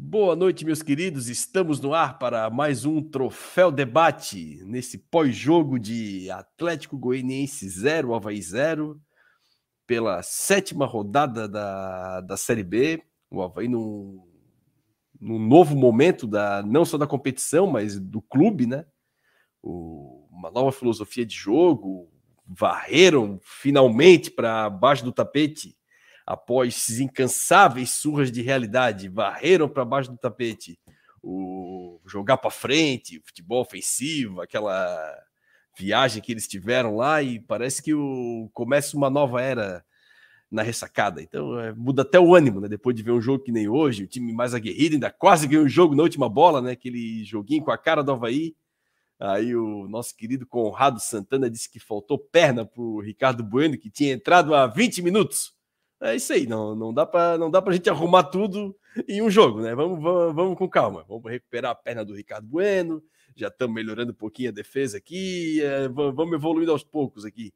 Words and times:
Boa 0.00 0.36
noite, 0.36 0.64
meus 0.64 0.80
queridos. 0.80 1.28
Estamos 1.28 1.80
no 1.80 1.92
ar 1.92 2.20
para 2.20 2.48
mais 2.48 2.84
um 2.84 3.02
Troféu 3.02 3.72
Debate 3.72 4.62
nesse 4.64 4.96
pós-jogo 4.96 5.76
de 5.76 6.30
Atlético 6.30 6.96
Goianiense 6.96 7.68
0, 7.68 8.14
Havaí 8.14 8.40
0, 8.40 8.98
pela 9.88 10.22
sétima 10.22 10.86
rodada 10.86 11.48
da, 11.48 12.20
da 12.20 12.36
Série 12.36 12.62
B. 12.62 13.02
O 13.28 13.42
Havaí 13.42 13.66
num, 13.66 14.24
num 15.20 15.38
novo 15.38 15.76
momento, 15.76 16.28
da, 16.28 16.62
não 16.62 16.84
só 16.84 16.96
da 16.96 17.06
competição, 17.06 17.66
mas 17.66 17.98
do 17.98 18.22
clube, 18.22 18.66
né? 18.66 18.86
O, 19.60 20.28
uma 20.30 20.48
nova 20.48 20.70
filosofia 20.70 21.26
de 21.26 21.34
jogo. 21.34 22.08
Varreram 22.46 23.38
finalmente 23.42 24.30
para 24.30 24.70
baixo 24.70 25.04
do 25.04 25.12
tapete 25.12 25.76
após 26.28 27.00
incansáveis 27.00 27.92
surras 27.92 28.30
de 28.30 28.42
realidade, 28.42 29.08
varreram 29.08 29.66
para 29.66 29.82
baixo 29.82 30.10
do 30.10 30.18
tapete 30.18 30.78
o 31.22 31.98
jogar 32.04 32.36
para 32.36 32.50
frente, 32.50 33.16
o 33.16 33.22
futebol 33.24 33.62
ofensivo, 33.62 34.42
aquela 34.42 35.16
viagem 35.76 36.20
que 36.20 36.30
eles 36.30 36.46
tiveram 36.46 36.96
lá 36.96 37.22
e 37.22 37.40
parece 37.40 37.82
que 37.82 37.94
o, 37.94 38.50
começa 38.52 38.94
uma 38.94 39.08
nova 39.08 39.40
era 39.40 39.82
na 40.50 40.60
ressacada. 40.60 41.22
Então 41.22 41.58
é, 41.58 41.72
muda 41.72 42.02
até 42.02 42.20
o 42.20 42.34
ânimo, 42.34 42.60
né? 42.60 42.68
Depois 42.68 42.94
de 42.94 43.02
ver 43.02 43.12
um 43.12 43.22
jogo 43.22 43.42
que 43.42 43.52
nem 43.52 43.66
hoje, 43.66 44.04
o 44.04 44.06
time 44.06 44.30
mais 44.30 44.52
aguerrido, 44.52 44.96
ainda 44.96 45.10
quase 45.10 45.46
ganhou 45.46 45.64
o 45.64 45.68
jogo 45.68 45.94
na 45.94 46.02
última 46.02 46.28
bola, 46.28 46.60
né? 46.60 46.72
Aquele 46.72 47.24
joguinho 47.24 47.64
com 47.64 47.70
a 47.70 47.78
cara 47.78 48.02
do 48.02 48.12
Havaí. 48.12 48.54
Aí 49.18 49.56
o 49.56 49.88
nosso 49.88 50.14
querido 50.14 50.46
Conrado 50.46 51.00
Santana 51.00 51.48
disse 51.48 51.70
que 51.70 51.80
faltou 51.80 52.18
perna 52.18 52.66
para 52.66 52.82
o 52.82 53.00
Ricardo 53.00 53.42
Bueno, 53.42 53.78
que 53.78 53.90
tinha 53.90 54.12
entrado 54.12 54.54
há 54.54 54.66
20 54.66 55.00
minutos. 55.00 55.57
É 56.00 56.14
isso 56.14 56.32
aí, 56.32 56.46
não, 56.46 56.76
não 56.76 56.94
dá 56.94 57.04
para 57.04 57.36
não 57.36 57.50
dá 57.50 57.60
para 57.60 57.72
a 57.72 57.76
gente 57.76 57.90
arrumar 57.90 58.24
tudo 58.24 58.76
em 59.08 59.20
um 59.20 59.28
jogo, 59.28 59.60
né? 59.60 59.74
Vamos, 59.74 60.00
vamos, 60.00 60.34
vamos 60.34 60.58
com 60.58 60.68
calma. 60.68 61.04
Vamos 61.08 61.30
recuperar 61.30 61.72
a 61.72 61.74
perna 61.74 62.04
do 62.04 62.14
Ricardo 62.14 62.46
Bueno. 62.46 63.02
Já 63.34 63.48
estamos 63.48 63.74
melhorando 63.74 64.12
um 64.12 64.14
pouquinho 64.14 64.50
a 64.50 64.52
defesa 64.52 64.96
aqui. 64.98 65.60
É, 65.60 65.88
vamos 65.88 66.32
evoluindo 66.32 66.70
aos 66.70 66.84
poucos 66.84 67.24
aqui. 67.24 67.52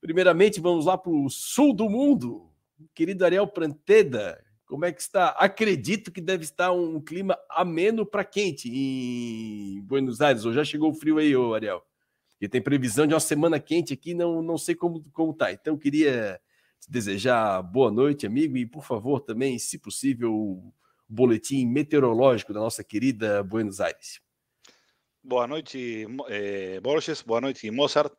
Primeiramente, 0.00 0.60
vamos 0.60 0.86
lá 0.86 0.96
para 0.96 1.10
o 1.10 1.28
sul 1.28 1.74
do 1.74 1.88
mundo. 1.88 2.50
Querido 2.94 3.24
Ariel 3.24 3.46
Pranteda, 3.46 4.42
como 4.66 4.84
é 4.84 4.92
que 4.92 5.00
está? 5.00 5.28
Acredito 5.30 6.10
que 6.10 6.20
deve 6.20 6.44
estar 6.44 6.72
um 6.72 7.00
clima 7.00 7.38
ameno 7.50 8.06
para 8.06 8.24
quente 8.24 8.68
em 8.68 9.80
Buenos 9.82 10.20
Aires. 10.20 10.44
Ou 10.44 10.52
já 10.52 10.64
chegou 10.64 10.90
o 10.90 10.94
frio 10.94 11.18
aí, 11.18 11.36
ô 11.36 11.54
Ariel? 11.54 11.84
E 12.40 12.48
tem 12.48 12.60
previsão 12.60 13.06
de 13.06 13.14
uma 13.14 13.20
semana 13.20 13.60
quente 13.60 13.92
aqui, 13.92 14.14
não, 14.14 14.42
não 14.42 14.58
sei 14.58 14.74
como, 14.74 15.02
como 15.12 15.32
tá. 15.32 15.52
Então, 15.52 15.76
queria 15.76 16.40
desejar 16.88 17.62
boa 17.62 17.90
noite, 17.90 18.26
amigo, 18.26 18.56
e 18.56 18.66
por 18.66 18.84
favor 18.84 19.20
também, 19.20 19.58
se 19.58 19.78
possível, 19.78 20.32
o 20.32 20.72
boletim 21.08 21.66
meteorológico 21.66 22.52
da 22.52 22.60
nossa 22.60 22.82
querida 22.82 23.42
Buenos 23.42 23.80
Aires. 23.80 24.20
Boa 25.22 25.46
noite, 25.46 26.06
eh, 26.28 26.80
Borges, 26.80 27.22
boa 27.22 27.40
noite, 27.40 27.70
Mozart. 27.70 28.12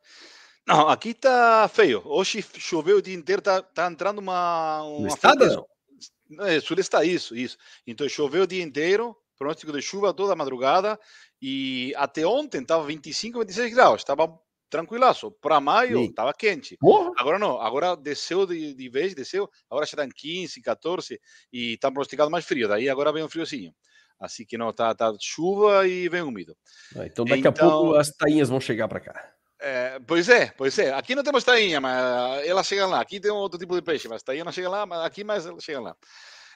Não, 0.66 0.88
aqui 0.88 1.10
está 1.10 1.68
feio. 1.68 2.00
Hoje 2.06 2.42
choveu 2.56 2.96
o 2.98 3.02
dia 3.02 3.14
inteiro, 3.14 3.40
está 3.40 3.60
tá 3.60 3.86
entrando 3.90 4.18
uma. 4.18 4.82
uma 4.82 5.08
estado, 5.08 5.46
não? 5.46 6.46
É, 6.46 6.58
sul 6.60 6.78
está 6.78 7.04
isso, 7.04 7.36
isso. 7.36 7.58
Então 7.86 8.08
choveu 8.08 8.44
o 8.44 8.46
dia 8.46 8.62
inteiro, 8.62 9.14
pronóstico 9.36 9.72
de 9.72 9.82
chuva 9.82 10.14
toda 10.14 10.32
a 10.32 10.36
madrugada, 10.36 10.98
e 11.40 11.92
até 11.96 12.26
ontem 12.26 12.62
estava 12.62 12.86
25, 12.86 13.40
26 13.40 13.74
graus, 13.74 14.00
estava 14.00 14.26
tranquilaço. 14.70 15.30
Para 15.40 15.60
maio 15.60 16.00
estava 16.04 16.32
quente. 16.32 16.76
Porra. 16.78 17.12
Agora 17.16 17.38
não, 17.38 17.60
agora 17.60 17.96
desceu 17.96 18.46
de, 18.46 18.74
de 18.74 18.88
vez, 18.88 19.14
desceu. 19.14 19.48
Agora 19.70 19.86
já 19.86 19.90
está 19.90 20.04
em 20.04 20.10
15, 20.10 20.60
14 20.60 21.20
e 21.52 21.74
está 21.74 21.90
pronosticado 21.90 22.30
mais 22.30 22.44
frio. 22.44 22.68
Daí 22.68 22.88
agora 22.88 23.12
vem 23.12 23.22
um 23.22 23.28
friozinho. 23.28 23.74
Assim 24.18 24.44
que 24.44 24.56
não, 24.56 24.72
tá, 24.72 24.94
tá 24.94 25.12
chuva 25.20 25.86
e 25.86 26.08
vem 26.08 26.22
úmido. 26.22 26.56
Ah, 26.96 27.06
então 27.06 27.24
daqui 27.24 27.40
então, 27.40 27.50
a 27.50 27.70
pouco 27.70 27.94
as 27.96 28.10
tainhas 28.10 28.48
vão 28.48 28.60
chegar 28.60 28.88
para 28.88 29.00
cá. 29.00 29.34
É, 29.60 29.98
pois 30.06 30.28
é, 30.28 30.52
pois 30.56 30.78
é. 30.78 30.92
Aqui 30.92 31.14
não 31.14 31.22
temos 31.22 31.42
tainha, 31.42 31.80
mas 31.80 32.46
elas 32.46 32.66
chegam 32.66 32.90
lá. 32.90 33.00
Aqui 33.00 33.18
tem 33.18 33.30
outro 33.30 33.58
tipo 33.58 33.74
de 33.74 33.82
peixe, 33.82 34.08
mas 34.08 34.22
tainha 34.22 34.44
não 34.44 34.52
chega 34.52 34.68
lá, 34.68 34.86
mas 34.86 35.00
aqui 35.00 35.24
mais 35.24 35.46
elas 35.46 35.64
chegam 35.64 35.82
lá. 35.82 35.96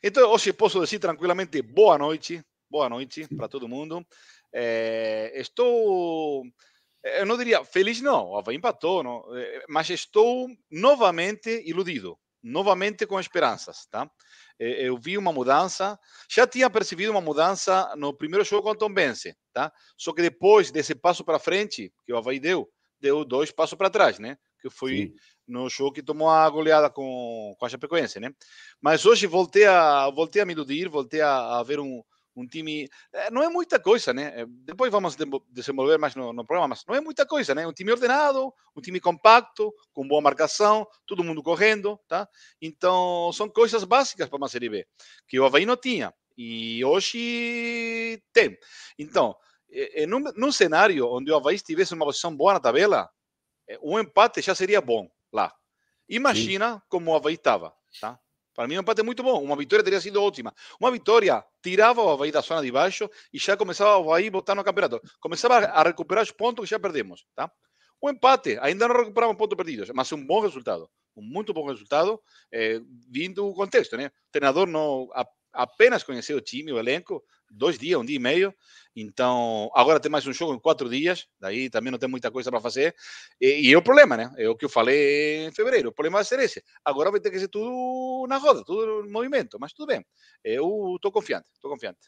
Então, 0.02 0.30
hoje 0.30 0.52
posso 0.52 0.82
dizer 0.84 0.98
tranquilamente 0.98 1.60
boa 1.62 1.98
noite, 1.98 2.42
boa 2.70 2.88
noite 2.88 3.26
para 3.36 3.48
todo 3.48 3.68
mundo. 3.68 4.06
É, 4.52 5.32
estou 5.34 6.44
eu 7.02 7.26
não 7.26 7.36
diria 7.36 7.64
feliz, 7.64 8.00
não, 8.00 8.30
o 8.30 8.36
Havaí 8.36 8.56
empatou, 8.56 9.02
não, 9.02 9.24
mas 9.68 9.88
estou 9.90 10.48
novamente 10.70 11.62
iludido, 11.64 12.18
novamente 12.42 13.06
com 13.06 13.20
esperanças, 13.20 13.86
tá? 13.90 14.10
Eu 14.58 14.98
vi 14.98 15.16
uma 15.16 15.32
mudança, 15.32 15.98
já 16.28 16.44
tinha 16.46 16.68
percebido 16.68 17.12
uma 17.12 17.20
mudança 17.20 17.94
no 17.96 18.12
primeiro 18.12 18.44
jogo 18.44 18.64
contra 18.64 18.86
o 18.86 18.88
Tom 18.88 18.92
Bense, 18.92 19.36
tá? 19.52 19.72
Só 19.96 20.12
que 20.12 20.22
depois 20.22 20.72
desse 20.72 20.94
passo 20.96 21.24
para 21.24 21.38
frente 21.38 21.92
que 22.04 22.12
o 22.12 22.16
Havaí 22.16 22.40
deu, 22.40 22.68
deu 23.00 23.24
dois 23.24 23.52
passos 23.52 23.78
para 23.78 23.90
trás, 23.90 24.18
né? 24.18 24.36
Que 24.60 24.68
foi 24.68 24.96
Sim. 24.96 25.14
no 25.46 25.68
jogo 25.68 25.92
que 25.92 26.02
tomou 26.02 26.28
a 26.28 26.50
goleada 26.50 26.90
com, 26.90 27.54
com 27.56 27.66
a 27.66 27.68
Chapecoense, 27.68 28.18
né? 28.18 28.32
Mas 28.80 29.06
hoje 29.06 29.28
voltei 29.28 29.64
a, 29.64 30.10
voltei 30.10 30.42
a 30.42 30.44
me 30.44 30.52
iludir, 30.52 30.88
voltei 30.88 31.20
a, 31.20 31.60
a 31.60 31.62
ver 31.62 31.78
um, 31.78 32.02
um 32.38 32.46
time. 32.46 32.88
Eh, 33.12 33.30
não 33.30 33.42
é 33.42 33.48
muita 33.48 33.80
coisa, 33.80 34.12
né? 34.12 34.32
Eh, 34.42 34.46
depois 34.48 34.90
vamos 34.90 35.16
desenvolver 35.50 35.98
mais 35.98 36.14
no, 36.14 36.32
no, 36.32 36.44
programa, 36.44 36.68
mas 36.68 36.84
não 36.86 36.94
é 36.94 37.00
muita 37.00 37.26
coisa, 37.26 37.54
né? 37.54 37.66
Um 37.66 37.72
time 37.72 37.90
ordenado, 37.90 38.52
um 38.76 38.80
time 38.80 39.00
compacto, 39.00 39.74
com 39.92 40.06
boa 40.06 40.22
marcação, 40.22 40.86
todo 41.06 41.24
mundo 41.24 41.42
correndo, 41.42 41.98
tá? 42.06 42.28
Então, 42.62 43.30
são 43.32 43.48
coisas 43.48 43.82
básicas 43.84 44.28
para 44.28 44.36
uma 44.36 44.48
Série 44.48 44.68
B, 44.68 44.86
que 45.26 45.38
o 45.40 45.44
Havaí 45.44 45.66
não 45.66 45.76
tinha. 45.76 46.14
E 46.36 46.84
hoje 46.84 48.22
tem. 48.32 48.56
Então, 48.96 49.34
num, 50.06 50.20
num 50.36 50.52
cenário 50.52 51.08
onde 51.08 51.32
o 51.32 51.36
Havaí 51.36 51.58
tivesse 51.58 51.94
uma 51.94 52.06
posição 52.06 52.34
boa 52.34 52.54
na 52.54 52.60
tabela, 52.60 53.10
um 53.82 53.98
empate 53.98 54.40
já 54.40 54.54
seria 54.54 54.80
bom 54.80 55.10
lá. 55.32 55.52
Imagina 56.08 56.74
Sim. 56.74 56.82
como 56.88 57.10
o 57.10 57.16
Havaí 57.16 57.34
estava, 57.34 57.74
tá? 58.00 58.18
Para 58.58 58.66
mim, 58.66 58.76
um 58.76 58.80
empate 58.80 59.04
muito 59.04 59.22
bom. 59.22 59.40
Uma 59.40 59.54
vitória 59.54 59.84
teria 59.84 60.00
sido 60.00 60.20
ótima. 60.20 60.52
Uma 60.80 60.90
vitória 60.90 61.44
tirava 61.62 62.02
o 62.02 62.10
Havaí 62.10 62.32
da 62.32 62.40
zona 62.40 62.60
de 62.60 62.72
baixo 62.72 63.08
e 63.32 63.38
já 63.38 63.56
começava 63.56 63.96
o 63.98 64.10
Havaí 64.10 64.26
a 64.26 64.30
botar 64.32 64.56
no 64.56 64.64
campeonato. 64.64 65.00
Começava 65.20 65.58
a 65.58 65.80
recuperar 65.84 66.24
os 66.24 66.32
pontos 66.32 66.64
que 66.64 66.70
já 66.70 66.76
perdemos. 66.80 67.24
Tá? 67.36 67.48
Um 68.02 68.10
empate, 68.10 68.58
ainda 68.60 68.88
não 68.88 68.96
recuperamos 68.96 69.36
pontos 69.36 69.56
perdidos, 69.56 69.90
mas 69.94 70.10
um 70.10 70.26
bom 70.26 70.40
resultado. 70.40 70.90
Um 71.16 71.22
muito 71.22 71.54
bom 71.54 71.68
resultado, 71.68 72.20
eh, 72.52 72.80
vindo 73.08 73.46
o 73.46 73.54
contexto. 73.54 73.96
Né? 73.96 74.06
O 74.06 74.32
treinador 74.32 74.66
não, 74.66 75.08
apenas 75.58 76.04
conheceu 76.04 76.36
o 76.36 76.40
time, 76.40 76.72
o 76.72 76.78
elenco, 76.78 77.20
dois 77.50 77.76
dias, 77.76 78.00
um 78.00 78.04
dia 78.04 78.14
e 78.14 78.20
meio. 78.20 78.54
Então, 78.94 79.68
agora 79.74 79.98
tem 79.98 80.10
mais 80.10 80.24
um 80.24 80.32
jogo 80.32 80.54
em 80.54 80.58
quatro 80.60 80.88
dias, 80.88 81.26
daí 81.40 81.68
também 81.68 81.90
não 81.90 81.98
tem 81.98 82.08
muita 82.08 82.30
coisa 82.30 82.48
para 82.48 82.60
fazer. 82.60 82.94
E, 83.40 83.68
e, 83.68 83.72
é 83.72 83.76
o 83.76 83.82
problema, 83.82 84.16
né? 84.16 84.32
É 84.38 84.48
o 84.48 84.56
que 84.56 84.64
eu 84.64 84.68
falei 84.68 85.46
em 85.46 85.52
fevereiro. 85.52 85.88
O 85.88 85.92
problema 85.92 86.18
vai 86.18 86.24
ser 86.24 86.38
esse. 86.38 86.62
Agora 86.84 87.10
vai 87.10 87.18
ter 87.18 87.32
que 87.32 87.40
ser 87.40 87.48
tudo 87.48 88.26
na 88.28 88.36
roda, 88.36 88.64
tudo 88.64 89.02
no 89.02 89.10
movimento, 89.10 89.58
mas 89.60 89.72
tudo 89.72 89.88
bem. 89.88 90.06
Eu 90.44 90.94
estou 90.94 91.10
confiante, 91.10 91.48
estou 91.52 91.70
confiante. 91.70 91.98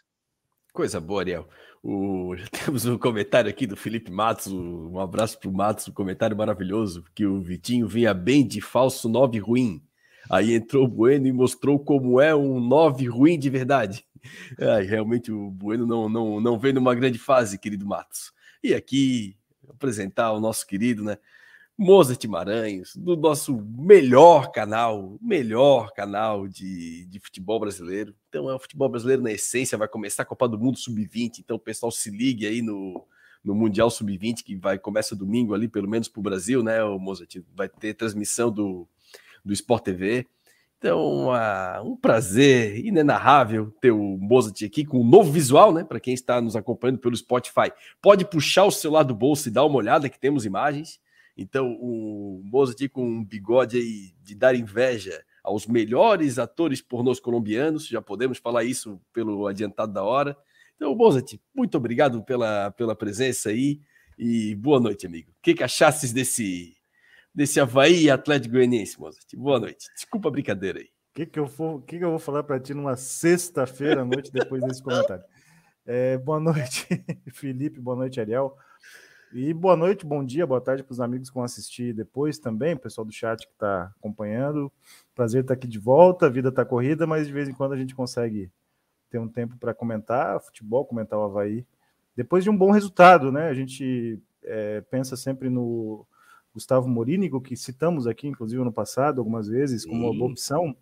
Coisa 0.72 1.00
boa, 1.00 1.22
Ariel. 1.22 1.48
O... 1.82 2.36
Já 2.38 2.46
temos 2.46 2.86
um 2.86 2.96
comentário 2.96 3.50
aqui 3.50 3.66
do 3.66 3.76
Felipe 3.76 4.12
Matos. 4.12 4.46
Um 4.46 5.00
abraço 5.00 5.40
para 5.40 5.48
o 5.48 5.52
Matos, 5.52 5.88
um 5.88 5.92
comentário 5.92 6.36
maravilhoso, 6.36 7.04
que 7.16 7.26
o 7.26 7.40
Vitinho 7.40 7.88
vinha 7.88 8.14
bem 8.14 8.46
de 8.46 8.60
falso 8.60 9.08
9 9.08 9.40
ruim. 9.40 9.82
Aí 10.30 10.54
entrou 10.54 10.84
o 10.84 10.88
Bueno 10.88 11.26
e 11.26 11.32
mostrou 11.32 11.76
como 11.76 12.20
é 12.20 12.32
um 12.34 12.60
9 12.60 13.08
ruim 13.08 13.36
de 13.36 13.50
verdade. 13.50 14.06
É, 14.56 14.80
realmente 14.80 15.32
o 15.32 15.50
Bueno 15.50 15.86
não, 15.86 16.08
não, 16.08 16.40
não 16.40 16.58
vem 16.58 16.72
numa 16.72 16.94
grande 16.94 17.18
fase, 17.18 17.58
querido 17.58 17.84
Matos. 17.84 18.32
E 18.62 18.74
aqui, 18.74 19.36
apresentar 19.68 20.30
o 20.32 20.40
nosso 20.40 20.66
querido, 20.66 21.02
né? 21.02 21.18
Mozart 21.76 22.22
Maranhos, 22.26 22.94
do 22.94 23.16
nosso 23.16 23.56
melhor 23.76 24.52
canal, 24.52 25.18
melhor 25.20 25.90
canal 25.94 26.46
de, 26.46 27.06
de 27.06 27.18
futebol 27.18 27.58
brasileiro. 27.58 28.14
Então 28.28 28.50
é 28.50 28.54
o 28.54 28.60
futebol 28.60 28.88
brasileiro 28.90 29.22
na 29.22 29.32
essência, 29.32 29.78
vai 29.78 29.88
começar 29.88 30.22
a 30.22 30.26
Copa 30.26 30.46
do 30.46 30.58
Mundo 30.58 30.78
Sub-20, 30.78 31.38
então 31.38 31.56
o 31.56 31.60
pessoal 31.60 31.90
se 31.90 32.10
ligue 32.10 32.46
aí 32.46 32.60
no, 32.60 33.02
no 33.42 33.54
Mundial 33.54 33.90
Sub-20, 33.90 34.42
que 34.44 34.56
vai 34.56 34.78
começa 34.78 35.16
domingo 35.16 35.54
ali, 35.54 35.66
pelo 35.68 35.88
menos 35.88 36.06
para 36.06 36.20
o 36.20 36.22
Brasil, 36.22 36.62
né, 36.62 36.84
o 36.84 36.98
Mozart? 36.98 37.38
Vai 37.56 37.70
ter 37.70 37.94
transmissão 37.94 38.50
do, 38.52 38.86
do 39.44 39.52
Sport 39.52 39.84
TV. 39.84 40.26
Então, 40.78 41.28
uh, 41.28 41.82
um 41.84 41.94
prazer 41.94 42.84
inenarrável 42.84 43.70
ter 43.82 43.90
o 43.90 44.16
Mozart 44.16 44.62
aqui 44.62 44.82
com 44.82 45.02
um 45.02 45.06
novo 45.06 45.30
visual, 45.30 45.74
né? 45.74 45.84
Para 45.84 46.00
quem 46.00 46.14
está 46.14 46.40
nos 46.40 46.56
acompanhando 46.56 46.98
pelo 46.98 47.14
Spotify, 47.14 47.70
pode 48.00 48.24
puxar 48.24 48.64
o 48.64 48.70
celular 48.70 49.02
do 49.02 49.14
bolso 49.14 49.48
e 49.48 49.52
dar 49.52 49.66
uma 49.66 49.76
olhada 49.76 50.08
que 50.08 50.18
temos 50.18 50.46
imagens. 50.46 50.98
Então, 51.36 51.76
o 51.78 52.40
Mozart 52.44 52.88
com 52.88 53.06
um 53.06 53.24
bigode 53.24 53.76
aí 53.76 54.14
de 54.22 54.34
dar 54.34 54.54
inveja 54.54 55.22
aos 55.44 55.66
melhores 55.66 56.38
atores 56.38 56.80
pornôs 56.80 57.20
colombianos, 57.20 57.86
já 57.86 58.00
podemos 58.00 58.38
falar 58.38 58.64
isso 58.64 58.98
pelo 59.12 59.46
adiantado 59.46 59.92
da 59.92 60.02
hora. 60.02 60.34
Então, 60.76 60.94
Mozart, 60.94 61.34
muito 61.54 61.76
obrigado 61.76 62.22
pela, 62.22 62.70
pela 62.70 62.96
presença 62.96 63.50
aí 63.50 63.80
e 64.18 64.54
boa 64.54 64.80
noite, 64.80 65.06
amigo. 65.06 65.30
O 65.30 65.42
que, 65.42 65.52
que 65.52 65.62
achasses 65.62 66.10
desse 66.10 66.74
desse 67.34 67.60
Havaí 67.60 68.10
Atlético 68.10 68.54
Goianiense, 68.54 69.00
Mozart. 69.00 69.26
Boa 69.36 69.60
noite. 69.60 69.88
Desculpa 69.94 70.28
a 70.28 70.32
brincadeira 70.32 70.80
aí. 70.80 70.88
que, 71.14 71.26
que, 71.26 71.38
eu, 71.38 71.48
que, 71.86 71.98
que 71.98 72.04
eu 72.04 72.10
vou 72.10 72.18
falar 72.18 72.42
para 72.42 72.60
ti 72.60 72.74
numa 72.74 72.96
sexta-feira 72.96 74.02
à 74.02 74.04
noite 74.04 74.32
depois 74.32 74.62
desse 74.62 74.82
comentário? 74.82 75.24
É, 75.86 76.18
boa 76.18 76.40
noite, 76.40 76.86
Felipe. 77.32 77.80
Boa 77.80 77.96
noite, 77.96 78.20
Ariel. 78.20 78.56
E 79.32 79.54
boa 79.54 79.76
noite, 79.76 80.04
bom 80.04 80.24
dia, 80.24 80.44
boa 80.44 80.60
tarde 80.60 80.82
para 80.82 80.92
os 80.92 81.00
amigos 81.00 81.28
que 81.28 81.34
vão 81.34 81.44
assistir 81.44 81.92
depois 81.94 82.36
também, 82.40 82.76
pessoal 82.76 83.04
do 83.04 83.12
chat 83.12 83.46
que 83.46 83.52
está 83.52 83.92
acompanhando. 83.98 84.72
Prazer 85.14 85.42
estar 85.42 85.54
aqui 85.54 85.68
de 85.68 85.78
volta, 85.78 86.26
a 86.26 86.28
vida 86.28 86.48
está 86.48 86.64
corrida, 86.64 87.06
mas 87.06 87.28
de 87.28 87.32
vez 87.32 87.48
em 87.48 87.52
quando 87.52 87.72
a 87.72 87.76
gente 87.76 87.94
consegue 87.94 88.50
ter 89.08 89.18
um 89.18 89.28
tempo 89.28 89.56
para 89.56 89.72
comentar 89.72 90.40
futebol, 90.40 90.84
comentar 90.84 91.16
o 91.16 91.22
Havaí. 91.22 91.64
Depois 92.16 92.42
de 92.42 92.50
um 92.50 92.56
bom 92.56 92.72
resultado, 92.72 93.30
né? 93.30 93.48
A 93.48 93.54
gente 93.54 94.20
é, 94.42 94.80
pensa 94.80 95.16
sempre 95.16 95.48
no 95.48 96.04
Gustavo 96.52 96.88
Morínigo, 96.88 97.40
que 97.40 97.56
citamos 97.56 98.06
aqui, 98.06 98.26
inclusive, 98.28 98.62
no 98.62 98.72
passado, 98.72 99.20
algumas 99.20 99.48
vezes, 99.48 99.84
como 99.84 100.06
uma 100.06 100.18
boa 100.18 100.30
opção. 100.30 100.76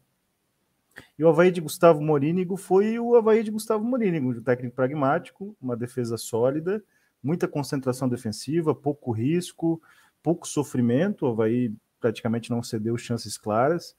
E 1.18 1.24
o 1.24 1.28
Havaí 1.28 1.50
de 1.50 1.60
Gustavo 1.60 2.00
Morínigo 2.00 2.56
foi 2.56 2.98
o 2.98 3.14
Havaí 3.14 3.42
de 3.42 3.50
Gustavo 3.50 3.84
Morínigo, 3.84 4.30
um 4.30 4.42
técnico 4.42 4.74
pragmático, 4.74 5.56
uma 5.60 5.76
defesa 5.76 6.16
sólida 6.16 6.82
muita 7.22 7.48
concentração 7.48 8.08
defensiva, 8.08 8.74
pouco 8.74 9.10
risco, 9.10 9.80
pouco 10.22 10.46
sofrimento. 10.46 11.26
O 11.26 11.28
Havaí 11.30 11.72
praticamente 12.00 12.50
não 12.50 12.62
cedeu 12.62 12.96
chances 12.96 13.36
claras 13.36 13.96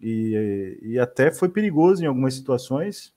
e, 0.00 0.78
e 0.82 0.98
até 0.98 1.32
foi 1.32 1.48
perigoso 1.48 2.02
em 2.02 2.06
algumas 2.06 2.34
situações. 2.34 3.12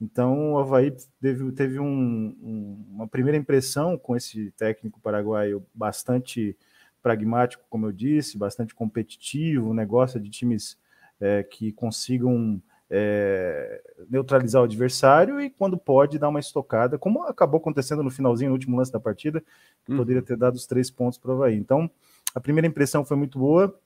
Então 0.00 0.54
o 0.54 0.58
Havaí 0.58 0.94
teve, 1.20 1.52
teve 1.52 1.78
um, 1.78 2.36
um, 2.42 2.84
uma 2.90 3.08
primeira 3.08 3.38
impressão 3.38 3.96
com 3.96 4.16
esse 4.16 4.50
técnico 4.52 5.00
paraguaio 5.00 5.64
bastante 5.72 6.56
pragmático, 7.04 7.62
como 7.68 7.86
eu 7.86 7.92
disse, 7.92 8.38
bastante 8.38 8.74
competitivo, 8.74 9.74
negócio 9.74 10.18
de 10.18 10.30
times 10.30 10.78
é, 11.20 11.42
que 11.42 11.70
consigam 11.70 12.60
é, 12.90 13.82
neutralizar 14.08 14.62
o 14.62 14.64
adversário 14.64 15.38
e, 15.38 15.50
quando 15.50 15.76
pode, 15.76 16.18
dar 16.18 16.30
uma 16.30 16.40
estocada, 16.40 16.98
como 16.98 17.22
acabou 17.24 17.58
acontecendo 17.58 18.02
no 18.02 18.10
finalzinho, 18.10 18.48
no 18.48 18.54
último 18.54 18.78
lance 18.78 18.90
da 18.90 18.98
partida, 18.98 19.44
que 19.84 19.92
uhum. 19.92 19.98
poderia 19.98 20.22
ter 20.22 20.38
dado 20.38 20.54
os 20.54 20.66
três 20.66 20.90
pontos 20.90 21.18
para 21.18 21.30
o 21.30 21.34
Havaí. 21.34 21.56
Então, 21.56 21.90
a 22.34 22.40
primeira 22.40 22.66
impressão 22.66 23.04
foi 23.04 23.18
muito 23.18 23.38
boa. 23.38 23.78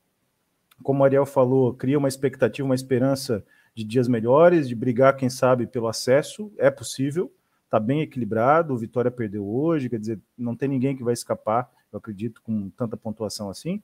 Como 0.82 1.02
o 1.02 1.04
Ariel 1.04 1.26
falou, 1.26 1.74
cria 1.74 1.98
uma 1.98 2.08
expectativa, 2.08 2.66
uma 2.66 2.74
esperança 2.74 3.44
de 3.74 3.82
dias 3.82 4.06
melhores, 4.06 4.68
de 4.68 4.76
brigar, 4.76 5.16
quem 5.16 5.28
sabe, 5.28 5.66
pelo 5.66 5.88
acesso. 5.88 6.52
É 6.56 6.70
possível, 6.70 7.32
está 7.64 7.80
bem 7.80 8.00
equilibrado. 8.00 8.74
O 8.74 8.78
Vitória 8.78 9.10
perdeu 9.10 9.44
hoje, 9.44 9.88
quer 9.88 9.98
dizer, 9.98 10.20
não 10.36 10.54
tem 10.54 10.68
ninguém 10.68 10.96
que 10.96 11.02
vai 11.02 11.14
escapar, 11.14 11.68
eu 11.92 11.98
acredito, 11.98 12.42
com 12.42 12.70
tanta 12.70 12.96
pontuação 12.96 13.50
assim. 13.50 13.82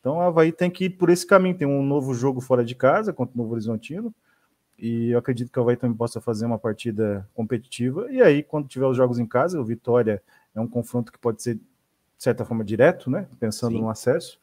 Então, 0.00 0.16
o 0.16 0.20
Havaí 0.20 0.52
tem 0.52 0.70
que 0.70 0.84
ir 0.84 0.90
por 0.90 1.10
esse 1.10 1.26
caminho. 1.26 1.56
Tem 1.56 1.66
um 1.66 1.82
novo 1.82 2.14
jogo 2.14 2.40
fora 2.40 2.64
de 2.64 2.74
casa 2.74 3.12
contra 3.12 3.34
o 3.34 3.38
Novo 3.38 3.52
Horizontino 3.52 4.14
e 4.78 5.10
eu 5.10 5.18
acredito 5.18 5.50
que 5.50 5.58
o 5.58 5.62
Havaí 5.62 5.76
também 5.76 5.96
possa 5.96 6.20
fazer 6.20 6.44
uma 6.44 6.58
partida 6.58 7.28
competitiva. 7.34 8.10
E 8.10 8.20
aí, 8.20 8.42
quando 8.42 8.68
tiver 8.68 8.86
os 8.86 8.96
jogos 8.96 9.18
em 9.18 9.26
casa, 9.26 9.60
o 9.60 9.64
Vitória 9.64 10.22
é 10.54 10.60
um 10.60 10.68
confronto 10.68 11.10
que 11.10 11.18
pode 11.18 11.42
ser, 11.42 11.54
de 11.54 11.62
certa 12.18 12.44
forma, 12.44 12.62
direto, 12.62 13.10
né? 13.10 13.26
Pensando 13.40 13.72
Sim. 13.72 13.80
no 13.80 13.88
acesso. 13.88 14.38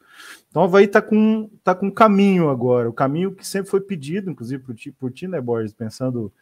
Então 0.48 0.62
o 0.62 0.64
Havaí 0.64 0.86
está 0.86 1.00
com, 1.00 1.48
tá 1.62 1.74
com 1.74 1.86
um 1.86 1.90
caminho 1.90 2.48
agora, 2.48 2.88
o 2.88 2.92
caminho 2.92 3.34
que 3.34 3.46
sempre 3.46 3.70
foi 3.70 3.80
pedido, 3.80 4.30
inclusive 4.30 4.62
por 4.62 4.74
ti, 4.74 4.92
por 4.92 5.12
ti 5.12 5.28
né, 5.28 5.40
Borges? 5.40 5.72
Pensando 5.72 6.32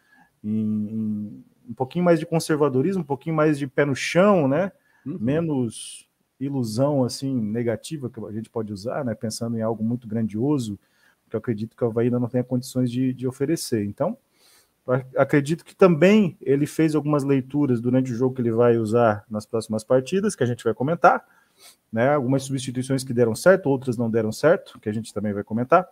em, 0.42 0.50
em, 0.50 1.44
um 1.68 1.74
pouquinho 1.74 2.04
mais 2.04 2.18
de 2.18 2.26
conservadorismo, 2.26 3.02
um 3.02 3.06
pouquinho 3.06 3.36
mais 3.36 3.58
de 3.58 3.66
pé 3.66 3.84
no 3.84 3.94
chão, 3.94 4.48
né? 4.48 4.72
Uhum. 5.04 5.18
Menos 5.20 6.08
ilusão 6.44 7.04
assim 7.04 7.34
negativa 7.34 8.10
que 8.10 8.20
a 8.24 8.32
gente 8.32 8.50
pode 8.50 8.72
usar, 8.72 9.04
né? 9.04 9.14
Pensando 9.14 9.56
em 9.56 9.62
algo 9.62 9.82
muito 9.82 10.06
grandioso 10.06 10.78
que 11.28 11.36
eu 11.36 11.38
acredito 11.38 11.74
que 11.76 11.82
o 11.82 11.86
Havaí 11.86 12.06
ainda 12.06 12.20
não 12.20 12.28
tenha 12.28 12.44
condições 12.44 12.90
de, 12.90 13.12
de 13.14 13.26
oferecer. 13.26 13.84
Então, 13.84 14.16
acredito 15.16 15.64
que 15.64 15.74
também 15.74 16.36
ele 16.40 16.66
fez 16.66 16.94
algumas 16.94 17.24
leituras 17.24 17.80
durante 17.80 18.12
o 18.12 18.14
jogo 18.14 18.34
que 18.34 18.42
ele 18.42 18.52
vai 18.52 18.76
usar 18.76 19.24
nas 19.30 19.46
próximas 19.46 19.82
partidas, 19.82 20.36
que 20.36 20.42
a 20.42 20.46
gente 20.46 20.62
vai 20.62 20.74
comentar, 20.74 21.24
né? 21.92 22.14
Algumas 22.14 22.42
substituições 22.42 23.02
que 23.02 23.14
deram 23.14 23.34
certo, 23.34 23.66
outras 23.66 23.96
não 23.96 24.10
deram 24.10 24.32
certo, 24.32 24.78
que 24.80 24.88
a 24.88 24.92
gente 24.92 25.14
também 25.14 25.32
vai 25.32 25.42
comentar. 25.42 25.88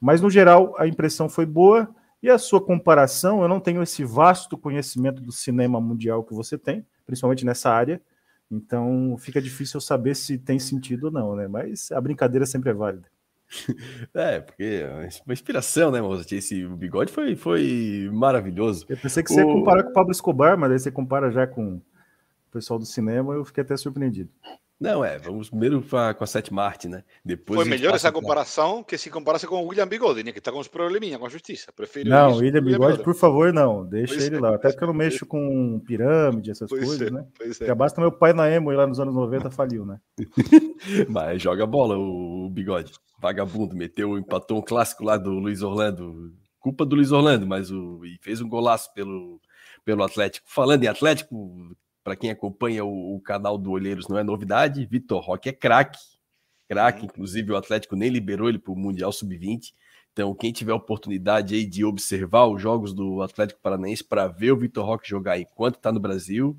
Mas 0.00 0.20
no 0.20 0.30
geral 0.30 0.74
a 0.78 0.86
impressão 0.86 1.28
foi 1.28 1.46
boa 1.46 1.88
e 2.22 2.28
a 2.28 2.38
sua 2.38 2.60
comparação, 2.60 3.42
eu 3.42 3.48
não 3.48 3.60
tenho 3.60 3.82
esse 3.82 4.04
vasto 4.04 4.58
conhecimento 4.58 5.22
do 5.22 5.32
cinema 5.32 5.80
mundial 5.80 6.22
que 6.22 6.34
você 6.34 6.58
tem, 6.58 6.84
principalmente 7.06 7.46
nessa 7.46 7.70
área. 7.70 8.00
Então 8.50 9.16
fica 9.18 9.40
difícil 9.40 9.80
saber 9.80 10.16
se 10.16 10.36
tem 10.36 10.58
sentido 10.58 11.04
ou 11.04 11.10
não, 11.10 11.36
né? 11.36 11.46
Mas 11.46 11.92
a 11.92 12.00
brincadeira 12.00 12.44
sempre 12.44 12.70
é 12.70 12.74
válida. 12.74 13.06
É, 14.14 14.40
porque 14.40 14.82
é 14.84 15.08
uma 15.26 15.32
inspiração, 15.32 15.90
né, 15.90 16.00
Mozart? 16.00 16.30
Esse 16.32 16.66
bigode 16.66 17.12
foi, 17.12 17.36
foi 17.36 18.08
maravilhoso. 18.12 18.86
Eu 18.88 18.96
pensei 18.96 19.22
que 19.22 19.32
você 19.32 19.42
o... 19.42 19.48
ia 19.48 19.54
comparar 19.54 19.82
com 19.82 19.90
o 19.90 19.92
Pablo 19.92 20.12
Escobar, 20.12 20.56
mas 20.56 20.72
aí 20.72 20.78
você 20.78 20.90
compara 20.90 21.30
já 21.30 21.46
com 21.46 21.76
o 21.76 21.82
pessoal 22.52 22.78
do 22.78 22.86
cinema, 22.86 23.34
eu 23.34 23.44
fiquei 23.44 23.62
até 23.62 23.76
surpreendido. 23.76 24.30
Não, 24.80 25.04
é, 25.04 25.18
vamos 25.18 25.50
primeiro 25.50 25.82
pra, 25.82 26.14
com 26.14 26.24
a 26.24 26.26
Seth 26.26 26.50
Martin, 26.50 26.88
né? 26.88 27.04
Depois 27.22 27.60
Foi 27.60 27.68
melhor 27.68 27.94
essa 27.94 28.10
comparação 28.10 28.82
que 28.82 28.96
se 28.96 29.10
comparasse 29.10 29.46
com 29.46 29.62
o 29.62 29.66
William 29.66 29.86
Bigode, 29.86 30.24
né? 30.24 30.32
Que 30.32 30.40
tá 30.40 30.50
com 30.50 30.58
uns 30.58 30.68
probleminha 30.68 31.18
com 31.18 31.26
a 31.26 31.28
justiça. 31.28 31.70
Prefiro 31.70 32.08
não, 32.08 32.36
William 32.36 32.62
Bigode, 32.62 32.78
Bigode, 32.78 33.02
por 33.02 33.14
favor, 33.14 33.52
não. 33.52 33.84
Deixa 33.84 34.14
pois 34.14 34.26
ele 34.26 34.36
é, 34.36 34.40
lá. 34.40 34.54
Até 34.54 34.70
porque 34.70 34.84
eu 34.84 34.88
não 34.88 34.94
mexo 34.94 35.26
com 35.26 35.78
pirâmide, 35.80 36.50
essas 36.50 36.70
pois 36.70 36.82
coisas, 36.82 37.08
é, 37.08 37.10
né? 37.10 37.26
Pois 37.36 37.60
é. 37.60 37.74
basta 37.74 38.00
meu 38.00 38.10
pai 38.10 38.32
na 38.32 38.50
Emo 38.50 38.70
lá 38.70 38.86
nos 38.86 38.98
anos 38.98 39.14
90 39.14 39.50
faliu, 39.50 39.84
né? 39.84 40.00
Mas 41.10 41.42
joga 41.42 41.66
bola 41.66 41.98
o 41.98 42.48
Bigode. 42.50 42.94
Vagabundo, 43.20 43.76
meteu, 43.76 44.16
empatou 44.16 44.58
um 44.58 44.62
clássico 44.62 45.04
lá 45.04 45.18
do 45.18 45.30
Luiz 45.30 45.60
Orlando. 45.60 46.32
Culpa 46.58 46.86
do 46.86 46.96
Luiz 46.96 47.12
Orlando, 47.12 47.46
mas 47.46 47.70
o. 47.70 48.04
E 48.04 48.18
fez 48.22 48.40
um 48.40 48.48
golaço 48.48 48.92
pelo, 48.94 49.40
pelo 49.84 50.02
Atlético. 50.02 50.46
Falando 50.48 50.84
em 50.84 50.88
Atlético, 50.88 51.74
para 52.02 52.16
quem 52.16 52.30
acompanha 52.30 52.84
o, 52.84 53.16
o, 53.16 53.20
canal 53.20 53.58
do 53.58 53.70
Olheiros, 53.70 54.08
não 54.08 54.18
é 54.18 54.24
novidade. 54.24 54.86
Vitor 54.86 55.22
Roque 55.22 55.48
é 55.48 55.52
craque, 55.52 55.98
craque. 56.68 57.04
Inclusive, 57.04 57.52
o 57.52 57.56
Atlético 57.56 57.96
nem 57.96 58.08
liberou 58.08 58.48
ele 58.48 58.58
para 58.58 58.72
o 58.72 58.76
Mundial 58.76 59.12
Sub-20. 59.12 59.72
Então, 60.12 60.34
quem 60.34 60.52
tiver 60.52 60.72
oportunidade 60.72 61.54
aí 61.54 61.64
de 61.64 61.84
observar 61.84 62.46
os 62.46 62.60
jogos 62.60 62.92
do 62.92 63.22
Atlético 63.22 63.60
Paranaense 63.60 64.02
para 64.02 64.26
ver 64.26 64.52
o 64.52 64.56
Vitor 64.56 64.84
Roque 64.84 65.08
jogar 65.08 65.38
enquanto 65.38 65.76
está 65.76 65.92
no 65.92 66.00
Brasil, 66.00 66.56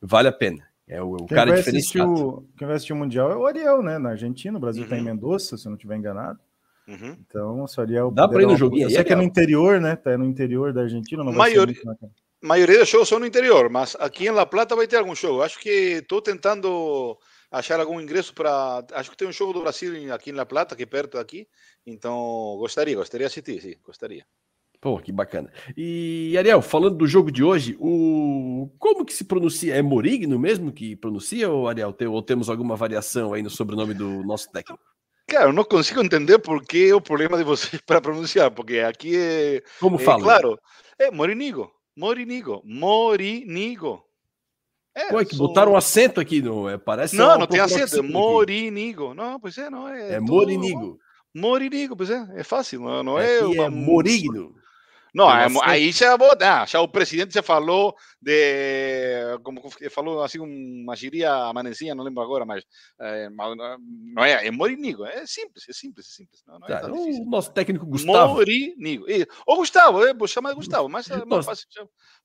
vale 0.00 0.28
a 0.28 0.32
pena. 0.32 0.66
É 0.88 1.02
o, 1.02 1.14
o 1.14 1.26
cara 1.26 1.54
diferenciado. 1.54 2.46
quem 2.56 2.66
vai 2.66 2.76
assistir 2.76 2.92
o 2.92 2.96
Mundial 2.96 3.32
é 3.32 3.36
o 3.36 3.44
Ariel, 3.44 3.82
né? 3.82 3.98
Na 3.98 4.10
Argentina, 4.10 4.56
o 4.56 4.60
Brasil 4.60 4.84
está 4.84 4.94
uhum. 4.94 5.02
em 5.02 5.04
Mendoza, 5.04 5.56
se 5.56 5.66
eu 5.66 5.70
não 5.70 5.76
estiver 5.76 5.96
enganado. 5.96 6.38
Uhum. 6.86 7.16
Então, 7.26 7.66
se 7.66 7.78
o 7.78 7.82
Ariel. 7.82 8.10
Dá 8.12 8.28
para 8.28 8.42
ir 8.42 8.46
no 8.46 8.56
joguinho. 8.56 8.84
Eu 8.84 8.90
sei 8.90 9.02
que 9.02 9.12
é 9.12 9.16
no 9.16 9.22
interior, 9.24 9.80
né? 9.80 9.96
Tá 9.96 10.16
no 10.16 10.24
interior 10.24 10.72
da 10.72 10.82
Argentina. 10.82 11.24
Não 11.24 11.32
Maior... 11.32 11.66
maioria 12.46 12.78
dos 12.78 12.88
jogos 12.88 13.08
são 13.08 13.18
no 13.18 13.26
interior, 13.26 13.68
mas 13.68 13.96
aqui 13.98 14.26
em 14.26 14.30
La 14.30 14.46
Plata 14.46 14.76
vai 14.76 14.86
ter 14.86 14.96
algum 14.96 15.14
jogo. 15.14 15.42
Acho 15.42 15.58
que 15.58 15.98
estou 16.00 16.22
tentando 16.22 17.18
achar 17.50 17.80
algum 17.80 18.00
ingresso 18.00 18.32
para. 18.32 18.84
Acho 18.92 19.10
que 19.10 19.16
tem 19.16 19.28
um 19.28 19.32
jogo 19.32 19.52
do 19.52 19.62
Brasil 19.62 20.14
aqui 20.14 20.30
em 20.30 20.34
La 20.34 20.46
Plata, 20.46 20.74
aqui 20.74 20.86
perto 20.86 21.18
daqui. 21.18 21.48
Então, 21.84 22.56
gostaria, 22.58 22.96
gostaria 22.96 23.26
de 23.26 23.32
assistir, 23.32 23.60
sim, 23.60 23.74
gostaria. 23.84 24.24
Pô, 24.80 24.98
que 24.98 25.10
bacana. 25.10 25.50
E, 25.76 26.36
Ariel, 26.38 26.62
falando 26.62 26.96
do 26.96 27.06
jogo 27.06 27.32
de 27.32 27.42
hoje, 27.42 27.76
o 27.80 28.70
como 28.78 29.04
que 29.04 29.12
se 29.12 29.24
pronuncia? 29.24 29.74
É 29.74 29.82
Morigno 29.82 30.38
mesmo 30.38 30.72
que 30.72 30.94
pronuncia, 30.94 31.50
ou 31.50 31.68
Ariel, 31.68 31.92
tem, 31.92 32.06
ou 32.06 32.22
temos 32.22 32.48
alguma 32.48 32.76
variação 32.76 33.32
aí 33.32 33.42
no 33.42 33.50
sobrenome 33.50 33.94
do 33.94 34.22
nosso 34.22 34.50
técnico? 34.52 34.82
Claro, 35.28 35.52
não 35.52 35.64
consigo 35.64 36.00
entender 36.00 36.38
por 36.38 36.62
que 36.64 36.92
o 36.92 37.00
problema 37.00 37.36
de 37.36 37.42
vocês 37.42 37.82
para 37.86 38.00
pronunciar, 38.00 38.50
porque 38.50 38.78
aqui 38.78 39.16
é. 39.16 39.62
Como 39.80 39.96
é, 39.96 39.98
fala? 39.98 40.22
Claro, 40.22 40.58
é 40.98 41.10
Morinigo, 41.10 41.70
Morinigo, 41.96 42.60
Morinigo. 42.64 44.04
É, 44.94 45.08
Pô, 45.10 45.20
é 45.20 45.24
que 45.24 45.34
sou... 45.34 45.48
botaram 45.48 45.72
um 45.72 45.76
acento 45.76 46.20
aqui, 46.20 46.42
não 46.42 46.68
é? 46.68 46.76
Parece. 46.76 47.16
Não, 47.16 47.38
não 47.38 47.46
tem 47.46 47.60
acento, 47.60 47.98
é 47.98 48.02
Morinigo. 48.02 49.14
Não, 49.14 49.40
pois 49.40 49.56
é, 49.56 49.70
não 49.70 49.88
é. 49.88 50.14
É 50.14 50.20
Morinigo. 50.20 50.98
Morinigo, 51.34 51.96
pois 51.96 52.10
é, 52.10 52.26
é 52.34 52.42
fácil, 52.42 52.80
não, 52.80 53.02
não 53.02 53.18
é. 53.18 53.40
Aqui 53.40 53.60
é 53.60 53.68
Morigno. 53.68 54.54
Não, 55.16 55.30
aí 55.62 55.92
já, 55.92 56.14
ah, 56.14 56.66
já 56.66 56.78
o 56.78 56.86
presidente 56.86 57.32
já 57.32 57.42
falou 57.42 57.96
de, 58.20 59.38
como 59.42 59.62
falou 59.90 60.22
assim 60.22 60.38
uma 60.38 60.94
gíria 60.94 61.50
manezinha, 61.54 61.94
não 61.94 62.04
lembro 62.04 62.22
agora, 62.22 62.44
mas 62.44 62.62
é, 63.00 63.30
não 63.30 64.22
é, 64.22 64.46
é 64.46 64.50
Morinigo, 64.50 65.06
é 65.06 65.24
simples, 65.24 65.64
é 65.70 65.72
simples, 65.72 66.06
é 66.06 66.16
simples. 66.16 66.42
Não, 66.46 66.58
não 66.58 66.68
é 66.68 66.78
tá, 66.78 66.92
o 66.92 67.24
nosso 67.30 67.50
técnico 67.50 67.86
Gustavo. 67.86 68.34
Morinigo. 68.34 69.06
O 69.46 69.56
Gustavo, 69.56 70.06
é, 70.06 70.12
vou 70.12 70.28
chamar 70.28 70.50
de 70.50 70.56
Gustavo, 70.56 70.86
mas 70.86 71.10
é 71.10 71.18
fácil, 71.42 71.66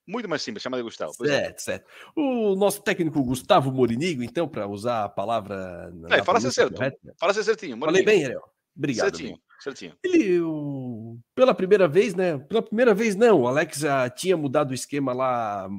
muito 0.05 0.27
mais 0.27 0.41
simples, 0.41 0.62
chama 0.62 0.75
de 0.75 0.83
Gustavo. 0.83 1.13
Certo, 1.13 1.55
é. 1.55 1.60
certo. 1.60 1.86
O 2.13 2.57
nosso 2.57 2.83
técnico 2.83 3.24
Gustavo 3.24 3.71
Morinigo, 3.71 4.21
então, 4.21 4.50
para 4.50 4.67
usar 4.67 5.05
a 5.05 5.10
palavra. 5.10 5.93
É, 6.10 6.21
fala 6.25 6.41
ser 6.41 6.51
certo, 6.51 6.77
fala 7.17 7.33
ser 7.33 7.45
certinho. 7.45 7.77
Morinigo. 7.77 8.03
Falei 8.03 8.17
bem, 8.17 8.25
Ariel. 8.25 8.43
Obrigado. 8.75 9.15
Certinho. 9.15 9.39
Certinho. 9.61 9.93
Ele, 10.03 10.41
o, 10.41 11.19
pela 11.35 11.53
primeira 11.53 11.87
vez, 11.87 12.15
né? 12.15 12.39
Pela 12.39 12.63
primeira 12.63 12.95
vez, 12.95 13.15
não. 13.15 13.41
O 13.41 13.47
Alex 13.47 13.79
já 13.79 14.09
tinha 14.09 14.35
mudado 14.35 14.71
o 14.71 14.73
esquema 14.73 15.13
lá, 15.13 15.69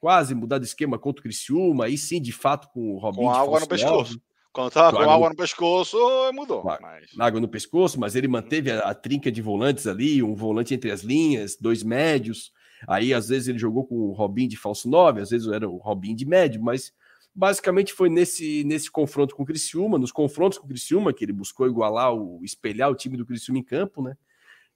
quase 0.00 0.34
mudado 0.34 0.62
o 0.62 0.64
esquema 0.64 0.98
contra 0.98 1.20
o 1.20 1.22
Criciúma, 1.22 1.84
aí 1.84 1.96
sim, 1.96 2.20
de 2.20 2.32
fato, 2.32 2.68
com 2.72 2.94
o 2.94 2.98
Robinho. 2.98 3.26
Com 3.26 3.30
água 3.30 3.60
no 3.60 3.68
pescoço. 3.68 4.20
Quando 4.52 4.68
estava 4.68 4.96
com 4.96 5.08
água 5.08 5.28
no 5.28 5.36
pescoço, 5.36 5.96
mudou. 6.34 6.64
Mas... 6.64 7.06
Água 7.20 7.40
no 7.40 7.46
pescoço, 7.46 8.00
mas 8.00 8.16
ele 8.16 8.26
manteve 8.26 8.72
a, 8.72 8.80
a, 8.80 8.94
trinca 8.94 9.30
de 9.30 9.40
volantes 9.40 9.86
ali, 9.86 10.20
um 10.24 10.34
volante 10.34 10.74
entre 10.74 10.90
as 10.90 11.02
linhas, 11.02 11.56
dois 11.56 11.84
médios. 11.84 12.52
Aí, 12.88 13.14
às 13.14 13.28
vezes, 13.28 13.46
ele 13.46 13.58
jogou 13.60 13.86
com 13.86 13.94
o 13.94 14.12
Robin 14.12 14.48
de 14.48 14.56
falso 14.56 14.90
9, 14.90 15.20
às 15.20 15.30
vezes 15.30 15.46
era 15.46 15.68
o 15.68 15.76
Robin 15.76 16.16
de 16.16 16.26
médio, 16.26 16.60
mas 16.60 16.92
basicamente 17.40 17.94
foi 17.94 18.10
nesse, 18.10 18.62
nesse 18.64 18.90
confronto 18.90 19.34
com 19.34 19.44
o 19.44 19.46
Criciúma, 19.46 19.98
nos 19.98 20.12
confrontos 20.12 20.58
com 20.58 20.66
o 20.66 20.68
Criciúma, 20.68 21.10
que 21.10 21.24
ele 21.24 21.32
buscou 21.32 21.66
igualar, 21.66 22.14
o, 22.14 22.38
espelhar 22.44 22.90
o 22.90 22.94
time 22.94 23.16
do 23.16 23.24
Criciúma 23.24 23.58
em 23.58 23.62
campo, 23.62 24.02
né? 24.02 24.14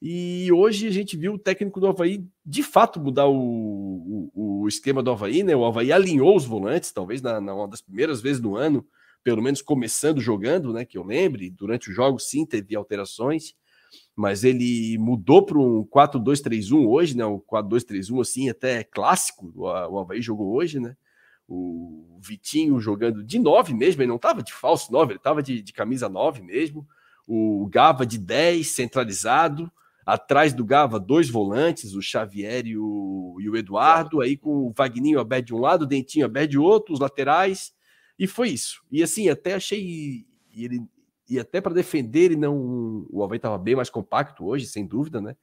E 0.00 0.50
hoje 0.50 0.88
a 0.88 0.90
gente 0.90 1.14
viu 1.14 1.34
o 1.34 1.38
técnico 1.38 1.78
do 1.78 1.86
Havaí 1.86 2.26
de 2.44 2.62
fato 2.62 2.98
mudar 2.98 3.26
o, 3.26 4.30
o, 4.34 4.62
o 4.62 4.68
esquema 4.68 5.02
do 5.02 5.10
Havaí, 5.10 5.42
né? 5.42 5.54
O 5.54 5.62
Havaí 5.62 5.92
alinhou 5.92 6.34
os 6.34 6.46
volantes, 6.46 6.90
talvez 6.90 7.20
na, 7.20 7.38
na, 7.38 7.54
uma 7.54 7.68
das 7.68 7.82
primeiras 7.82 8.22
vezes 8.22 8.40
do 8.40 8.56
ano, 8.56 8.86
pelo 9.22 9.42
menos 9.42 9.60
começando 9.60 10.18
jogando, 10.18 10.72
né? 10.72 10.86
Que 10.86 10.96
eu 10.96 11.04
lembre, 11.04 11.50
durante 11.50 11.90
o 11.90 11.92
jogo 11.92 12.18
sim 12.18 12.46
teve 12.46 12.74
alterações, 12.74 13.54
mas 14.16 14.42
ele 14.42 14.96
mudou 14.96 15.44
para 15.44 15.58
um 15.58 15.84
4-2-3-1 15.84 16.86
hoje, 16.88 17.14
né? 17.14 17.26
O 17.26 17.40
4-2-3-1 17.40 18.22
assim, 18.22 18.48
até 18.48 18.82
clássico, 18.84 19.52
o, 19.54 19.64
o 19.64 19.98
Havaí 19.98 20.22
jogou 20.22 20.54
hoje, 20.54 20.80
né? 20.80 20.96
O 21.48 22.18
Vitinho 22.20 22.80
jogando 22.80 23.22
de 23.22 23.38
9 23.38 23.74
mesmo, 23.74 24.00
ele 24.02 24.08
não 24.08 24.16
estava 24.16 24.42
de 24.42 24.52
falso 24.52 24.90
9, 24.92 25.12
ele 25.12 25.18
estava 25.18 25.42
de, 25.42 25.60
de 25.62 25.72
camisa 25.72 26.08
9 26.08 26.42
mesmo. 26.42 26.86
O 27.26 27.66
Gava 27.70 28.06
de 28.06 28.18
10, 28.18 28.66
centralizado. 28.66 29.70
Atrás 30.06 30.52
do 30.52 30.64
Gava, 30.64 31.00
dois 31.00 31.30
volantes, 31.30 31.94
o 31.94 32.02
Xavier 32.02 32.66
e 32.66 32.76
o, 32.76 33.38
e 33.40 33.48
o 33.48 33.56
Eduardo. 33.56 34.20
Aí 34.20 34.36
com 34.36 34.66
o 34.66 34.72
Vagninho 34.76 35.18
aberto 35.18 35.46
de 35.46 35.54
um 35.54 35.58
lado, 35.58 35.82
o 35.82 35.86
Dentinho 35.86 36.26
aberto 36.26 36.50
de 36.50 36.58
outro, 36.58 36.92
os 36.92 37.00
laterais. 37.00 37.72
E 38.18 38.26
foi 38.26 38.50
isso. 38.50 38.82
E 38.92 39.02
assim, 39.02 39.28
até 39.28 39.54
achei. 39.54 40.26
Ele, 40.54 40.82
e 41.28 41.38
até 41.38 41.60
para 41.60 41.72
defender, 41.72 42.24
ele 42.24 42.36
não. 42.36 43.06
O 43.10 43.24
Havaí 43.24 43.36
estava 43.36 43.56
bem 43.56 43.74
mais 43.74 43.88
compacto 43.88 44.44
hoje, 44.44 44.66
sem 44.66 44.86
dúvida, 44.86 45.20
né? 45.20 45.34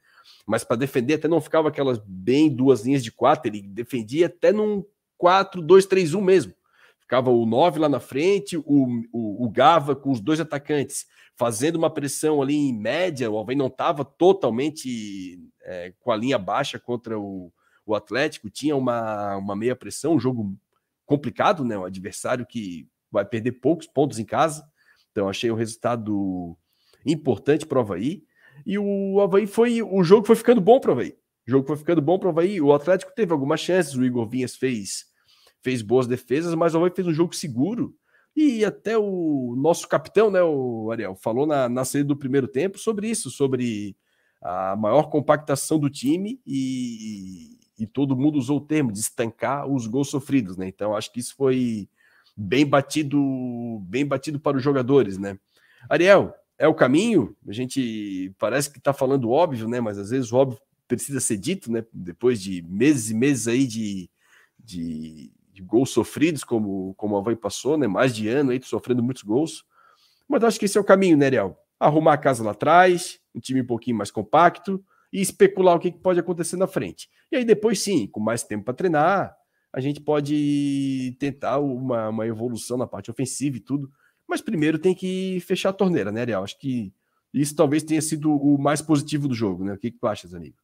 Mas 0.46 0.62
para 0.62 0.76
defender, 0.76 1.14
até 1.14 1.26
não 1.26 1.40
ficava 1.40 1.68
aquelas 1.68 1.98
bem 1.98 2.48
duas 2.48 2.84
linhas 2.84 3.02
de 3.02 3.10
quatro, 3.10 3.50
ele 3.50 3.62
defendia 3.62 4.26
até 4.26 4.52
num 4.52 4.84
4-2-3-1 5.22 6.20
mesmo. 6.20 6.54
Ficava 7.00 7.30
o 7.30 7.44
9 7.44 7.78
lá 7.78 7.88
na 7.88 8.00
frente, 8.00 8.56
o, 8.56 8.64
o, 9.12 9.44
o, 9.44 9.50
Gava 9.50 9.94
com 9.94 10.10
os 10.10 10.20
dois 10.20 10.40
atacantes 10.40 11.06
fazendo 11.36 11.76
uma 11.76 11.90
pressão 11.90 12.40
ali 12.40 12.54
em 12.54 12.72
média. 12.72 13.30
O 13.30 13.36
Alvém 13.36 13.56
não 13.56 13.66
estava 13.66 14.04
totalmente 14.04 15.38
é, 15.62 15.92
com 16.00 16.10
a 16.10 16.16
linha 16.16 16.38
baixa 16.38 16.78
contra 16.78 17.18
o, 17.18 17.52
o 17.84 17.94
Atlético, 17.94 18.50
tinha 18.50 18.76
uma, 18.76 19.36
uma 19.36 19.56
meia 19.56 19.76
pressão, 19.76 20.14
um 20.14 20.20
jogo 20.20 20.56
complicado, 21.04 21.64
né? 21.64 21.76
Um 21.76 21.84
adversário 21.84 22.46
que 22.46 22.88
vai 23.10 23.24
perder 23.24 23.52
poucos 23.52 23.86
pontos 23.86 24.18
em 24.18 24.24
casa. 24.24 24.64
Então, 25.10 25.28
achei 25.28 25.50
o 25.50 25.54
resultado 25.54 26.56
importante 27.04 27.66
para 27.66 27.78
o 27.78 27.82
Havaí. 27.82 28.24
E 28.64 28.78
o 28.78 29.20
Havaí 29.20 29.46
foi. 29.46 29.82
O 29.82 30.02
jogo 30.02 30.26
foi 30.26 30.36
ficando 30.36 30.60
bom 30.60 30.80
para 30.80 30.90
o 30.90 30.92
Havaí. 30.92 31.14
O 31.46 31.50
jogo 31.50 31.66
foi 31.66 31.76
ficando 31.76 32.00
bom 32.00 32.18
para 32.18 32.28
o 32.28 32.30
Havaí. 32.30 32.60
O 32.60 32.72
Atlético 32.72 33.12
teve 33.14 33.32
algumas 33.32 33.60
chances, 33.60 33.94
o 33.94 34.04
Igor 34.04 34.26
Vinhas 34.26 34.56
fez 34.56 35.11
fez 35.62 35.82
boas 35.82 36.06
defesas, 36.06 36.54
mas 36.54 36.74
o 36.74 36.78
Havaí 36.78 36.92
fez 36.94 37.06
um 37.06 37.14
jogo 37.14 37.34
seguro. 37.34 37.94
E 38.34 38.64
até 38.64 38.96
o 38.96 39.54
nosso 39.56 39.86
capitão, 39.86 40.30
né, 40.30 40.42
o 40.42 40.90
Ariel, 40.90 41.14
falou 41.14 41.46
na, 41.46 41.68
na 41.68 41.84
saída 41.84 42.08
do 42.08 42.16
primeiro 42.16 42.48
tempo 42.48 42.78
sobre 42.78 43.08
isso, 43.08 43.30
sobre 43.30 43.94
a 44.40 44.74
maior 44.74 45.04
compactação 45.04 45.78
do 45.78 45.90
time 45.90 46.40
e, 46.46 47.58
e 47.78 47.86
todo 47.86 48.16
mundo 48.16 48.38
usou 48.38 48.58
o 48.58 48.66
termo 48.66 48.90
de 48.90 48.98
estancar 48.98 49.66
os 49.66 49.86
gols 49.86 50.08
sofridos, 50.08 50.56
né? 50.56 50.66
Então 50.66 50.96
acho 50.96 51.12
que 51.12 51.20
isso 51.20 51.34
foi 51.36 51.88
bem 52.36 52.66
batido, 52.66 53.80
bem 53.82 54.04
batido 54.04 54.40
para 54.40 54.56
os 54.56 54.62
jogadores, 54.62 55.18
né? 55.18 55.38
Ariel, 55.88 56.34
é 56.58 56.66
o 56.66 56.74
caminho? 56.74 57.36
A 57.46 57.52
gente 57.52 58.34
parece 58.38 58.70
que 58.70 58.78
está 58.78 58.92
falando 58.92 59.30
óbvio, 59.30 59.68
né? 59.68 59.80
Mas 59.80 59.98
às 59.98 60.10
vezes 60.10 60.32
o 60.32 60.36
óbvio 60.36 60.58
precisa 60.88 61.20
ser 61.20 61.36
dito, 61.36 61.70
né? 61.70 61.84
Depois 61.92 62.40
de 62.40 62.62
meses 62.62 63.10
e 63.10 63.14
meses 63.14 63.46
aí 63.46 63.66
de, 63.66 64.10
de 64.58 65.32
de 65.52 65.62
gols 65.62 65.90
sofridos, 65.90 66.42
como, 66.42 66.94
como 66.94 67.14
o 67.14 67.18
Havaí 67.18 67.36
passou, 67.36 67.76
né? 67.76 67.86
Mais 67.86 68.14
de 68.14 68.28
ano 68.28 68.50
aí, 68.50 68.60
sofrendo 68.62 69.02
muitos 69.02 69.22
gols. 69.22 69.64
Mas 70.26 70.42
acho 70.42 70.58
que 70.58 70.64
esse 70.64 70.78
é 70.78 70.80
o 70.80 70.84
caminho, 70.84 71.16
né, 71.16 71.28
Real? 71.28 71.62
Arrumar 71.78 72.14
a 72.14 72.18
casa 72.18 72.42
lá 72.42 72.52
atrás, 72.52 73.20
um 73.34 73.40
time 73.40 73.60
um 73.60 73.66
pouquinho 73.66 73.96
mais 73.96 74.10
compacto 74.10 74.82
e 75.12 75.20
especular 75.20 75.76
o 75.76 75.78
que 75.78 75.92
pode 75.92 76.18
acontecer 76.18 76.56
na 76.56 76.66
frente. 76.66 77.10
E 77.30 77.36
aí 77.36 77.44
depois 77.44 77.80
sim, 77.80 78.06
com 78.06 78.20
mais 78.20 78.42
tempo 78.42 78.64
para 78.64 78.74
treinar, 78.74 79.36
a 79.72 79.80
gente 79.80 80.00
pode 80.00 81.16
tentar 81.18 81.58
uma, 81.58 82.08
uma 82.08 82.26
evolução 82.26 82.78
na 82.78 82.86
parte 82.86 83.10
ofensiva 83.10 83.56
e 83.56 83.60
tudo. 83.60 83.90
Mas 84.26 84.40
primeiro 84.40 84.78
tem 84.78 84.94
que 84.94 85.40
fechar 85.40 85.70
a 85.70 85.74
torneira, 85.74 86.10
né, 86.10 86.24
Real? 86.24 86.44
Acho 86.44 86.58
que 86.58 86.92
isso 87.34 87.54
talvez 87.54 87.82
tenha 87.82 88.00
sido 88.00 88.32
o 88.32 88.58
mais 88.58 88.80
positivo 88.80 89.28
do 89.28 89.34
jogo, 89.34 89.64
né? 89.64 89.74
O 89.74 89.78
que, 89.78 89.90
que 89.90 89.98
tu 89.98 90.06
achas, 90.06 90.34
amigo? 90.34 90.56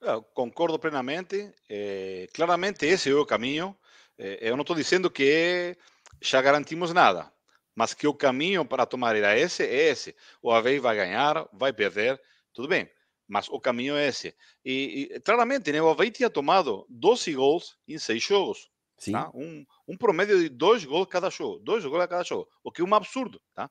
Eu 0.00 0.22
concordo 0.22 0.78
plenamente. 0.78 1.50
É, 1.68 2.28
claramente 2.34 2.84
esse 2.84 3.10
é 3.10 3.14
o 3.14 3.24
caminho. 3.24 3.74
Eh, 4.18 4.38
eu 4.40 4.56
não 4.56 4.62
estou 4.62 4.76
dizendo 4.76 5.10
que 5.10 5.76
já 6.20 6.40
garantimos 6.40 6.92
nada, 6.92 7.32
mas 7.74 7.94
que 7.94 8.06
o 8.06 8.14
caminho 8.14 8.64
para 8.64 8.86
tomar 8.86 9.16
era 9.16 9.38
esse, 9.38 9.62
é 9.62 9.90
esse. 9.90 10.14
O 10.42 10.50
Havaí 10.50 10.78
vai 10.78 10.96
ganhar, 10.96 11.48
vai 11.52 11.72
perder, 11.72 12.20
tudo 12.52 12.68
bem, 12.68 12.88
mas 13.26 13.48
o 13.48 13.60
caminho 13.60 13.96
é 13.96 14.08
esse. 14.08 14.34
E, 14.64 15.08
e 15.12 15.20
claramente, 15.20 15.72
né, 15.72 15.82
o 15.82 15.88
Havaí 15.88 16.10
tinha 16.10 16.30
tomado 16.30 16.86
12 16.88 17.32
gols 17.34 17.76
em 17.86 17.98
seis 17.98 18.22
jogos. 18.22 18.70
Tá? 19.10 19.30
Um, 19.34 19.66
um 19.88 19.96
promédio 19.96 20.38
de 20.38 20.48
dois 20.48 20.84
gols 20.84 21.08
cada 21.10 21.28
jogo, 21.28 21.58
dois 21.58 21.84
gols 21.84 22.02
a 22.02 22.08
cada 22.08 22.22
jogo, 22.22 22.48
o 22.62 22.70
que 22.70 22.80
é 22.80 22.84
um 22.84 22.94
absurdo. 22.94 23.40
Tá? 23.54 23.70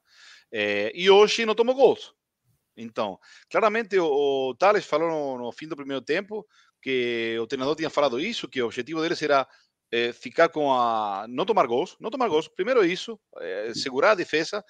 É, 0.51 0.91
e 0.93 1.09
hoje 1.09 1.45
não 1.45 1.55
tomou 1.55 1.73
gols. 1.73 2.13
Então, 2.75 3.19
claramente 3.49 3.97
o, 3.97 4.49
o 4.49 4.55
Thales 4.55 4.85
falou 4.85 5.09
no, 5.09 5.45
no, 5.45 5.51
fim 5.51 5.67
do 5.67 5.75
primeiro 5.75 6.01
tempo 6.01 6.45
que 6.81 7.37
o 7.39 7.47
treinador 7.47 7.75
tinha 7.75 7.89
falado 7.89 8.19
isso, 8.19 8.47
que 8.47 8.61
o 8.61 8.65
objetivo 8.65 9.01
deles 9.01 9.21
era 9.21 9.47
é, 9.93 10.11
ficar 10.11 10.49
com 10.49 10.73
a. 10.73 11.27
não 11.29 11.45
tomar 11.45 11.67
gols, 11.67 11.95
não 11.99 12.09
tomar 12.09 12.27
gols, 12.27 12.47
primeiro 12.47 12.83
isso, 12.83 13.19
é, 13.37 13.71
segurar 13.75 14.11
a 14.11 14.15
defesa. 14.15 14.65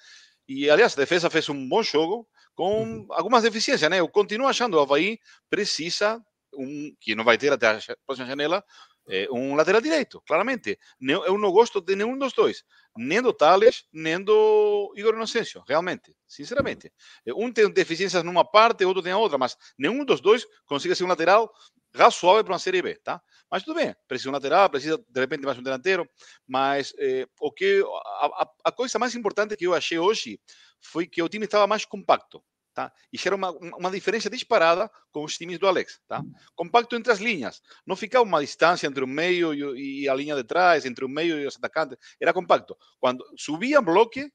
E, 0.46 0.68
aliás, 0.68 0.92
a 0.92 1.00
defesa 1.00 1.30
fez 1.30 1.48
um 1.48 1.66
bom 1.66 1.82
jogo 1.82 2.28
com 2.54 3.06
algumas 3.08 3.42
deficiências, 3.42 3.90
né? 3.90 4.00
Eu 4.00 4.08
continuo 4.08 4.46
achando 4.46 4.74
o 4.74 4.80
Havaí 4.80 5.18
precisa, 5.48 6.22
um, 6.52 6.94
que 7.00 7.14
não 7.14 7.24
vai 7.24 7.38
ter 7.38 7.50
até 7.50 7.68
a 7.68 7.96
próxima 8.06 8.28
janela, 8.28 8.62
é, 9.08 9.26
um 9.30 9.54
lateral 9.54 9.80
direito, 9.80 10.22
claramente. 10.26 10.78
Eu 11.00 11.38
não 11.38 11.50
gosto 11.50 11.80
de 11.80 11.96
nenhum 11.96 12.18
dos 12.18 12.34
dois, 12.34 12.62
nem 12.94 13.22
do 13.22 13.32
Tales, 13.32 13.84
nem 13.90 14.22
do 14.22 14.92
Igor 14.94 15.14
Inocêncio, 15.14 15.64
realmente, 15.66 16.14
sinceramente. 16.26 16.92
Um 17.28 17.50
tem 17.50 17.70
deficiências 17.70 18.22
numa 18.22 18.44
parte, 18.44 18.84
outro 18.84 19.02
tem 19.02 19.12
a 19.12 19.18
outra, 19.18 19.38
mas 19.38 19.56
nenhum 19.78 20.04
dos 20.04 20.20
dois 20.20 20.46
consegue 20.66 20.94
ser 20.94 21.04
um 21.04 21.08
lateral 21.08 21.50
razoável 21.94 22.44
para 22.44 22.52
uma 22.52 22.58
Série 22.58 22.82
B, 22.82 22.96
tá? 22.96 23.20
Mas 23.50 23.62
tudo 23.62 23.76
bem, 23.76 23.94
precisa 24.08 24.30
um 24.30 24.32
lateral, 24.32 24.68
precisa 24.68 24.98
de 25.08 25.20
repente 25.20 25.44
mais 25.44 25.58
um 25.58 25.62
delanteiro, 25.62 26.08
mas 26.46 26.92
eh, 26.98 27.26
o 27.40 27.52
que 27.52 27.82
a, 28.14 28.48
a, 28.64 28.72
coisa 28.72 28.98
mais 28.98 29.14
importante 29.14 29.56
que 29.56 29.66
eu 29.66 29.74
achei 29.74 29.98
hoje 29.98 30.40
foi 30.80 31.06
que 31.06 31.22
o 31.22 31.28
time 31.28 31.44
estava 31.44 31.66
mais 31.66 31.84
compacto, 31.84 32.42
tá? 32.74 32.92
E 33.12 33.18
era 33.24 33.36
uma, 33.36 33.50
uma 33.50 33.90
diferença 33.90 34.28
disparada 34.28 34.90
com 35.12 35.24
os 35.24 35.36
times 35.36 35.58
do 35.58 35.68
Alex, 35.68 36.00
tá? 36.08 36.22
Compacto 36.56 36.96
entre 36.96 37.12
as 37.12 37.20
linhas, 37.20 37.62
não 37.86 37.94
ficava 37.94 38.24
uma 38.24 38.40
distância 38.40 38.86
entre 38.88 39.04
o 39.04 39.06
meio 39.06 39.54
e, 39.54 40.02
e 40.02 40.08
a 40.08 40.14
linha 40.14 40.34
de 40.34 40.44
trás, 40.44 40.84
entre 40.84 41.04
o 41.04 41.08
meio 41.08 41.38
e 41.40 41.46
os 41.46 41.56
atacantes, 41.56 41.96
era 42.20 42.32
compacto. 42.32 42.76
Quando 42.98 43.24
subiam 43.36 43.82
bloque 43.82 44.28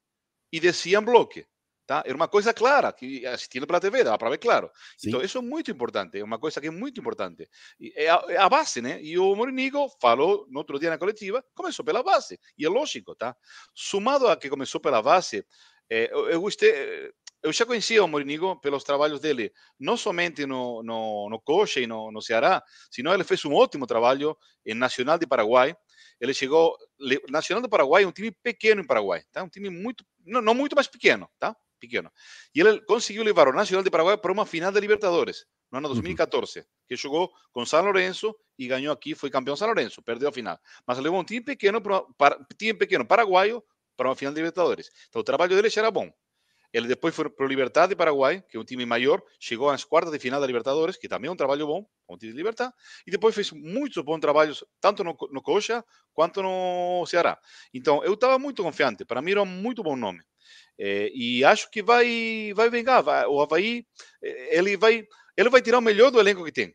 e 0.50 0.58
desciam 0.58 1.04
bloque, 1.04 1.46
Tá? 1.90 2.04
Era 2.06 2.14
uma 2.14 2.28
coisa 2.28 2.54
clara, 2.54 2.92
que 2.92 3.26
assistindo 3.26 3.66
pela 3.66 3.80
TV 3.80 4.04
dava 4.04 4.16
para 4.16 4.30
ver 4.30 4.38
claro. 4.38 4.70
Sim. 4.96 5.08
Então, 5.08 5.20
isso 5.22 5.38
é 5.38 5.40
muito 5.40 5.72
importante, 5.72 6.20
é 6.20 6.22
uma 6.22 6.38
coisa 6.38 6.60
que 6.60 6.68
é 6.68 6.70
muito 6.70 7.00
importante. 7.00 7.50
É 7.96 8.08
a, 8.08 8.24
é 8.28 8.36
a, 8.36 8.48
base, 8.48 8.80
né? 8.80 9.02
E 9.02 9.18
o 9.18 9.34
Morinigo 9.34 9.88
falou 10.00 10.46
no 10.48 10.60
outro 10.60 10.78
dia 10.78 10.88
na 10.88 10.96
coletiva, 10.96 11.44
começou 11.52 11.84
pela 11.84 12.00
base, 12.00 12.38
e 12.56 12.64
é 12.64 12.68
lógico, 12.68 13.16
tá? 13.16 13.34
Sumado 13.74 14.28
a 14.28 14.36
que 14.36 14.48
começou 14.48 14.80
pela 14.80 15.02
base, 15.02 15.44
é, 15.90 16.08
eu, 16.12 16.30
eu 16.30 16.40
gostei, 16.40 17.10
eu 17.42 17.52
já 17.52 17.66
conhecia 17.66 18.04
o 18.04 18.06
Morinigo 18.06 18.54
pelos 18.60 18.84
trabalhos 18.84 19.18
dele, 19.18 19.52
não 19.76 19.96
somente 19.96 20.46
no, 20.46 20.84
no, 20.84 21.28
no 21.28 21.40
Coxa 21.40 21.80
e 21.80 21.88
no, 21.88 22.12
no 22.12 22.22
Ceará, 22.22 22.62
sino 22.88 23.12
ele 23.12 23.24
fez 23.24 23.44
um 23.44 23.52
ótimo 23.52 23.84
trabalho 23.84 24.38
em 24.64 24.74
Nacional 24.74 25.18
de 25.18 25.26
Paraguai. 25.26 25.76
Ele 26.20 26.32
chegou, 26.34 26.76
Nacional 27.28 27.60
do 27.60 27.68
Paraguai 27.68 28.04
é 28.04 28.06
um 28.06 28.12
time 28.12 28.30
pequeno 28.30 28.80
em 28.80 28.86
Paraguai, 28.86 29.24
tá? 29.32 29.42
Um 29.42 29.48
time 29.48 29.70
muito, 29.70 30.04
não, 30.24 30.40
não 30.40 30.54
muito 30.54 30.76
mais 30.76 30.86
pequeno, 30.86 31.28
tá? 31.36 31.56
Pequeno. 31.80 32.10
E 32.54 32.60
ele 32.60 32.80
conseguiu 32.82 33.24
levar 33.24 33.48
o 33.48 33.52
Nacional 33.52 33.82
de 33.82 33.90
Paraguai 33.90 34.16
para 34.16 34.30
uma 34.30 34.46
final 34.46 34.70
de 34.70 34.78
Libertadores, 34.78 35.46
no 35.72 35.78
ano 35.78 35.88
2014, 35.88 36.64
que 36.86 36.96
jogou 36.96 37.30
com 37.52 37.64
São 37.64 37.82
Lourenço 37.82 38.34
e 38.58 38.66
ganhou 38.66 38.92
aqui, 38.92 39.14
foi 39.14 39.30
campeão 39.30 39.56
São 39.56 39.66
Lourenço, 39.66 40.02
perdeu 40.02 40.28
a 40.28 40.32
final. 40.32 40.58
Mas 40.86 40.98
levou 40.98 41.18
um 41.18 41.24
time 41.24 41.40
pequeno, 41.40 41.80
para, 41.80 42.38
time 42.58 42.74
pequeno 42.74 43.06
paraguaio 43.06 43.62
para 43.96 44.08
uma 44.08 44.16
final 44.16 44.32
de 44.32 44.40
Libertadores. 44.40 44.90
Então 45.08 45.20
o 45.20 45.24
trabalho 45.24 45.56
dele 45.56 45.70
já 45.70 45.80
era 45.80 45.90
bom. 45.90 46.12
Ele 46.72 46.86
depois 46.86 47.14
foi 47.14 47.28
para 47.28 47.44
o 47.44 47.48
Libertad 47.48 47.88
de 47.88 47.96
Paraguai, 47.96 48.42
que 48.48 48.56
é 48.56 48.60
um 48.60 48.64
time 48.64 48.86
maior, 48.86 49.22
chegou 49.38 49.70
às 49.70 49.84
quartas 49.84 50.12
de 50.12 50.18
final 50.18 50.40
da 50.40 50.46
Libertadores, 50.46 50.96
que 50.96 51.08
também 51.08 51.28
é 51.28 51.32
um 51.32 51.36
trabalho 51.36 51.66
bom, 51.66 51.84
um 52.08 52.16
time 52.16 52.32
de 52.32 52.36
Libertad, 52.36 52.72
e 53.06 53.10
depois 53.10 53.34
fez 53.34 53.50
muitos 53.50 54.02
bons 54.04 54.20
trabalhos, 54.20 54.64
tanto 54.80 55.02
no, 55.02 55.16
no 55.32 55.42
Coxa 55.42 55.84
quanto 56.12 56.42
no 56.42 57.04
Ceará. 57.06 57.38
Então, 57.74 58.04
eu 58.04 58.14
estava 58.14 58.38
muito 58.38 58.62
confiante, 58.62 59.04
para 59.04 59.20
mim 59.20 59.32
era 59.32 59.42
um 59.42 59.46
muito 59.46 59.82
bom 59.82 59.96
nome. 59.96 60.22
É, 60.78 61.10
e 61.14 61.44
acho 61.44 61.70
que 61.70 61.82
vai, 61.82 62.52
vai 62.54 62.70
vingar. 62.70 63.02
Vai, 63.02 63.26
o 63.26 63.40
Havaí, 63.40 63.84
ele 64.22 64.76
vai, 64.76 65.06
ele 65.36 65.50
vai 65.50 65.60
tirar 65.60 65.78
o 65.78 65.82
melhor 65.82 66.10
do 66.10 66.18
elenco 66.18 66.44
que 66.44 66.52
tem. 66.52 66.74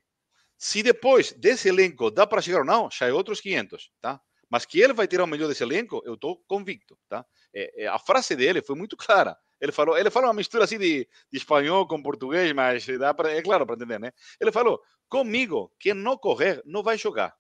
Se 0.58 0.84
depois 0.84 1.34
desse 1.34 1.70
elenco 1.70 2.12
dá 2.12 2.26
para 2.28 2.42
chegar 2.42 2.60
ou 2.60 2.66
não, 2.66 2.90
já 2.92 3.08
é 3.08 3.14
outros 3.14 3.42
500, 3.42 3.92
tá? 4.00 4.22
Mas 4.50 4.66
que 4.66 4.80
ele 4.80 4.94
vai 4.94 5.08
tirar 5.08 5.24
o 5.24 5.28
melhor 5.28 5.48
desse 5.48 5.64
elenco, 5.64 6.02
eu 6.06 6.14
estou 6.14 6.42
convicto, 6.48 6.98
tá? 7.10 7.26
É, 7.54 7.84
é, 7.84 7.88
a 7.88 7.98
frase 8.00 8.36
dele 8.36 8.62
foi 8.62 8.76
muito 8.76 8.96
clara. 8.98 9.36
Ele 9.66 9.72
falou, 9.72 9.98
ele 9.98 10.12
falou 10.12 10.30
uma 10.30 10.36
mistura 10.36 10.64
assim 10.64 10.78
de, 10.78 11.08
de 11.32 11.38
espanhol 11.38 11.88
com 11.88 12.02
português, 12.02 12.52
mas 12.54 12.86
dá 13.00 13.14
pra, 13.14 13.32
é 13.32 13.42
claro 13.42 13.66
para 13.66 13.76
entender, 13.76 14.00
né? 14.00 14.12
Ele 14.40 14.52
falou: 14.52 14.80
comigo, 15.10 15.72
quem 15.80 15.94
não 15.96 16.16
correr 16.16 16.62
não 16.66 16.84
vai 16.84 16.98
jogar. 16.98 17.34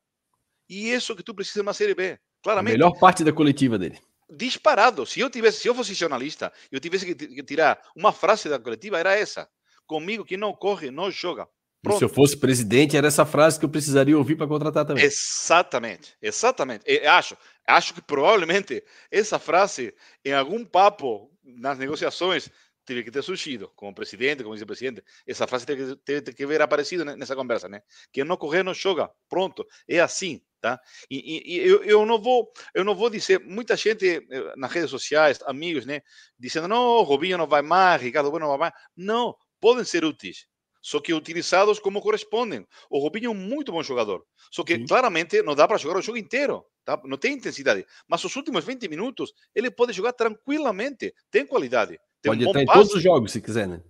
E 0.67 0.91
isso 0.91 1.15
que 1.15 1.21
tu 1.21 1.35
precisa 1.35 1.61
na 1.61 1.73
Série 1.73 1.93
B, 1.93 2.19
claramente. 2.43 2.73
A 2.73 2.77
melhor 2.77 2.99
parte 2.99 3.23
da 3.23 3.31
coletiva 3.31 3.77
dele. 3.77 3.99
Disparado. 4.27 5.05
Se 5.05 5.19
eu 5.19 5.29
tivesse, 5.29 5.59
se 5.59 5.67
eu 5.67 5.75
fosse 5.75 5.93
jornalista, 5.93 6.51
eu 6.71 6.79
tivesse 6.79 7.13
que 7.13 7.43
tirar 7.43 7.79
uma 7.95 8.11
frase 8.11 8.49
da 8.49 8.57
coletiva, 8.57 8.97
era 8.97 9.15
essa: 9.15 9.47
comigo, 9.85 10.25
quem 10.25 10.37
não 10.37 10.51
corre 10.51 10.89
não 10.89 11.11
joga. 11.11 11.47
Se 11.93 12.03
eu 12.03 12.09
fosse 12.09 12.35
presidente, 12.35 12.97
era 12.97 13.07
essa 13.07 13.27
frase 13.27 13.59
que 13.59 13.65
eu 13.65 13.69
precisaria 13.69 14.17
ouvir 14.17 14.35
para 14.35 14.47
contratar 14.47 14.85
também. 14.85 15.03
Exatamente, 15.03 16.15
exatamente. 16.19 16.83
Eu 16.87 17.11
acho, 17.11 17.37
acho 17.67 17.93
que 17.93 18.01
provavelmente 18.01 18.83
essa 19.11 19.37
frase, 19.37 19.93
em 20.23 20.33
algum 20.33 20.65
papo 20.65 21.29
nas 21.45 21.77
negociações, 21.77 22.49
teve 22.85 23.03
que 23.03 23.11
ter 23.11 23.23
surgido, 23.23 23.71
como 23.75 23.93
presidente, 23.93 24.43
como 24.43 24.53
vice-presidente. 24.53 25.03
Essa 25.25 25.47
frase 25.47 25.65
teve, 25.65 25.95
teve 25.97 26.33
que 26.33 26.43
haver 26.43 26.61
aparecido 26.61 27.03
nessa 27.03 27.35
conversa, 27.35 27.67
né? 27.67 27.81
Quem 28.11 28.23
não 28.23 28.37
correr 28.37 28.63
não 28.63 28.73
joga. 28.73 29.09
Pronto, 29.27 29.65
é 29.87 29.99
assim, 29.99 30.41
tá? 30.61 30.79
E, 31.09 31.17
e, 31.17 31.55
e 31.55 31.67
eu, 31.67 31.83
eu, 31.83 32.05
não 32.05 32.21
vou, 32.21 32.51
eu 32.73 32.83
não 32.83 32.95
vou 32.95 33.09
dizer, 33.09 33.39
muita 33.39 33.75
gente 33.75 34.25
eh, 34.29 34.53
nas 34.55 34.71
redes 34.71 34.89
sociais, 34.89 35.39
amigos, 35.45 35.85
né? 35.85 36.01
Dizendo, 36.37 36.67
não, 36.67 37.01
Robinho 37.01 37.37
não 37.37 37.47
vai 37.47 37.61
mais, 37.61 38.01
Ricardo 38.01 38.31
não 38.39 38.49
vai 38.49 38.57
mais. 38.57 38.73
Não, 38.95 39.35
podem 39.59 39.83
ser 39.83 40.05
úteis 40.05 40.47
só 40.85 40.99
que 40.99 41.15
utilizados 41.15 41.79
como 41.79 41.99
correspondem. 41.99 42.63
O 42.91 42.99
Robinho 42.99 43.25
é 43.25 43.29
um 43.31 43.33
muito 43.33 43.71
bom 43.71 43.81
jogador, 43.81 44.23
só 44.51 44.63
que 44.63 44.75
Sim. 44.75 44.85
claramente 44.85 45.41
não 45.41 45.55
dá 45.55 45.67
para 45.67 45.79
jogar 45.79 45.97
o 45.97 46.01
jogo 46.01 46.15
inteiro, 46.15 46.63
tá? 46.83 47.01
não 47.05 47.17
tem 47.17 47.33
intensidade. 47.33 47.83
Mas 48.07 48.23
os 48.23 48.35
últimos 48.35 48.63
20 48.63 48.87
minutos 48.87 49.33
ele 49.55 49.71
pode 49.71 49.93
jogar 49.93 50.13
tranquilamente, 50.13 51.11
tem 51.31 51.43
qualidade. 51.43 51.99
Tem 52.21 52.31
pode 52.31 52.45
um 52.45 52.49
estar 52.49 52.61
em 52.61 52.65
todos 52.67 52.93
os 52.93 53.01
jogos, 53.01 53.31
se 53.31 53.41
quiser, 53.41 53.67
né? 53.67 53.81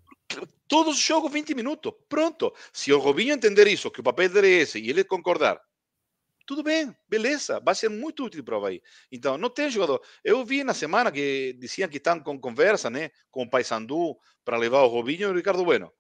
Todos 0.70 0.96
os 0.96 1.04
jogos, 1.04 1.30
20 1.34 1.54
minutos, 1.54 1.92
pronto. 2.08 2.54
Se 2.72 2.94
o 2.94 2.98
Robinho 2.98 3.34
entender 3.34 3.68
isso, 3.68 3.92
que 3.92 4.00
o 4.00 4.04
papel 4.04 4.30
dele 4.30 4.48
é 4.48 4.62
esse, 4.62 4.80
e 4.80 4.90
ele 4.90 5.04
concordar, 5.04 5.60
tudo 6.48 6.64
bem, 6.64 6.96
beleza, 7.10 7.60
vai 7.60 7.75
ser 7.75 7.90
muito 7.90 8.24
útil 8.24 8.42
para 8.42 8.56
o 8.56 8.58
Havaí. 8.60 8.82
Então, 9.12 9.38
não 9.38 9.50
tem 9.50 9.70
jogador. 9.70 10.02
Eu 10.24 10.46
vi 10.46 10.64
na 10.64 10.74
semana 10.74 11.12
que 11.12 11.58
diziam 11.60 11.90
que 11.90 11.98
estão 11.98 12.22
com 12.22 12.40
conversa 12.40 12.90
né, 12.90 13.10
com 13.30 13.44
o 13.44 13.50
Paysandu 13.50 14.16
para 14.46 14.56
levar 14.56 14.84
o 14.84 14.88
Robinho 14.88 15.28
e 15.28 15.32
o 15.32 15.36
Ricardo 15.36 15.66
Bueno. 15.66 15.92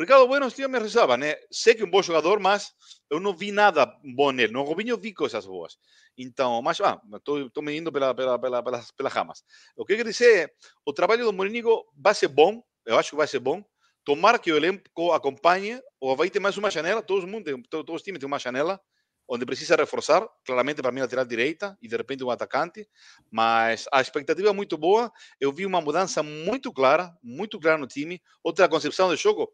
Ricardo 0.00 0.26
Bueno, 0.26 0.48
eu 0.56 0.68
me 0.68 0.78
rezava, 0.78 1.16
né? 1.16 1.36
Sei 1.50 1.74
que 1.74 1.82
é 1.82 1.84
um 1.84 1.90
bom 1.90 2.02
jogador, 2.02 2.40
mas 2.40 2.72
eu 3.10 3.20
não 3.20 3.36
vi 3.36 3.52
nada 3.52 3.86
bom 4.16 4.32
nele. 4.32 4.52
No 4.52 4.62
Robinho 4.62 4.96
vi 4.96 5.12
coisas 5.12 5.44
boas. 5.44 5.76
Então, 6.16 6.62
mas, 6.62 6.80
ah, 6.80 7.00
estou 7.14 7.62
me 7.62 7.76
indo 7.76 7.92
pela, 7.92 8.14
pela, 8.14 8.38
pela, 8.38 8.62
pelas, 8.62 8.90
pelas 8.90 9.12
ramas. 9.12 9.42
O 9.76 9.84
que 9.84 9.92
eu 9.92 9.96
quero 9.98 10.10
dizer 10.10 10.48
é, 10.48 10.50
o 10.86 10.92
trabalho 10.92 11.24
do 11.24 11.32
Morinigo 11.32 11.84
vai 11.96 12.14
ser 12.14 12.28
bom, 12.28 12.62
eu 12.86 12.98
acho 12.98 13.10
que 13.10 13.16
vai 13.16 13.26
ser 13.26 13.38
bom. 13.38 13.62
Tomara 14.04 14.38
que 14.38 14.50
o 14.50 14.56
elenco 14.56 15.12
acompanhe, 15.12 15.80
ou 16.00 16.16
vai 16.16 16.28
ter 16.28 16.40
mais 16.40 16.56
uma 16.56 16.70
janela, 16.70 17.02
todo 17.02 17.26
mundo, 17.26 17.44
tem, 17.44 17.62
todos 17.62 17.94
os 17.94 18.02
times 18.02 18.18
têm 18.18 18.26
uma 18.26 18.38
janela, 18.38 18.80
onde 19.28 19.46
precisa 19.46 19.76
reforçar, 19.76 20.26
claramente 20.44 20.82
para 20.82 20.90
mim 20.90 21.00
lateral 21.00 21.24
direita 21.24 21.76
e 21.80 21.88
de 21.88 21.96
repente 21.96 22.24
um 22.24 22.30
atacante, 22.30 22.88
mas 23.30 23.86
a 23.92 24.00
expectativa 24.00 24.48
é 24.48 24.52
muito 24.52 24.76
boa. 24.76 25.12
Eu 25.40 25.52
vi 25.52 25.64
uma 25.64 25.80
mudança 25.80 26.22
muito 26.22 26.72
clara, 26.72 27.14
muito 27.22 27.60
clara 27.60 27.78
no 27.78 27.86
time, 27.86 28.20
outra 28.42 28.68
concepção 28.68 29.08
do 29.08 29.16
jogo. 29.16 29.52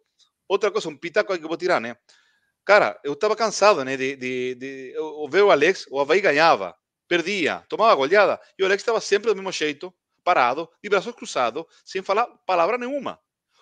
Outra 0.49 0.71
coisa, 0.71 0.89
um 0.89 0.97
pitaco 0.97 1.37
que 1.37 1.45
eu 1.45 1.49
vou 1.49 1.57
tirar, 1.57 1.81
né? 1.81 1.97
Cara, 2.65 2.99
eu 3.05 3.13
estava 3.13 3.37
cansado, 3.37 3.85
né? 3.85 3.97
De, 3.97 4.17
de, 4.17 4.55
de, 4.55 4.93
eu 4.95 5.29
ver 5.29 5.43
o 5.43 5.51
Alex, 5.51 5.87
o 5.91 6.01
Havaí 6.01 6.21
ganhava, 6.21 6.75
perdia, 7.07 7.65
tomava 7.69 7.95
goleada, 7.95 8.41
e 8.59 8.63
o 8.63 8.67
Alex 8.67 8.83
estava 8.83 9.01
sempre 9.01 9.31
do 9.31 9.37
mesmo 9.37 9.53
jeito, 9.53 9.93
parado, 10.25 10.69
de 10.83 10.91
braços 10.91 11.15
cruzados, 11.15 11.65
sem 11.85 12.03
falar 12.03 12.27
palavra 12.47 12.77
nenhuma. 12.77 13.19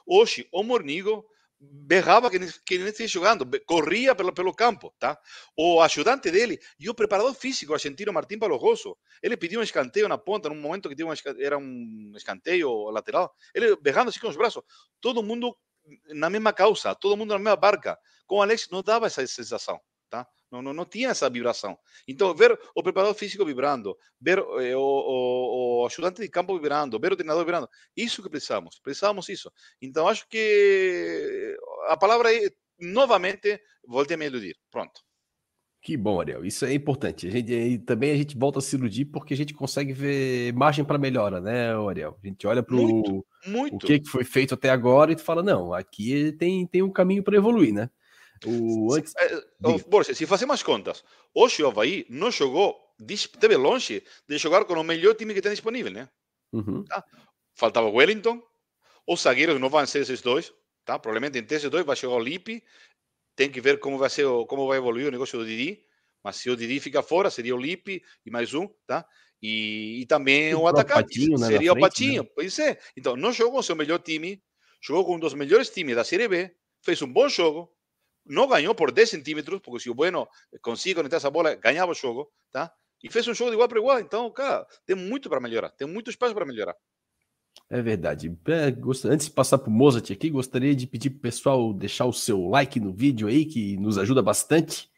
Hoje, 0.06 0.48
o 0.52 0.62
Mornigo 0.62 1.24
berrava 1.58 2.30
que, 2.30 2.38
que 2.64 2.78
nem 2.78 2.88
estava 2.88 3.08
jogando, 3.08 3.48
corria 3.64 4.14
pelo, 4.14 4.32
pelo 4.32 4.54
campo, 4.54 4.94
tá? 4.98 5.18
O 5.56 5.80
ajudante 5.80 6.30
dele 6.30 6.58
e 6.78 6.88
o 6.90 6.94
preparador 6.94 7.34
físico 7.34 7.72
argentino 7.72 8.12
Martim 8.12 8.38
Palogoso, 8.38 8.96
ele 9.22 9.36
pediu 9.36 9.60
um 9.60 9.62
escanteio 9.62 10.08
na 10.08 10.18
ponta, 10.18 10.48
num 10.48 10.60
momento 10.60 10.88
que 10.88 10.94
tinha 10.94 11.06
um, 11.06 11.12
era 11.38 11.56
um 11.56 12.12
escanteio 12.14 12.90
lateral, 12.90 13.34
ele 13.54 13.74
berrando 13.76 14.10
assim 14.10 14.20
com 14.20 14.28
os 14.28 14.36
braços, 14.36 14.62
todo 15.00 15.22
mundo 15.22 15.56
na 16.14 16.30
mesma 16.30 16.52
causa, 16.52 16.94
todo 16.94 17.16
mundo 17.16 17.30
na 17.30 17.38
mesma 17.38 17.56
barca. 17.56 17.98
Com 18.26 18.36
o 18.36 18.42
Alex 18.42 18.68
não 18.70 18.82
dava 18.82 19.06
essa 19.06 19.26
sensação, 19.26 19.80
tá? 20.08 20.26
Não, 20.50 20.62
não, 20.62 20.72
não 20.72 20.84
tinha 20.84 21.10
essa 21.10 21.28
vibração. 21.28 21.78
Então, 22.06 22.34
ver 22.34 22.58
o 22.74 22.82
preparador 22.82 23.14
físico 23.14 23.44
vibrando, 23.44 23.96
ver 24.20 24.38
eh, 24.38 24.76
o, 24.76 24.80
o, 24.80 25.82
o, 25.82 25.86
ajudante 25.86 26.20
de 26.20 26.28
campo 26.28 26.54
vibrando, 26.54 26.98
ver 26.98 27.12
o 27.12 27.16
treinador 27.16 27.44
vibrando, 27.44 27.68
isso 27.96 28.22
que 28.22 28.30
precisamos, 28.30 28.78
precisamos 28.80 29.28
isso. 29.28 29.50
Então, 29.80 30.08
acho 30.08 30.28
que 30.28 31.56
a 31.88 31.96
palavra 31.96 32.34
é, 32.34 32.48
novamente, 32.78 33.60
volte 33.86 34.14
a 34.14 34.16
me 34.16 34.26
iludir. 34.26 34.56
Pronto. 34.70 35.00
Que 35.86 35.96
bom, 35.96 36.20
Ariel. 36.20 36.44
Isso 36.44 36.64
é 36.64 36.74
importante. 36.74 37.28
A 37.28 37.30
gente, 37.30 37.52
e 37.52 37.78
também 37.78 38.10
a 38.10 38.16
gente 38.16 38.36
volta 38.36 38.58
a 38.58 38.60
se 38.60 38.74
iludir 38.74 39.04
porque 39.04 39.32
a 39.32 39.36
gente 39.36 39.54
consegue 39.54 39.92
ver 39.92 40.52
margem 40.52 40.84
para 40.84 40.98
melhora, 40.98 41.40
né, 41.40 41.76
Ariel? 41.76 42.18
A 42.20 42.26
gente 42.26 42.44
olha 42.44 42.60
para 42.60 42.74
o 42.74 43.24
que 43.78 44.02
foi 44.04 44.24
feito 44.24 44.54
até 44.54 44.68
agora 44.68 45.12
e 45.12 45.16
fala, 45.16 45.44
não, 45.44 45.72
aqui 45.72 46.32
tem, 46.32 46.66
tem 46.66 46.82
um 46.82 46.90
caminho 46.90 47.22
para 47.22 47.36
evoluir, 47.36 47.72
né? 47.72 47.88
O 48.44 48.92
antes... 48.94 49.14
Borges, 49.86 50.18
se 50.18 50.26
fazer 50.26 50.44
mais 50.44 50.60
contas, 50.60 51.04
hoje 51.32 51.62
o 51.62 51.68
Havaí 51.68 52.04
não 52.10 52.32
jogou, 52.32 52.74
esteve 53.08 53.54
longe 53.54 54.02
de 54.28 54.38
jogar 54.38 54.64
com 54.64 54.74
o 54.74 54.82
melhor 54.82 55.14
time 55.14 55.34
que 55.34 55.40
tem 55.40 55.52
disponível, 55.52 55.92
né? 55.92 56.08
Uhum. 56.52 56.82
Tá? 56.82 57.04
Faltava 57.54 57.86
o 57.86 57.94
Wellington, 57.94 58.42
os 59.06 59.22
zagueiros 59.22 59.60
não 59.60 59.70
vão 59.70 59.86
ser 59.86 60.00
esses 60.00 60.20
dois, 60.20 60.52
tá? 60.84 60.98
Provavelmente 60.98 61.38
entre 61.38 61.56
esses 61.56 61.70
dois 61.70 61.86
vai 61.86 61.94
jogar 61.94 62.16
o 62.16 62.20
Lipe, 62.24 62.60
tem 63.36 63.50
que 63.50 63.60
ver 63.60 63.78
como 63.78 63.98
vai 63.98 64.10
ser 64.10 64.26
como 64.48 64.66
vai 64.66 64.78
evoluir 64.78 65.06
o 65.06 65.10
negócio 65.10 65.38
do 65.38 65.46
Didi. 65.46 65.84
Mas 66.24 66.36
se 66.36 66.50
o 66.50 66.56
Didi 66.56 66.80
fica 66.80 67.02
fora, 67.02 67.30
seria 67.30 67.54
o 67.54 67.58
Lipe 67.58 68.02
e 68.24 68.30
mais 68.30 68.52
um, 68.52 68.66
tá? 68.84 69.06
E, 69.40 70.00
e 70.00 70.06
também 70.06 70.54
o, 70.54 70.62
o 70.62 70.66
atacante 70.66 71.20
Patinho, 71.20 71.38
né, 71.38 71.46
seria 71.46 71.70
frente, 71.70 71.78
o 71.78 71.80
Patinho. 71.80 72.22
Né? 72.24 72.28
Pois 72.34 72.58
é. 72.58 72.78
Então, 72.96 73.14
não 73.14 73.32
jogou 73.32 73.52
com 73.52 73.58
o 73.58 73.62
seu 73.62 73.76
melhor 73.76 74.00
time, 74.00 74.42
jogou 74.82 75.04
com 75.04 75.16
um 75.16 75.20
dos 75.20 75.34
melhores 75.34 75.70
times 75.70 75.94
da 75.94 76.02
Série 76.02 76.26
B, 76.26 76.52
fez 76.82 77.00
um 77.02 77.12
bom 77.12 77.28
jogo, 77.28 77.72
não 78.24 78.48
ganhou 78.48 78.74
por 78.74 78.90
10 78.90 79.08
centímetros, 79.08 79.60
porque 79.60 79.80
se 79.80 79.90
o 79.90 79.94
Bueno 79.94 80.26
conseguir 80.60 80.96
conectar 80.96 81.18
essa 81.18 81.30
bola, 81.30 81.54
ganhava 81.54 81.92
o 81.92 81.94
jogo, 81.94 82.32
tá? 82.50 82.72
E 83.02 83.10
fez 83.10 83.28
um 83.28 83.34
jogo 83.34 83.50
de 83.50 83.54
igual 83.54 83.68
para 83.68 83.78
igual. 83.78 84.00
Então, 84.00 84.28
cara, 84.32 84.66
tem 84.84 84.96
muito 84.96 85.28
para 85.28 85.40
melhorar, 85.40 85.70
tem 85.70 85.86
muito 85.86 86.10
espaço 86.10 86.34
para 86.34 86.46
melhorar. 86.46 86.74
É 87.68 87.82
verdade. 87.82 88.32
É, 88.46 88.74
antes 89.08 89.26
de 89.26 89.32
passar 89.32 89.58
para 89.58 89.68
o 89.68 89.72
Mozart 89.72 90.10
aqui, 90.12 90.30
gostaria 90.30 90.74
de 90.74 90.86
pedir 90.86 91.10
para 91.10 91.18
o 91.18 91.20
pessoal 91.22 91.74
deixar 91.74 92.06
o 92.06 92.12
seu 92.12 92.48
like 92.48 92.78
no 92.78 92.92
vídeo 92.92 93.26
aí, 93.26 93.44
que 93.44 93.76
nos 93.76 93.98
ajuda 93.98 94.22
bastante. 94.22 94.88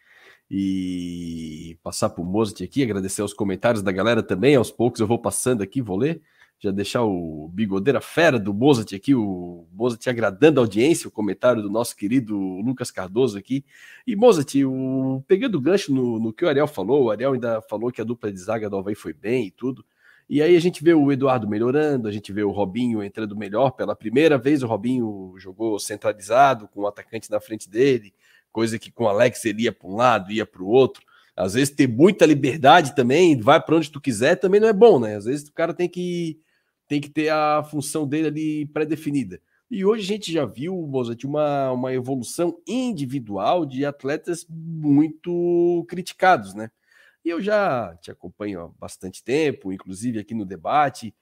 E 0.50 1.78
passar 1.83 2.11
para 2.11 2.22
o 2.22 2.24
Mozart 2.24 2.61
aqui, 2.62 2.83
agradecer 2.83 3.22
os 3.22 3.35
comentários 3.35 3.83
da 3.83 3.92
galera 3.92 4.22
também. 4.22 4.54
Aos 4.54 4.70
poucos 4.70 5.00
eu 5.00 5.07
vou 5.07 5.18
passando 5.18 5.62
aqui, 5.62 5.81
vou 5.81 5.96
ler. 5.96 6.20
Já 6.61 6.70
deixar 6.70 7.04
o 7.04 7.48
bigodeira 7.54 8.00
fera 8.00 8.38
do 8.38 8.52
Mozart 8.52 8.92
aqui, 8.92 9.14
o 9.14 9.66
Mozart 9.72 10.04
agradando 10.09 10.59
a 10.59 10.62
audiência, 10.62 11.07
o 11.09 11.11
comentário 11.11 11.62
do 11.62 11.70
nosso 11.70 11.94
querido 11.96 12.37
Lucas 12.37 12.90
Cardoso 12.90 13.38
aqui. 13.38 13.64
E 14.07 14.16
Mozart, 14.16 14.54
o, 14.57 15.22
pegando 15.26 15.57
o 15.57 15.61
gancho 15.61 15.94
no, 15.94 16.18
no 16.18 16.33
que 16.33 16.44
o 16.44 16.48
Ariel 16.48 16.66
falou, 16.66 17.04
o 17.04 17.11
Ariel 17.11 17.33
ainda 17.35 17.62
falou 17.62 17.92
que 17.92 18.00
a 18.00 18.04
dupla 18.04 18.33
de 18.33 18.38
zaga 18.38 18.68
do 18.68 18.76
Havaí 18.76 18.94
foi 18.94 19.12
bem 19.12 19.46
e 19.46 19.50
tudo. 19.50 19.85
E 20.28 20.42
aí 20.42 20.54
a 20.54 20.60
gente 20.60 20.84
vê 20.84 20.92
o 20.92 21.10
Eduardo 21.10 21.48
melhorando, 21.48 22.06
a 22.06 22.12
gente 22.12 22.32
vê 22.32 22.42
o 22.42 22.50
Robinho 22.50 23.02
entrando 23.02 23.34
melhor. 23.34 23.70
Pela 23.70 23.96
primeira 23.96 24.36
vez 24.36 24.62
o 24.62 24.66
Robinho 24.66 25.34
jogou 25.38 25.78
centralizado, 25.78 26.68
com 26.68 26.82
o 26.82 26.86
atacante 26.86 27.30
na 27.30 27.40
frente 27.40 27.68
dele, 27.68 28.12
coisa 28.52 28.78
que 28.78 28.90
com 28.90 29.04
o 29.04 29.08
Alex 29.08 29.44
ele 29.46 29.62
ia 29.62 29.72
para 29.72 29.88
um 29.88 29.96
lado, 29.96 30.30
ia 30.30 30.44
para 30.44 30.62
o 30.62 30.66
outro. 30.66 31.02
Às 31.34 31.54
vezes 31.54 31.74
ter 31.74 31.88
muita 31.88 32.26
liberdade 32.26 32.94
também, 32.94 33.40
vai 33.40 33.62
para 33.62 33.76
onde 33.76 33.90
tu 33.90 34.00
quiser, 34.00 34.36
também 34.36 34.60
não 34.60 34.68
é 34.68 34.72
bom, 34.72 34.98
né? 34.98 35.16
Às 35.16 35.24
vezes 35.24 35.48
o 35.48 35.52
cara 35.52 35.72
tem 35.72 35.88
que, 35.88 36.38
tem 36.86 37.00
que 37.00 37.08
ter 37.08 37.30
a 37.30 37.62
função 37.62 38.06
dele 38.06 38.26
ali 38.26 38.66
pré-definida. 38.66 39.40
E 39.70 39.84
hoje 39.84 40.02
a 40.02 40.06
gente 40.06 40.32
já 40.32 40.44
viu, 40.44 40.74
Mozart, 40.74 41.22
uma, 41.24 41.70
uma 41.72 41.92
evolução 41.92 42.58
individual 42.66 43.64
de 43.64 43.84
atletas 43.84 44.46
muito 44.48 45.86
criticados, 45.88 46.54
né? 46.54 46.70
E 47.24 47.31
eu 47.31 47.40
já 47.40 47.96
te 48.00 48.11
acompanho 48.11 48.61
há 48.61 48.68
bastante 48.68 49.22
tempo, 49.22 49.72
inclusive 49.72 50.18
aqui 50.18 50.35
no 50.35 50.44
debate. 50.44 51.14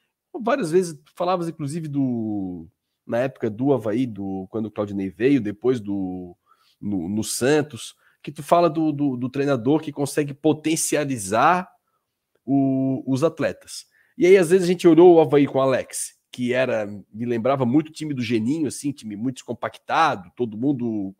Várias 0.42 0.70
vezes 0.70 1.00
falavas, 1.14 1.48
inclusive, 1.48 1.88
do, 1.88 2.68
na 3.06 3.18
época 3.18 3.48
do 3.48 3.72
Havaí, 3.72 4.06
do, 4.06 4.46
quando 4.50 4.66
o 4.66 4.70
Claudinei 4.70 5.08
veio, 5.08 5.40
depois 5.40 5.80
do 5.80 6.36
no, 6.80 7.08
no 7.08 7.24
Santos, 7.24 7.94
que 8.22 8.32
tu 8.32 8.42
fala 8.42 8.68
do, 8.68 8.92
do, 8.92 9.16
do 9.16 9.28
treinador 9.28 9.80
que 9.80 9.92
consegue 9.92 10.34
potencializar 10.34 11.70
o, 12.44 13.02
os 13.06 13.24
atletas. 13.24 13.86
E 14.18 14.26
aí, 14.26 14.36
às 14.36 14.50
vezes, 14.50 14.64
a 14.64 14.70
gente 14.70 14.86
olhou 14.88 15.14
o 15.14 15.20
Havaí 15.20 15.46
com 15.46 15.58
o 15.58 15.60
Alex, 15.60 16.14
que 16.32 16.52
era, 16.52 16.86
me 16.86 17.24
lembrava 17.24 17.64
muito 17.64 17.88
o 17.88 17.92
time 17.92 18.12
do 18.12 18.22
Geninho, 18.22 18.66
assim, 18.66 18.92
time 18.92 19.16
muito 19.16 19.36
descompactado, 19.36 20.30
todo 20.36 20.56
mundo. 20.56 21.14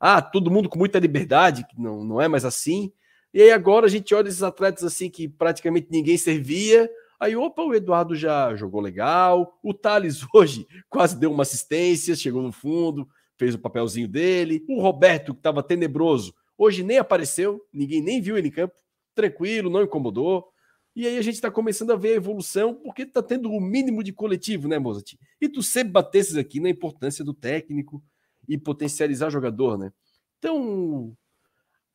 Ah, 0.00 0.20
todo 0.20 0.50
mundo 0.50 0.68
com 0.68 0.78
muita 0.78 0.98
liberdade, 0.98 1.66
que 1.66 1.80
não, 1.80 2.04
não 2.04 2.20
é 2.20 2.28
mais 2.28 2.44
assim. 2.44 2.92
E 3.34 3.40
aí 3.40 3.50
agora 3.50 3.86
a 3.86 3.88
gente 3.88 4.14
olha 4.14 4.28
esses 4.28 4.42
atletas 4.42 4.84
assim 4.84 5.08
que 5.08 5.28
praticamente 5.28 5.88
ninguém 5.90 6.18
servia. 6.18 6.90
Aí, 7.18 7.36
opa, 7.36 7.62
o 7.62 7.74
Eduardo 7.74 8.16
já 8.16 8.54
jogou 8.56 8.80
legal. 8.80 9.58
O 9.62 9.72
Thales 9.72 10.26
hoje 10.34 10.66
quase 10.90 11.18
deu 11.18 11.30
uma 11.30 11.42
assistência, 11.42 12.16
chegou 12.16 12.42
no 12.42 12.52
fundo, 12.52 13.08
fez 13.38 13.54
o 13.54 13.58
papelzinho 13.58 14.08
dele. 14.08 14.64
O 14.68 14.80
Roberto, 14.80 15.32
que 15.32 15.38
estava 15.38 15.62
tenebroso, 15.62 16.34
hoje 16.58 16.82
nem 16.82 16.98
apareceu, 16.98 17.64
ninguém 17.72 18.02
nem 18.02 18.20
viu 18.20 18.36
ele 18.36 18.48
em 18.48 18.50
campo. 18.50 18.74
Tranquilo, 19.14 19.70
não 19.70 19.82
incomodou. 19.82 20.52
E 20.94 21.06
aí 21.06 21.16
a 21.16 21.22
gente 21.22 21.36
está 21.36 21.50
começando 21.50 21.92
a 21.92 21.96
ver 21.96 22.10
a 22.10 22.16
evolução, 22.16 22.74
porque 22.74 23.02
está 23.02 23.22
tendo 23.22 23.50
o 23.50 23.56
um 23.56 23.60
mínimo 23.60 24.02
de 24.02 24.12
coletivo, 24.12 24.68
né, 24.68 24.78
Mozart? 24.78 25.14
E 25.40 25.48
tu 25.48 25.62
sempre 25.62 25.92
batesses 25.92 26.36
aqui 26.36 26.60
na 26.60 26.68
importância 26.68 27.24
do 27.24 27.32
técnico 27.32 28.02
e 28.46 28.58
potencializar 28.58 29.30
jogador, 29.30 29.78
né? 29.78 29.90
Então, 30.38 31.16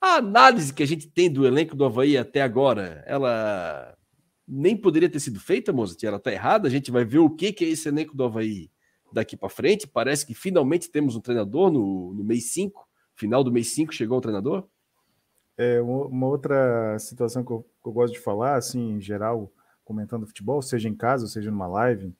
a 0.01 0.15
análise 0.15 0.73
que 0.73 0.83
a 0.83 0.87
gente 0.87 1.07
tem 1.09 1.31
do 1.31 1.45
elenco 1.45 1.75
do 1.75 1.85
Havaí 1.85 2.17
até 2.17 2.41
agora, 2.41 3.03
ela 3.05 3.97
nem 4.47 4.77
poderia 4.77 5.09
ter 5.09 5.19
sido 5.19 5.39
feita, 5.39 5.73
Mozart? 5.73 6.01
Ela 6.03 6.17
está 6.17 6.31
errada. 6.31 6.67
A 6.67 6.71
gente 6.71 6.89
vai 6.91 7.03
ver 7.03 7.19
o 7.19 7.29
que, 7.29 7.51
que 7.51 7.65
é 7.65 7.69
esse 7.69 7.89
elenco 7.89 8.15
do 8.15 8.23
Havaí 8.23 8.71
daqui 9.11 9.35
para 9.35 9.49
frente. 9.49 9.87
Parece 9.87 10.25
que 10.25 10.33
finalmente 10.33 10.89
temos 10.89 11.15
um 11.15 11.21
treinador 11.21 11.71
no, 11.71 12.13
no 12.13 12.23
mês 12.23 12.51
5, 12.53 12.87
final 13.15 13.43
do 13.43 13.51
mês 13.51 13.67
5 13.67 13.93
chegou 13.93 14.17
o 14.17 14.21
treinador. 14.21 14.67
É, 15.57 15.81
uma 15.81 16.27
outra 16.27 16.97
situação 16.99 17.43
que 17.43 17.51
eu, 17.51 17.65
que 17.81 17.89
eu, 17.89 17.91
gosto 17.91 18.13
de 18.13 18.19
falar, 18.19 18.55
assim, 18.55 18.91
em 18.91 19.01
geral, 19.01 19.51
comentando 19.83 20.27
futebol, 20.27 20.61
seja 20.61 20.87
em 20.87 20.93
casa, 20.93 21.27
seja 21.27 21.49
numa 21.49 21.65
live, 21.65 22.13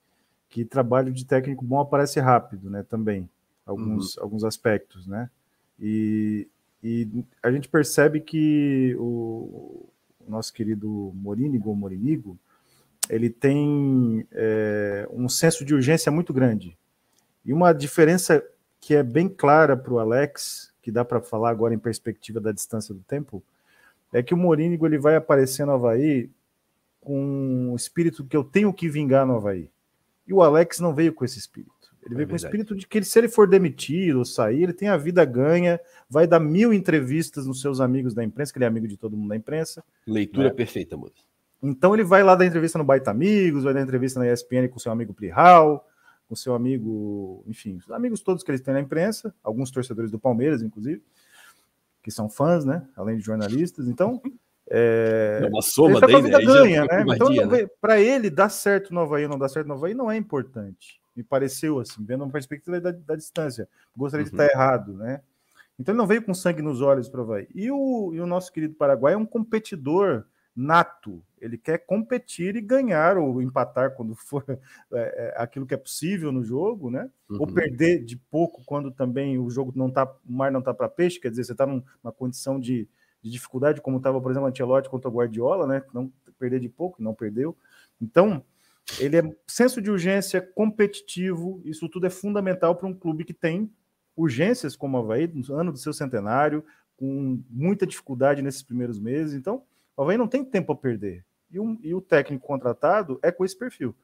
que 0.49 0.65
trabalho 0.65 1.13
de 1.13 1.23
técnico 1.23 1.63
bom 1.63 1.79
aparece 1.79 2.19
rápido, 2.19 2.67
né, 2.67 2.81
também, 2.81 3.29
alguns, 3.63 4.17
uhum. 4.17 4.23
alguns 4.23 4.43
aspectos, 4.43 5.05
né, 5.05 5.29
e, 5.79 6.47
e 6.83 7.07
a 7.41 7.51
gente 7.51 7.67
percebe 7.67 8.19
que 8.21 8.95
o, 8.99 9.89
nosso 10.27 10.53
querido 10.53 11.11
Morínigo, 11.15 11.75
Morinigo, 11.75 12.37
ele 13.09 13.29
tem 13.29 14.27
é, 14.31 15.07
um 15.11 15.29
senso 15.29 15.63
de 15.63 15.73
urgência 15.73 16.11
muito 16.11 16.33
grande, 16.33 16.77
e 17.45 17.53
uma 17.53 17.73
diferença 17.73 18.43
que 18.79 18.95
é 18.95 19.01
bem 19.01 19.29
clara 19.29 19.75
para 19.75 19.93
o 19.93 19.99
Alex, 19.99 20.73
que 20.81 20.91
dá 20.91 21.03
para 21.03 21.21
falar 21.21 21.49
agora 21.49 21.73
em 21.73 21.79
perspectiva 21.79 22.39
da 22.39 22.51
distância 22.51 22.93
do 22.93 23.01
tempo, 23.01 23.43
é 24.13 24.21
que 24.21 24.33
o 24.33 24.37
Morínigo 24.37 24.85
ele 24.85 24.97
vai 24.97 25.15
aparecer 25.15 25.65
no 25.65 25.73
Havaí 25.73 26.29
com 27.01 27.71
o 27.71 27.75
espírito 27.75 28.25
que 28.25 28.35
eu 28.35 28.43
tenho 28.43 28.73
que 28.73 28.89
vingar 28.89 29.25
no 29.25 29.35
Havaí. 29.35 29.69
E 30.27 30.33
o 30.33 30.41
Alex 30.41 30.79
não 30.79 30.93
veio 30.93 31.13
com 31.13 31.23
esse 31.23 31.39
espírito. 31.39 31.73
Ele 32.07 32.15
é 32.15 32.17
veio 32.17 32.27
com 32.29 32.33
o 32.33 32.37
espírito 32.37 32.75
de 32.75 32.87
que 32.87 32.97
ele, 32.97 33.05
se 33.05 33.19
ele 33.19 33.27
for 33.27 33.47
demitido 33.47 34.19
ou 34.19 34.25
sair, 34.25 34.63
ele 34.63 34.73
tem 34.73 34.87
a 34.87 34.97
vida 34.97 35.23
ganha, 35.25 35.79
vai 36.09 36.25
dar 36.25 36.39
mil 36.39 36.73
entrevistas 36.73 37.45
nos 37.45 37.59
seus 37.59 37.81
amigos 37.81 38.13
da 38.13 38.23
imprensa, 38.23 38.51
que 38.51 38.57
ele 38.57 38.65
é 38.65 38.67
amigo 38.67 38.87
de 38.87 38.97
todo 38.97 39.17
mundo 39.17 39.29
da 39.29 39.35
imprensa. 39.35 39.83
Leitura 40.07 40.47
né? 40.47 40.53
perfeita, 40.53 40.95
moço. 40.95 41.27
Então 41.61 41.93
ele 41.93 42.03
vai 42.03 42.23
lá 42.23 42.35
dar 42.35 42.45
entrevista 42.45 42.77
no 42.77 42.83
Baita 42.85 43.11
Amigos, 43.11 43.63
vai 43.63 43.73
dar 43.73 43.81
entrevista 43.81 44.19
na 44.19 44.31
ESPN 44.31 44.69
com 44.69 44.79
seu 44.79 44.91
amigo 44.91 45.13
Plihal, 45.13 45.85
com 46.29 46.35
seu 46.35 46.53
amigo, 46.53 47.43
enfim, 47.47 47.77
os 47.77 47.91
amigos 47.91 48.21
todos 48.21 48.43
que 48.43 48.51
eles 48.51 48.61
têm 48.61 48.73
na 48.73 48.79
imprensa, 48.79 49.33
alguns 49.43 49.71
torcedores 49.71 50.11
do 50.11 50.19
Palmeiras, 50.19 50.61
inclusive, 50.61 51.01
que 52.03 52.11
são 52.11 52.29
fãs, 52.29 52.63
né? 52.63 52.87
Além 52.95 53.17
de 53.17 53.23
jornalistas. 53.23 53.87
Então, 53.87 54.21
é, 54.69 55.41
é 55.43 55.47
uma 55.47 55.61
soma 55.61 55.97
ele 55.97 55.99
tá 55.99 56.07
dele, 56.37 56.45
ganha, 56.45 56.85
né? 56.85 57.03
Então, 57.15 57.29
né? 57.29 57.67
para 57.81 57.99
ele 57.99 58.29
dar 58.29 58.49
certo 58.49 58.93
no 58.93 59.01
Havaí 59.01 59.23
ou 59.23 59.29
não 59.29 59.39
dar 59.39 59.49
certo 59.49 59.67
no 59.67 59.73
Havaí 59.73 59.93
não 59.93 60.09
é 60.09 60.15
importante. 60.15 61.01
Me 61.17 61.23
pareceu 61.23 61.79
assim, 61.79 62.05
vendo 62.05 62.23
uma 62.23 62.31
perspectiva 62.31 62.79
da, 62.79 62.91
da 62.91 63.15
distância. 63.15 63.67
Gostaria 63.95 64.23
uhum. 64.23 64.29
de 64.29 64.35
estar 64.35 64.53
errado, 64.53 64.93
né? 64.93 65.21
Então 65.79 65.93
ele 65.93 65.97
não 65.97 66.07
veio 66.07 66.23
com 66.23 66.33
sangue 66.33 66.61
nos 66.61 66.79
olhos 66.79 67.09
para 67.09 67.21
Havaí. 67.21 67.47
E 67.53 67.71
o, 67.71 68.11
e 68.13 68.21
o 68.21 68.27
nosso 68.27 68.53
querido 68.53 68.75
Paraguai 68.75 69.13
é 69.13 69.17
um 69.17 69.25
competidor 69.25 70.25
nato. 70.55 71.23
Ele 71.39 71.55
quer 71.55 71.79
competir 71.85 72.55
e 72.55 72.61
ganhar 72.61 73.15
ou 73.17 73.41
empatar 73.41 73.95
quando 73.95 74.15
for 74.15 74.43
é, 74.49 74.57
é, 74.93 75.33
aquilo 75.37 75.67
que 75.67 75.73
é 75.73 75.77
possível 75.77 76.31
no 76.31 76.43
jogo, 76.43 76.89
né? 76.89 77.09
Uhum. 77.29 77.37
Ou 77.41 77.47
perder 77.47 78.03
de 78.03 78.17
pouco 78.17 78.63
quando 78.65 78.89
também 78.91 79.37
o 79.37 79.49
jogo 79.49 79.71
não 79.75 79.91
tá, 79.91 80.05
o 80.05 80.31
mar 80.31 80.51
não 80.51 80.61
tá 80.61 80.73
para 80.73 80.89
peixe, 80.89 81.19
quer 81.19 81.29
dizer, 81.29 81.43
você 81.43 81.51
está 81.51 81.65
numa 81.67 82.11
condição 82.11 82.59
de, 82.59 82.87
de 83.21 83.29
dificuldade, 83.29 83.81
como 83.81 83.97
estava, 83.97 84.19
por 84.19 84.31
exemplo, 84.31 84.49
Ancelotti 84.49 84.89
contra 84.89 85.09
o 85.09 85.13
Guardiola, 85.13 85.67
né? 85.67 85.83
Não 85.93 86.11
perder 86.39 86.59
de 86.59 86.69
pouco, 86.69 87.03
não 87.03 87.13
perdeu. 87.13 87.55
Então, 88.01 88.43
ele 88.99 89.17
é 89.17 89.35
senso 89.47 89.81
de 89.81 89.91
urgência 89.91 90.41
competitivo, 90.41 91.61
isso 91.65 91.87
tudo 91.89 92.07
é 92.07 92.09
fundamental 92.09 92.75
para 92.75 92.87
um 92.87 92.93
clube 92.93 93.23
que 93.23 93.33
tem 93.33 93.71
urgências 94.15 94.75
como 94.75 94.97
a 94.97 94.99
Havaí, 94.99 95.27
no 95.27 95.55
ano 95.55 95.71
do 95.71 95.77
seu 95.77 95.93
centenário, 95.93 96.63
com 96.95 97.41
muita 97.49 97.85
dificuldade 97.85 98.41
nesses 98.41 98.63
primeiros 98.63 98.99
meses. 98.99 99.35
Então, 99.35 99.63
o 99.95 100.01
Havaí 100.01 100.17
não 100.17 100.27
tem 100.27 100.43
tempo 100.43 100.71
a 100.71 100.75
perder. 100.75 101.23
E, 101.51 101.59
um, 101.59 101.79
e 101.81 101.93
o 101.93 102.01
técnico 102.01 102.45
contratado 102.45 103.19
é 103.21 103.31
com 103.31 103.45
esse 103.45 103.57
perfil. 103.57 103.95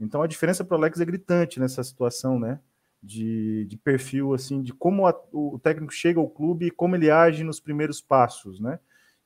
Então 0.00 0.22
a 0.22 0.26
diferença 0.26 0.64
para 0.64 0.74
o 0.74 0.78
Alex 0.78 0.98
é 1.00 1.04
gritante 1.04 1.60
nessa 1.60 1.84
situação, 1.84 2.38
né? 2.38 2.58
De, 3.02 3.66
de 3.66 3.76
perfil, 3.76 4.34
assim, 4.34 4.62
de 4.62 4.72
como 4.72 5.06
a, 5.06 5.14
o 5.32 5.58
técnico 5.58 5.92
chega 5.92 6.18
ao 6.18 6.28
clube 6.28 6.66
e 6.66 6.70
como 6.70 6.96
ele 6.96 7.10
age 7.10 7.44
nos 7.44 7.60
primeiros 7.60 8.00
passos, 8.00 8.60
né? 8.60 8.78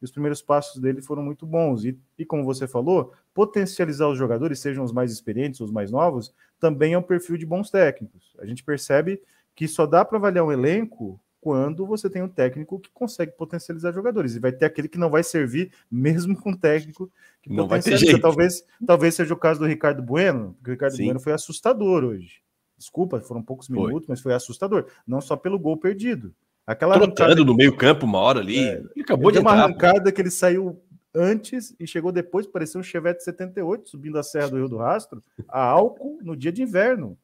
E 0.04 0.06
os 0.06 0.10
primeiros 0.10 0.42
passos 0.42 0.82
dele 0.82 1.00
foram 1.00 1.22
muito 1.22 1.46
bons. 1.46 1.82
E, 1.82 1.98
e 2.18 2.26
como 2.26 2.44
você 2.44 2.68
falou, 2.68 3.14
potencializar 3.32 4.06
os 4.06 4.18
jogadores, 4.18 4.58
sejam 4.58 4.84
os 4.84 4.92
mais 4.92 5.10
experientes 5.10 5.62
ou 5.62 5.66
os 5.66 5.72
mais 5.72 5.90
novos, 5.90 6.34
também 6.60 6.92
é 6.92 6.98
um 6.98 7.02
perfil 7.02 7.38
de 7.38 7.46
bons 7.46 7.70
técnicos. 7.70 8.36
A 8.38 8.44
gente 8.44 8.62
percebe 8.62 9.18
que 9.54 9.66
só 9.66 9.86
dá 9.86 10.04
para 10.04 10.18
avaliar 10.18 10.44
um 10.44 10.52
elenco 10.52 11.18
quando 11.40 11.86
você 11.86 12.10
tem 12.10 12.20
um 12.20 12.28
técnico 12.28 12.78
que 12.78 12.90
consegue 12.92 13.32
potencializar 13.32 13.92
jogadores. 13.92 14.36
E 14.36 14.38
vai 14.38 14.52
ter 14.52 14.66
aquele 14.66 14.88
que 14.88 14.98
não 14.98 15.08
vai 15.08 15.22
servir, 15.22 15.72
mesmo 15.90 16.38
com 16.38 16.50
um 16.50 16.56
técnico 16.56 17.10
que 17.40 17.50
não 17.50 17.66
vai 17.66 17.80
ter 17.80 17.96
jeito. 17.96 18.20
Talvez, 18.20 18.62
talvez 18.86 19.14
seja 19.14 19.32
o 19.32 19.38
caso 19.38 19.60
do 19.60 19.66
Ricardo 19.66 20.02
Bueno, 20.02 20.52
porque 20.58 20.70
o 20.70 20.74
Ricardo 20.74 20.96
Sim. 20.96 21.04
Bueno 21.04 21.18
foi 21.18 21.32
assustador 21.32 22.04
hoje. 22.04 22.42
Desculpa, 22.76 23.22
foram 23.22 23.42
poucos 23.42 23.70
minutos, 23.70 24.04
foi. 24.04 24.12
mas 24.12 24.20
foi 24.20 24.34
assustador. 24.34 24.86
Não 25.06 25.22
só 25.22 25.34
pelo 25.34 25.58
gol 25.58 25.78
perdido. 25.78 26.34
Aquela 26.66 26.94
Trotando 26.94 27.44
no 27.44 27.54
meio 27.54 27.76
campo 27.76 28.06
uma 28.06 28.18
hora 28.18 28.40
ali. 28.40 28.58
É, 28.58 28.74
ele 28.94 29.02
acabou 29.02 29.30
ele 29.30 29.38
de 29.38 29.42
uma 29.42 29.52
arrancada 29.52 30.10
que 30.10 30.20
ele 30.20 30.30
saiu 30.30 30.82
antes 31.14 31.74
e 31.78 31.86
chegou 31.86 32.10
depois, 32.10 32.46
parecia 32.46 32.80
um 32.80 32.82
Chevette 32.82 33.22
78 33.22 33.88
subindo 33.88 34.18
a 34.18 34.22
Serra 34.22 34.48
do 34.48 34.56
Rio 34.56 34.68
do 34.68 34.78
Rastro, 34.78 35.22
a 35.48 35.62
álcool 35.62 36.18
no 36.22 36.36
dia 36.36 36.50
de 36.50 36.62
inverno. 36.62 37.16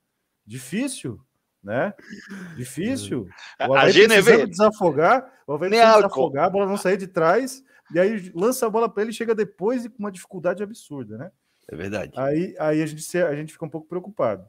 Difícil, 0.46 1.20
né? 1.62 1.92
Difícil. 2.56 3.26
O 3.68 3.74
a 3.74 3.86
GNV 3.86 4.46
desafogar, 4.46 5.32
o 5.46 5.52
Havaí 5.52 5.70
desafogar, 5.70 6.46
a 6.46 6.50
bola 6.50 6.66
não 6.66 6.76
sair 6.76 6.96
de 6.96 7.06
trás, 7.06 7.62
e 7.92 7.98
aí 7.98 8.30
lança 8.34 8.66
a 8.66 8.70
bola 8.70 8.88
para 8.88 9.02
ele, 9.02 9.12
chega 9.12 9.34
depois 9.34 9.84
e 9.84 9.88
com 9.88 9.98
uma 9.98 10.12
dificuldade 10.12 10.62
absurda, 10.62 11.18
né? 11.18 11.30
É 11.68 11.76
verdade. 11.76 12.12
Aí, 12.16 12.54
aí 12.58 12.82
a, 12.82 12.86
gente, 12.86 13.18
a 13.18 13.34
gente 13.34 13.52
fica 13.52 13.64
um 13.64 13.70
pouco 13.70 13.88
preocupado. 13.88 14.44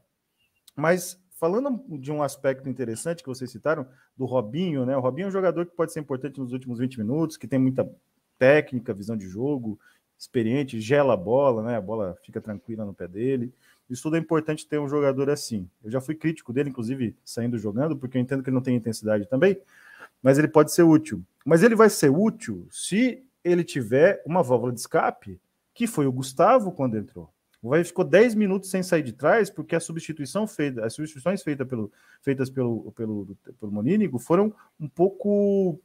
Mas 0.75 1.19
falando 1.41 1.83
de 1.97 2.11
um 2.11 2.21
aspecto 2.21 2.69
interessante 2.69 3.23
que 3.23 3.27
vocês 3.27 3.49
citaram, 3.49 3.87
do 4.15 4.25
Robinho, 4.25 4.85
né? 4.85 4.95
O 4.95 4.99
Robinho 4.99 5.25
é 5.25 5.27
um 5.29 5.31
jogador 5.31 5.65
que 5.65 5.75
pode 5.75 5.91
ser 5.91 5.99
importante 5.99 6.39
nos 6.39 6.53
últimos 6.53 6.77
20 6.77 6.99
minutos, 6.99 7.35
que 7.35 7.47
tem 7.47 7.57
muita 7.57 7.91
técnica, 8.37 8.93
visão 8.93 9.17
de 9.17 9.27
jogo, 9.27 9.79
experiente, 10.15 10.79
gela 10.79 11.15
a 11.15 11.17
bola, 11.17 11.63
né? 11.63 11.75
A 11.75 11.81
bola 11.81 12.15
fica 12.23 12.39
tranquila 12.39 12.85
no 12.85 12.93
pé 12.93 13.07
dele. 13.07 13.51
Isso 13.89 14.03
tudo 14.03 14.17
é 14.17 14.19
importante 14.19 14.67
ter 14.67 14.79
um 14.79 14.87
jogador 14.87 15.31
assim. 15.31 15.67
Eu 15.83 15.89
já 15.89 15.99
fui 15.99 16.13
crítico 16.13 16.53
dele, 16.53 16.69
inclusive, 16.69 17.15
saindo 17.25 17.57
jogando, 17.57 17.97
porque 17.97 18.19
eu 18.19 18.21
entendo 18.21 18.43
que 18.43 18.49
ele 18.49 18.55
não 18.55 18.61
tem 18.61 18.75
intensidade 18.75 19.27
também, 19.27 19.59
mas 20.21 20.37
ele 20.37 20.47
pode 20.47 20.71
ser 20.71 20.83
útil. 20.83 21.23
Mas 21.43 21.63
ele 21.63 21.73
vai 21.73 21.89
ser 21.89 22.11
útil 22.11 22.67
se 22.69 23.25
ele 23.43 23.63
tiver 23.63 24.21
uma 24.27 24.43
válvula 24.43 24.71
de 24.71 24.79
escape, 24.79 25.41
que 25.73 25.87
foi 25.87 26.05
o 26.05 26.11
Gustavo 26.11 26.71
quando 26.71 26.99
entrou. 26.99 27.33
O 27.61 27.83
ficou 27.83 28.03
10 28.03 28.33
minutos 28.33 28.71
sem 28.71 28.81
sair 28.81 29.03
de 29.03 29.13
trás, 29.13 29.49
porque 29.49 29.75
a 29.75 29.79
substituição 29.79 30.47
feita, 30.47 30.83
as 30.83 30.93
substituições 30.95 31.43
feitas 31.43 31.67
pelo, 31.67 31.91
feitas 32.21 32.49
pelo, 32.49 32.91
pelo, 32.93 33.37
pelo 33.59 33.71
Monínigo 33.71 34.17
foram 34.17 34.53
um 34.79 34.87
pouco 34.87 35.79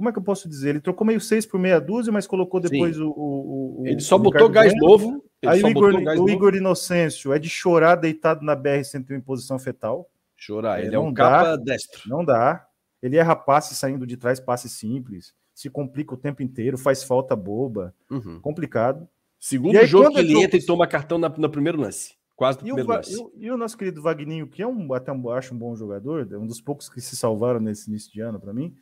como 0.00 0.08
é 0.08 0.12
que 0.12 0.18
eu 0.18 0.22
posso 0.22 0.48
dizer? 0.48 0.70
Ele 0.70 0.80
trocou 0.80 1.06
meio 1.06 1.20
seis 1.20 1.44
por 1.44 1.60
meia 1.60 1.78
dúzia, 1.78 2.10
mas 2.10 2.26
colocou 2.26 2.58
depois 2.58 2.98
o, 2.98 3.10
o, 3.10 3.82
o, 3.82 3.86
Ele 3.86 4.00
só 4.00 4.16
botou 4.16 4.48
gás 4.48 4.72
novo. 4.74 5.22
Aí 5.44 5.62
o 5.62 5.68
Igor, 5.68 5.94
o 5.94 6.30
Igor 6.30 6.54
Inocêncio 6.54 7.34
é 7.34 7.38
de 7.38 7.50
chorar 7.50 7.96
deitado 7.96 8.42
na 8.42 8.56
BR-101 8.56 9.10
em 9.10 9.20
posição 9.20 9.58
fetal. 9.58 10.08
Chorar, 10.34 10.82
ele 10.82 10.94
é 10.94 10.98
um 10.98 11.12
capa 11.12 11.58
destro. 11.58 12.08
Não 12.08 12.24
dá. 12.24 12.66
Ele 13.02 13.18
erra 13.18 13.36
passe 13.36 13.74
saindo 13.74 14.06
de 14.06 14.16
trás, 14.16 14.40
passe 14.40 14.70
simples. 14.70 15.34
Se 15.54 15.68
complica 15.68 16.14
o 16.14 16.16
tempo 16.16 16.42
inteiro, 16.42 16.78
faz 16.78 17.02
falta 17.02 17.36
boba. 17.36 17.94
Uhum. 18.10 18.40
Complicado. 18.40 19.06
Segundo 19.40 19.78
aí, 19.78 19.86
jogo 19.86 20.10
que 20.10 20.20
ele 20.20 20.38
entra 20.38 20.58
e 20.58 20.64
toma 20.64 20.86
cartão 20.86 21.16
na, 21.16 21.30
no 21.30 21.50
primeiro 21.50 21.80
lance. 21.80 22.14
quase 22.36 22.60
no 22.60 22.68
e 22.68 22.74
primeiro 22.74 23.00
o, 23.00 23.10
e, 23.10 23.16
o, 23.16 23.32
e, 23.46 23.50
o, 23.50 23.56
nosso 23.56 23.76
querido 23.76 24.02
Vagninho, 24.02 24.46
que 24.46 24.62
é 24.62 24.66
um, 24.66 24.92
até 24.92 25.10
um, 25.10 25.30
acho 25.30 25.54
um 25.54 25.58
bom 25.58 25.74
jogador, 25.74 26.28
um 26.34 26.46
dos 26.46 26.60
poucos 26.60 26.90
que 26.90 27.00
se 27.00 27.16
salvaram 27.16 27.58
nesse 27.58 27.88
início 27.88 28.12
de 28.12 28.20
ano 28.20 28.38
para 28.38 28.52
mim, 28.52 28.76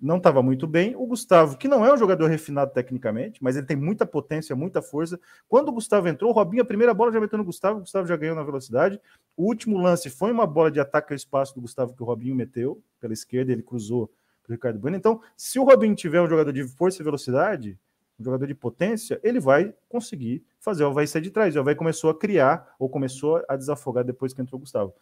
não 0.00 0.16
estava 0.16 0.42
muito 0.42 0.66
bem. 0.66 0.94
O 0.96 1.06
Gustavo, 1.06 1.58
que 1.58 1.68
não 1.68 1.84
é 1.84 1.92
um 1.92 1.96
jogador 1.96 2.26
refinado 2.28 2.72
tecnicamente, 2.72 3.42
mas 3.42 3.56
ele 3.56 3.66
tem 3.66 3.76
muita 3.76 4.06
potência, 4.06 4.54
muita 4.54 4.80
força. 4.80 5.20
Quando 5.48 5.68
o 5.68 5.72
Gustavo 5.72 6.08
entrou, 6.08 6.30
o 6.30 6.34
Robinho, 6.34 6.62
a 6.62 6.66
primeira 6.66 6.94
bola 6.94 7.12
já 7.12 7.20
meteu 7.20 7.36
no 7.36 7.44
Gustavo, 7.44 7.78
o 7.78 7.80
Gustavo 7.80 8.06
já 8.06 8.16
ganhou 8.16 8.36
na 8.36 8.42
velocidade. 8.42 9.00
O 9.36 9.44
último 9.44 9.76
lance 9.76 10.08
foi 10.08 10.30
uma 10.30 10.46
bola 10.46 10.70
de 10.70 10.80
ataque 10.80 11.12
ao 11.12 11.16
espaço 11.16 11.54
do 11.54 11.60
Gustavo 11.60 11.94
que 11.94 12.02
o 12.02 12.06
Robinho 12.06 12.34
meteu 12.34 12.82
pela 13.00 13.12
esquerda, 13.12 13.52
ele 13.52 13.62
cruzou 13.62 14.10
para 14.42 14.52
o 14.52 14.54
Ricardo 14.54 14.78
Bueno. 14.78 14.96
Então, 14.96 15.20
se 15.36 15.58
o 15.58 15.64
Robinho 15.64 15.94
tiver 15.94 16.22
um 16.22 16.28
jogador 16.28 16.52
de 16.52 16.64
força 16.64 17.02
e 17.02 17.04
velocidade, 17.04 17.78
um 18.18 18.24
jogador 18.24 18.46
de 18.46 18.54
potência, 18.54 19.20
ele 19.22 19.38
vai 19.38 19.72
conseguir 19.88 20.44
fazer 20.58 20.84
o 20.84 20.88
Havaí 20.88 21.06
sair 21.06 21.22
de 21.22 21.30
trás. 21.30 21.54
O 21.54 21.60
Havaí 21.60 21.74
começou 21.74 22.10
a 22.10 22.18
criar, 22.18 22.74
ou 22.78 22.88
começou 22.88 23.42
a 23.48 23.56
desafogar 23.56 24.04
depois 24.04 24.32
que 24.32 24.42
entrou 24.42 24.58
o 24.58 24.60
Gustavo. 24.60 24.92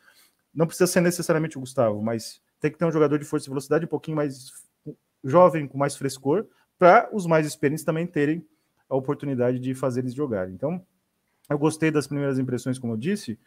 Não 0.55 0.67
precisa 0.67 0.87
ser 0.87 1.01
necessariamente 1.01 1.57
o 1.57 1.61
Gustavo, 1.61 2.03
mas 2.03 2.41
tem 2.61 2.71
que 2.71 2.79
ter 2.79 2.85
um 2.85 2.93
jogador 2.93 3.19
de 3.19 3.25
força 3.25 3.47
e 3.47 3.51
velocidade 3.51 3.85
um 3.85 3.89
pouquinho 3.89 4.17
mais 4.17 4.53
jovem, 5.25 5.67
com 5.67 5.79
mais 5.79 5.97
frescor, 5.97 6.47
para 6.79 7.09
os 7.13 7.27
mais 7.27 7.47
experientes 7.47 7.85
também 7.85 8.07
terem 8.07 8.47
a 8.89 8.97
oportunidade 8.97 9.59
de 9.59 9.75
fazer 9.75 10.01
eles 10.01 10.15
jogarem. 10.15 10.55
Então, 10.55 10.85
eu 11.49 11.59
gostei 11.59 11.91
das 11.91 12.07
primeiras 12.07 12.39
impressões, 12.39 12.79
como 12.79 12.93
eu 12.93 12.97
disse, 12.97 13.39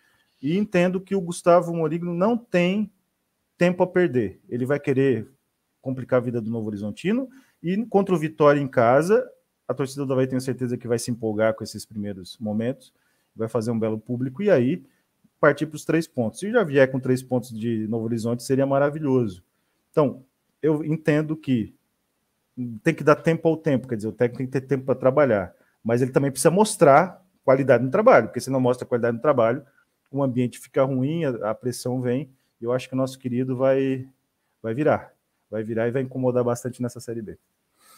e 0.42 0.58
entendo 0.58 1.02
que 1.02 1.16
o 1.16 1.22
Gustavo 1.22 1.74
Morigno 1.74 2.14
não 2.14 2.38
tem 2.38 2.92
tempo 3.58 3.84
a 3.84 3.88
perder. 3.88 4.40
Ele 4.48 4.66
vai 4.66 4.80
querer 4.80 5.28
complicar 5.82 6.18
a 6.18 6.24
vida 6.24 6.42
do 6.42 6.50
Novo 6.50 6.68
Horizontino 6.68 7.30
e 7.62 7.86
contra 7.86 8.16
o 8.16 8.18
Vitória 8.18 8.60
em 8.60 8.68
casa, 8.68 9.28
a 9.70 9.74
torcida 9.76 10.04
do 10.04 10.12
Havaí 10.12 10.26
tenho 10.26 10.42
certeza 10.42 10.76
que 10.76 10.88
vai 10.88 10.98
se 10.98 11.12
empolgar 11.12 11.54
com 11.54 11.64
esses 11.64 11.86
primeiros 11.86 12.36
momentos, 12.40 12.92
vai 13.36 13.48
fazer 13.48 13.70
um 13.70 13.78
belo 13.78 14.00
público 14.00 14.42
e 14.42 14.50
aí 14.50 14.84
partir 15.40 15.68
para 15.68 15.76
os 15.76 15.86
três 15.86 16.08
pontos. 16.08 16.40
Se 16.40 16.52
já 16.52 16.64
vier 16.64 16.92
com 16.92 17.00
três 17.00 17.22
pontos 17.22 17.52
de 17.52 17.88
Novo 17.88 18.06
Horizonte, 18.06 18.42
seria 18.42 18.66
maravilhoso. 18.66 19.44
Então, 19.92 20.26
eu 20.60 20.84
entendo 20.84 21.38
que 21.38 21.74
tem 22.84 22.96
que 22.96 23.04
dar 23.04 23.16
tempo 23.16 23.48
ao 23.48 23.56
tempo, 23.56 23.88
quer 23.88 23.96
dizer, 23.96 24.08
o 24.08 24.12
técnico 24.12 24.40
tem 24.40 24.48
que 24.48 24.52
ter 24.52 24.62
tempo 24.62 24.86
para 24.86 24.96
trabalhar, 24.96 25.54
mas 25.84 26.02
ele 26.02 26.12
também 26.12 26.32
precisa 26.32 26.50
mostrar 26.50 27.24
qualidade 27.46 27.84
no 27.84 27.92
trabalho, 27.92 28.28
porque 28.28 28.42
se 28.42 28.50
não 28.50 28.60
mostra 28.60 28.88
qualidade 28.88 29.16
no 29.16 29.22
trabalho, 29.22 29.64
o 30.12 30.24
ambiente 30.24 30.60
fica 30.60 30.84
ruim, 30.84 31.24
a, 31.26 31.54
pressão 31.54 32.02
vem, 32.02 32.30
e 32.60 32.66
eu 32.66 32.74
acho 32.74 32.90
que 32.90 32.96
o 32.96 32.98
nosso 32.98 33.20
querido 33.20 33.56
vai, 33.56 34.10
vai 34.64 34.74
virar, 34.74 35.14
vai 35.50 35.64
virar 35.64 35.88
e 35.88 35.92
vai 35.92 36.02
incomodar 36.02 36.44
bastante 36.44 36.82
nessa 36.82 37.00
Série 37.00 37.22
B. 37.22 37.38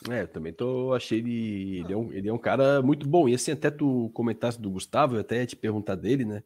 É, 0.10 0.24
eu 0.24 0.28
também 0.28 0.52
tô, 0.52 0.94
achei 0.94 1.20
ele, 1.20 1.80
ele 1.80 1.94
é, 1.94 1.98
um, 1.98 2.12
ele 2.12 2.30
é 2.30 2.34
um 2.34 2.38
cara 2.38 2.82
muito 2.82 3.08
bom, 3.08 3.30
e 3.30 3.36
assim, 3.36 3.52
até 3.52 3.70
tu 3.70 4.10
comentasse 4.14 4.60
do 4.60 4.72
Gustavo, 4.72 5.16
eu 5.16 5.22
até 5.22 5.38
ia 5.38 5.46
te 5.46 5.56
perguntar 5.56 5.94
dele, 5.94 6.26
né, 6.26 6.42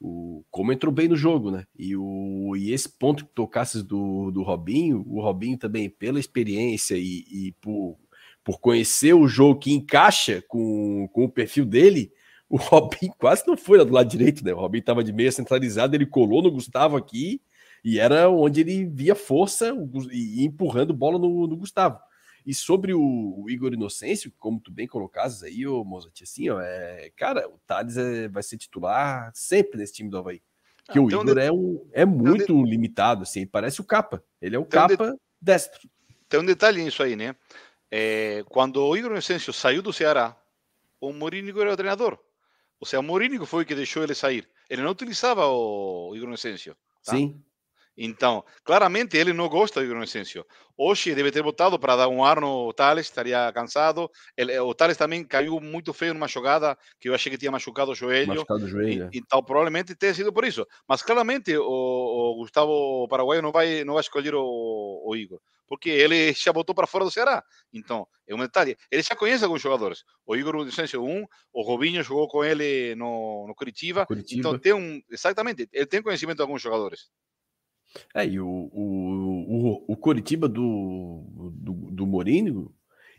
o, 0.00 0.44
como 0.50 0.72
entrou 0.72 0.92
bem 0.92 1.08
no 1.08 1.16
jogo, 1.16 1.50
né? 1.50 1.64
E, 1.78 1.96
o, 1.96 2.54
e 2.56 2.72
esse 2.72 2.88
ponto 2.88 3.24
que 3.24 3.32
tocasses 3.32 3.82
do, 3.82 4.30
do 4.30 4.42
Robinho, 4.42 5.04
o 5.06 5.20
Robinho 5.20 5.56
também, 5.56 5.88
pela 5.88 6.20
experiência 6.20 6.96
e, 6.96 7.24
e 7.30 7.52
por, 7.60 7.96
por 8.44 8.60
conhecer 8.60 9.14
o 9.14 9.26
jogo 9.26 9.58
que 9.60 9.72
encaixa 9.72 10.42
com, 10.48 11.08
com 11.12 11.24
o 11.24 11.30
perfil 11.30 11.64
dele, 11.64 12.12
o 12.48 12.56
Robinho 12.56 13.12
quase 13.18 13.44
não 13.46 13.56
foi 13.56 13.84
do 13.84 13.92
lado 13.92 14.08
direito, 14.08 14.44
né? 14.44 14.52
O 14.52 14.60
Robinho 14.60 14.80
estava 14.80 15.02
de 15.02 15.12
meia 15.12 15.32
centralizado, 15.32 15.96
ele 15.96 16.06
colou 16.06 16.42
no 16.42 16.50
Gustavo 16.50 16.96
aqui 16.96 17.40
e 17.84 17.98
era 17.98 18.28
onde 18.28 18.60
ele 18.60 18.84
via 18.86 19.14
força 19.14 19.72
e 20.12 20.44
empurrando 20.44 20.92
bola 20.92 21.18
no, 21.18 21.46
no 21.46 21.56
Gustavo. 21.56 21.98
E 22.46 22.54
sobre 22.54 22.94
o, 22.94 23.00
o, 23.00 23.50
Igor 23.50 23.72
Inocêncio, 23.72 24.32
como 24.38 24.60
tu 24.60 24.70
bem 24.70 24.86
colocas 24.86 25.42
aí, 25.42 25.66
ô 25.66 25.82
Mozart, 25.82 26.22
assim, 26.22 26.48
ó, 26.48 26.60
é, 26.60 27.10
cara, 27.16 27.48
o 27.48 27.58
Thales 27.66 27.96
é, 27.96 28.28
vai 28.28 28.42
ser 28.42 28.56
titular 28.56 29.32
sempre 29.34 29.76
nesse 29.78 29.94
time 29.94 30.08
do 30.08 30.16
Havaí. 30.16 30.40
Porque 30.84 31.00
ah, 31.00 31.02
o 31.02 31.10
Igor 31.10 31.36
é, 31.38 31.50
um, 31.50 31.84
é 31.92 32.04
muito 32.04 32.54
de... 32.54 32.70
limitado, 32.70 33.24
assim, 33.24 33.44
parece 33.44 33.80
o 33.80 33.84
capa. 33.84 34.22
Ele 34.40 34.54
é 34.54 34.58
o 34.58 34.64
tem 34.64 34.80
capa 34.80 35.10
de... 35.10 35.18
destro. 35.42 35.90
Tem 36.28 36.38
um 36.38 36.44
detalhe 36.44 36.82
nisso 36.84 37.02
aí, 37.02 37.16
né? 37.16 37.34
É, 37.90 38.44
quando 38.48 38.80
o 38.80 38.96
Igor 38.96 39.10
Inocêncio 39.10 39.52
saiu 39.52 39.82
do 39.82 39.92
Ceará, 39.92 40.36
o 41.00 41.12
Morínigo 41.12 41.60
era 41.60 41.72
o 41.72 41.76
treinador. 41.76 42.16
Ou 42.78 42.86
seja, 42.86 43.00
o 43.00 43.02
Morínigo 43.02 43.44
foi 43.44 43.64
que 43.64 43.74
deixou 43.74 44.04
ele 44.04 44.14
sair. 44.14 44.48
Ele 44.70 44.82
não 44.82 44.92
utilizava 44.92 45.46
o 45.46 46.12
Igor 46.14 46.28
Inocêncio. 46.28 46.76
Tá? 47.04 47.12
Sim. 47.12 47.42
Então, 47.96 48.44
claramente 48.62 49.16
ele 49.16 49.32
não 49.32 49.48
gosta 49.48 49.80
do 49.80 49.90
Inocêncio. 49.90 50.44
Hoje 50.76 51.14
deve 51.14 51.30
ter 51.30 51.42
votado 51.42 51.78
para 51.78 51.96
dar 51.96 52.08
um 52.08 52.22
ar 52.22 52.38
no 52.38 52.70
Thales, 52.74 53.06
estaria 53.06 53.50
cansado. 53.52 54.10
Ele, 54.36 54.58
o 54.58 54.74
Thales 54.74 54.98
também 54.98 55.24
caiu 55.24 55.58
muito 55.58 55.94
feio 55.94 56.12
numa 56.12 56.28
jogada 56.28 56.76
que 57.00 57.08
eu 57.08 57.14
achei 57.14 57.32
que 57.32 57.38
tinha 57.38 57.50
machucado 57.50 57.92
o 57.92 57.94
joelho. 57.94 58.28
Machucado 58.28 58.66
o 58.66 58.68
joelho. 58.68 59.08
E, 59.12 59.16
é. 59.16 59.18
então, 59.18 59.42
provavelmente 59.42 59.94
tenha 59.94 60.12
sido 60.12 60.30
por 60.32 60.44
isso. 60.44 60.66
Mas 60.86 61.00
claramente 61.00 61.56
o, 61.56 61.62
o 61.64 62.36
Gustavo 62.36 63.08
Paraguaio 63.08 63.40
não 63.40 63.50
vai, 63.50 63.84
não 63.84 63.94
vai 63.94 64.02
escolher 64.02 64.34
o, 64.34 65.02
o 65.06 65.16
Igor, 65.16 65.40
porque 65.66 65.88
ele 65.88 66.34
já 66.36 66.52
botou 66.52 66.74
para 66.74 66.86
fora 66.86 67.04
do 67.06 67.10
Ceará. 67.10 67.42
Então, 67.72 68.06
é 68.28 68.34
um 68.34 68.38
detalhe. 68.38 68.76
Ele 68.90 69.02
já 69.02 69.16
conhece 69.16 69.44
alguns 69.44 69.62
jogadores. 69.62 70.04
O 70.26 70.36
Igor 70.36 70.56
Inocêncio, 70.56 71.02
um, 71.02 71.24
o 71.54 71.62
Robinho 71.62 72.02
jogou 72.02 72.28
com 72.28 72.44
ele 72.44 72.94
no, 72.96 73.46
no 73.48 73.54
Curitiba. 73.54 74.04
Curitiba. 74.04 74.38
Então, 74.38 74.58
tem 74.58 74.74
um. 74.74 75.00
Exatamente, 75.10 75.66
ele 75.72 75.86
tem 75.86 76.02
conhecimento 76.02 76.36
de 76.36 76.42
alguns 76.42 76.60
jogadores. 76.60 77.08
É, 78.14 78.26
e 78.26 78.40
o, 78.40 78.46
o, 78.46 79.82
o, 79.82 79.84
o 79.88 79.96
Coritiba 79.96 80.48
do, 80.48 81.52
do, 81.52 81.72
do 81.72 82.06
Mourinho, 82.06 82.72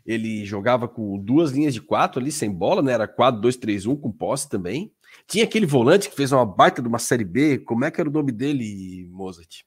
ele 0.04 0.44
jogava 0.44 0.88
com 0.88 1.18
duas 1.18 1.52
linhas 1.52 1.74
de 1.74 1.82
quatro 1.82 2.20
ali, 2.20 2.32
sem 2.32 2.50
bola, 2.50 2.82
né? 2.82 2.92
Era 2.92 3.06
4-2-3-1 3.06 4.00
com 4.00 4.10
posse 4.10 4.48
também. 4.48 4.92
Tinha 5.26 5.44
aquele 5.44 5.66
volante 5.66 6.08
que 6.08 6.16
fez 6.16 6.32
uma 6.32 6.46
baita 6.46 6.80
de 6.80 6.88
uma 6.88 6.98
Série 6.98 7.24
B. 7.24 7.58
Como 7.58 7.84
é 7.84 7.90
que 7.90 8.00
era 8.00 8.08
o 8.08 8.12
nome 8.12 8.32
dele, 8.32 9.06
Mozart? 9.10 9.62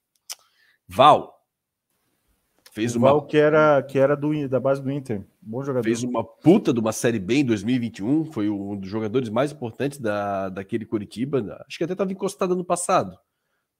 Val. 0.88 1.40
Fez 2.72 2.96
o 2.96 3.00
uma... 3.00 3.10
Val 3.10 3.28
que 3.28 3.38
era, 3.38 3.84
que 3.84 4.00
era 4.00 4.16
do, 4.16 4.48
da 4.48 4.60
base 4.60 4.82
do 4.82 4.92
Inter. 4.92 5.24
Bom 5.42 5.64
jogador. 5.64 5.84
Fez 5.84 6.04
uma 6.04 6.24
puta 6.24 6.74
de 6.74 6.80
uma 6.80 6.92
Série 6.92 7.20
B 7.20 7.36
em 7.36 7.46
2021. 7.46 8.26
Foi 8.26 8.50
um 8.50 8.78
dos 8.78 8.90
jogadores 8.90 9.30
mais 9.30 9.52
importantes 9.52 10.00
da, 10.00 10.50
daquele 10.50 10.86
Coritiba. 10.86 11.64
Acho 11.68 11.78
que 11.78 11.84
até 11.84 11.94
estava 11.94 12.12
encostado 12.12 12.56
no 12.56 12.66
passado. 12.66 13.18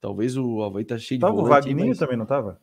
Talvez 0.02 0.36
o 0.36 0.64
Havaí 0.64 0.84
tá 0.84 0.98
cheio 0.98 1.20
tava 1.20 1.32
de 1.32 1.38
Tava 1.38 1.48
o 1.48 1.50
Wagninho 1.50 1.88
mas... 1.90 1.98
também, 1.98 2.16
não 2.16 2.26
tava? 2.26 2.60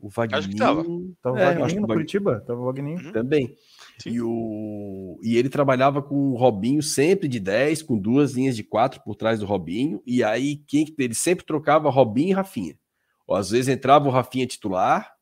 O 0.00 0.08
Wagninho... 0.08 0.38
Acho 0.38 0.48
que 0.48 0.56
tava. 0.56 0.82
Tava 1.20 1.38
é, 1.38 1.56
o 1.56 1.60
Wagninho 1.60 1.80
no 1.82 1.86
Vag... 1.86 1.98
Curitiba? 1.98 2.40
Tava 2.46 2.60
o 2.60 2.64
Wagninho. 2.64 3.04
Uhum. 3.04 3.12
Também. 3.12 3.54
E, 4.06 4.18
o... 4.22 5.20
e 5.22 5.36
ele 5.36 5.50
trabalhava 5.50 6.00
com 6.00 6.30
o 6.30 6.36
Robinho 6.36 6.82
sempre 6.82 7.28
de 7.28 7.38
10, 7.38 7.82
com 7.82 7.98
duas 7.98 8.32
linhas 8.32 8.56
de 8.56 8.64
4 8.64 9.02
por 9.04 9.14
trás 9.14 9.40
do 9.40 9.44
Robinho. 9.44 10.02
E 10.06 10.24
aí 10.24 10.56
quem 10.56 10.86
ele 10.98 11.14
sempre 11.14 11.44
trocava 11.44 11.90
Robinho 11.90 12.30
e 12.30 12.32
Rafinha. 12.32 12.78
Ou 13.26 13.36
às 13.36 13.50
vezes 13.50 13.68
entrava 13.68 14.08
o 14.08 14.10
Rafinha 14.10 14.46
titular, 14.46 15.12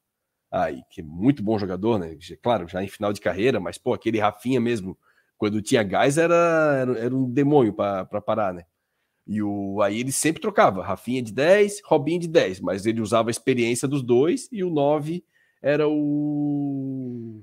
aí, 0.49 0.81
que 0.89 1.01
é 1.01 1.05
muito 1.05 1.43
bom 1.43 1.59
jogador, 1.59 1.99
né? 1.99 2.17
Claro, 2.41 2.69
já 2.69 2.85
em 2.85 2.89
final 2.89 3.13
de 3.13 3.21
carreira, 3.21 3.59
mas 3.59 3.79
pô, 3.79 3.93
aquele 3.93 4.21
Rafinha 4.21 4.61
mesmo, 4.61 4.97
quando 5.37 5.61
tinha 5.61 5.83
gás, 5.83 6.19
era, 6.19 6.77
era, 6.81 6.99
era 7.01 7.17
um 7.17 7.29
demônio 7.29 7.73
para 7.73 8.21
parar, 8.21 8.55
né? 8.55 8.63
E 9.27 9.43
o, 9.43 9.81
aí 9.83 10.01
ele 10.01 10.13
sempre 10.13 10.41
trocava, 10.41 10.85
Rafinha 10.85 11.21
de 11.21 11.33
10, 11.33 11.83
Robinho 11.85 12.21
de 12.21 12.29
10, 12.29 12.61
mas 12.61 12.87
ele 12.87 13.01
usava 13.01 13.29
a 13.29 13.33
experiência 13.33 13.89
dos 13.89 14.03
dois 14.03 14.49
e 14.53 14.63
o 14.63 14.71
9 14.71 15.25
era 15.61 15.89
o, 15.89 17.43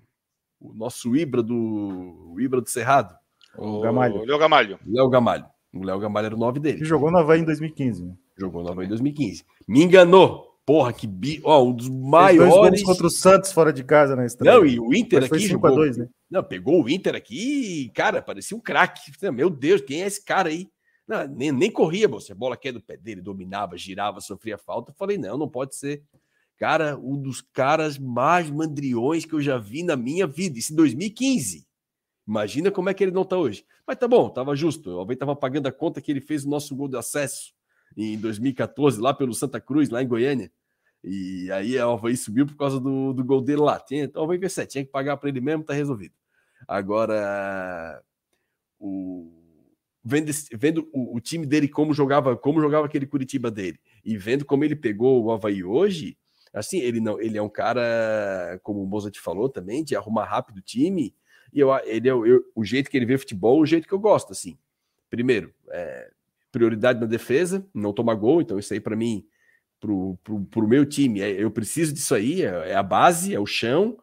o 0.61 0.73
nosso 0.73 1.13
Ibra 1.15 1.43
do 1.43 2.31
o 2.33 2.39
Ibra 2.39 2.61
do 2.61 2.69
Cerrado. 2.69 3.13
O, 3.57 3.79
o 3.79 3.81
Gamalho. 3.81 4.23
Léo 4.23 4.37
Gamalho. 4.37 4.79
Léo 4.85 5.09
Gamalho. 5.09 5.45
O 5.73 5.83
Léo 5.83 5.99
Gamalho 5.99 6.25
era 6.27 6.35
o 6.35 6.39
9 6.39 6.59
dele. 6.59 6.77
Que 6.77 6.85
jogou 6.85 7.11
no 7.11 7.17
Havaí 7.17 7.41
em 7.41 7.45
2015. 7.45 8.05
Né? 8.05 8.13
Jogou 8.37 8.63
no 8.63 8.71
Havaí 8.71 8.85
em 8.85 8.89
2015. 8.89 9.43
Me 9.67 9.83
enganou. 9.83 10.53
Porra, 10.65 10.93
que 10.93 11.05
bi... 11.05 11.41
Ó, 11.43 11.61
um 11.63 11.73
dos 11.73 11.89
maiores. 11.89 12.53
Dois 12.53 12.83
contra 12.83 13.07
o 13.07 13.09
Santos 13.09 13.51
fora 13.51 13.73
de 13.73 13.83
casa 13.83 14.15
na 14.15 14.25
estreia. 14.25 14.55
Não, 14.55 14.65
e 14.65 14.79
o 14.79 14.93
Inter 14.93 15.21
Mas 15.21 15.31
aqui 15.31 15.47
jogou. 15.47 15.75
2, 15.75 15.97
né? 15.97 16.07
Não, 16.31 16.41
pegou 16.41 16.81
o 16.81 16.89
Inter 16.89 17.15
aqui 17.15 17.85
e, 17.85 17.89
cara, 17.89 18.21
parecia 18.21 18.55
um 18.55 18.61
craque. 18.61 19.11
Meu 19.33 19.49
Deus, 19.49 19.81
quem 19.81 20.03
é 20.03 20.07
esse 20.07 20.23
cara 20.23 20.49
aí? 20.49 20.69
Não, 21.07 21.27
nem, 21.27 21.51
nem 21.51 21.71
corria, 21.71 22.07
você. 22.07 22.31
A 22.31 22.35
bola 22.35 22.55
quer 22.55 22.71
do 22.71 22.81
pé 22.81 22.95
dele, 22.97 23.21
dominava, 23.21 23.77
girava, 23.77 24.21
sofria 24.21 24.57
falta. 24.57 24.91
Eu 24.91 24.95
falei, 24.95 25.17
não, 25.17 25.37
não 25.37 25.49
pode 25.49 25.75
ser. 25.75 26.03
Cara, 26.57 26.97
um 26.97 27.21
dos 27.21 27.41
caras 27.41 27.97
mais 27.97 28.49
mandriões 28.49 29.25
que 29.25 29.33
eu 29.33 29.41
já 29.41 29.57
vi 29.57 29.83
na 29.83 29.95
minha 29.95 30.25
vida. 30.25 30.57
Isso 30.57 30.71
em 30.73 30.75
2015. 30.75 31.67
Imagina 32.25 32.71
como 32.71 32.89
é 32.89 32.93
que 32.93 33.03
ele 33.03 33.11
não 33.11 33.25
tá 33.25 33.37
hoje. 33.37 33.65
Mas 33.85 33.97
tá 33.97 34.07
bom, 34.07 34.29
tava 34.29 34.55
justo. 34.55 34.89
O 34.89 34.99
Alvei 34.99 35.17
tava 35.17 35.35
pagando 35.35 35.67
a 35.67 35.71
conta 35.71 36.01
que 36.01 36.09
ele 36.09 36.21
fez 36.21 36.45
o 36.45 36.49
nosso 36.49 36.75
gol 36.75 36.87
de 36.87 36.95
acesso 36.95 37.53
em 37.97 38.17
2014, 38.17 38.99
lá 38.99 39.13
pelo 39.13 39.33
Santa 39.33 39.59
Cruz, 39.59 39.89
lá 39.89 40.01
em 40.01 40.07
Goiânia. 40.07 40.51
E 41.03 41.51
aí 41.51 41.77
o 41.77 41.83
Alvei 41.89 42.15
subiu 42.15 42.45
por 42.45 42.55
causa 42.55 42.79
do, 42.79 43.11
do 43.11 43.25
gol 43.25 43.41
dele 43.41 43.61
lá. 43.61 43.77
Tinha, 43.79 44.05
então 44.05 44.21
o 44.21 44.23
Alvei 44.23 44.39
tinha 44.39 44.85
que 44.85 44.91
pagar 44.91 45.17
para 45.17 45.27
ele 45.27 45.41
mesmo, 45.41 45.65
tá 45.65 45.73
resolvido. 45.73 46.15
Agora, 46.65 48.01
o 48.79 49.42
vendo, 50.03 50.31
vendo 50.53 50.89
o, 50.91 51.15
o, 51.15 51.19
time 51.21 51.45
dele 51.45 51.67
como 51.67 51.93
jogava, 51.93 52.35
como 52.35 52.59
jogava 52.59 52.85
aquele 52.85 53.05
Curitiba 53.05 53.49
dele 53.49 53.79
e 54.03 54.17
vendo 54.17 54.43
como 54.45 54.63
ele 54.63 54.75
pegou 54.75 55.23
o 55.23 55.31
Havaí 55.31 55.63
hoje, 55.63 56.17
assim, 56.53 56.79
ele 56.79 56.99
não, 56.99 57.19
ele 57.19 57.37
é 57.37 57.41
um 57.41 57.49
cara, 57.49 58.59
como 58.61 58.83
o 58.83 58.87
Moza 58.87 59.09
te 59.09 59.19
falou 59.19 59.49
também, 59.49 59.83
de 59.83 59.95
arrumar 59.95 60.25
rápido 60.25 60.57
o 60.57 60.61
time, 60.61 61.15
e 61.53 61.59
eu, 61.59 61.73
ele 61.85 62.09
é 62.09 62.11
eu, 62.11 62.43
o 62.55 62.65
jeito 62.65 62.89
que 62.89 62.97
ele 62.97 63.05
vê 63.05 63.17
futebol, 63.17 63.59
o 63.59 63.65
jeito 63.65 63.87
que 63.87 63.93
eu 63.93 63.99
gosto, 63.99 64.31
assim. 64.31 64.57
Primeiro, 65.09 65.53
é, 65.69 66.09
prioridade 66.51 66.99
na 66.99 67.05
defesa, 67.05 67.65
não 67.73 67.93
tomar 67.93 68.15
gol. 68.15 68.41
Então, 68.41 68.57
isso 68.57 68.73
aí, 68.73 68.79
para 68.79 68.95
mim, 68.95 69.25
pro, 69.79 70.17
pro, 70.23 70.43
pro 70.45 70.67
meu 70.67 70.85
time, 70.85 71.21
é, 71.21 71.29
eu 71.31 71.51
preciso 71.51 71.93
disso 71.93 72.15
aí, 72.15 72.41
é, 72.41 72.71
é 72.71 72.75
a 72.75 72.81
base, 72.81 73.35
é 73.35 73.39
o 73.39 73.45
chão. 73.45 73.97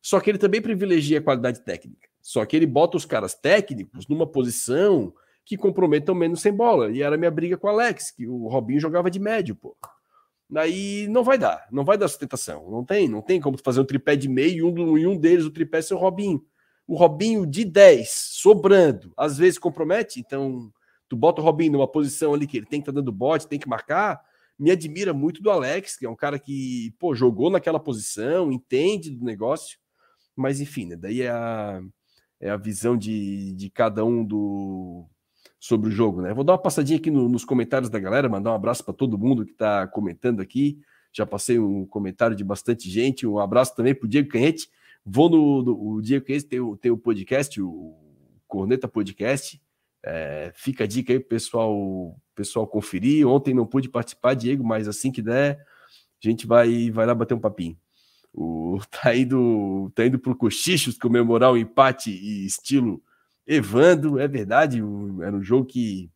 Só 0.00 0.18
que 0.18 0.30
ele 0.30 0.38
também 0.38 0.62
privilegia 0.62 1.18
a 1.18 1.22
qualidade 1.22 1.60
técnica. 1.60 2.08
Só 2.22 2.44
que 2.46 2.56
ele 2.56 2.66
bota 2.66 2.96
os 2.96 3.04
caras 3.04 3.34
técnicos 3.34 4.06
numa 4.08 4.26
posição 4.26 5.12
que 5.48 5.56
comprometam 5.56 6.14
menos 6.14 6.42
sem 6.42 6.52
bola. 6.52 6.90
E 6.90 7.00
era 7.00 7.16
minha 7.16 7.30
briga 7.30 7.56
com 7.56 7.66
o 7.66 7.70
Alex, 7.70 8.10
que 8.10 8.28
o 8.28 8.48
Robinho 8.48 8.78
jogava 8.78 9.10
de 9.10 9.18
médio, 9.18 9.56
pô. 9.56 9.74
Daí 10.48 11.08
não 11.08 11.24
vai 11.24 11.38
dar, 11.38 11.66
não 11.72 11.86
vai 11.86 11.96
dar 11.96 12.06
sustentação. 12.06 12.70
Não 12.70 12.84
tem, 12.84 13.08
não 13.08 13.22
tem 13.22 13.40
como 13.40 13.56
fazer 13.56 13.80
um 13.80 13.84
tripé 13.84 14.14
de 14.14 14.28
meio 14.28 14.58
e 14.58 14.62
um, 14.62 14.98
e 14.98 15.06
um 15.06 15.16
deles, 15.16 15.46
o 15.46 15.50
tripé, 15.50 15.80
ser 15.80 15.94
o 15.94 15.98
Robinho. 15.98 16.44
O 16.86 16.94
Robinho 16.96 17.46
de 17.46 17.64
10, 17.64 18.10
sobrando, 18.10 19.10
às 19.16 19.38
vezes 19.38 19.58
compromete, 19.58 20.20
então 20.20 20.70
tu 21.08 21.16
bota 21.16 21.40
o 21.40 21.44
Robinho 21.44 21.72
numa 21.72 21.88
posição 21.88 22.34
ali 22.34 22.46
que 22.46 22.58
ele 22.58 22.66
tem 22.66 22.80
que 22.80 22.82
estar 22.82 22.92
tá 22.92 23.00
dando 23.00 23.10
bote, 23.10 23.48
tem 23.48 23.58
que 23.58 23.68
marcar. 23.68 24.20
Me 24.58 24.70
admira 24.70 25.14
muito 25.14 25.42
do 25.42 25.50
Alex, 25.50 25.96
que 25.96 26.04
é 26.04 26.10
um 26.10 26.16
cara 26.16 26.38
que, 26.38 26.94
pô, 26.98 27.14
jogou 27.14 27.48
naquela 27.48 27.80
posição, 27.80 28.52
entende 28.52 29.10
do 29.10 29.24
negócio. 29.24 29.78
Mas 30.36 30.60
enfim, 30.60 30.86
né? 30.86 30.96
Daí 30.96 31.22
é 31.22 31.30
a, 31.30 31.80
é 32.38 32.50
a 32.50 32.56
visão 32.58 32.98
de, 32.98 33.54
de 33.54 33.70
cada 33.70 34.04
um 34.04 34.22
do, 34.22 35.08
sobre 35.58 35.88
o 35.88 35.92
jogo, 35.92 36.22
né? 36.22 36.32
Vou 36.32 36.44
dar 36.44 36.52
uma 36.52 36.62
passadinha 36.62 36.98
aqui 36.98 37.10
no, 37.10 37.28
nos 37.28 37.44
comentários 37.44 37.90
da 37.90 37.98
galera, 37.98 38.28
mandar 38.28 38.52
um 38.52 38.54
abraço 38.54 38.84
para 38.84 38.94
todo 38.94 39.18
mundo 39.18 39.44
que 39.44 39.52
está 39.52 39.86
comentando 39.86 40.40
aqui. 40.40 40.78
Já 41.12 41.26
passei 41.26 41.58
um 41.58 41.84
comentário 41.86 42.36
de 42.36 42.44
bastante 42.44 42.88
gente. 42.88 43.26
Um 43.26 43.38
abraço 43.38 43.74
também 43.74 43.94
para 43.94 44.06
o 44.06 44.08
Diego 44.08 44.28
Canhete. 44.28 44.68
Vou 45.04 45.28
no, 45.28 45.62
no 45.62 45.94
o 45.94 46.02
Diego 46.02 46.26
Canhete 46.26 46.46
tem 46.46 46.60
o, 46.60 46.76
tem 46.76 46.90
o 46.90 46.98
podcast, 46.98 47.60
o 47.60 47.96
Corneta 48.46 48.86
Podcast. 48.86 49.60
É, 50.04 50.52
fica 50.54 50.84
a 50.84 50.86
dica 50.86 51.12
aí 51.12 51.18
pessoal, 51.18 52.16
pessoal 52.34 52.66
conferir. 52.66 53.26
Ontem 53.26 53.52
não 53.52 53.66
pude 53.66 53.88
participar, 53.88 54.34
Diego, 54.34 54.62
mas 54.62 54.86
assim 54.86 55.10
que 55.10 55.22
der, 55.22 55.58
a 56.22 56.28
gente 56.28 56.46
vai, 56.46 56.90
vai 56.90 57.04
lá 57.04 57.14
bater 57.14 57.34
um 57.34 57.40
papinho. 57.40 57.76
O, 58.32 58.78
tá 58.90 59.16
indo, 59.16 59.90
tá 59.94 60.06
indo 60.06 60.18
pro 60.18 60.36
Cochichos 60.36 60.96
comemorar 60.96 61.50
o 61.52 61.56
empate 61.56 62.10
e 62.10 62.46
estilo 62.46 63.02
Evando, 63.50 64.20
é 64.20 64.28
verdade, 64.28 64.78
era 65.22 65.34
um 65.34 65.42
jogo 65.42 65.64
que, 65.64 66.10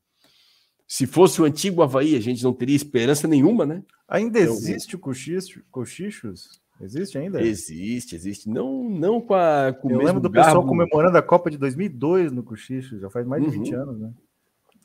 se 0.87 1.07
fosse 1.07 1.41
o 1.41 1.47
antigo 1.47 1.83
Havaí, 1.83 2.15
a 2.15 2.21
gente 2.21 2.45
não 2.45 2.53
teria 2.53 2.77
esperança 2.77 3.27
nenhuma, 3.27 3.65
né? 3.65 3.83
Ainda 4.07 4.39
então, 4.39 4.53
existe 4.53 4.95
o 4.95 4.99
Cochichos? 4.99 5.59
Cochichos? 5.71 6.61
Existe 6.79 7.17
ainda? 7.17 7.41
Existe, 7.41 8.15
existe. 8.15 8.51
Não, 8.51 8.91
não 8.91 9.19
com 9.19 9.33
a. 9.33 9.73
Com 9.73 9.91
Eu 9.91 10.01
lembro 10.01 10.21
do 10.21 10.29
garbo. 10.29 10.49
pessoal 10.49 10.67
comemorando 10.67 11.17
a 11.17 11.23
Copa 11.23 11.51
de 11.51 11.57
2002 11.57 12.31
no 12.31 12.43
Cochichos, 12.43 13.01
já 13.01 13.09
faz 13.09 13.27
mais 13.27 13.43
de 13.43 13.49
uhum. 13.49 13.65
20 13.65 13.75
anos, 13.75 14.01
né? 14.01 14.13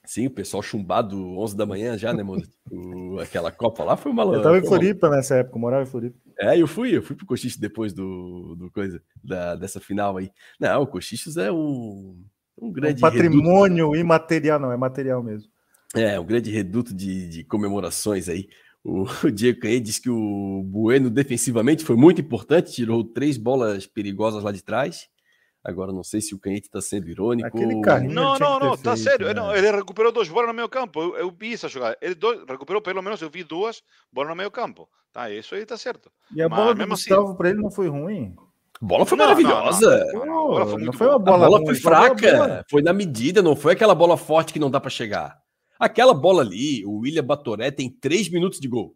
Sim, 0.06 0.28
o 0.28 0.32
pessoal 0.32 0.64
chumbado 0.64 1.22
11 1.38 1.58
da 1.58 1.66
manhã 1.66 1.98
já, 1.98 2.14
né, 2.14 2.24
mano? 2.24 2.42
aquela 3.22 3.52
Copa 3.52 3.84
lá 3.84 3.98
foi 3.98 4.10
uma 4.10 4.24
Eu 4.24 4.42
tava 4.42 4.58
em 4.58 4.66
Floripa 4.66 5.10
nessa 5.10 5.36
época, 5.36 5.60
morava 5.60 5.84
em 5.84 5.88
Floripa. 5.88 6.18
É, 6.40 6.58
eu 6.58 6.68
fui, 6.68 6.96
eu 6.96 7.04
fui 7.04 7.18
pro 7.18 7.26
Cochichos 7.26 7.60
depois 7.60 7.92
do, 7.92 8.56
do 8.56 8.72
coisa, 8.72 9.02
da, 9.22 9.58
dessa 9.58 9.82
final 9.82 10.16
aí. 10.16 10.32
Não, 10.58 10.84
o 10.84 10.88
Cochichos 10.88 11.36
é 11.36 11.52
um, 11.52 12.24
um 12.60 12.72
grande. 12.72 12.98
Um 12.98 13.02
patrimônio 13.02 13.86
reduto. 13.86 14.00
imaterial, 14.00 14.60
não, 14.60 14.72
é 14.72 14.78
material 14.78 15.24
mesmo. 15.24 15.50
É, 15.96 16.20
um 16.20 16.26
grande 16.26 16.52
reduto 16.52 16.94
de, 16.94 17.28
de 17.30 17.44
comemorações 17.44 18.28
aí. 18.28 18.48
O, 18.84 19.04
o 19.04 19.06
Diego 19.32 19.60
Canhê 19.60 19.80
disse 19.80 20.02
que 20.02 20.10
o 20.10 20.64
Bueno 20.64 21.10
defensivamente 21.10 21.84
foi 21.84 21.96
muito 21.96 22.22
importante, 22.22 22.72
tirou 22.72 23.04
três 23.04 23.38
bolas 23.38 23.86
perigosas 23.86 24.44
lá 24.44 24.52
de 24.52 24.64
trás. 24.64 25.08
Agora 25.64 25.92
não 25.92 26.04
sei 26.04 26.22
se 26.22 26.34
o 26.34 26.40
Canhete 26.40 26.68
está 26.68 26.80
sendo 26.80 27.10
irônico. 27.10 27.46
Aquele 27.46 27.82
carrinho 27.82 28.14
não, 28.14 28.40
não, 28.40 28.58
não, 28.58 28.78
tá 28.78 28.96
sério. 28.96 29.28
Né? 29.28 29.34
Não, 29.34 29.54
ele 29.54 29.70
recuperou 29.70 30.14
duas 30.14 30.30
bolas 30.30 30.48
no 30.48 30.54
meio 30.54 30.70
campo. 30.70 31.02
Eu, 31.02 31.18
eu 31.18 31.32
vi 31.38 31.54
essa 31.54 31.68
jogada. 31.68 31.98
Ele 32.02 32.16
do, 32.16 32.46
recuperou 32.46 32.82
pelo 32.82 33.02
menos, 33.02 33.22
eu 33.22 33.30
vi 33.30 33.44
duas 33.44 33.84
bolas 34.12 34.30
no 34.30 34.36
meio 34.36 34.50
campo. 34.50 34.88
Tá, 35.12 35.30
isso 35.30 35.56
aí 35.56 35.66
tá 35.66 35.76
certo. 35.76 36.10
E 36.34 36.42
a 36.42 36.48
Mas, 36.48 36.58
bola 36.58 36.74
do 36.74 36.88
Gustavo 36.88 37.28
assim... 37.28 37.36
para 37.36 37.50
ele 37.50 37.62
não 37.62 37.70
foi 37.70 37.90
ruim. 37.90 38.34
A 38.82 38.86
bola 38.86 39.06
foi 39.06 39.18
não, 39.18 39.26
maravilhosa. 39.26 40.06
Não, 40.14 40.26
não, 40.26 40.48
bola 40.48 40.94
foi, 40.94 41.08
uma 41.08 41.20
bola. 41.20 41.46
A 41.46 41.50
bola 41.50 41.66
foi 41.66 41.76
fraca. 41.76 42.38
Bola. 42.38 42.66
Foi 42.70 42.82
na 42.82 42.94
medida, 42.94 43.42
não 43.42 43.56
foi 43.56 43.74
aquela 43.74 43.96
bola 43.96 44.18
forte 44.18 44.54
que 44.54 44.60
não 44.60 44.70
dá 44.70 44.80
para 44.80 44.90
chegar. 44.90 45.38
Aquela 45.80 46.14
bola 46.14 46.42
ali, 46.42 46.86
o 46.86 47.00
William 47.00 47.24
Batoré 47.24 47.72
tem 47.72 47.90
três 47.90 48.30
minutos 48.30 48.60
de 48.60 48.68
gol. 48.68 48.96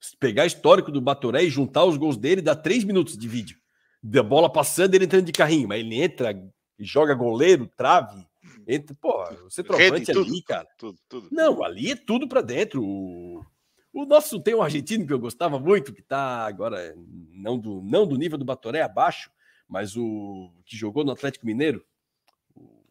Se 0.00 0.16
pegar 0.16 0.46
histórico 0.46 0.90
do 0.90 1.00
Batoré 1.00 1.44
e 1.44 1.50
juntar 1.50 1.84
os 1.84 1.96
gols 1.96 2.16
dele, 2.16 2.40
dá 2.40 2.54
três 2.54 2.84
minutos 2.84 3.16
de 3.16 3.28
vídeo 3.28 3.60
da 4.02 4.22
bola 4.22 4.50
passando, 4.50 4.94
ele 4.94 5.04
entrando 5.04 5.26
de 5.26 5.32
carrinho, 5.32 5.68
mas 5.68 5.80
ele 5.80 6.02
entra, 6.02 6.34
joga 6.78 7.14
goleiro, 7.14 7.70
trave, 7.76 8.26
entra, 8.66 8.96
pô, 9.00 9.22
o 9.44 9.50
centroavante 9.50 10.10
ali, 10.10 10.24
tudo, 10.24 10.42
cara. 10.42 10.66
Tudo, 10.78 10.98
tudo, 11.08 11.28
Não, 11.30 11.62
ali 11.62 11.92
é 11.92 11.96
tudo 11.96 12.26
para 12.26 12.40
dentro. 12.40 12.82
O, 12.82 13.44
o 13.92 14.04
nosso 14.04 14.40
tem 14.40 14.54
um 14.54 14.62
argentino 14.62 15.06
que 15.06 15.12
eu 15.12 15.18
gostava 15.18 15.58
muito, 15.58 15.92
que 15.92 16.02
tá 16.02 16.46
agora 16.46 16.94
não 17.32 17.58
do, 17.58 17.82
não 17.82 18.06
do 18.06 18.16
nível 18.16 18.38
do 18.38 18.44
Batoré 18.44 18.82
abaixo, 18.82 19.30
mas 19.68 19.96
o 19.96 20.52
que 20.64 20.76
jogou 20.76 21.04
no 21.04 21.12
Atlético 21.12 21.46
Mineiro. 21.46 21.84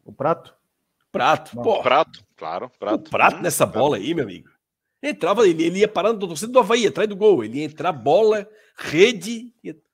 O 0.04 0.12
Prato? 0.12 0.56
Prato, 1.12 1.56
pô. 1.62 1.82
Prato, 1.82 2.24
claro, 2.36 2.72
Prato. 2.80 3.08
O 3.08 3.10
Prato 3.10 3.42
nessa 3.42 3.66
bola 3.66 3.98
aí, 3.98 4.14
meu 4.14 4.24
amigo. 4.24 4.50
Entrava, 5.02 5.48
ele, 5.48 5.64
ele 5.64 5.80
ia 5.80 5.88
parando 5.88 6.20
do 6.20 6.28
torcedor 6.28 6.54
do 6.54 6.60
Havaí, 6.60 6.86
atrás 6.86 7.08
do 7.08 7.16
gol. 7.16 7.44
Ele 7.44 7.60
ia 7.60 7.66
entrar 7.66 7.92
bola, 7.92 8.48
rede, 8.76 9.54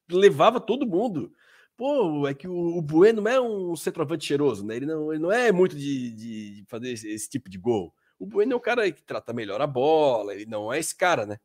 levava 0.09 0.59
todo 0.59 0.87
mundo. 0.87 1.31
Pô, 1.77 2.27
é 2.27 2.33
que 2.33 2.47
o, 2.47 2.77
o 2.77 2.81
Bueno 2.81 3.21
não 3.21 3.31
é 3.31 3.39
um 3.39 3.75
centroavante 3.75 4.25
cheiroso, 4.25 4.65
né? 4.65 4.77
Ele 4.77 4.85
não, 4.85 5.11
ele 5.11 5.21
não 5.21 5.31
é 5.31 5.51
muito 5.51 5.75
de, 5.75 6.11
de 6.11 6.65
fazer 6.67 6.91
esse, 6.91 7.07
esse, 7.09 7.29
tipo 7.29 7.49
de 7.49 7.57
gol. 7.57 7.93
O 8.19 8.25
Bueno 8.25 8.53
é 8.53 8.55
o 8.55 8.59
cara 8.59 8.89
que 8.91 9.03
trata 9.03 9.33
melhor 9.33 9.61
a 9.61 9.67
bola, 9.67 10.33
ele 10.33 10.45
não 10.45 10.71
é 10.71 10.79
esse 10.79 10.95
cara, 10.95 11.25
né? 11.25 11.37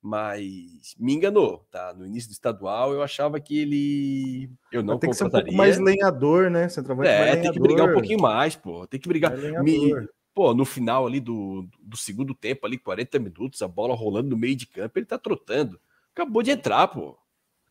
Mas 0.00 0.94
me 0.98 1.14
enganou, 1.14 1.66
tá? 1.70 1.94
No 1.94 2.06
início 2.06 2.28
do 2.28 2.32
estadual 2.32 2.92
eu 2.92 3.02
achava 3.02 3.40
que 3.40 3.58
ele. 3.58 4.50
Eu 4.70 4.82
não 4.82 4.98
Tem 4.98 5.10
que 5.10 5.16
ser 5.16 5.24
um 5.24 5.30
pouco 5.30 5.52
mais 5.52 5.78
lenhador, 5.78 6.50
né? 6.50 6.68
Centroavante 6.68 7.08
é, 7.08 7.24
tem 7.24 7.34
lenhador. 7.34 7.52
que 7.52 7.60
brigar 7.60 7.88
um 7.88 7.92
pouquinho 7.92 8.20
mais, 8.20 8.54
pô. 8.54 8.86
Tem 8.86 9.00
que 9.00 9.08
brigar. 9.08 9.32
Me... 9.62 9.92
Pô, 10.34 10.52
no 10.52 10.64
final 10.64 11.06
ali 11.06 11.20
do, 11.20 11.66
do 11.80 11.96
segundo 11.96 12.34
tempo, 12.34 12.66
ali, 12.66 12.76
40 12.76 13.18
minutos, 13.18 13.62
a 13.62 13.68
bola 13.68 13.94
rolando 13.94 14.30
no 14.30 14.36
meio 14.36 14.56
de 14.56 14.66
campo, 14.66 14.98
ele 14.98 15.06
tá 15.06 15.16
trotando. 15.16 15.80
Acabou 16.12 16.42
de 16.42 16.50
entrar, 16.50 16.88
pô 16.88 17.16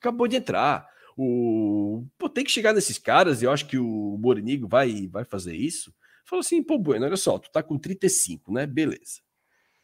acabou 0.03 0.27
de 0.27 0.35
entrar. 0.35 0.87
O... 1.17 2.05
Pô, 2.17 2.27
tem 2.27 2.43
que 2.43 2.51
chegar 2.51 2.73
nesses 2.73 2.97
caras, 2.97 3.41
e 3.41 3.45
eu 3.45 3.51
acho 3.51 3.65
que 3.65 3.77
o 3.77 4.17
Morinigo 4.19 4.67
vai, 4.67 5.07
vai 5.07 5.23
fazer 5.23 5.55
isso. 5.55 5.93
Falou 6.33 6.41
assim, 6.41 6.63
pô, 6.63 6.79
Bueno, 6.79 7.05
olha 7.05 7.15
só, 7.15 7.37
tu 7.37 7.51
tá 7.51 7.61
com 7.61 7.77
35, 7.77 8.51
né? 8.51 8.65
Beleza. 8.65 9.21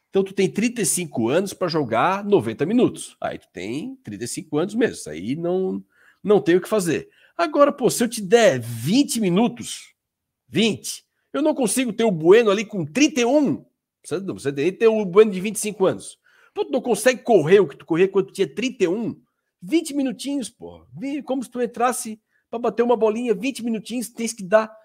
Então 0.10 0.24
tu 0.24 0.34
tem 0.34 0.50
35 0.50 1.30
anos 1.30 1.54
para 1.54 1.68
jogar 1.68 2.26
90 2.26 2.66
minutos. 2.66 3.16
Aí 3.22 3.38
tu 3.38 3.48
tem 3.54 3.96
35 3.98 4.58
anos 4.58 4.74
mesmo. 4.74 5.12
Aí 5.12 5.36
não, 5.36 5.86
não 6.24 6.42
tem 6.42 6.56
o 6.56 6.62
que 6.62 6.68
fazer. 6.68 7.08
Agora, 7.38 7.72
pô, 7.72 7.88
se 7.88 8.04
eu 8.04 8.10
te 8.10 8.20
der 8.20 8.60
20 8.60 9.22
minutos, 9.22 9.94
20, 10.48 11.06
eu 11.34 11.44
não 11.44 11.54
consigo 11.54 11.94
ter 11.94 12.04
o 12.04 12.10
Bueno 12.10 12.50
ali 12.50 12.66
com 12.66 12.84
31. 12.84 13.64
Você, 14.04 14.20
você 14.20 14.52
tem 14.52 14.72
que 14.72 14.80
ter 14.80 14.88
o 14.88 15.06
Bueno 15.06 15.32
de 15.32 15.40
25 15.40 15.86
anos. 15.86 16.18
Pô, 16.52 16.66
tu 16.66 16.72
não 16.72 16.82
consegue 16.82 17.22
correr 17.22 17.60
o 17.60 17.68
que 17.68 17.78
tu 17.78 17.86
corria 17.86 18.08
quando 18.08 18.26
tu 18.26 18.34
tinha 18.34 18.52
31. 18.52 19.22
20 19.62 19.94
minutinhos, 19.94 20.50
pô. 20.50 20.84
Como 21.26 21.44
se 21.44 21.52
tu 21.52 21.62
entrasse 21.62 22.20
para 22.50 22.58
bater 22.58 22.82
uma 22.82 22.98
bolinha, 22.98 23.36
20 23.36 23.64
minutinhos, 23.64 24.10
tens 24.10 24.34
que 24.34 24.44
dar 24.44 24.79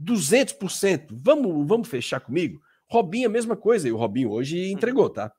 200%. 0.00 1.08
Vamos, 1.12 1.66
vamos 1.66 1.88
fechar 1.88 2.20
comigo? 2.20 2.60
Robinho, 2.88 3.28
a 3.28 3.32
mesma 3.32 3.56
coisa. 3.56 3.88
E 3.88 3.92
o 3.92 3.96
Robinho 3.96 4.30
hoje 4.30 4.70
entregou, 4.72 5.08
tá? 5.10 5.32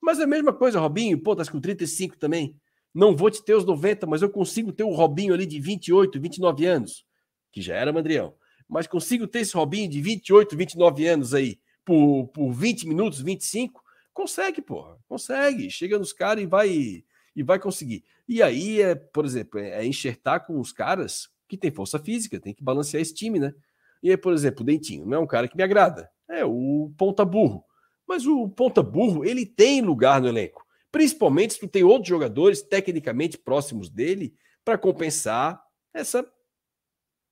Mas 0.00 0.20
é 0.20 0.24
a 0.24 0.26
mesma 0.26 0.52
coisa, 0.52 0.80
Robinho, 0.80 1.18
pô, 1.18 1.34
tá 1.34 1.44
com 1.50 1.60
35 1.60 2.16
também. 2.16 2.56
Não 2.94 3.16
vou 3.16 3.30
te 3.30 3.44
ter 3.44 3.54
os 3.54 3.64
90, 3.64 4.06
mas 4.06 4.22
eu 4.22 4.30
consigo 4.30 4.72
ter 4.72 4.84
o 4.84 4.92
Robinho 4.92 5.34
ali 5.34 5.46
de 5.46 5.60
28, 5.60 6.20
29 6.20 6.66
anos, 6.66 7.04
que 7.52 7.60
já 7.60 7.74
era 7.74 7.92
Mandrião. 7.92 8.34
Mas 8.68 8.86
consigo 8.86 9.26
ter 9.26 9.40
esse 9.40 9.54
Robinho 9.54 9.88
de 9.88 10.00
28, 10.00 10.56
29 10.56 11.06
anos 11.06 11.34
aí 11.34 11.58
por, 11.84 12.28
por 12.28 12.52
20 12.52 12.86
minutos, 12.86 13.20
25? 13.20 13.82
Consegue, 14.12 14.60
porra. 14.60 14.98
Consegue. 15.08 15.70
Chega 15.70 15.98
nos 15.98 16.12
caras 16.12 16.42
e 16.42 16.46
vai 16.46 17.04
e 17.38 17.42
vai 17.42 17.58
conseguir. 17.58 18.04
E 18.28 18.42
aí, 18.42 18.82
é, 18.82 18.96
por 18.96 19.24
exemplo, 19.24 19.60
é, 19.60 19.80
é 19.80 19.86
enxertar 19.86 20.44
com 20.44 20.58
os 20.58 20.72
caras 20.72 21.28
que 21.48 21.56
tem 21.56 21.70
força 21.70 21.98
física, 21.98 22.40
tem 22.40 22.52
que 22.52 22.64
balancear 22.64 23.00
esse 23.00 23.14
time, 23.14 23.38
né? 23.38 23.54
E 24.02 24.10
aí, 24.10 24.16
por 24.16 24.32
exemplo, 24.32 24.62
o 24.62 24.64
Dentinho 24.64 25.06
não 25.06 25.18
é 25.18 25.20
um 25.20 25.26
cara 25.26 25.48
que 25.48 25.56
me 25.56 25.62
agrada. 25.62 26.08
É 26.28 26.44
o 26.44 26.92
ponta 26.96 27.24
burro. 27.24 27.64
Mas 28.06 28.26
o 28.26 28.48
ponta 28.48 28.82
burro, 28.82 29.24
ele 29.24 29.44
tem 29.44 29.80
lugar 29.82 30.20
no 30.20 30.28
elenco. 30.28 30.64
Principalmente 30.90 31.54
se 31.54 31.60
tu 31.60 31.68
tem 31.68 31.84
outros 31.84 32.08
jogadores 32.08 32.62
tecnicamente 32.62 33.36
próximos 33.36 33.90
dele 33.90 34.34
para 34.64 34.78
compensar 34.78 35.60
essa 35.92 36.26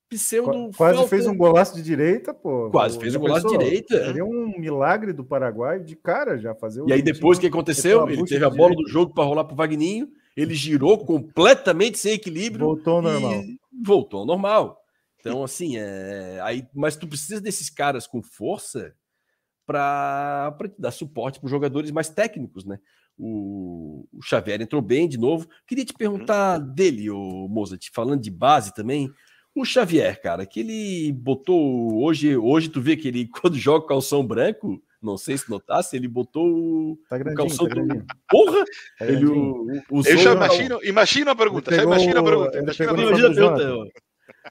pseudo. 0.09 0.71
Quase 0.77 0.97
falta... 0.97 1.09
fez 1.09 1.27
um 1.27 1.37
golaço 1.37 1.75
de 1.75 1.83
direita, 1.83 2.33
pô. 2.33 2.71
Quase 2.71 2.99
fez 2.99 3.15
um 3.15 3.21
golaço 3.21 3.49
de 3.49 3.59
direita. 3.59 4.07
Seria 4.07 4.25
um 4.25 4.59
milagre 4.59 5.13
do 5.13 5.25
Paraguai 5.25 5.81
de 5.81 5.97
cara 5.97 6.39
já 6.39 6.55
fazer 6.55 6.83
o. 6.83 6.89
E 6.89 6.93
aí 6.93 7.03
depois 7.03 7.39
o 7.39 7.41
que 7.41 7.47
aconteceu? 7.47 8.09
Ele 8.09 8.25
teve 8.25 8.45
a 8.45 8.51
bola 8.51 8.71
direita. 8.71 8.83
do 8.83 8.89
jogo 8.89 9.15
para 9.15 9.25
rolar 9.25 9.45
pro 9.45 9.57
Vagninho, 9.57 10.09
ele 10.37 10.55
girou 10.55 11.05
completamente 11.05 11.99
sem 11.99 12.13
equilíbrio. 12.13 12.67
Voltou 12.67 12.97
ao 12.97 13.03
normal. 13.03 13.43
Voltou 13.85 14.21
ao 14.21 14.27
normal. 14.27 14.86
Então, 15.29 15.45
assim, 15.45 15.77
é... 15.77 16.41
aí, 16.43 16.67
mas 16.75 16.97
tu 16.97 17.07
precisa 17.07 17.41
desses 17.41 17.71
caras 17.71 18.07
com 18.07 18.23
força 18.23 18.95
para 19.67 20.57
dar 20.79 20.93
suporte 20.93 21.41
para 21.41 21.47
os 21.47 21.51
jogadores 21.51 21.91
mais 21.91 22.09
técnicos, 22.09 22.65
né? 22.65 22.79
O, 23.19 24.07
o, 24.13 24.23
Xavier 24.23 24.61
entrou 24.61 24.81
bem 24.83 25.09
de 25.09 25.19
novo. 25.19 25.49
Queria 25.67 25.85
te 25.85 25.95
perguntar 25.95 26.61
uhum. 26.61 26.75
dele, 26.75 27.11
o 27.11 27.49
Mozart, 27.49 27.89
falando 27.93 28.21
de 28.21 28.31
base 28.31 28.75
também. 28.75 29.11
O 29.55 29.65
Xavier, 29.65 30.21
cara, 30.21 30.45
que 30.45 30.61
ele 30.61 31.13
botou 31.13 32.05
hoje, 32.05 32.37
hoje 32.37 32.69
tu 32.69 32.81
vê 32.81 32.95
que 32.97 33.09
ele 33.09 33.27
quando 33.41 33.57
joga 33.57 33.87
calção 33.87 34.25
branco, 34.25 34.83
não 35.03 35.17
sei 35.17 35.39
se 35.39 35.49
notasse, 35.49 35.97
ele 35.97 36.09
botou 36.09 36.47
o, 36.47 36.99
tá 37.09 37.17
o 37.17 37.35
calção 37.35 37.67
tá 37.67 37.75
Porra! 38.29 38.65
Tá 38.99 39.07
ele 39.07 39.25
o, 39.25 39.67
Eu 40.05 40.19
já 40.19 40.35
imagino, 40.35 40.79
imagino 40.85 41.31
a 41.31 41.37
pergunta, 41.37 41.75
já 41.75 41.83
imagina 41.83 42.21
a 42.21 42.23
pergunta. 42.23 42.59
Imagina 42.59 42.93
a 42.93 42.95
pergunta. 42.95 43.93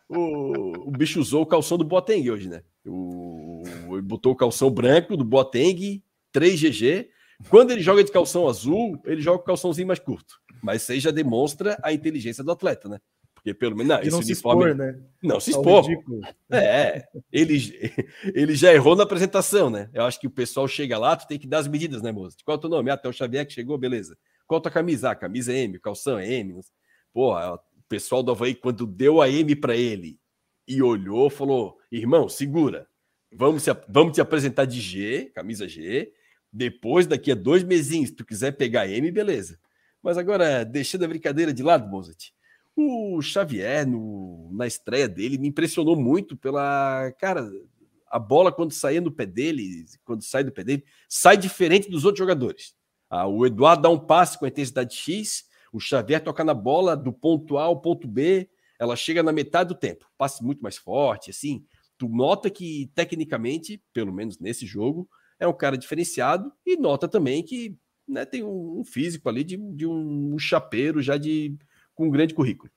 O, 0.09 0.89
o, 0.89 0.91
bicho 0.91 1.19
usou 1.19 1.41
o 1.41 1.45
calção 1.45 1.77
do 1.77 1.83
Boateng 1.83 2.29
hoje, 2.29 2.49
né? 2.49 2.63
O, 2.85 3.63
ele 3.91 4.01
botou 4.01 4.33
o 4.33 4.35
calção 4.35 4.69
branco 4.69 5.17
do 5.17 5.23
Boateng, 5.23 6.03
3GG. 6.33 7.07
Quando 7.49 7.71
ele 7.71 7.81
joga 7.81 8.03
de 8.03 8.11
calção 8.11 8.47
azul, 8.47 9.01
ele 9.05 9.21
joga 9.21 9.39
com 9.39 9.43
o 9.43 9.47
calçãozinho 9.47 9.87
mais 9.87 9.99
curto. 9.99 10.39
Mas 10.61 10.83
isso 10.83 10.91
aí 10.91 10.99
já 10.99 11.11
demonstra 11.11 11.77
a 11.83 11.91
inteligência 11.91 12.43
do 12.43 12.51
atleta, 12.51 12.87
né? 12.87 12.99
Porque 13.45 13.53
pelo 13.53 13.75
menos. 13.75 13.89
Não, 13.89 13.99
esse 14.01 14.11
não 14.11 14.21
se 14.21 14.31
uniforme, 14.31 14.63
expor, 14.63 14.75
né? 14.75 14.99
Não 15.21 15.39
se 15.39 15.51
expor. 15.51 15.85
É, 16.51 17.03
ele, 17.31 17.57
ele 18.33 18.55
já 18.55 18.73
errou 18.73 18.95
na 18.95 19.03
apresentação, 19.03 19.69
né? 19.69 19.89
Eu 19.93 20.03
acho 20.03 20.19
que 20.19 20.25
o 20.25 20.31
pessoal 20.31 20.67
chega 20.67 20.97
lá, 20.97 21.15
tu 21.15 21.27
tem 21.27 21.37
que 21.37 21.45
dar 21.45 21.59
as 21.59 21.67
medidas, 21.67 22.01
né, 22.01 22.11
moço? 22.11 22.37
Qual 22.43 22.55
é 22.55 22.57
o 22.57 22.61
teu 22.61 22.69
nome? 22.69 22.89
Até 22.89 23.07
ah, 23.07 23.11
o 23.11 23.13
Xavier 23.13 23.45
que 23.45 23.53
chegou, 23.53 23.77
beleza. 23.77 24.17
Qual 24.47 24.57
a 24.57 24.61
tua 24.61 24.71
camisa? 24.71 25.11
Ah, 25.11 25.15
camisa 25.15 25.53
é 25.53 25.57
M, 25.57 25.79
calção 25.79 26.17
é 26.17 26.31
M. 26.31 26.59
Porra, 27.13 27.59
pessoal 27.87 28.23
do 28.23 28.31
Havaí, 28.31 28.55
quando 28.55 28.85
deu 28.85 29.21
a 29.21 29.29
M 29.29 29.55
para 29.55 29.75
ele 29.75 30.19
e 30.67 30.81
olhou, 30.81 31.29
falou: 31.29 31.77
irmão, 31.91 32.27
segura. 32.27 32.87
Vamos, 33.33 33.63
se, 33.63 33.71
vamos 33.89 34.13
te 34.13 34.21
apresentar 34.21 34.65
de 34.65 34.79
G, 34.79 35.31
camisa 35.33 35.67
G. 35.67 36.11
Depois, 36.51 37.05
daqui 37.05 37.31
a 37.31 37.35
dois 37.35 37.63
mesinhos, 37.63 38.09
se 38.09 38.15
tu 38.15 38.25
quiser 38.25 38.53
pegar 38.53 38.87
M, 38.87 39.11
beleza. 39.11 39.59
Mas 40.01 40.17
agora, 40.17 40.63
deixando 40.63 41.03
a 41.03 41.07
brincadeira 41.07 41.51
de 41.51 41.61
lado, 41.61 41.89
Mozart, 41.89 42.31
o 42.75 43.21
Xavier, 43.21 43.85
no, 43.87 44.49
na 44.53 44.67
estreia 44.67 45.07
dele, 45.07 45.37
me 45.37 45.47
impressionou 45.47 45.95
muito 45.95 46.37
pela. 46.37 47.11
Cara, 47.19 47.49
a 48.07 48.19
bola, 48.19 48.51
quando 48.51 48.71
saía 48.71 49.01
no 49.01 49.11
pé 49.11 49.25
dele, 49.25 49.85
quando 50.03 50.23
sai 50.23 50.43
do 50.43 50.51
pé 50.51 50.63
dele, 50.63 50.85
sai 51.09 51.37
diferente 51.37 51.89
dos 51.89 52.05
outros 52.05 52.19
jogadores. 52.19 52.75
Ah, 53.09 53.27
o 53.27 53.45
Eduardo 53.45 53.83
dá 53.83 53.89
um 53.89 53.99
passe 53.99 54.37
com 54.37 54.45
a 54.45 54.47
intensidade 54.47 54.95
X, 54.95 55.45
o 55.71 55.79
Xavier 55.79 56.23
toca 56.23 56.43
na 56.43 56.53
bola 56.53 56.95
do 56.95 57.11
ponto 57.11 57.57
A 57.57 57.63
ao 57.63 57.81
ponto 57.81 58.07
B, 58.07 58.49
ela 58.79 58.95
chega 58.95 59.23
na 59.23 59.31
metade 59.31 59.69
do 59.69 59.75
tempo. 59.75 60.05
Passe 60.17 60.43
muito 60.43 60.61
mais 60.61 60.77
forte, 60.77 61.29
assim. 61.29 61.65
Tu 61.97 62.07
nota 62.09 62.49
que, 62.49 62.91
tecnicamente, 62.93 63.81
pelo 63.93 64.13
menos 64.13 64.37
nesse 64.39 64.65
jogo, 64.65 65.09
é 65.39 65.47
um 65.47 65.53
cara 65.53 65.77
diferenciado 65.77 66.51
e 66.65 66.77
nota 66.77 67.07
também 67.07 67.43
que 67.43 67.77
né, 68.07 68.25
tem 68.25 68.43
um, 68.43 68.83
físico 68.85 69.27
ali 69.29 69.43
de, 69.43 69.57
de 69.57 69.85
um, 69.85 70.35
um 70.35 70.39
chapeiro 70.39 71.01
já 71.01 71.17
de 71.17 71.57
com 71.93 72.07
um 72.07 72.11
grande 72.11 72.33
currículo. 72.33 72.71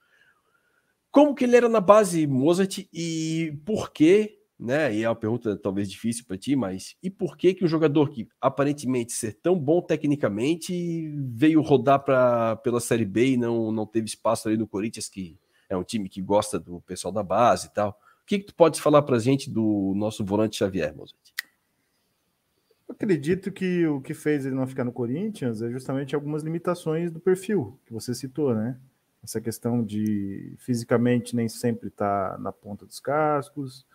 Como 1.10 1.34
que 1.34 1.44
ele 1.44 1.56
era 1.56 1.68
na 1.68 1.80
base 1.80 2.26
Mozart 2.26 2.86
e 2.92 3.58
por 3.64 3.92
que, 3.92 4.37
né? 4.58 4.94
E 4.94 5.04
é 5.04 5.08
uma 5.08 5.14
pergunta 5.14 5.56
talvez 5.56 5.90
difícil 5.90 6.24
para 6.26 6.36
ti, 6.36 6.56
mas 6.56 6.96
e 7.02 7.08
por 7.08 7.36
que 7.36 7.54
que 7.54 7.64
um 7.64 7.68
jogador 7.68 8.10
que 8.10 8.28
aparentemente 8.40 9.12
ser 9.12 9.34
tão 9.34 9.58
bom 9.58 9.80
tecnicamente 9.80 11.14
veio 11.16 11.60
rodar 11.60 12.00
para 12.00 12.56
pela 12.56 12.80
Série 12.80 13.04
B 13.04 13.32
e 13.32 13.36
não 13.36 13.70
não 13.70 13.86
teve 13.86 14.06
espaço 14.06 14.48
ali 14.48 14.56
no 14.56 14.66
Corinthians, 14.66 15.08
que 15.08 15.38
é 15.68 15.76
um 15.76 15.84
time 15.84 16.08
que 16.08 16.20
gosta 16.20 16.58
do 16.58 16.80
pessoal 16.80 17.12
da 17.12 17.22
base 17.22 17.68
e 17.68 17.70
tal. 17.70 17.90
O 18.22 18.26
que, 18.26 18.40
que 18.40 18.46
tu 18.46 18.54
pode 18.54 18.80
falar 18.80 19.02
para 19.02 19.18
gente 19.18 19.50
do 19.50 19.94
nosso 19.96 20.24
volante 20.24 20.56
Xavier, 20.56 20.94
Mozart? 20.94 21.18
Eu 22.86 22.94
acredito 22.94 23.50
que 23.52 23.86
o 23.86 24.00
que 24.00 24.12
fez 24.12 24.44
ele 24.44 24.54
não 24.54 24.66
ficar 24.66 24.84
no 24.84 24.92
Corinthians 24.92 25.62
é 25.62 25.70
justamente 25.70 26.14
algumas 26.14 26.42
limitações 26.42 27.10
do 27.10 27.20
perfil 27.20 27.78
que 27.86 27.92
você 27.92 28.14
citou, 28.14 28.54
né? 28.54 28.78
essa 29.22 29.40
questão 29.40 29.84
de 29.84 30.54
fisicamente 30.58 31.34
nem 31.34 31.48
sempre 31.48 31.88
estar 31.88 32.32
tá 32.32 32.38
na 32.38 32.52
ponta 32.52 32.86
dos 32.86 33.00
cascos. 33.00 33.86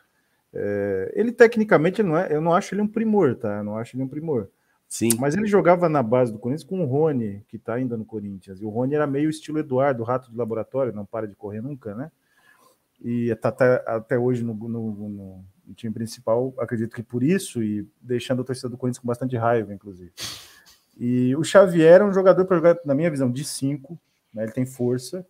É, 0.53 1.11
ele 1.15 1.31
tecnicamente 1.31 2.03
não 2.03 2.17
é, 2.17 2.33
eu 2.33 2.39
não 2.39 2.53
acho 2.53 2.75
ele 2.75 2.81
um 2.81 2.87
primor, 2.87 3.35
tá? 3.35 3.57
Eu 3.57 3.63
não 3.63 3.77
acho 3.77 3.95
ele 3.95 4.03
um 4.03 4.07
primor. 4.07 4.49
Sim. 4.87 5.09
Mas 5.17 5.35
ele 5.35 5.47
jogava 5.47 5.89
na 5.89 6.03
base 6.03 6.31
do 6.31 6.37
Corinthians 6.37 6.69
com 6.69 6.83
o 6.83 6.85
Rony, 6.85 7.43
que 7.47 7.57
está 7.57 7.73
ainda 7.73 7.97
no 7.97 8.05
Corinthians. 8.05 8.61
E 8.61 8.65
o 8.65 8.69
Rony 8.69 8.93
era 8.93 9.07
meio 9.07 9.29
estilo 9.29 9.57
Eduardo, 9.57 10.03
rato 10.03 10.29
de 10.29 10.37
laboratório, 10.37 10.93
não 10.93 11.05
para 11.05 11.27
de 11.27 11.35
correr 11.35 11.61
nunca, 11.61 11.95
né? 11.95 12.11
E 13.01 13.33
tá 13.35 13.49
até, 13.49 13.83
até 13.87 14.19
hoje 14.19 14.43
no, 14.43 14.53
no, 14.53 14.69
no, 14.69 15.45
no 15.65 15.73
time 15.73 15.93
principal, 15.93 16.53
acredito 16.59 16.95
que 16.95 17.01
por 17.01 17.23
isso, 17.23 17.63
e 17.63 17.87
deixando 17.99 18.43
a 18.43 18.45
torcida 18.45 18.69
do 18.69 18.77
Corinthians 18.77 18.99
com 18.99 19.07
bastante 19.07 19.35
raiva, 19.35 19.73
inclusive. 19.73 20.11
E 20.97 21.35
o 21.35 21.43
Xavier 21.43 22.01
é 22.01 22.05
um 22.05 22.13
jogador 22.13 22.45
para 22.45 22.57
jogar, 22.57 22.77
na 22.85 22.93
minha 22.93 23.09
visão, 23.09 23.31
de 23.31 23.43
5, 23.43 23.99
né? 24.33 24.43
ele 24.43 24.51
tem 24.51 24.65
força, 24.65 25.25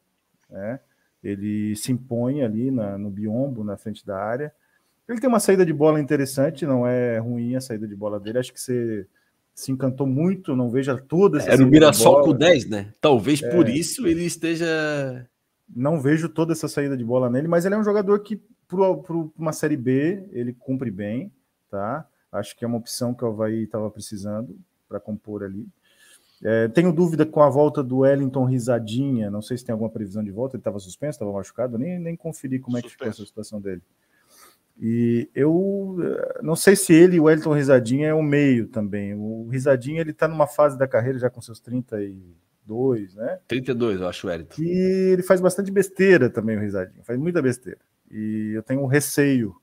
né? 0.50 0.80
ele 1.24 1.76
se 1.76 1.92
impõe 1.92 2.44
ali 2.44 2.70
na, 2.70 2.98
no 2.98 3.10
biombo, 3.10 3.64
na 3.64 3.78
frente 3.78 4.06
da 4.06 4.18
área. 4.18 4.54
Ele 5.08 5.20
tem 5.20 5.30
uma 5.30 5.40
saída 5.40 5.66
de 5.66 5.74
bola 5.74 6.00
interessante, 6.00 6.66
não 6.66 6.88
é 6.88 7.18
ruim 7.18 7.56
a 7.56 7.62
saída 7.62 7.88
de 7.88 7.96
bola 7.96 8.20
dele. 8.20 8.40
Acho 8.40 8.54
que 8.54 8.62
você 8.62 9.06
se 9.54 9.72
encantou 9.72 10.08
muito, 10.08 10.56
não 10.56 10.70
veja 10.70 10.98
toda 10.98 11.38
essa. 11.38 11.52
Era 11.52 11.64
o 11.64 11.68
Mirassol 11.68 12.24
com 12.24 12.34
10, 12.34 12.70
né? 12.70 12.94
Talvez 13.02 13.42
é, 13.44 13.50
por 13.50 13.68
isso 13.68 14.08
ele 14.08 14.24
esteja. 14.24 15.28
Não 15.76 16.00
vejo 16.00 16.30
toda 16.30 16.54
essa 16.54 16.68
saída 16.68 16.96
de 16.96 17.04
bola 17.04 17.30
nele, 17.30 17.48
mas 17.48 17.66
ele 17.66 17.76
é 17.76 17.78
um 17.78 17.84
jogador 17.84 18.20
que, 18.20 18.42
para 18.68 19.16
uma 19.38 19.54
Série 19.54 19.78
B, 19.78 20.28
ele 20.32 20.54
cumpre 20.54 20.92
bem, 20.92 21.32
tá? 21.70 22.08
Acho 22.32 22.56
que 22.56 22.64
é 22.64 22.68
uma 22.68 22.78
opção 22.78 23.14
que 23.14 23.24
o 23.24 23.28
Havaí 23.28 23.64
estava 23.64 23.90
precisando 23.90 24.58
para 24.88 25.00
compor 25.00 25.44
ali. 25.44 25.68
É, 26.44 26.68
tenho 26.68 26.92
dúvida 26.92 27.26
com 27.26 27.42
a 27.42 27.50
volta 27.50 27.82
do 27.82 28.00
Wellington 28.00 28.46
Risadinha. 28.46 29.32
Não 29.32 29.42
sei 29.42 29.58
se 29.58 29.64
tem 29.64 29.72
alguma 29.72 29.90
previsão 29.90 30.24
de 30.24 30.32
volta. 30.32 30.56
Ele 30.56 30.62
estava 30.62 30.78
suspenso, 30.78 31.16
estava 31.16 31.32
machucado. 31.32 31.78
Nem, 31.78 31.98
nem 32.00 32.16
conferi 32.16 32.60
como 32.60 32.78
é 32.78 32.82
que 32.82 32.90
ficou 32.90 33.08
essa 33.08 33.26
situação 33.26 33.62
dele. 33.62 33.82
E 34.80 35.30
eu 35.36 35.98
eh, 36.02 36.40
não 36.42 36.56
sei 36.56 36.76
se 36.76 36.94
ele, 36.94 37.20
o 37.20 37.24
Wellington 37.24 37.54
Risadinha, 37.54 38.08
é 38.08 38.14
o 38.14 38.24
meio 38.24 38.68
também. 38.68 39.14
O 39.14 39.48
Risadinha 39.48 40.02
ele 40.02 40.12
está 40.12 40.28
numa 40.28 40.48
fase 40.48 40.78
da 40.78 40.88
carreira 40.88 41.20
já 41.20 41.30
com 41.30 41.42
seus 41.42 41.60
32, 41.60 43.14
né? 43.16 43.40
32, 43.48 44.02
eu 44.02 44.08
acho, 44.08 44.26
o 44.26 44.30
Wellington. 44.30 44.62
E 44.62 45.12
ele 45.14 45.24
faz 45.24 45.40
bastante 45.40 45.72
besteira 45.72 46.30
também, 46.30 46.58
o 46.58 46.62
Risadinha. 46.62 47.04
Faz 47.04 47.20
muita 47.20 47.42
besteira. 47.42 47.80
E 48.12 48.54
eu 48.56 48.64
tenho 48.64 48.82
um 48.82 48.88
receio, 48.88 49.56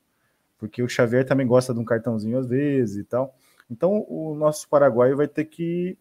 porque 0.57 0.81
o 0.81 0.89
Xavier 0.89 1.25
também 1.25 1.45
gosta 1.45 1.73
de 1.73 1.79
um 1.79 1.85
cartãozinho 1.85 2.37
às 2.37 2.47
vezes 2.47 2.97
e 2.97 3.03
tal. 3.03 3.35
Então 3.69 4.05
o 4.07 4.35
nosso 4.35 4.67
paraguaio 4.67 5.15
vai 5.17 5.27
ter 5.27 5.45
que 5.45 5.97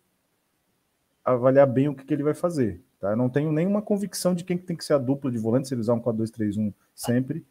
avaliar 1.25 1.67
bem 1.67 1.89
o 1.89 1.95
que, 1.95 2.05
que 2.05 2.15
ele 2.15 2.23
vai 2.23 2.35
fazer. 2.35 2.83
Tá? 2.99 3.11
Eu 3.11 3.17
não 3.17 3.29
tenho 3.29 3.53
nenhuma 3.53 3.81
convicção 3.81 4.35
de 4.35 4.45
quem 4.45 4.59
tem 4.59 4.77
que 4.77 4.85
ser 4.85 4.95
a 4.95 4.99
dupla 4.99 5.31
de 5.31 5.39
volante, 5.39 5.69
se 5.69 5.75
ele 5.75 5.81
usar 5.81 5.95
um 5.95 6.01
4-2-3-1 6.01 6.73
sempre. 6.95 7.45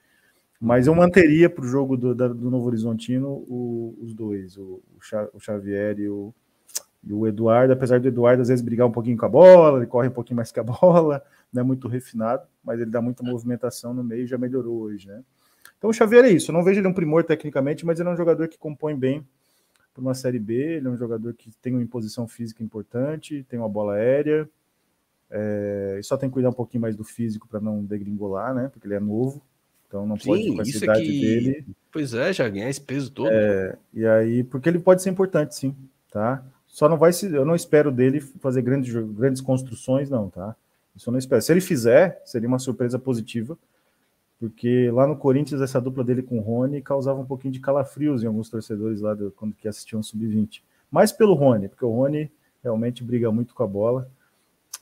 Mas 0.59 0.87
eu 0.87 0.95
manteria 0.95 1.49
para 1.49 1.63
o 1.63 1.67
jogo 1.67 1.95
do, 1.95 2.13
do 2.13 2.51
Novo 2.51 2.65
Horizontino 2.67 3.29
o, 3.47 3.97
os 4.01 4.13
dois, 4.13 4.57
o, 4.57 4.81
o 5.33 5.39
Xavier 5.39 5.99
e 5.99 6.09
o, 6.09 6.33
e 7.01 7.13
o 7.13 7.25
Eduardo, 7.25 7.71
apesar 7.71 7.99
do 7.99 8.07
Eduardo 8.07 8.41
às 8.41 8.49
vezes 8.49 8.63
brigar 8.63 8.85
um 8.85 8.91
pouquinho 8.91 9.17
com 9.17 9.25
a 9.25 9.29
bola, 9.29 9.77
ele 9.77 9.87
corre 9.87 10.09
um 10.09 10.11
pouquinho 10.11 10.35
mais 10.35 10.51
que 10.51 10.59
a 10.59 10.63
bola, 10.63 11.23
não 11.51 11.61
é 11.61 11.63
muito 11.63 11.87
refinado, 11.87 12.45
mas 12.63 12.81
ele 12.81 12.91
dá 12.91 13.01
muita 13.01 13.23
movimentação 13.23 13.93
no 13.93 14.03
meio 14.03 14.23
e 14.23 14.27
já 14.27 14.37
melhorou 14.37 14.81
hoje, 14.81 15.07
né? 15.07 15.23
Então 15.77 15.89
o 15.89 15.93
Xavier 15.93 16.25
é 16.25 16.29
isso, 16.29 16.51
eu 16.51 16.53
não 16.53 16.63
vejo 16.63 16.81
ele 16.81 16.87
um 16.89 16.93
primor 16.93 17.23
tecnicamente, 17.23 17.85
mas 17.85 17.99
ele 17.99 18.09
é 18.09 18.11
um 18.11 18.17
jogador 18.17 18.49
que 18.49 18.57
compõe 18.57 18.97
bem 18.97 19.25
para 19.99 20.01
uma 20.01 20.13
Série 20.13 20.39
B. 20.39 20.55
Ele 20.55 20.87
é 20.87 20.89
um 20.89 20.97
jogador 20.97 21.33
que 21.33 21.51
tem 21.61 21.73
uma 21.73 21.83
imposição 21.83 22.27
física 22.27 22.63
importante, 22.63 23.45
tem 23.49 23.59
uma 23.59 23.69
bola 23.69 23.95
aérea. 23.95 24.49
É, 25.29 25.99
só 26.03 26.17
tem 26.17 26.29
que 26.29 26.33
cuidar 26.33 26.49
um 26.49 26.53
pouquinho 26.53 26.81
mais 26.81 26.95
do 26.95 27.03
físico 27.03 27.47
para 27.47 27.59
não 27.59 27.83
degringolar, 27.83 28.53
né? 28.55 28.69
Porque 28.69 28.87
ele 28.87 28.95
é 28.95 28.99
novo. 28.99 29.41
Então 29.89 30.05
não 30.05 30.17
Sim, 30.17 30.29
pode 30.29 30.55
com 30.55 30.61
a 30.61 30.65
cidade 30.65 31.01
que... 31.01 31.19
dele. 31.19 31.65
Pois 31.91 32.13
é, 32.13 32.31
já 32.31 32.47
ganhar 32.47 32.69
esse 32.69 32.79
peso 32.79 33.11
todo. 33.11 33.29
É, 33.29 33.75
e 33.93 34.05
aí, 34.05 34.43
porque 34.43 34.69
ele 34.69 34.79
pode 34.79 35.01
ser 35.01 35.09
importante, 35.09 35.55
sim, 35.55 35.75
tá? 36.09 36.41
Só 36.67 36.87
não 36.87 36.97
vai 36.97 37.11
se. 37.11 37.25
Eu 37.25 37.43
não 37.43 37.55
espero 37.55 37.91
dele 37.91 38.21
fazer 38.21 38.61
grandes, 38.61 38.93
grandes 38.93 39.41
construções, 39.41 40.09
não, 40.09 40.29
tá? 40.29 40.55
Isso 40.95 41.09
eu 41.09 41.11
não 41.11 41.19
espero. 41.19 41.41
Se 41.41 41.51
ele 41.51 41.61
fizer, 41.61 42.21
seria 42.23 42.47
uma 42.47 42.59
surpresa 42.59 42.97
positiva 42.97 43.57
porque 44.39 44.89
lá 44.89 45.05
no 45.05 45.17
Corinthians 45.17 45.61
essa 45.61 45.81
dupla 45.81 46.03
dele 46.03 46.23
com 46.23 46.39
o 46.39 46.41
Rony 46.41 46.81
causava 46.81 47.19
um 47.19 47.25
pouquinho 47.25 47.53
de 47.53 47.59
calafrios 47.59 48.23
em 48.23 48.27
alguns 48.27 48.49
torcedores 48.49 49.01
lá 49.01 49.13
do, 49.13 49.31
quando 49.31 49.53
que 49.53 49.67
assistiam 49.67 50.01
Sub-20. 50.01 50.61
Mais 50.89 51.11
pelo 51.11 51.33
Rony, 51.33 51.67
porque 51.67 51.83
o 51.83 51.91
Rony 51.91 52.31
realmente 52.63 53.03
briga 53.03 53.29
muito 53.31 53.53
com 53.53 53.63
a 53.63 53.67
bola 53.67 54.09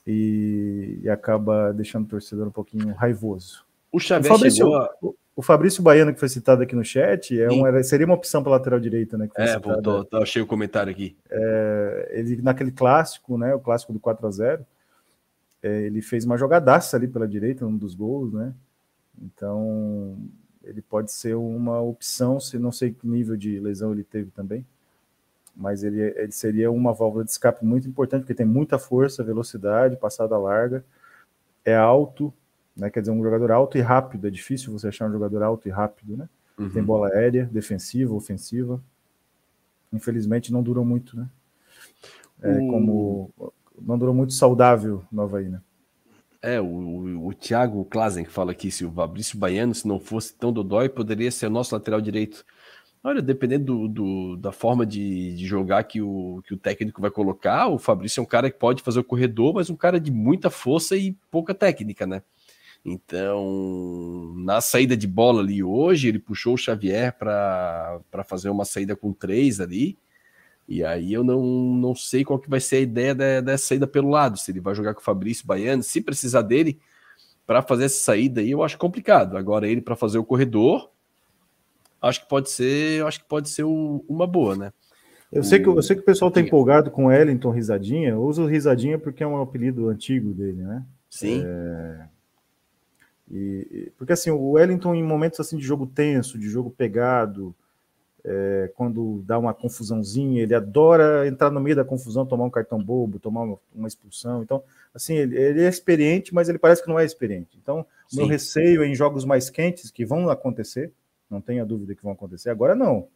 e, 0.06 1.00
e 1.02 1.10
acaba 1.10 1.72
deixando 1.72 2.04
o 2.04 2.08
torcedor 2.08 2.46
um 2.46 2.52
pouquinho 2.52 2.94
raivoso. 2.94 3.66
O 3.90 3.98
Xavier 3.98 4.32
o 4.32 4.36
Fabrício, 4.36 4.74
a... 4.74 4.96
o, 5.36 5.42
Fabrício 5.42 5.82
Baiano, 5.82 6.12
que 6.12 6.20
foi 6.20 6.28
citado 6.28 6.62
aqui 6.62 6.74
no 6.74 6.84
chat, 6.84 7.40
é 7.40 7.48
uma, 7.48 7.82
seria 7.82 8.06
uma 8.06 8.14
opção 8.14 8.42
para 8.42 8.52
lateral 8.52 8.78
direita, 8.78 9.16
né? 9.16 9.28
é, 9.36 9.58
voltou, 9.58 10.04
tá, 10.04 10.18
achei 10.18 10.42
o 10.42 10.46
comentário 10.46 10.90
aqui. 10.90 11.16
É, 11.30 12.08
ele, 12.12 12.42
naquele 12.42 12.70
clássico, 12.70 13.38
né? 13.38 13.54
O 13.54 13.60
clássico 13.60 13.92
do 13.92 14.00
4 14.00 14.26
a 14.26 14.30
0 14.30 14.66
é, 15.62 15.82
ele 15.82 16.00
fez 16.00 16.24
uma 16.24 16.36
jogadaça 16.36 16.96
ali 16.96 17.08
pela 17.08 17.26
direita, 17.26 17.66
um 17.66 17.76
dos 17.76 17.94
gols, 17.94 18.32
né? 18.32 18.54
Então, 19.20 20.16
ele 20.62 20.80
pode 20.80 21.12
ser 21.12 21.34
uma 21.34 21.80
opção, 21.80 22.38
se 22.38 22.58
não 22.58 22.70
sei 22.70 22.92
que 22.92 23.06
nível 23.06 23.36
de 23.36 23.58
lesão 23.58 23.92
ele 23.92 24.04
teve 24.04 24.30
também, 24.30 24.64
mas 25.56 25.82
ele, 25.82 26.00
ele 26.00 26.30
seria 26.30 26.70
uma 26.70 26.92
válvula 26.92 27.24
de 27.24 27.30
escape 27.30 27.64
muito 27.64 27.88
importante, 27.88 28.20
porque 28.20 28.34
tem 28.34 28.46
muita 28.46 28.78
força, 28.78 29.24
velocidade, 29.24 29.96
passada 29.96 30.38
larga, 30.38 30.84
é 31.64 31.74
alto, 31.74 32.32
né? 32.78 32.88
Quer 32.88 33.00
dizer, 33.00 33.12
um 33.12 33.22
jogador 33.22 33.50
alto 33.50 33.76
e 33.76 33.80
rápido. 33.80 34.26
É 34.28 34.30
difícil 34.30 34.72
você 34.72 34.88
achar 34.88 35.08
um 35.08 35.12
jogador 35.12 35.42
alto 35.42 35.68
e 35.68 35.70
rápido, 35.70 36.16
né? 36.16 36.28
Uhum. 36.56 36.70
Tem 36.70 36.82
bola 36.82 37.08
aérea, 37.08 37.44
defensiva, 37.52 38.14
ofensiva. 38.14 38.80
Infelizmente 39.92 40.52
não 40.52 40.62
durou 40.62 40.84
muito, 40.84 41.16
né? 41.16 41.28
É, 42.42 42.52
o... 42.52 42.68
Como 42.68 43.52
não 43.80 43.98
durou 43.98 44.14
muito 44.14 44.32
saudável 44.32 45.04
no 45.10 45.22
Havaí, 45.22 45.48
né? 45.48 45.60
É, 46.40 46.60
o, 46.60 46.64
o, 46.64 47.28
o 47.28 47.34
Thiago 47.34 47.84
Klazen 47.84 48.24
que 48.24 48.30
fala 48.30 48.52
aqui, 48.52 48.70
se 48.70 48.84
o 48.84 48.92
Fabrício 48.92 49.38
Baiano, 49.38 49.74
se 49.74 49.86
não 49.86 49.98
fosse 49.98 50.34
tão 50.34 50.52
dodói, 50.52 50.88
poderia 50.88 51.30
ser 51.30 51.46
o 51.46 51.50
nosso 51.50 51.74
lateral 51.74 52.00
direito. 52.00 52.44
Olha, 53.02 53.22
dependendo 53.22 53.64
do, 53.64 53.88
do, 53.88 54.36
da 54.36 54.52
forma 54.52 54.84
de, 54.84 55.34
de, 55.34 55.46
jogar 55.46 55.84
que 55.84 56.02
o, 56.02 56.42
que 56.46 56.54
o 56.54 56.56
técnico 56.56 57.00
vai 57.00 57.10
colocar, 57.10 57.68
o 57.68 57.78
Fabrício 57.78 58.20
é 58.20 58.22
um 58.22 58.26
cara 58.26 58.50
que 58.50 58.58
pode 58.58 58.82
fazer 58.82 58.98
o 58.98 59.04
corredor, 59.04 59.54
mas 59.54 59.70
um 59.70 59.76
cara 59.76 60.00
de 60.00 60.10
muita 60.10 60.50
força 60.50 60.96
e 60.96 61.16
pouca 61.30 61.54
técnica, 61.54 62.06
né? 62.06 62.22
Então, 62.84 64.32
na 64.36 64.60
saída 64.60 64.96
de 64.96 65.06
bola 65.06 65.42
ali 65.42 65.62
hoje, 65.62 66.08
ele 66.08 66.18
puxou 66.18 66.54
o 66.54 66.58
Xavier 66.58 67.16
para 67.16 68.00
fazer 68.26 68.48
uma 68.48 68.64
saída 68.64 68.96
com 68.96 69.12
três 69.12 69.60
ali. 69.60 69.96
E 70.66 70.84
aí 70.84 71.12
eu 71.12 71.24
não, 71.24 71.42
não 71.42 71.94
sei 71.94 72.24
qual 72.24 72.38
que 72.38 72.48
vai 72.48 72.60
ser 72.60 72.76
a 72.76 72.80
ideia 72.80 73.14
da, 73.14 73.40
dessa 73.40 73.68
saída 73.68 73.86
pelo 73.86 74.10
lado. 74.10 74.38
Se 74.38 74.50
ele 74.50 74.60
vai 74.60 74.74
jogar 74.74 74.94
com 74.94 75.00
o 75.00 75.04
Fabrício 75.04 75.46
Baiano, 75.46 75.82
se 75.82 76.00
precisar 76.00 76.42
dele 76.42 76.78
para 77.46 77.62
fazer 77.62 77.84
essa 77.84 78.00
saída 78.00 78.42
aí, 78.42 78.50
eu 78.50 78.62
acho 78.62 78.76
complicado. 78.76 79.36
Agora 79.36 79.66
ele 79.66 79.80
para 79.80 79.96
fazer 79.96 80.18
o 80.18 80.24
corredor, 80.24 80.90
acho 82.00 82.22
que 82.22 82.28
pode 82.28 82.50
ser, 82.50 83.04
acho 83.06 83.20
que 83.20 83.28
pode 83.28 83.48
ser 83.48 83.64
o, 83.64 84.04
uma 84.06 84.26
boa, 84.26 84.54
né? 84.54 84.72
Eu 85.30 85.42
sei, 85.42 85.58
que, 85.58 85.68
eu 85.68 85.82
sei 85.82 85.96
que 85.96 86.02
o 86.02 86.06
pessoal 86.06 86.30
está 86.30 86.40
empolgado 86.40 86.90
com 86.90 87.04
o 87.04 87.08
Wellington 87.08 87.50
Risadinha. 87.50 88.10
Eu 88.10 88.22
uso 88.22 88.46
Risadinha 88.46 88.98
porque 88.98 89.22
é 89.22 89.26
um 89.26 89.40
apelido 89.40 89.88
antigo 89.88 90.32
dele, 90.32 90.62
né? 90.62 90.82
Sim. 91.10 91.42
É... 91.44 92.06
E, 93.30 93.92
porque 93.96 94.12
assim, 94.12 94.30
o 94.30 94.52
Wellington 94.52 94.94
em 94.94 95.02
momentos 95.02 95.38
assim 95.40 95.56
de 95.56 95.64
jogo 95.64 95.86
tenso, 95.86 96.38
de 96.38 96.48
jogo 96.48 96.70
pegado, 96.70 97.54
é, 98.24 98.70
quando 98.74 99.22
dá 99.26 99.38
uma 99.38 99.54
confusãozinha, 99.54 100.42
ele 100.42 100.54
adora 100.54 101.26
entrar 101.26 101.50
no 101.50 101.60
meio 101.60 101.76
da 101.76 101.84
confusão, 101.84 102.26
tomar 102.26 102.44
um 102.44 102.50
cartão 102.50 102.82
bobo, 102.82 103.18
tomar 103.18 103.42
uma, 103.42 103.58
uma 103.74 103.88
expulsão. 103.88 104.42
Então, 104.42 104.62
assim, 104.94 105.14
ele, 105.14 105.36
ele, 105.36 105.62
é 105.62 105.68
experiente, 105.68 106.34
mas 106.34 106.48
ele 106.48 106.58
parece 106.58 106.82
que 106.82 106.88
não 106.88 106.98
é 106.98 107.04
experiente. 107.04 107.58
Então, 107.62 107.86
o 108.12 108.16
meu 108.16 108.26
receio 108.26 108.82
é 108.82 108.86
em 108.86 108.94
jogos 108.94 109.24
mais 109.24 109.48
quentes, 109.50 109.90
que 109.90 110.04
vão 110.04 110.28
acontecer, 110.28 110.92
não 111.30 111.40
tenha 111.40 111.64
dúvida 111.64 111.94
que 111.94 112.02
vão 112.02 112.12
acontecer, 112.12 112.50
agora 112.50 112.74
não, 112.74 113.06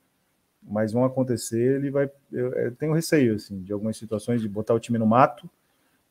mas 0.63 0.93
vão 0.93 1.05
acontecer, 1.05 1.77
ele 1.77 1.91
vai. 1.91 2.11
Eu, 2.31 2.53
eu 2.53 2.73
tenho 2.77 2.93
receio, 2.93 3.35
assim, 3.35 3.61
de 3.61 3.73
algumas 3.73 3.97
situações 3.97 4.41
de 4.41 4.49
botar 4.49 4.75
o 4.75 4.81
time 4.81 4.99
no 4.99 5.07
mato 5.07 5.49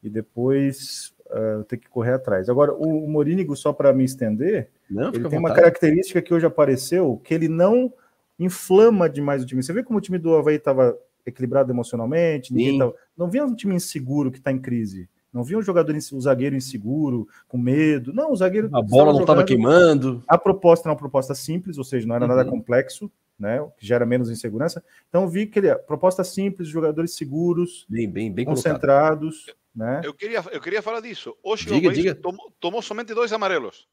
e 0.04 0.10
depois 0.10 1.14
uh, 1.32 1.64
ter 1.64 1.78
que 1.78 1.90
correr 1.90 2.14
atrás. 2.14 2.50
Agora, 2.50 2.74
o, 2.74 3.06
o 3.06 3.10
Morínigo, 3.10 3.56
só 3.56 3.74
para 3.74 3.94
me 3.94 4.04
estender, 4.04 4.70
não, 4.90 5.10
ele 5.14 5.28
tem 5.28 5.40
uma 5.40 5.54
característica 5.54 6.22
que 6.22 6.34
hoje 6.34 6.46
apareceu, 6.46 7.20
que 7.24 7.34
ele 7.34 7.48
não 7.48 7.92
inflama 8.38 9.10
demais 9.10 9.44
o 9.44 9.46
time. 9.46 9.64
Você 9.64 9.74
vê 9.74 9.84
como 9.84 10.00
o 10.00 10.02
time 10.02 10.18
do 10.18 10.36
Havaí 10.36 10.56
estava 10.56 10.98
equilibrado 11.26 11.72
emocionalmente, 11.72 12.54
ninguém 12.54 12.80
tava, 12.80 12.96
não 13.16 13.30
via 13.30 13.46
um 13.46 13.56
time 13.56 13.76
inseguro 13.76 14.32
que 14.32 14.40
está 14.40 14.52
em 14.52 14.60
crise. 14.60 15.08
Não 15.32 15.44
via 15.44 15.58
um 15.58 15.62
jogador, 15.62 15.96
um 15.96 16.22
zagueiro 16.22 16.58
inseguro, 16.58 17.26
com 17.48 17.58
medo. 17.58 18.12
Não, 18.12 18.34
o 18.34 18.36
zagueiro. 18.36 18.70
A 18.74 18.82
bola 18.82 19.14
não 19.14 19.22
estava 19.22 19.46
queimando. 19.46 20.22
A 20.28 20.38
proposta 20.38 20.90
era 20.90 20.92
uma 20.92 21.00
proposta 21.00 21.34
simples, 21.34 21.78
ou 21.78 21.86
seja, 21.86 22.06
não 22.06 22.16
era 22.16 22.26
uhum. 22.26 22.36
nada 22.36 22.50
complexo, 22.50 23.10
né? 23.42 23.60
Que 23.76 23.86
gera 23.86 24.06
menos 24.06 24.30
insegurança. 24.30 24.84
Então 25.10 25.28
vi 25.28 25.48
que 25.48 25.58
ele, 25.58 25.76
proposta 25.76 26.24
simples, 26.24 26.68
jogadores 26.68 27.16
seguros, 27.16 27.86
bem, 27.90 28.10
bem, 28.10 28.32
bem 28.32 28.46
concentrados. 28.46 29.48
Né? 29.76 30.02
Eu 30.04 30.14
queria, 30.14 30.44
eu 30.52 30.62
queria 30.62 30.82
falar 30.82 31.02
disso. 31.02 31.36
Hoje 31.42 31.66
diga, 31.66 31.90
o 31.90 31.92
diga. 31.92 32.14
Tomou, 32.14 32.54
tomou, 32.60 32.82
somente 32.82 33.14
dois 33.16 33.34
amarelos 33.34 33.88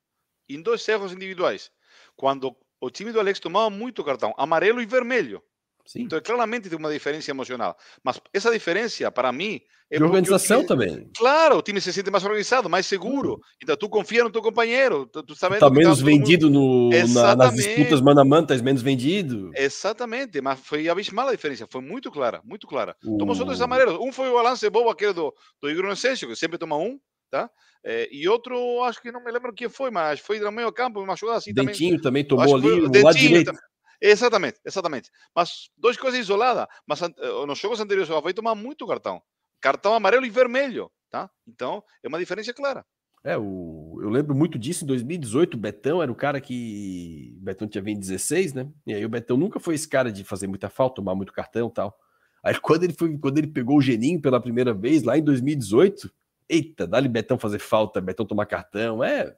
em 0.49 0.61
dois 0.61 0.87
erros 0.87 1.13
individuais. 1.13 1.71
Quando 2.15 2.55
o 2.81 2.91
time 2.91 3.11
do 3.11 3.21
Alex 3.21 3.41
tomava 3.41 3.71
muito 3.71 4.05
cartão, 4.05 4.35
amarelo 4.37 4.83
e 4.83 4.87
vermelho. 4.87 5.43
Sim. 5.89 6.03
Então, 6.03 6.21
claramente 6.21 6.69
tem 6.69 6.79
uma 6.79 6.93
diferença 6.93 7.31
emocional. 7.31 7.75
Mas 8.05 8.21
essa 8.35 8.51
diferença, 8.51 9.11
para 9.11 9.33
mim, 9.33 9.59
é 9.91 9.97
de 9.97 10.05
organização 10.05 10.59
time, 10.59 10.69
também. 10.69 11.11
Claro, 11.17 11.57
o 11.57 11.63
time 11.63 11.81
se 11.81 11.91
sente 11.95 12.11
mais 12.11 12.23
organizado, 12.23 12.69
mais 12.69 12.85
seguro. 12.85 13.31
Uhum. 13.31 13.41
Então, 13.63 13.75
tu 13.75 13.89
confia 13.89 14.23
no 14.23 14.31
teu 14.31 14.43
companheiro. 14.43 15.07
Tu, 15.07 15.23
tu 15.23 15.35
sabe 15.35 15.59
tá 15.59 15.71
menos 15.71 16.03
vendido 16.03 16.51
no, 16.51 16.91
na, 16.91 17.35
nas 17.35 17.55
disputas 17.55 18.03
mano 18.03 18.21
a 18.21 18.25
mano, 18.27 18.47
tá 18.47 18.55
menos 18.59 18.83
vendido. 18.83 19.51
Exatamente, 19.57 20.43
mas 20.43 20.61
foi 20.61 20.91
abismal 20.91 21.29
a 21.29 21.33
diferença. 21.33 21.67
Foi 21.71 21.81
muito 21.81 22.11
clara, 22.11 22.43
muito 22.45 22.67
clara. 22.67 22.95
Uh. 23.03 23.17
Tomou 23.17 23.35
só 23.35 23.45
dois 23.45 23.63
amarelos. 23.63 23.99
Um 23.99 24.13
foi 24.13 24.29
o 24.29 24.35
balance 24.35 24.69
bobo, 24.69 24.91
aquele 24.91 25.15
do, 25.15 25.35
do 25.59 25.71
Igor 25.71 25.89
Necessio, 25.89 26.29
que 26.29 26.37
sempre 26.37 26.59
toma 26.59 26.77
um, 26.77 27.01
tá? 27.31 27.51
É, 27.83 28.07
e 28.13 28.29
outro, 28.29 28.83
acho 28.83 29.01
que 29.01 29.11
não 29.11 29.25
me 29.25 29.33
lembro 29.33 29.55
quem 29.55 29.71
foi, 29.71 29.91
mas 29.91 30.21
foi 30.21 30.39
no 30.39 30.53
meio 30.53 30.71
campo, 30.71 31.01
uma 31.01 31.17
jogada 31.17 31.39
assim 31.39 31.55
Dentinho 31.55 31.93
também. 31.93 32.25
também 32.25 32.25
tomou 32.27 32.57
ali, 32.57 32.69
o 32.69 33.03
lado 33.03 33.17
direito. 33.17 33.53
Exatamente, 34.01 34.61
exatamente. 34.65 35.11
Mas 35.35 35.71
duas 35.77 35.97
coisas 35.97 36.21
isoladas. 36.21 36.67
Mas 36.87 37.03
eh, 37.03 37.47
nos 37.47 37.59
jogos 37.59 37.81
anteriores 37.81 38.11
o 38.11 38.17
Havaí 38.17 38.33
tomar 38.33 38.55
muito 38.55 38.87
cartão. 38.87 39.23
Cartão 39.61 39.95
amarelo 39.95 40.25
e 40.25 40.31
vermelho, 40.31 40.91
tá? 41.11 41.29
Então, 41.47 41.83
é 42.03 42.09
uma 42.09 42.19
diferença 42.19 42.55
clara. 42.55 42.85
É, 43.25 43.37
o, 43.37 43.99
eu 44.01 44.09
lembro 44.09 44.35
muito 44.35 44.59
disso 44.59 44.85
em 44.85 44.87
2018. 44.87 45.55
O 45.55 45.59
Betão 45.59 46.03
era 46.03 46.11
o 46.11 46.15
cara 46.15 46.41
que. 46.41 47.35
O 47.41 47.45
Betão 47.45 47.67
tinha 47.67 47.83
vindo 47.83 47.99
16, 47.99 48.55
né? 48.55 48.71
E 48.87 48.95
aí 48.95 49.05
o 49.05 49.09
Betão 49.09 49.37
nunca 49.37 49.59
foi 49.59 49.75
esse 49.75 49.89
cara 49.89 50.13
de 50.13 50.23
fazer 50.23 50.47
muita 50.47 50.71
falta, 50.71 50.97
tomar 50.97 51.15
muito 51.15 51.33
cartão 51.33 51.69
tal. 51.69 51.99
Aí 52.43 52.55
quando 52.61 52.85
ele, 52.85 52.93
foi, 52.93 53.19
quando 53.19 53.39
ele 53.39 53.49
pegou 53.49 53.79
o 53.79 53.83
Geninho 53.83 54.21
pela 54.21 54.41
primeira 54.41 54.73
vez, 54.73 55.03
lá 55.03 55.19
em 55.19 55.23
2018, 55.23 56.11
eita, 56.49 56.87
dá-lhe 56.87 57.09
Betão 57.09 57.39
fazer 57.39 57.59
falta, 57.59 58.01
Betão 58.01 58.25
tomar 58.25 58.47
cartão. 58.47 59.03
É. 59.03 59.37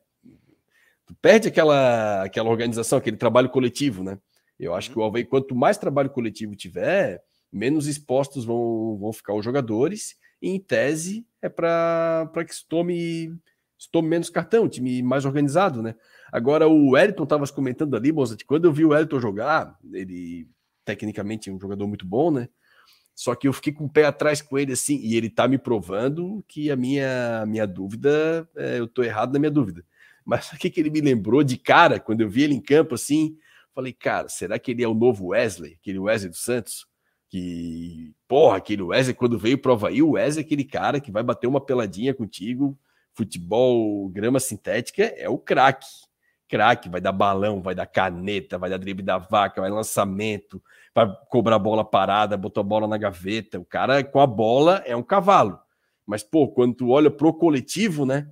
Tu 1.07 1.15
perde 1.21 1.49
aquela, 1.49 2.23
aquela 2.23 2.51
organização, 2.51 2.99
aquele 2.99 3.17
trabalho 3.17 3.49
coletivo, 3.49 4.05
né? 4.05 4.19
Eu 4.61 4.75
acho 4.75 4.89
uhum. 4.91 4.95
que 4.95 5.01
o 5.01 5.05
Havaí, 5.05 5.25
quanto 5.25 5.55
mais 5.55 5.79
trabalho 5.79 6.11
coletivo 6.11 6.55
tiver, 6.55 7.23
menos 7.51 7.87
expostos 7.87 8.45
vão, 8.45 8.99
vão 8.99 9.13
ficar 9.13 9.35
os 9.35 9.45
jogadores, 9.45 10.17
e 10.41 10.51
em 10.51 10.61
tese 10.61 11.27
é 11.41 11.49
para 11.49 12.31
que 12.47 12.55
se 12.55 12.67
tome, 12.67 13.35
se 13.79 13.91
tome 13.91 14.09
menos 14.09 14.29
cartão, 14.29 14.69
time 14.69 15.03
mais 15.03 15.25
organizado, 15.25 15.83
né? 15.83 15.95
Agora, 16.31 16.69
o 16.69 16.91
Wellington 16.91 17.25
estava 17.25 17.47
comentando 17.49 17.97
ali, 17.97 18.13
Mozart, 18.13 18.45
quando 18.45 18.67
eu 18.67 18.73
vi 18.73 18.85
o 18.85 18.91
Wellington 18.91 19.19
jogar, 19.19 19.77
ele 19.93 20.47
tecnicamente 20.85 21.51
é 21.51 21.53
um 21.53 21.59
jogador 21.59 21.87
muito 21.89 22.07
bom, 22.07 22.31
né? 22.31 22.49
Só 23.15 23.35
que 23.35 23.49
eu 23.49 23.53
fiquei 23.53 23.73
com 23.73 23.85
o 23.85 23.91
pé 23.91 24.05
atrás 24.05 24.41
com 24.41 24.59
ele 24.59 24.73
assim, 24.73 24.99
e 25.03 25.17
ele 25.17 25.29
tá 25.29 25.49
me 25.49 25.59
provando 25.59 26.45
que 26.47 26.71
a 26.71 26.77
minha, 26.77 27.45
minha 27.47 27.67
dúvida, 27.67 28.49
é, 28.57 28.79
eu 28.79 28.87
tô 28.87 29.03
errado 29.03 29.33
na 29.33 29.39
minha 29.39 29.51
dúvida. 29.51 29.85
Mas 30.25 30.51
o 30.53 30.57
que, 30.57 30.71
que 30.71 30.81
ele 30.81 30.91
me 30.91 31.01
lembrou 31.01 31.43
de 31.43 31.57
cara, 31.57 31.99
quando 31.99 32.21
eu 32.21 32.31
vi 32.31 32.43
ele 32.43 32.55
em 32.55 32.61
campo 32.61 32.95
assim, 32.95 33.37
Falei, 33.81 33.95
cara, 33.95 34.29
será 34.29 34.59
que 34.59 34.73
ele 34.73 34.85
é 34.85 34.89
o 34.89 34.93
novo 34.93 35.29
Wesley? 35.29 35.79
Aquele 35.81 35.99
Wesley 35.99 36.29
dos 36.29 36.45
Santos? 36.45 36.87
Que, 37.31 38.13
porra, 38.29 38.59
aquele 38.59 38.83
Wesley, 38.83 39.15
quando 39.15 39.39
veio 39.39 39.57
pro 39.57 39.73
Havaí, 39.73 40.03
o 40.03 40.11
Wesley 40.11 40.45
é 40.45 40.47
aquele 40.47 40.65
cara 40.65 41.01
que 41.01 41.11
vai 41.11 41.23
bater 41.23 41.47
uma 41.47 41.65
peladinha 41.65 42.13
contigo, 42.13 42.79
futebol, 43.15 44.07
grama 44.11 44.39
sintética, 44.39 45.05
é 45.17 45.31
o 45.31 45.39
craque. 45.39 45.87
Craque, 46.47 46.91
vai 46.91 47.01
dar 47.01 47.13
balão, 47.13 47.63
vai 47.63 47.75
dar 47.75 47.87
caneta, 47.87 48.59
vai 48.59 48.69
dar 48.69 48.77
drible 48.77 49.03
da 49.03 49.17
vaca, 49.17 49.63
vai 49.63 49.71
lançamento, 49.71 50.63
vai 50.95 51.11
cobrar 51.31 51.59
bola 51.59 51.83
parada, 51.83 52.37
botar 52.37 52.61
a 52.61 52.65
bola 52.65 52.87
na 52.87 52.99
gaveta. 52.99 53.59
O 53.59 53.65
cara 53.65 54.05
com 54.05 54.21
a 54.21 54.27
bola 54.27 54.83
é 54.85 54.95
um 54.95 55.03
cavalo. 55.03 55.59
Mas, 56.05 56.23
pô, 56.23 56.49
quando 56.49 56.75
tu 56.75 56.91
olha 56.91 57.11
pro 57.11 57.33
coletivo, 57.33 58.05
né? 58.05 58.29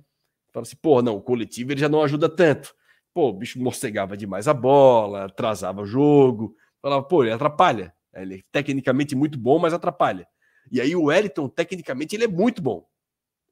Fala 0.53 0.61
assim, 0.61 0.77
pô, 0.79 1.01
não, 1.01 1.15
o 1.15 1.21
coletivo 1.21 1.71
ele 1.71 1.81
já 1.81 1.89
não 1.89 2.03
ajuda 2.03 2.29
tanto. 2.29 2.77
Pô, 3.13 3.29
o 3.29 3.33
bicho 3.33 3.61
morcegava 3.61 4.15
demais 4.15 4.47
a 4.47 4.53
bola, 4.53 5.25
atrasava 5.25 5.81
o 5.81 5.85
jogo. 5.85 6.55
Falava, 6.81 7.03
pô, 7.03 7.23
ele 7.23 7.33
atrapalha. 7.33 7.93
Ele 8.13 8.35
é 8.35 8.41
tecnicamente 8.51 9.15
muito 9.15 9.37
bom, 9.37 9.59
mas 9.59 9.73
atrapalha. 9.73 10.27
E 10.71 10.79
aí 10.79 10.95
o 10.95 11.05
Wellington, 11.05 11.49
tecnicamente, 11.49 12.15
ele 12.15 12.25
é 12.25 12.27
muito 12.27 12.61
bom. 12.61 12.85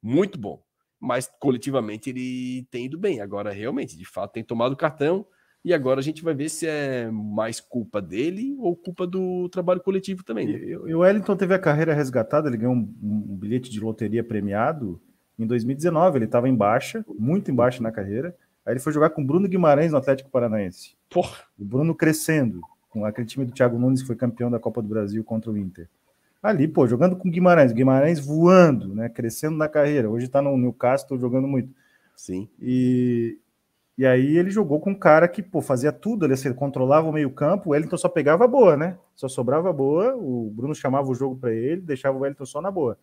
Muito 0.01 0.39
bom. 0.39 0.61
Mas 0.99 1.29
coletivamente 1.39 2.09
ele 2.09 2.67
tem 2.71 2.85
ido 2.85 2.97
bem. 2.97 3.21
Agora, 3.21 3.51
realmente, 3.51 3.97
de 3.97 4.05
fato, 4.05 4.33
tem 4.33 4.43
tomado 4.43 4.75
cartão. 4.75 5.25
E 5.63 5.73
agora 5.73 5.99
a 5.99 6.03
gente 6.03 6.23
vai 6.23 6.33
ver 6.33 6.49
se 6.49 6.65
é 6.65 7.09
mais 7.11 7.59
culpa 7.59 8.01
dele 8.01 8.55
ou 8.59 8.75
culpa 8.75 9.05
do 9.05 9.49
trabalho 9.49 9.81
coletivo 9.81 10.23
também. 10.23 10.47
Né? 10.47 10.53
E, 10.53 10.69
e 10.69 10.95
o 10.95 10.99
Wellington 10.99 11.35
teve 11.35 11.53
a 11.53 11.59
carreira 11.59 11.93
resgatada, 11.93 12.47
ele 12.47 12.57
ganhou 12.57 12.73
um, 12.73 12.95
um 13.03 13.35
bilhete 13.35 13.69
de 13.69 13.79
loteria 13.79 14.23
premiado 14.23 15.01
em 15.37 15.45
2019. 15.45 16.19
Ele 16.19 16.25
estava 16.25 16.47
em 16.47 16.55
baixa, 16.55 17.03
muito 17.19 17.51
em 17.51 17.55
baixa 17.55 17.83
na 17.83 17.91
carreira. 17.91 18.35
Aí 18.67 18.73
ele 18.73 18.81
foi 18.81 18.91
jogar 18.91 19.11
com 19.11 19.25
Bruno 19.25 19.47
Guimarães 19.47 19.93
no 19.93 19.97
Atlético 19.97 20.29
Paranaense. 20.29 20.97
Porra. 21.09 21.37
O 21.57 21.63
Bruno 21.63 21.95
crescendo, 21.95 22.59
com 22.89 23.05
aquele 23.05 23.25
time 23.25 23.45
do 23.45 23.53
Thiago 23.53 23.79
Nunes 23.79 24.01
que 24.01 24.07
foi 24.07 24.15
campeão 24.17 24.51
da 24.51 24.59
Copa 24.59 24.81
do 24.81 24.89
Brasil 24.89 25.23
contra 25.23 25.49
o 25.49 25.57
Inter. 25.57 25.87
Ali, 26.43 26.67
pô, 26.67 26.85
jogando 26.85 27.15
com 27.15 27.31
Guimarães, 27.31 27.71
Guimarães 27.71 28.19
voando, 28.19 28.93
né, 28.93 29.07
crescendo 29.07 29.55
na 29.55 29.69
carreira. 29.69 30.09
Hoje 30.09 30.27
tá 30.27 30.41
no 30.41 30.57
Newcastle 30.57 31.17
jogando 31.17 31.47
muito. 31.47 31.73
Sim. 32.13 32.49
E 32.61 33.37
E 33.97 34.05
aí 34.05 34.37
ele 34.37 34.51
jogou 34.51 34.79
com 34.79 34.91
um 34.91 34.95
cara 34.95 35.27
que 35.27 35.41
pô, 35.41 35.61
fazia 35.61 35.91
tudo, 35.91 36.25
ele 36.25 36.33
assim, 36.33 36.53
controlava 36.53 37.07
o 37.07 37.13
meio-campo, 37.13 37.69
o 37.69 37.71
Wellington 37.71 37.97
só 37.97 38.09
pegava 38.09 38.43
a 38.43 38.47
boa, 38.47 38.77
né? 38.77 38.97
Só 39.15 39.27
sobrava 39.27 39.69
a 39.69 39.73
boa, 39.73 40.15
o 40.15 40.51
Bruno 40.53 40.75
chamava 40.75 41.09
o 41.09 41.15
jogo 41.15 41.35
para 41.35 41.51
ele, 41.51 41.81
deixava 41.81 42.17
o 42.17 42.21
Wellington 42.21 42.45
só 42.45 42.61
na 42.61 42.69
boa. 42.69 42.97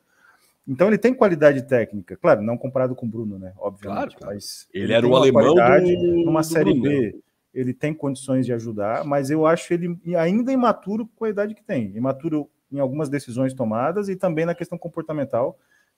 Então 0.66 0.88
ele 0.88 0.98
tem 0.98 1.12
qualidade 1.12 1.62
técnica, 1.62 2.16
claro, 2.16 2.40
não 2.40 2.56
comparado 2.56 2.94
com 2.94 3.04
o 3.04 3.08
Bruno, 3.08 3.38
né? 3.38 3.52
Obviamente. 3.58 4.16
Claro, 4.16 4.34
mas 4.34 4.66
ele, 4.72 4.84
ele 4.84 4.92
era 4.94 5.06
o 5.06 5.14
alemão 5.14 5.54
do, 5.54 6.24
numa 6.24 6.42
série. 6.42 6.78
B. 6.80 7.20
Ele 7.52 7.72
tem 7.72 7.94
condições 7.94 8.46
de 8.46 8.52
ajudar, 8.52 9.04
mas 9.04 9.30
eu 9.30 9.46
acho 9.46 9.72
ele 9.72 9.96
ainda 10.16 10.52
imaturo 10.52 11.08
com 11.14 11.24
a 11.24 11.28
idade 11.28 11.54
que 11.54 11.62
tem. 11.62 11.94
Imaturo 11.94 12.50
em 12.72 12.80
algumas 12.80 13.08
decisões 13.08 13.54
tomadas 13.54 14.08
e 14.08 14.16
também 14.16 14.44
na 14.44 14.54
questão 14.54 14.76
comportamental, 14.76 15.56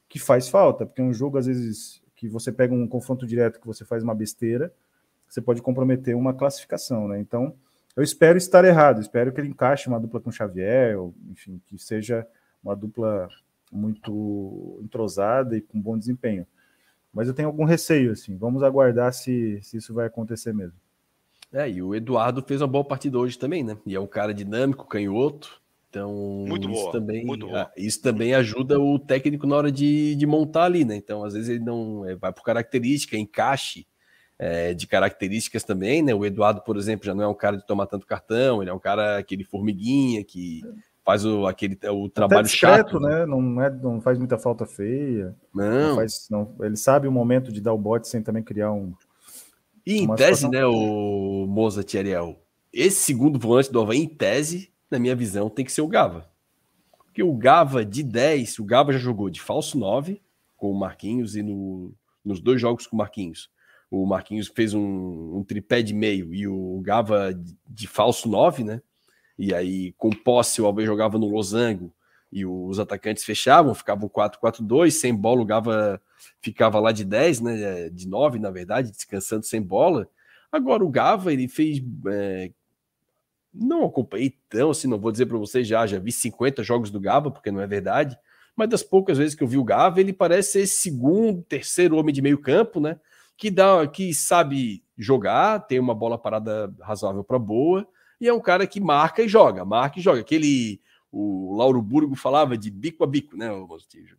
que 0.08 0.18
faz 0.18 0.48
falta, 0.48 0.84
porque 0.84 1.00
um 1.00 1.12
jogo, 1.12 1.38
às 1.38 1.46
vezes, 1.46 2.02
que 2.14 2.28
você 2.28 2.52
pega 2.52 2.74
um 2.74 2.86
confronto 2.86 3.26
direto 3.26 3.58
que 3.58 3.66
você 3.66 3.84
faz 3.84 4.02
uma 4.02 4.14
besteira, 4.14 4.72
você 5.26 5.40
pode 5.40 5.62
comprometer 5.62 6.14
uma 6.14 6.34
classificação, 6.34 7.08
né? 7.08 7.18
Então, 7.18 7.54
eu 7.96 8.02
espero 8.02 8.36
estar 8.36 8.64
errado, 8.64 9.00
espero 9.00 9.32
que 9.32 9.40
ele 9.40 9.48
encaixe 9.48 9.88
uma 9.88 9.98
dupla 9.98 10.20
com 10.20 10.30
Xavier, 10.30 10.98
ou, 10.98 11.14
enfim, 11.30 11.60
que 11.66 11.78
seja 11.78 12.26
uma 12.62 12.76
dupla 12.76 13.28
muito 13.70 14.80
entrosada 14.82 15.56
e 15.56 15.60
com 15.60 15.80
bom 15.80 15.98
desempenho. 15.98 16.46
Mas 17.12 17.28
eu 17.28 17.34
tenho 17.34 17.48
algum 17.48 17.64
receio, 17.64 18.12
assim. 18.12 18.36
Vamos 18.36 18.62
aguardar 18.62 19.12
se, 19.12 19.58
se 19.62 19.78
isso 19.78 19.94
vai 19.94 20.06
acontecer 20.06 20.52
mesmo. 20.52 20.78
É, 21.52 21.70
e 21.70 21.82
o 21.82 21.94
Eduardo 21.94 22.42
fez 22.42 22.60
uma 22.60 22.68
boa 22.68 22.84
partida 22.84 23.18
hoje 23.18 23.38
também, 23.38 23.64
né? 23.64 23.76
E 23.86 23.94
é 23.94 24.00
um 24.00 24.06
cara 24.06 24.34
dinâmico, 24.34 24.86
canhoto. 24.86 25.62
Então, 25.88 26.12
muito 26.46 26.68
isso, 26.70 26.80
boa, 26.80 26.92
também, 26.92 27.24
muito 27.24 27.46
boa. 27.46 27.72
isso 27.74 28.02
também 28.02 28.34
ajuda 28.34 28.78
o 28.78 28.98
técnico 28.98 29.46
na 29.46 29.56
hora 29.56 29.72
de, 29.72 30.14
de 30.14 30.26
montar 30.26 30.64
ali, 30.64 30.84
né? 30.84 30.94
Então, 30.94 31.24
às 31.24 31.32
vezes 31.32 31.48
ele 31.48 31.64
não 31.64 32.04
é, 32.04 32.14
vai 32.14 32.32
por 32.32 32.42
característica, 32.42 33.16
encaixe 33.16 33.86
é, 34.38 34.74
de 34.74 34.86
características 34.86 35.64
também, 35.64 36.02
né? 36.02 36.14
O 36.14 36.26
Eduardo, 36.26 36.60
por 36.60 36.76
exemplo, 36.76 37.06
já 37.06 37.14
não 37.14 37.24
é 37.24 37.28
um 37.28 37.34
cara 37.34 37.56
de 37.56 37.66
tomar 37.66 37.86
tanto 37.86 38.06
cartão, 38.06 38.60
ele 38.60 38.70
é 38.70 38.74
um 38.74 38.78
cara 38.78 39.16
aquele 39.16 39.44
formiguinha 39.44 40.22
que 40.22 40.60
faz 41.06 41.24
o, 41.24 41.46
aquele, 41.46 41.78
o 41.88 42.08
trabalho 42.08 42.42
discreto, 42.42 42.90
chato. 42.90 43.00
né? 43.00 43.24
Não, 43.24 43.62
é, 43.62 43.70
não 43.70 44.00
faz 44.00 44.18
muita 44.18 44.36
falta 44.36 44.66
feia. 44.66 45.36
Não. 45.54 45.90
não, 45.90 45.94
faz, 45.94 46.26
não. 46.28 46.52
Ele 46.60 46.76
sabe 46.76 47.06
o 47.06 47.12
momento 47.12 47.52
de 47.52 47.60
dar 47.60 47.72
o 47.72 47.78
bote 47.78 48.08
sem 48.08 48.20
também 48.20 48.42
criar 48.42 48.72
um. 48.72 48.92
E 49.86 49.98
em 49.98 50.14
tese, 50.16 50.40
situação... 50.40 50.50
né, 50.50 50.66
o 50.66 51.46
Mozart 51.48 51.94
Ariel, 51.94 52.42
esse 52.72 53.04
segundo 53.04 53.38
volante 53.38 53.70
do 53.70 53.80
Havaí, 53.80 54.00
em 54.00 54.08
tese, 54.08 54.72
na 54.90 54.98
minha 54.98 55.14
visão, 55.14 55.48
tem 55.48 55.64
que 55.64 55.70
ser 55.70 55.80
o 55.82 55.86
Gava. 55.86 56.28
Porque 57.04 57.22
o 57.22 57.32
Gava 57.36 57.84
de 57.84 58.02
10, 58.02 58.58
o 58.58 58.64
Gava 58.64 58.92
já 58.92 58.98
jogou 58.98 59.30
de 59.30 59.40
falso 59.40 59.78
9 59.78 60.20
com 60.56 60.72
o 60.72 60.78
Marquinhos 60.78 61.36
e 61.36 61.42
no, 61.42 61.94
nos 62.24 62.40
dois 62.40 62.60
jogos 62.60 62.84
com 62.84 62.96
o 62.96 62.98
Marquinhos. 62.98 63.48
O 63.88 64.04
Marquinhos 64.04 64.48
fez 64.48 64.74
um, 64.74 65.36
um 65.36 65.44
tripé 65.44 65.82
de 65.82 65.94
meio 65.94 66.34
e 66.34 66.48
o 66.48 66.80
Gava 66.82 67.32
de, 67.32 67.56
de 67.68 67.86
falso 67.86 68.28
9, 68.28 68.64
né? 68.64 68.82
E 69.38 69.54
aí, 69.54 69.92
com 69.92 70.10
posse, 70.10 70.60
o 70.62 70.66
Alves 70.66 70.86
jogava 70.86 71.18
no 71.18 71.28
losango 71.28 71.92
e 72.32 72.44
os 72.44 72.78
atacantes 72.78 73.24
fechavam, 73.24 73.74
ficavam 73.74 74.08
4-4-2, 74.08 74.90
sem 74.90 75.14
bola, 75.14 75.42
o 75.42 75.44
Gava 75.44 76.00
ficava 76.40 76.80
lá 76.80 76.90
de 76.92 77.04
10, 77.04 77.40
né? 77.40 77.88
De 77.90 78.08
9, 78.08 78.38
na 78.38 78.50
verdade, 78.50 78.90
descansando 78.90 79.44
sem 79.44 79.62
bola. 79.62 80.08
Agora 80.50 80.84
o 80.84 80.90
Gava, 80.90 81.32
ele 81.32 81.48
fez 81.48 81.82
é, 82.08 82.50
não 83.58 83.84
acompanhei 83.84 84.36
tão 84.48 84.70
assim, 84.70 84.86
não 84.86 84.98
vou 84.98 85.10
dizer 85.10 85.26
para 85.26 85.38
vocês 85.38 85.66
já, 85.66 85.86
já 85.86 85.98
vi 85.98 86.12
50 86.12 86.62
jogos 86.62 86.90
do 86.90 87.00
Gava, 87.00 87.30
porque 87.30 87.50
não 87.50 87.60
é 87.60 87.66
verdade, 87.66 88.16
mas 88.54 88.68
das 88.68 88.82
poucas 88.82 89.18
vezes 89.18 89.34
que 89.34 89.42
eu 89.42 89.48
vi 89.48 89.58
o 89.58 89.64
Gava, 89.64 90.00
ele 90.00 90.12
parece 90.12 90.52
ser 90.52 90.60
esse 90.60 90.76
segundo, 90.76 91.42
terceiro 91.42 91.96
homem 91.96 92.14
de 92.14 92.22
meio 92.22 92.38
campo, 92.38 92.80
né? 92.80 92.98
Que 93.36 93.50
dá, 93.50 93.86
que 93.86 94.14
sabe 94.14 94.82
jogar, 94.96 95.60
tem 95.60 95.78
uma 95.78 95.94
bola 95.94 96.16
parada 96.18 96.72
razoável 96.80 97.22
para 97.22 97.38
boa, 97.38 97.86
e 98.20 98.28
é 98.28 98.32
um 98.32 98.40
cara 98.40 98.66
que 98.66 98.80
marca 98.80 99.22
e 99.22 99.28
joga, 99.28 99.64
marca 99.64 99.98
e 99.98 100.02
joga. 100.02 100.20
Aquele 100.20 100.80
o 101.10 101.56
Lauro 101.56 101.80
Burgo 101.80 102.14
falava 102.14 102.58
de 102.58 102.70
bico 102.70 103.02
a 103.02 103.06
bico, 103.06 103.36
né? 103.36 103.50
O 103.50 103.66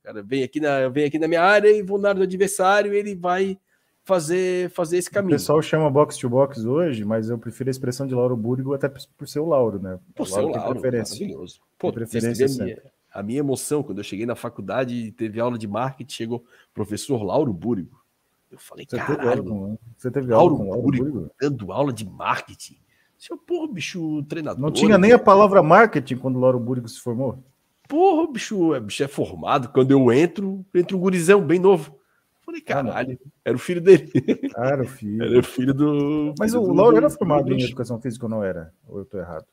cara 0.02 0.24
vem 0.24 0.44
aqui 0.44 0.60
na, 0.60 0.90
vem 0.90 1.06
aqui 1.06 1.20
na 1.20 1.28
minha 1.28 1.44
área 1.44 1.70
e 1.70 1.84
vou 1.84 2.00
na 2.00 2.10
área 2.10 2.20
do 2.20 2.24
adversário, 2.24 2.94
ele 2.94 3.16
vai 3.16 3.58
fazer, 4.04 4.70
fazer 4.72 4.98
esse 4.98 5.12
caminho. 5.12 5.36
O 5.36 5.38
pessoal 5.38 5.62
chama 5.62 5.90
box 5.92 6.18
to 6.18 6.30
box 6.30 6.66
hoje, 6.66 7.04
mas 7.04 7.30
eu 7.30 7.38
prefiro 7.38 7.70
a 7.70 7.72
expressão 7.72 8.08
de 8.08 8.16
Lauro 8.16 8.36
Burgo 8.38 8.74
até 8.74 8.90
por 8.90 9.28
ser 9.28 9.40
o 9.40 9.46
Lauro, 9.46 9.80
né? 9.80 10.00
Por 10.16 10.26
ser 10.26 10.40
o 10.40 10.48
Lauro, 10.48 10.82
maravilhoso. 10.82 11.60
Pô, 11.78 11.92
preferência 11.92 12.46
a, 12.46 12.66
minha, 12.66 12.82
a 13.14 13.22
minha 13.22 13.40
emoção, 13.40 13.84
quando 13.84 13.98
eu 13.98 14.04
cheguei 14.04 14.26
na 14.26 14.36
faculdade 14.36 14.96
e 14.96 15.12
teve 15.12 15.40
aula 15.40 15.58
de 15.58 15.68
marketing, 15.68 16.14
chegou 16.14 16.46
professor 16.74 17.22
Lauro 17.22 17.52
Burgo. 17.54 18.02
Eu 18.50 18.58
falei, 18.58 18.88
você 18.90 18.96
caralho, 18.96 19.44
teve 19.44 19.50
aula 19.50 19.80
você 19.98 20.10
teve 20.10 20.32
Lauro, 20.32 20.56
aula 20.56 20.58
com 20.58 20.70
Lauro 20.70 20.82
Burgo, 20.84 21.04
Burgo 21.04 21.32
dando 21.40 21.72
aula 21.74 21.92
de 21.94 22.10
marketing. 22.10 22.80
Seu 23.18 23.38
porra, 23.38 23.68
bicho, 23.74 24.24
treinador. 24.24 24.62
Não 24.62 24.72
tinha 24.72 24.98
nem 24.98 25.12
a 25.12 25.20
palavra 25.20 25.64
marketing 25.64 26.18
quando 26.18 26.36
o 26.36 26.40
Lauro 26.40 26.60
Burgo 26.60 26.88
se 26.88 27.00
formou? 27.00 27.44
Porra, 27.88 28.32
bicho, 28.32 28.76
é, 28.76 28.80
bicho 28.80 29.04
é 29.04 29.08
formado. 29.08 29.70
Quando 29.70 29.92
eu 29.92 30.12
entro, 30.12 30.66
entra 30.74 30.96
um 30.96 31.00
gurizão 31.00 31.42
bem 31.42 31.60
novo. 31.60 31.98
Falei, 32.46 32.62
caralho, 32.62 33.20
era 33.44 33.56
o 33.56 33.60
filho 33.60 33.82
dele. 33.82 34.10
Ah, 34.56 34.70
era 34.72 34.84
o 34.84 34.88
filho. 34.88 35.24
Era 35.24 35.40
o 35.40 35.44
filho 35.44 35.74
do. 35.74 36.34
Mas 36.40 36.52
filho 36.52 36.64
o 36.64 36.74
Lauro 36.74 36.96
era 36.96 37.10
formado 37.10 37.52
em 37.52 37.62
educação 37.62 38.00
física 38.00 38.26
ou 38.26 38.30
não 38.30 38.44
era? 38.44 38.72
Ou 38.88 39.00
eu 39.00 39.06
tô 39.06 39.18
errado? 39.18 39.46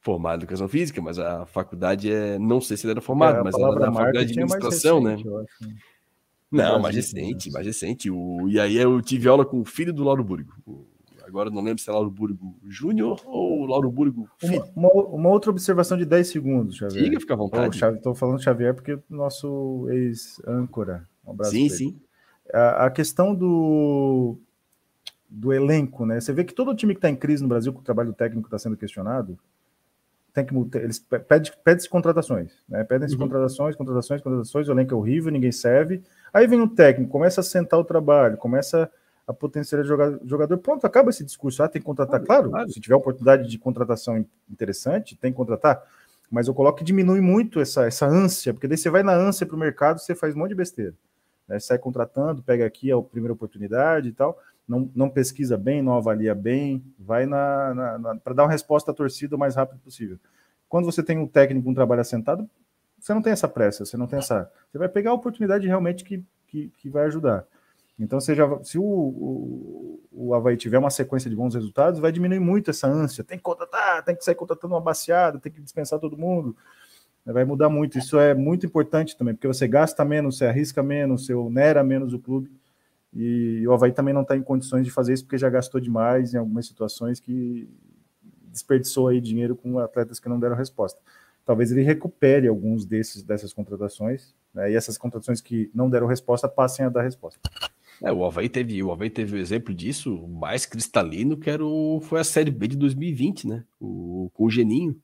Formado 0.00 0.40
em 0.40 0.42
educação 0.42 0.68
física, 0.68 1.00
mas 1.02 1.18
a 1.18 1.46
faculdade 1.46 2.12
é. 2.12 2.38
Não 2.38 2.60
sei 2.60 2.76
se 2.76 2.86
ele 2.86 2.92
era 2.92 3.00
formado, 3.00 3.38
é, 3.38 3.42
mas 3.42 3.58
era 3.58 3.74
da 3.74 3.92
faculdade 3.92 4.32
de 4.32 4.40
administração, 4.40 5.02
né? 5.02 5.16
Não, 6.50 6.78
mais 6.78 6.94
recente, 6.94 7.50
mais 7.50 7.66
recente. 7.66 8.10
O... 8.10 8.48
E 8.48 8.60
aí 8.60 8.76
eu 8.76 9.00
tive 9.02 9.28
aula 9.28 9.44
com 9.44 9.60
o 9.60 9.64
filho 9.64 9.92
do 9.92 10.04
Lauro 10.04 10.22
Burgo. 10.22 10.52
Agora 11.28 11.50
não 11.50 11.62
lembro 11.62 11.82
se 11.82 11.88
é 11.88 11.92
Lauro 11.92 12.10
Burgo 12.10 12.56
Júnior 12.66 13.20
ou 13.26 13.66
Lauro 13.66 13.90
Burgo. 13.90 14.28
Uma, 14.42 14.64
uma, 14.74 15.02
uma, 15.04 15.28
outra 15.28 15.50
observação 15.50 15.96
de 15.96 16.04
10 16.04 16.28
segundos, 16.28 16.76
Xavier. 16.76 17.04
Diga, 17.04 17.20
fica 17.20 17.34
à 17.34 17.36
vontade. 17.36 17.76
Estou 17.76 18.14
falando 18.14 18.42
Xavier 18.42 18.74
porque 18.74 18.98
nosso 19.08 19.86
ex-âncora. 19.90 21.06
Um 21.24 21.32
abraço. 21.32 21.52
Sim, 21.52 21.68
sim 21.68 22.00
a, 22.52 22.86
a 22.86 22.90
questão 22.90 23.34
do, 23.34 24.38
do 25.28 25.52
elenco, 25.52 26.06
né? 26.06 26.20
Você 26.20 26.32
vê 26.32 26.44
que 26.44 26.54
todo 26.54 26.74
time 26.74 26.94
que 26.94 26.98
está 26.98 27.10
em 27.10 27.16
crise 27.16 27.42
no 27.42 27.48
Brasil, 27.48 27.72
com 27.72 27.80
o 27.80 27.84
trabalho 27.84 28.12
técnico 28.12 28.46
está 28.46 28.58
sendo 28.58 28.76
questionado, 28.76 29.38
tem 30.32 30.44
que 30.44 30.54
eles 30.78 30.98
pedem 30.98 31.52
pede 31.64 31.88
contratações, 31.88 32.52
né? 32.68 32.84
Pedem 32.84 33.08
uhum. 33.10 33.18
contratações, 33.18 33.74
contratações, 33.76 34.20
contratações, 34.20 34.68
o 34.68 34.72
elenco 34.72 34.94
é 34.94 34.96
horrível, 34.96 35.32
ninguém 35.32 35.52
serve. 35.52 36.02
Aí 36.32 36.46
vem 36.46 36.60
o 36.60 36.68
técnico, 36.68 37.10
começa 37.10 37.40
a 37.40 37.44
sentar 37.44 37.78
o 37.78 37.84
trabalho, 37.84 38.36
começa 38.36 38.84
a 38.84 38.88
potencializar 39.32 40.18
jogador, 40.24 40.58
pronto, 40.58 40.86
acaba 40.86 41.10
esse 41.10 41.24
discurso. 41.24 41.62
Ah, 41.62 41.68
tem 41.68 41.80
que 41.80 41.86
contratar, 41.86 42.20
claro, 42.22 42.50
claro, 42.50 42.70
se 42.70 42.80
tiver 42.80 42.94
oportunidade 42.94 43.48
de 43.48 43.58
contratação 43.58 44.24
interessante, 44.50 45.16
tem 45.16 45.32
que 45.32 45.36
contratar. 45.36 45.82
Mas 46.30 46.46
eu 46.46 46.54
coloco 46.54 46.78
que 46.78 46.84
diminui 46.84 47.20
muito 47.20 47.60
essa, 47.60 47.86
essa 47.86 48.06
ânsia, 48.06 48.52
porque 48.52 48.68
daí 48.68 48.76
você 48.76 48.90
vai 48.90 49.02
na 49.02 49.14
ânsia 49.14 49.46
para 49.46 49.56
o 49.56 49.58
mercado, 49.58 49.98
você 49.98 50.14
faz 50.14 50.34
um 50.34 50.38
monte 50.38 50.50
de 50.50 50.54
besteira 50.54 50.94
né? 51.48 51.58
sai 51.58 51.78
contratando, 51.78 52.42
pega 52.42 52.66
aqui 52.66 52.92
a 52.92 53.00
primeira 53.00 53.32
oportunidade 53.32 54.08
e 54.08 54.12
tal, 54.12 54.38
não, 54.68 54.90
não 54.94 55.08
pesquisa 55.08 55.56
bem, 55.56 55.80
não 55.80 55.96
avalia 55.96 56.34
bem, 56.34 56.84
vai 56.98 57.24
na, 57.24 57.74
na, 57.74 57.98
na 57.98 58.16
para 58.16 58.34
dar 58.34 58.44
uma 58.44 58.52
resposta 58.52 58.90
à 58.90 58.94
torcida 58.94 59.34
o 59.34 59.38
mais 59.38 59.56
rápido 59.56 59.80
possível. 59.80 60.18
Quando 60.68 60.84
você 60.84 61.02
tem 61.02 61.16
um 61.16 61.26
técnico, 61.26 61.70
um 61.70 61.74
trabalho 61.74 62.02
assentado, 62.02 62.48
você 63.00 63.14
não 63.14 63.22
tem 63.22 63.32
essa 63.32 63.48
pressa, 63.48 63.86
você 63.86 63.96
não 63.96 64.06
tem 64.06 64.18
essa. 64.18 64.50
Você 64.70 64.76
vai 64.76 64.88
pegar 64.88 65.10
a 65.10 65.14
oportunidade 65.14 65.66
realmente 65.66 66.04
que, 66.04 66.22
que, 66.46 66.68
que 66.76 66.90
vai 66.90 67.06
ajudar. 67.06 67.46
Então, 67.98 68.20
seja, 68.20 68.46
se 68.62 68.78
o, 68.78 68.82
o, 68.82 70.00
o 70.12 70.34
Havaí 70.34 70.56
tiver 70.56 70.78
uma 70.78 70.90
sequência 70.90 71.28
de 71.28 71.34
bons 71.34 71.54
resultados, 71.54 71.98
vai 71.98 72.12
diminuir 72.12 72.38
muito 72.38 72.70
essa 72.70 72.86
ânsia. 72.86 73.24
Tem 73.24 73.36
que 73.36 73.42
contratar, 73.42 74.04
tem 74.04 74.14
que 74.14 74.24
sair 74.24 74.36
contratando 74.36 74.74
uma 74.74 74.80
baseada, 74.80 75.38
tem 75.40 75.50
que 75.50 75.60
dispensar 75.60 75.98
todo 75.98 76.16
mundo 76.16 76.56
vai 77.32 77.44
mudar 77.44 77.68
muito. 77.68 77.98
Isso 77.98 78.18
é 78.18 78.34
muito 78.34 78.66
importante 78.66 79.16
também, 79.16 79.34
porque 79.34 79.46
você 79.46 79.66
gasta 79.68 80.04
menos, 80.04 80.38
você 80.38 80.46
arrisca 80.46 80.82
menos, 80.82 81.26
você 81.26 81.34
onera 81.34 81.82
menos 81.82 82.12
o 82.12 82.18
clube. 82.18 82.50
E 83.14 83.66
o 83.66 83.72
Havaí 83.72 83.92
também 83.92 84.12
não 84.12 84.22
está 84.22 84.36
em 84.36 84.42
condições 84.42 84.84
de 84.84 84.90
fazer 84.90 85.14
isso 85.14 85.24
porque 85.24 85.38
já 85.38 85.48
gastou 85.48 85.80
demais 85.80 86.34
em 86.34 86.38
algumas 86.38 86.66
situações 86.66 87.18
que 87.18 87.68
desperdiçou 88.44 89.08
aí 89.08 89.20
dinheiro 89.20 89.56
com 89.56 89.78
atletas 89.78 90.20
que 90.20 90.28
não 90.28 90.38
deram 90.38 90.56
resposta. 90.56 91.00
Talvez 91.44 91.72
ele 91.72 91.82
recupere 91.82 92.46
alguns 92.48 92.84
desses 92.84 93.22
dessas 93.22 93.52
contratações, 93.52 94.34
né, 94.52 94.70
e 94.70 94.76
essas 94.76 94.98
contratações 94.98 95.40
que 95.40 95.70
não 95.74 95.88
deram 95.88 96.06
resposta 96.06 96.46
passem 96.46 96.84
a 96.84 96.90
dar 96.90 97.02
resposta. 97.02 97.40
É, 98.02 98.12
o 98.12 98.24
Havaí 98.24 98.48
teve 98.48 98.82
o 98.82 98.92
Havaí 98.92 99.10
teve 99.10 99.34
o 99.34 99.38
um 99.38 99.40
exemplo 99.40 99.74
disso 99.74 100.28
mais 100.28 100.64
cristalino 100.64 101.36
que 101.36 101.50
era 101.50 101.64
o, 101.64 102.00
foi 102.00 102.20
a 102.20 102.24
Série 102.24 102.50
B 102.50 102.68
de 102.68 102.76
2020, 102.76 103.46
né? 103.46 103.64
O, 103.80 104.30
com 104.32 104.44
o 104.44 104.50
Geninho. 104.50 105.00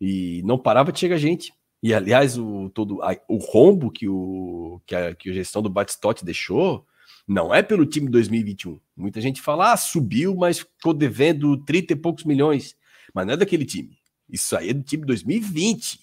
E 0.00 0.42
não 0.44 0.58
parava 0.58 0.90
de 0.90 0.98
chegar 0.98 1.18
gente. 1.18 1.52
E 1.82 1.94
aliás, 1.94 2.38
o, 2.38 2.70
todo, 2.70 3.02
a, 3.02 3.16
o 3.28 3.36
rombo 3.36 3.90
que, 3.90 4.08
o, 4.08 4.80
que, 4.86 4.94
a, 4.94 5.14
que 5.14 5.30
a 5.30 5.32
gestão 5.32 5.62
do 5.62 5.70
Batistotti 5.70 6.24
deixou 6.24 6.86
não 7.26 7.54
é 7.54 7.62
pelo 7.62 7.86
time 7.86 8.08
2021. 8.08 8.80
Muita 8.96 9.20
gente 9.20 9.40
fala, 9.40 9.72
ah, 9.72 9.76
subiu, 9.76 10.34
mas 10.34 10.60
ficou 10.60 10.92
devendo 10.92 11.56
30 11.64 11.92
e 11.92 11.96
poucos 11.96 12.24
milhões. 12.24 12.76
Mas 13.14 13.26
não 13.26 13.34
é 13.34 13.36
daquele 13.36 13.64
time. 13.64 13.98
Isso 14.28 14.56
aí 14.56 14.70
é 14.70 14.74
do 14.74 14.82
time 14.82 15.04
2020. 15.04 16.00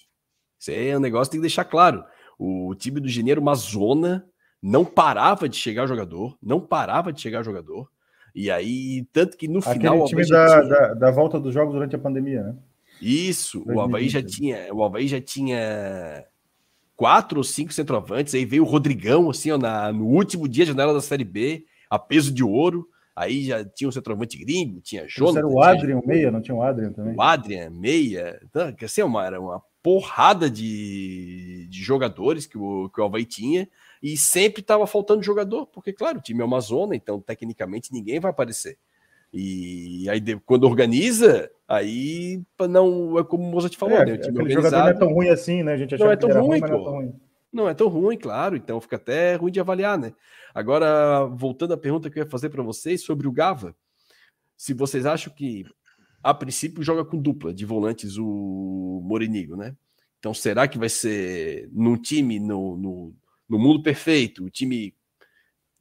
Isso 0.58 0.70
é 0.70 0.96
um 0.96 1.00
negócio 1.00 1.30
que 1.30 1.32
tem 1.32 1.40
que 1.40 1.48
deixar 1.48 1.64
claro. 1.64 2.04
O 2.38 2.74
time 2.74 3.00
do 3.00 3.08
Janeiro, 3.08 3.40
uma 3.40 3.54
zona, 3.54 4.26
não 4.62 4.84
parava 4.84 5.48
de 5.48 5.56
chegar 5.56 5.86
jogador, 5.86 6.36
não 6.42 6.60
parava 6.60 7.12
de 7.12 7.20
chegar 7.20 7.42
jogador. 7.42 7.88
E 8.34 8.50
aí, 8.50 9.04
tanto 9.12 9.36
que 9.36 9.48
no 9.48 9.60
Aquele 9.60 9.74
final. 9.74 10.04
time 10.04 10.26
da, 10.26 10.46
tinha... 10.46 10.68
da, 10.68 10.94
da, 10.94 11.10
volta 11.10 11.40
dos 11.40 11.52
jogos 11.54 11.74
durante 11.74 11.96
a 11.96 11.98
pandemia, 11.98 12.42
né? 12.42 12.56
Isso, 13.00 13.64
2020. 13.64 13.76
o 13.76 13.80
Havaí 13.80 14.08
já 14.08 14.22
tinha. 14.22 14.74
O 14.74 14.84
Havaí 14.84 15.08
já 15.08 15.20
tinha 15.20 16.24
quatro 16.96 17.38
ou 17.38 17.44
cinco 17.44 17.72
centroavantes. 17.72 18.34
Aí 18.34 18.44
veio 18.44 18.64
o 18.64 18.66
Rodrigão, 18.66 19.30
assim, 19.30 19.50
ó, 19.50 19.58
na, 19.58 19.92
no 19.92 20.06
último 20.06 20.48
dia 20.48 20.64
de 20.64 20.72
janela 20.72 20.92
da 20.92 21.00
Série 21.00 21.24
B, 21.24 21.64
a 21.88 21.98
peso 21.98 22.32
de 22.32 22.42
ouro. 22.42 22.88
Aí 23.14 23.46
já 23.46 23.64
tinha 23.64 23.88
um 23.88 23.92
centroavante 23.92 24.38
gringo, 24.38 24.80
tinha 24.80 25.04
Jonas. 25.08 25.36
Era 25.36 25.48
o 25.48 25.60
Adrian, 25.60 26.00
meia, 26.04 26.30
não 26.30 26.40
tinha 26.40 26.54
o 26.54 26.62
Adrian 26.62 26.92
também? 26.92 27.16
O 27.16 27.22
Adrian, 27.22 27.70
meia. 27.70 28.40
Então, 28.44 28.72
assim, 28.80 29.02
uma, 29.02 29.26
era 29.26 29.40
uma 29.40 29.60
porrada 29.82 30.48
de, 30.48 31.66
de 31.68 31.82
jogadores 31.82 32.46
que 32.46 32.56
o, 32.56 32.88
que 32.90 33.00
o 33.00 33.04
Havaí 33.04 33.24
tinha 33.24 33.68
e 34.02 34.16
sempre 34.16 34.60
estava 34.60 34.86
faltando 34.86 35.22
jogador, 35.22 35.66
porque, 35.66 35.92
claro, 35.92 36.18
o 36.18 36.22
time 36.22 36.40
é 36.40 36.44
uma 36.44 36.60
zona, 36.60 36.94
então 36.94 37.20
tecnicamente 37.20 37.92
ninguém 37.92 38.20
vai 38.20 38.30
aparecer. 38.30 38.78
E 39.32 40.08
aí, 40.08 40.20
quando 40.46 40.64
organiza, 40.64 41.50
aí 41.66 42.42
não 42.68 43.18
é 43.18 43.24
como 43.24 43.44
o 43.44 43.50
Moza 43.50 43.68
te 43.68 43.76
falou, 43.76 43.96
é, 43.96 44.06
né? 44.06 44.12
O 44.14 44.20
time 44.20 44.38
organizado 44.38 44.84
não 44.84 44.88
é 44.88 44.94
tão 44.94 45.12
ruim 45.12 45.28
assim, 45.28 45.62
né? 45.62 45.74
A 45.74 45.76
gente 45.76 45.98
não 45.98 46.10
é 46.10 46.16
tão 46.16 46.30
ruim, 46.30 46.60
ruim, 46.60 46.60
não 46.60 46.66
é 46.66 46.70
tão 46.70 46.92
ruim. 46.92 47.14
Não 47.50 47.68
é 47.68 47.74
tão 47.74 47.88
ruim, 47.88 48.16
claro, 48.16 48.56
então 48.56 48.80
fica 48.80 48.96
até 48.96 49.34
ruim 49.34 49.52
de 49.52 49.60
avaliar, 49.60 49.98
né? 49.98 50.12
Agora, 50.54 51.26
voltando 51.26 51.74
à 51.74 51.76
pergunta 51.76 52.08
que 52.10 52.18
eu 52.18 52.24
ia 52.24 52.30
fazer 52.30 52.48
para 52.48 52.62
vocês 52.62 53.02
sobre 53.02 53.26
o 53.28 53.32
Gava, 53.32 53.74
se 54.56 54.72
vocês 54.74 55.06
acham 55.06 55.32
que 55.32 55.64
a 56.22 56.34
princípio 56.34 56.82
joga 56.82 57.04
com 57.04 57.16
dupla 57.16 57.52
de 57.52 57.64
volantes 57.64 58.16
o 58.18 59.00
Morinigo, 59.04 59.56
né? 59.56 59.74
Então, 60.18 60.34
será 60.34 60.66
que 60.66 60.78
vai 60.78 60.88
ser 60.88 61.68
num 61.72 61.96
time, 61.96 62.40
no, 62.40 62.76
no, 62.76 63.14
no 63.48 63.58
mundo 63.58 63.82
perfeito, 63.82 64.44
o 64.44 64.50
time 64.50 64.94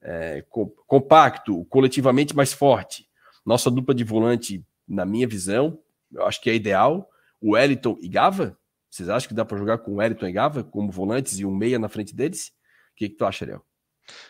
é, 0.01 0.43
compacto, 0.85 1.65
coletivamente 1.65 2.35
mais 2.35 2.53
forte? 2.53 3.07
Nossa 3.45 3.69
dupla 3.69 3.93
de 3.93 4.03
volante, 4.03 4.63
na 4.87 5.05
minha 5.05 5.27
visão, 5.27 5.79
eu 6.11 6.25
acho 6.25 6.41
que 6.41 6.49
é 6.49 6.55
ideal. 6.55 7.09
O 7.41 7.51
Wellington 7.51 7.97
e 8.01 8.07
Gava? 8.07 8.57
Vocês 8.89 9.09
acham 9.09 9.27
que 9.27 9.35
dá 9.35 9.45
para 9.45 9.57
jogar 9.57 9.77
com 9.79 9.91
o 9.91 9.95
Wellington 9.95 10.27
e 10.27 10.31
Gava 10.31 10.63
como 10.63 10.91
volantes 10.91 11.37
e 11.39 11.45
um 11.45 11.55
meia 11.55 11.77
na 11.77 11.89
frente 11.89 12.15
deles? 12.15 12.47
O 12.91 12.95
que, 12.95 13.09
que 13.09 13.15
tu 13.15 13.25
acha, 13.25 13.45
Ariel? 13.45 13.63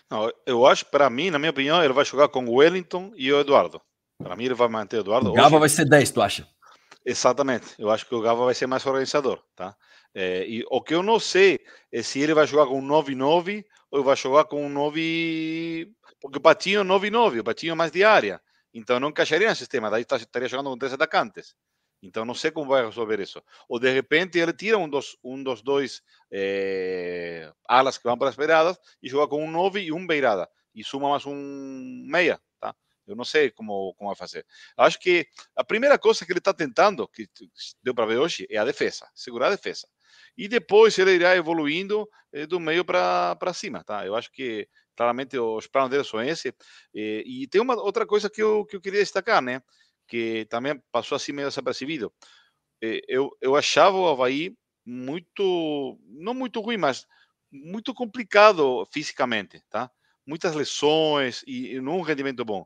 Não, 0.10 0.32
eu 0.46 0.66
acho, 0.66 0.86
para 0.88 1.10
mim, 1.10 1.30
na 1.30 1.38
minha 1.40 1.52
opinião, 1.52 1.84
ele 1.84 1.94
vai 1.94 2.04
jogar 2.04 2.28
com 2.30 2.46
o 2.46 2.56
Wellington 2.56 3.12
e 3.16 3.32
o 3.32 3.40
Eduardo. 3.40 3.80
Para 4.22 4.36
mim, 4.36 4.46
ele 4.46 4.56
vai 4.56 4.68
manter 4.68 4.98
o 4.98 5.00
Eduardo. 5.02 5.30
O 5.30 5.34
Gava 5.34 5.56
Hoje... 5.56 5.60
vai 5.60 5.70
ser 5.70 5.86
10, 5.86 6.12
tu 6.12 6.22
acha? 6.22 6.48
Exatamente. 7.06 7.68
Eu 7.78 7.90
acho 7.90 8.06
que 8.06 8.16
o 8.16 8.22
Gava 8.22 8.44
vai 8.44 8.56
ser 8.56 8.68
mais 8.68 8.86
organizador, 8.86 9.42
tá? 9.56 9.76
É, 10.14 10.46
e 10.48 10.66
o 10.70 10.82
que 10.82 10.94
eu 10.94 11.04
não 11.04 11.20
sei 11.20 11.60
é 11.92 12.02
se 12.02 12.20
ele 12.20 12.34
vai 12.34 12.48
jogar 12.48 12.68
com 12.68 12.80
um 12.80 12.88
9-9 12.88 13.66
ou 13.92 14.04
vai 14.04 14.16
jogar 14.16 14.46
com 14.46 14.66
um 14.66 14.70
9. 14.70 15.92
Porque 16.20 16.38
o 16.38 16.42
Patinho 16.42 16.82
é 16.82 16.84
9-9, 16.84 17.40
o 17.40 17.44
Patinho 17.44 17.72
é 17.72 17.76
mais 17.76 17.92
de 17.92 18.04
área. 18.04 18.42
Então 18.74 19.00
não 19.00 19.10
encaixaria 19.10 19.50
no 19.50 19.56
sistema, 19.56 19.90
daí 19.90 20.04
estaria 20.04 20.48
jogando 20.48 20.70
com 20.70 20.78
três 20.78 20.94
atacantes. 20.94 21.56
Então 22.02 22.26
não 22.26 22.36
sei 22.36 22.52
como 22.52 22.70
vai 22.70 22.86
resolver 22.86 23.20
isso. 23.20 23.42
Ou 23.68 23.80
de 23.80 23.92
repente 23.92 24.38
ele 24.38 24.54
tira 24.54 24.78
um 24.78 24.88
dos, 24.88 25.18
um 25.24 25.42
dos 25.42 25.62
dois 25.62 26.02
é, 26.32 27.52
alas 27.68 27.98
que 27.98 28.04
vão 28.04 28.18
para 28.18 28.30
as 28.30 28.36
beiradas 28.36 28.78
e 29.02 29.10
joga 29.10 29.30
com 29.30 29.44
um 29.44 29.50
9 29.52 29.82
e 29.82 29.92
um 29.92 30.06
beirada. 30.06 30.50
E 30.76 30.84
suma 30.84 31.10
mais 31.10 31.26
um 31.26 32.06
meia. 32.08 32.40
Tá? 32.60 32.76
Eu 33.08 33.16
não 33.16 33.26
sei 33.26 33.50
como, 33.50 33.94
como 33.96 34.10
vai 34.10 34.16
fazer. 34.16 34.46
Acho 34.78 35.00
que 35.00 35.28
a 35.56 35.64
primeira 35.64 35.98
coisa 35.98 36.26
que 36.26 36.32
ele 36.32 36.40
está 36.40 36.54
tentando, 36.54 37.08
que 37.08 37.28
deu 37.82 37.96
para 37.96 38.06
ver 38.06 38.20
hoje, 38.20 38.46
é 38.50 38.58
a 38.58 38.66
defesa, 38.66 39.08
segurar 39.16 39.48
a 39.48 39.56
defesa. 39.56 39.88
E 40.38 40.48
depois 40.48 40.98
ele 40.98 41.12
irá 41.16 41.36
evoluindo 41.36 42.08
eh, 42.34 42.46
do 42.46 42.60
meio 42.60 42.84
para 42.86 43.54
cima. 43.54 43.84
Tá? 43.84 44.06
Eu 44.06 44.16
acho 44.16 44.32
que 44.32 44.68
claramente 44.96 45.38
os 45.38 45.68
planos 45.68 45.90
dele 45.92 46.04
são 46.04 46.22
esse. 46.24 46.54
E, 46.94 47.44
e 47.44 47.48
tem 47.48 47.62
uma 47.62 47.76
outra 47.76 48.06
coisa 48.06 48.30
que 48.30 48.42
eu, 48.42 48.66
que 48.66 48.76
eu 48.76 48.82
queria 48.82 49.00
destacar, 49.00 49.42
né? 49.42 49.62
que 50.08 50.46
também 50.50 50.82
passou 50.92 51.16
assim 51.16 51.32
meio 51.32 51.50
desapercebido. 51.50 52.12
Eu, 53.08 53.36
eu 53.42 53.56
achava 53.56 53.98
o 53.98 54.08
Havaí 54.08 54.56
muito, 54.86 56.00
não 56.08 56.34
muito 56.34 56.62
ruim, 56.62 56.78
mas 56.78 57.06
muito 57.52 57.94
complicado 57.94 58.86
fisicamente, 58.92 59.62
tá? 59.70 59.92
Muitas 60.26 60.56
lesões 60.56 61.44
e, 61.48 61.76
e 61.76 61.82
não 61.82 61.98
um 61.98 62.02
rendimento 62.02 62.46
bom. 62.46 62.66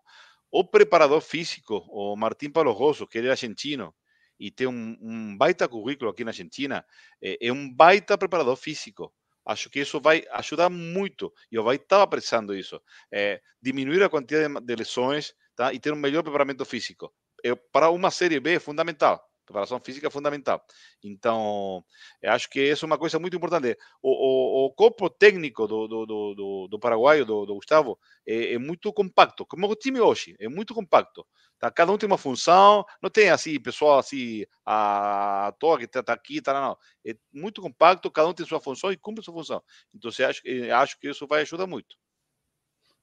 O 0.51 0.63
preparador 0.63 1.21
físico, 1.21 1.85
o 1.89 2.15
Martim 2.15 2.49
Paulo 2.49 2.71
Rosso, 2.71 3.07
que 3.07 3.17
ele 3.17 3.27
é 3.27 3.31
argentino 3.31 3.93
e 4.41 4.49
tem 4.49 4.65
um, 4.65 4.97
um 4.99 5.37
baita 5.37 5.69
currículo 5.69 6.09
aqui 6.09 6.23
na 6.23 6.31
Argentina, 6.31 6.83
é, 7.21 7.37
é, 7.39 7.53
um 7.53 7.71
baita 7.71 8.17
preparador 8.17 8.55
físico. 8.55 9.13
Acho 9.45 9.69
que 9.69 9.79
isso 9.79 10.01
vai 10.01 10.23
ajudar 10.31 10.69
muito 10.69 11.31
e 11.51 11.59
o 11.59 11.71
estava 11.71 12.07
precisando 12.07 12.55
isso. 12.55 12.81
É, 13.11 13.39
diminuir 13.61 14.01
a 14.03 14.09
quantidade 14.09 14.65
de 14.65 14.75
lesões 14.75 15.33
tá? 15.55 15.71
e 15.71 15.79
ter 15.79 15.93
um 15.93 15.95
melhor 15.95 16.23
preparamento 16.23 16.65
físico 16.65 17.13
é, 17.43 17.53
para 17.55 17.89
uma 17.91 18.09
Série 18.09 18.39
B 18.39 18.55
é 18.55 18.59
fundamental. 18.59 19.21
Preparação 19.45 19.79
física 19.79 20.07
é 20.07 20.09
fundamental. 20.09 20.63
Então, 21.03 21.83
acho 22.23 22.49
que 22.49 22.61
isso 22.61 22.85
é 22.85 22.87
uma 22.87 22.97
coisa 22.97 23.19
muito 23.19 23.35
importante. 23.35 23.77
O, 24.01 24.09
o, 24.09 24.65
o 24.67 24.71
corpo 24.71 25.09
técnico 25.09 25.67
do, 25.67 25.87
do, 25.87 26.05
do, 26.05 26.67
do 26.69 26.79
paraguaio, 26.79 27.25
do, 27.25 27.45
do 27.45 27.55
Gustavo, 27.55 27.99
é, 28.25 28.53
é, 28.53 28.57
muito 28.57 28.91
compacto, 28.93 29.45
como 29.45 29.67
o 29.67 29.75
time 29.75 29.99
hoje, 29.99 30.35
é 30.39 30.47
muito 30.47 30.73
compacto. 30.73 31.25
Tá? 31.59 31.69
Cada 31.71 31.91
um 31.91 31.97
tem 31.97 32.07
uma 32.07 32.17
função, 32.17 32.85
não 33.01 33.09
tem 33.09 33.29
assim, 33.29 33.59
pessoal 33.59 33.99
assim, 33.99 34.45
à 34.65 35.53
toa 35.59 35.77
que 35.77 35.85
está 35.85 36.13
aqui, 36.13 36.41
tá, 36.41 36.53
não. 36.53 36.77
É 37.05 37.15
muito 37.33 37.61
compacto, 37.61 38.09
cada 38.09 38.27
um 38.29 38.33
tem 38.33 38.45
sua 38.45 38.59
função 38.59 38.91
e 38.91 38.97
cumpre 38.97 39.23
sua 39.23 39.33
função. 39.33 39.61
Então, 39.93 40.09
acho, 40.09 40.41
acho 40.75 40.99
que 40.99 41.09
isso 41.09 41.27
vai 41.27 41.41
ajudar 41.41 41.67
muito. 41.67 41.95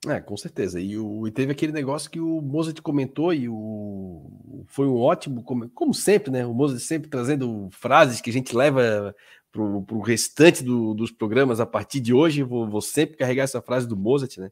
É, 0.07 0.21
com 0.21 0.37
certeza. 0.37 0.81
E, 0.81 0.97
o, 0.97 1.27
e 1.27 1.31
teve 1.33 1.51
aquele 1.51 1.73
negócio 1.73 2.11
que 2.11 2.21
o 2.21 2.41
Mozart 2.41 2.81
comentou 2.81 3.35
e 3.35 3.49
o, 3.49 4.65
foi 4.69 4.87
um 4.87 4.97
ótimo, 4.97 5.43
como, 5.43 5.69
como 5.71 5.93
sempre, 5.93 6.31
né? 6.31 6.47
O 6.47 6.55
Mozart 6.55 6.81
sempre 6.81 7.11
trazendo 7.11 7.69
frases 7.73 8.21
que 8.21 8.31
a 8.31 8.33
gente 8.33 8.55
leva 8.55 9.15
para 9.51 9.63
o 9.63 10.01
restante 10.01 10.63
do, 10.63 10.95
dos 10.95 11.11
programas 11.11 11.59
a 11.59 11.67
partir 11.67 11.99
de 11.99 12.15
hoje. 12.15 12.45
Vou, 12.45 12.69
vou, 12.69 12.81
sempre 12.81 13.17
carregar 13.17 13.45
essa 13.45 13.61
frase 13.61 13.89
do 13.89 13.97
Mozart, 13.97 14.37
né? 14.39 14.51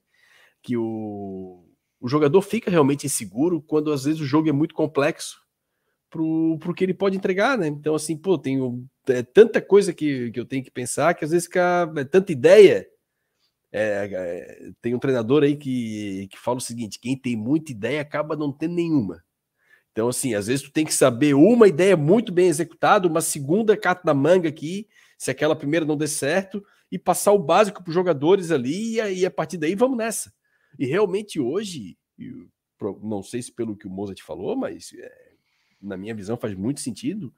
Que 0.61 0.76
o, 0.76 1.64
o 2.01 2.09
jogador 2.09 2.42
fica 2.42 2.70
realmente 2.70 3.07
inseguro 3.07 3.62
quando 3.62 3.92
às 3.92 4.05
vezes 4.05 4.20
o 4.20 4.26
jogo 4.26 4.49
é 4.49 4.53
muito 4.53 4.74
complexo 4.74 5.40
para 6.11 6.22
o 6.22 6.74
que 6.74 6.82
ele 6.82 6.94
pode 6.94 7.16
entregar, 7.16 7.57
né? 7.57 7.68
Então, 7.68 7.94
assim, 7.94 8.16
pô, 8.16 8.36
tenho 8.36 8.84
é, 9.09 9.22
tanta 9.22 9.61
coisa 9.61 9.92
que, 9.92 10.30
que 10.32 10.40
eu 10.40 10.44
tenho 10.44 10.64
que 10.64 10.70
pensar 10.70 11.14
que 11.14 11.24
às 11.24 11.30
vezes 11.30 11.47
fica 11.47 11.92
é, 11.97 12.05
tanta 12.05 12.32
ideia 12.32 12.86
é, 13.73 14.09
é, 14.12 14.71
tem 14.81 14.95
um 14.95 14.99
treinador 14.99 15.43
aí 15.43 15.57
que, 15.57 16.29
que 16.31 16.39
fala 16.39 16.59
o 16.59 16.61
seguinte: 16.61 16.99
quem 16.99 17.19
tem 17.19 17.37
muita 17.37 17.73
ideia 17.73 18.01
acaba 18.01 18.37
não 18.37 18.53
tendo 18.53 18.75
nenhuma. 18.75 19.25
Então, 19.93 20.09
assim, 20.09 20.35
às 20.35 20.47
vezes 20.47 20.62
tu 20.62 20.71
tem 20.71 20.85
que 20.85 20.93
saber 20.93 21.35
uma 21.35 21.67
ideia 21.67 21.97
muito 21.97 22.31
bem 22.31 22.49
executada, 22.49 23.09
uma 23.09 23.23
segunda 23.23 23.77
cata 23.77 24.03
na 24.05 24.12
manga 24.12 24.49
aqui, 24.49 24.87
se 25.17 25.31
aquela 25.31 25.57
primeira 25.57 25.87
não 25.87 25.97
der 25.97 26.09
certo, 26.09 26.62
e 26.93 26.99
passar 26.99 27.33
o 27.33 27.39
básico 27.39 27.83
para 27.83 27.89
os 27.91 27.95
jogadores 27.95 28.51
ali, 28.51 28.95
e 28.95 29.01
aí 29.01 29.27
a 29.27 29.31
partir 29.31 29.57
daí 29.57 29.75
vamos 29.75 29.97
nessa. 29.97 30.33
E 30.79 30.85
realmente 30.85 31.41
hoje, 31.41 31.97
eu, 32.19 32.47
não 33.03 33.23
sei 33.23 33.41
se 33.41 33.51
pelo 33.51 33.75
que 33.75 33.87
o 33.87 33.91
Mozart 33.91 34.21
falou, 34.23 34.55
mas 34.55 34.93
é, 34.99 35.33
na 35.81 35.97
minha 35.97 36.14
visão 36.14 36.37
faz 36.37 36.55
muito 36.55 36.81
sentido 36.81 37.33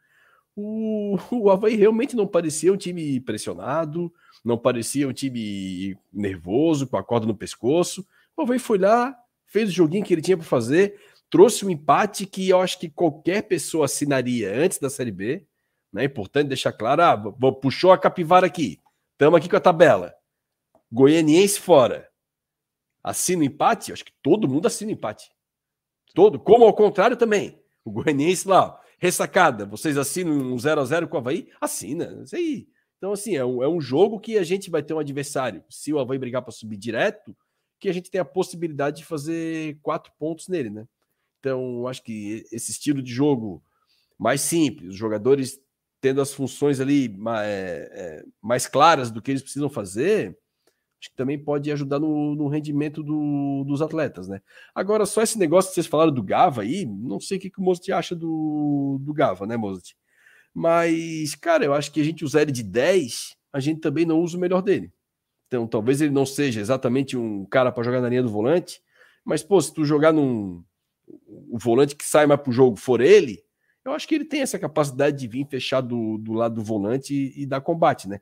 o, 0.60 1.16
o 1.30 1.50
Havaí 1.50 1.76
realmente 1.76 2.16
não 2.16 2.26
parecia 2.26 2.72
um 2.72 2.76
time 2.76 3.20
pressionado, 3.20 4.12
não 4.44 4.58
parecia 4.58 5.06
um 5.06 5.12
time 5.12 5.96
nervoso, 6.12 6.88
com 6.88 6.96
a 6.96 7.04
corda 7.04 7.26
no 7.26 7.36
pescoço. 7.36 8.04
O 8.36 8.42
Havaí 8.42 8.58
foi 8.58 8.78
lá, 8.78 9.16
fez 9.46 9.68
o 9.68 9.72
joguinho 9.72 10.04
que 10.04 10.12
ele 10.12 10.20
tinha 10.20 10.36
para 10.36 10.44
fazer, 10.44 11.00
trouxe 11.30 11.64
um 11.64 11.70
empate 11.70 12.26
que 12.26 12.48
eu 12.48 12.60
acho 12.60 12.80
que 12.80 12.88
qualquer 12.88 13.42
pessoa 13.42 13.84
assinaria 13.84 14.52
antes 14.52 14.78
da 14.78 14.90
Série 14.90 15.12
B. 15.12 15.46
Né? 15.92 16.02
É 16.02 16.06
importante 16.06 16.48
deixar 16.48 16.72
claro: 16.72 17.02
ah, 17.02 17.52
puxou 17.52 17.92
a 17.92 17.98
capivara 17.98 18.46
aqui, 18.46 18.80
estamos 19.12 19.38
aqui 19.38 19.48
com 19.48 19.56
a 19.56 19.60
tabela. 19.60 20.12
Goianiense 20.90 21.60
fora. 21.60 22.08
Assina 23.04 23.42
o 23.42 23.44
empate? 23.44 23.90
Eu 23.90 23.94
acho 23.94 24.04
que 24.04 24.12
todo 24.22 24.48
mundo 24.48 24.66
assina 24.66 24.90
o 24.90 24.94
empate. 24.94 25.30
Todo, 26.14 26.38
como 26.38 26.64
ao 26.64 26.74
contrário 26.74 27.16
também. 27.16 27.62
O 27.84 27.92
Goianiense 27.92 28.48
lá, 28.48 28.80
Ressacada, 28.98 29.64
vocês 29.64 29.96
assinam 29.96 30.32
um 30.32 30.58
0 30.58 30.80
a 30.80 30.84
0 30.84 31.08
com 31.08 31.16
o 31.16 31.20
Havaí? 31.20 31.48
Assina. 31.60 32.20
Isso 32.24 32.34
aí. 32.34 32.68
Então, 32.96 33.12
assim, 33.12 33.36
é 33.36 33.44
um, 33.44 33.62
é 33.62 33.68
um 33.68 33.80
jogo 33.80 34.18
que 34.18 34.36
a 34.36 34.42
gente 34.42 34.70
vai 34.70 34.82
ter 34.82 34.92
um 34.92 34.98
adversário. 34.98 35.62
Se 35.70 35.92
o 35.92 36.00
Havaí 36.00 36.18
brigar 36.18 36.42
para 36.42 36.50
subir 36.50 36.76
direto, 36.76 37.36
que 37.78 37.88
a 37.88 37.92
gente 37.92 38.10
tem 38.10 38.20
a 38.20 38.24
possibilidade 38.24 38.98
de 38.98 39.04
fazer 39.04 39.78
quatro 39.82 40.12
pontos 40.18 40.48
nele, 40.48 40.68
né? 40.68 40.86
Então, 41.38 41.86
acho 41.86 42.02
que 42.02 42.44
esse 42.50 42.72
estilo 42.72 43.00
de 43.00 43.12
jogo 43.12 43.62
mais 44.18 44.40
simples, 44.40 44.90
os 44.90 44.96
jogadores 44.96 45.60
tendo 46.00 46.20
as 46.20 46.32
funções 46.32 46.80
ali 46.80 47.08
mais, 47.08 47.46
é, 47.46 47.90
é, 47.92 48.24
mais 48.42 48.66
claras 48.66 49.10
do 49.10 49.22
que 49.22 49.30
eles 49.30 49.42
precisam 49.42 49.70
fazer, 49.70 50.36
acho 51.00 51.10
que 51.10 51.16
também 51.16 51.38
pode 51.38 51.70
ajudar 51.70 52.00
no, 52.00 52.34
no 52.34 52.48
rendimento 52.48 53.02
do, 53.02 53.64
dos 53.64 53.80
atletas, 53.80 54.26
né? 54.28 54.40
Agora, 54.74 55.06
só 55.06 55.22
esse 55.22 55.38
negócio 55.38 55.70
que 55.70 55.74
vocês 55.74 55.86
falaram 55.86 56.12
do 56.12 56.22
Gava 56.22 56.62
aí, 56.62 56.84
não 56.84 57.20
sei 57.20 57.38
o 57.38 57.40
que, 57.40 57.50
que 57.50 57.60
o 57.60 57.62
Mozart 57.62 57.88
acha 57.90 58.16
do, 58.16 58.98
do 59.00 59.12
Gava, 59.14 59.46
né, 59.46 59.56
Mozart? 59.56 59.92
Mas, 60.52 61.36
cara, 61.36 61.64
eu 61.64 61.72
acho 61.72 61.92
que 61.92 62.00
a 62.00 62.04
gente 62.04 62.24
usar 62.24 62.42
ele 62.42 62.50
de 62.50 62.64
10, 62.64 63.36
a 63.52 63.60
gente 63.60 63.80
também 63.80 64.04
não 64.04 64.20
usa 64.20 64.36
o 64.36 64.40
melhor 64.40 64.60
dele. 64.60 64.92
Então, 65.46 65.66
talvez 65.66 66.00
ele 66.00 66.10
não 66.10 66.26
seja 66.26 66.60
exatamente 66.60 67.16
um 67.16 67.44
cara 67.46 67.70
para 67.70 67.84
jogar 67.84 68.00
na 68.00 68.08
linha 68.08 68.22
do 68.22 68.28
volante, 68.28 68.80
Mas, 69.24 69.42
pô, 69.42 69.60
se 69.60 69.72
tu 69.72 69.84
jogar 69.84 70.12
num. 70.12 70.64
O 71.50 71.58
volante 71.58 71.96
que 71.96 72.04
sai 72.04 72.26
mais 72.26 72.40
pro 72.40 72.52
jogo 72.52 72.76
for 72.76 73.00
ele, 73.00 73.42
eu 73.84 73.92
acho 73.92 74.06
que 74.06 74.14
ele 74.14 74.24
tem 74.24 74.42
essa 74.42 74.58
capacidade 74.58 75.16
de 75.18 75.26
vir 75.26 75.46
fechar 75.48 75.80
do, 75.80 76.18
do 76.18 76.32
lado 76.32 76.56
do 76.56 76.62
volante 76.62 77.14
e, 77.14 77.42
e 77.42 77.46
dar 77.46 77.60
combate, 77.62 78.08
né? 78.08 78.20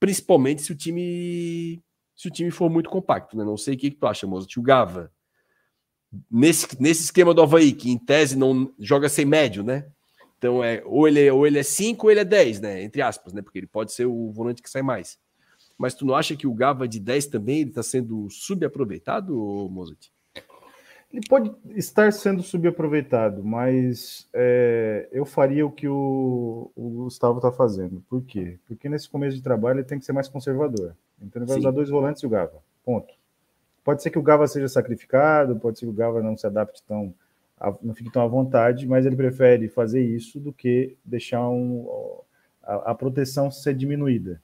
Principalmente 0.00 0.62
se 0.62 0.72
o 0.72 0.76
time 0.76 1.82
se 2.14 2.28
o 2.28 2.30
time 2.30 2.50
for 2.50 2.70
muito 2.70 2.88
compacto, 2.88 3.36
né? 3.36 3.44
Não 3.44 3.56
sei 3.56 3.74
o 3.74 3.78
que, 3.78 3.90
que 3.90 3.96
tu 3.96 4.06
acha, 4.06 4.26
moço. 4.26 4.48
O 4.56 4.62
Gava, 4.62 5.10
nesse, 6.30 6.80
nesse 6.80 7.04
esquema 7.04 7.34
do 7.34 7.42
Havaí, 7.42 7.72
que 7.72 7.90
em 7.90 7.98
tese 7.98 8.36
não 8.36 8.72
joga 8.78 9.08
sem 9.08 9.24
médio, 9.24 9.62
né? 9.62 9.86
Então 10.38 10.62
é 10.62 10.82
ou 10.84 11.08
ele 11.08 11.26
é, 11.26 11.32
ou 11.32 11.46
ele 11.46 11.58
é 11.58 11.62
5 11.62 12.06
ou 12.06 12.10
ele 12.10 12.20
é 12.20 12.24
10, 12.24 12.60
né? 12.60 12.82
Entre 12.82 13.02
aspas, 13.02 13.32
né? 13.32 13.42
Porque 13.42 13.58
ele 13.58 13.66
pode 13.66 13.92
ser 13.92 14.06
o 14.06 14.30
volante 14.30 14.62
que 14.62 14.70
sai 14.70 14.82
mais. 14.82 15.18
Mas 15.76 15.94
tu 15.94 16.06
não 16.06 16.14
acha 16.14 16.36
que 16.36 16.46
o 16.46 16.54
Gava 16.54 16.86
de 16.86 17.00
10 17.00 17.26
também 17.26 17.62
está 17.62 17.82
sendo 17.82 18.28
subaproveitado, 18.30 19.34
Mozart? 19.70 20.08
Ele 21.12 21.26
pode 21.28 21.52
estar 21.76 22.12
sendo 22.12 22.42
subaproveitado, 22.42 23.44
mas 23.44 24.28
é, 24.32 25.08
eu 25.12 25.24
faria 25.24 25.64
o 25.64 25.70
que 25.70 25.86
o, 25.86 26.72
o 26.74 27.04
Gustavo 27.04 27.38
está 27.38 27.52
fazendo. 27.52 28.04
Por 28.08 28.22
quê? 28.22 28.58
Porque 28.66 28.88
nesse 28.88 29.08
começo 29.08 29.36
de 29.36 29.42
trabalho 29.42 29.78
ele 29.78 29.86
tem 29.86 29.98
que 29.98 30.04
ser 30.04 30.12
mais 30.12 30.28
conservador. 30.28 30.96
Então 31.26 31.40
ele 31.40 31.46
vai 31.46 31.54
Sim. 31.54 31.60
usar 31.60 31.70
dois 31.70 31.88
volantes 31.88 32.22
e 32.22 32.26
o 32.26 32.30
Gava. 32.30 32.62
Ponto. 32.84 33.12
Pode 33.82 34.02
ser 34.02 34.10
que 34.10 34.18
o 34.18 34.22
Gava 34.22 34.46
seja 34.48 34.68
sacrificado, 34.68 35.56
pode 35.56 35.78
ser 35.78 35.86
que 35.86 35.90
o 35.90 35.94
Gava 35.94 36.22
não 36.22 36.36
se 36.36 36.46
adapte 36.46 36.82
tão, 36.84 37.14
não 37.82 37.94
fique 37.94 38.10
tão 38.10 38.22
à 38.22 38.26
vontade, 38.26 38.86
mas 38.86 39.04
ele 39.04 39.16
prefere 39.16 39.68
fazer 39.68 40.02
isso 40.02 40.40
do 40.40 40.52
que 40.52 40.96
deixar 41.04 41.48
um, 41.48 41.86
a, 42.62 42.92
a 42.92 42.94
proteção 42.94 43.50
ser 43.50 43.74
diminuída. 43.74 44.40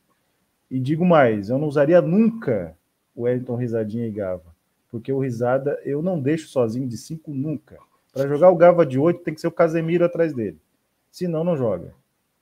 E 0.71 0.79
digo 0.79 1.05
mais, 1.05 1.49
eu 1.49 1.59
não 1.59 1.69
usaria 1.69 2.01
nunca 2.01 2.77
o 3.15 3.23
Wellington 3.23 3.57
Risadinha 3.57 4.07
e 4.07 4.11
Gava, 4.11 4.55
porque 4.91 5.13
o 5.13 5.19
Risada 5.19 5.81
eu 5.85 6.03
não 6.03 6.21
deixo 6.21 6.49
sozinho 6.49 6.87
de 6.87 6.97
cinco 6.97 7.33
nunca. 7.33 7.79
Para 8.13 8.29
jogar 8.29 8.51
o 8.51 8.57
Gava 8.57 8.85
de 8.85 8.99
oito 8.99 9.23
tem 9.23 9.35
que 9.35 9.41
ser 9.41 9.49
o 9.49 9.53
Casemiro 9.53 10.05
atrás 10.05 10.33
dele. 10.33 10.61
Senão 11.11 11.45
não 11.45 11.57
joga. 11.57 11.95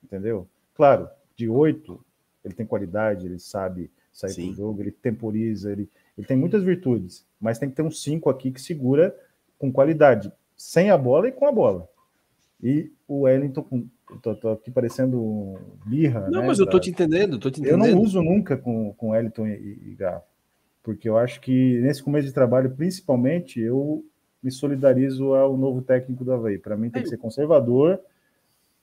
Entendeu? 0.03 0.49
Claro, 0.75 1.09
de 1.37 1.49
oito 1.49 2.05
ele 2.45 2.55
tem 2.55 2.67
qualidade, 2.67 3.27
ele 3.27 3.39
sabe 3.39 3.91
sair 4.19 4.49
do 4.49 4.55
jogo, 4.55 4.83
ele 4.83 4.91
temporiza, 4.91 5.71
ele, 5.71 5.89
ele 6.17 6.27
tem 6.27 6.37
muitas 6.37 6.63
virtudes, 6.63 7.25
mas 7.41 7.59
tem 7.59 7.69
que 7.69 7.77
ter 7.77 7.83
um 7.83 7.91
cinco 7.91 8.29
aqui 8.29 8.51
que 8.51 8.61
segura 8.61 9.15
com 9.59 9.71
qualidade, 9.71 10.33
sem 10.57 10.91
a 10.91 10.99
bola 10.99 11.29
e 11.29 11.33
com 11.33 11.47
a 11.47 11.53
bola. 11.53 11.89
E 12.61 12.91
o 13.07 13.21
Wellington, 13.21 13.87
tô, 14.21 14.35
tô 14.35 14.49
aqui 14.51 14.71
parecendo 14.71 15.57
birra. 15.87 16.29
Não, 16.29 16.41
né, 16.41 16.49
mas 16.49 16.59
eu 16.59 16.69
tô 16.69 16.81
te 16.81 16.91
entendendo, 16.91 17.39
tô 17.39 17.51
te 17.51 17.61
entendendo. 17.61 17.87
Eu 17.87 17.95
não 17.95 18.03
uso 18.03 18.21
nunca 18.21 18.57
com, 18.57 18.93
com 18.95 19.11
Wellington 19.11 19.47
e, 19.47 19.53
e 19.53 19.97
porque 20.83 21.09
eu 21.09 21.17
acho 21.17 21.41
que 21.41 21.79
nesse 21.81 22.03
começo 22.03 22.27
de 22.27 22.33
trabalho, 22.33 22.71
principalmente, 22.71 23.61
eu 23.61 24.05
me 24.43 24.51
solidarizo 24.51 25.35
ao 25.35 25.57
novo 25.57 25.83
técnico 25.83 26.25
do 26.25 26.33
Havaí. 26.33 26.59
Para 26.59 26.77
mim 26.77 26.91
tem 26.91 27.03
que 27.03 27.09
ser 27.09 27.19
conservador, 27.19 28.01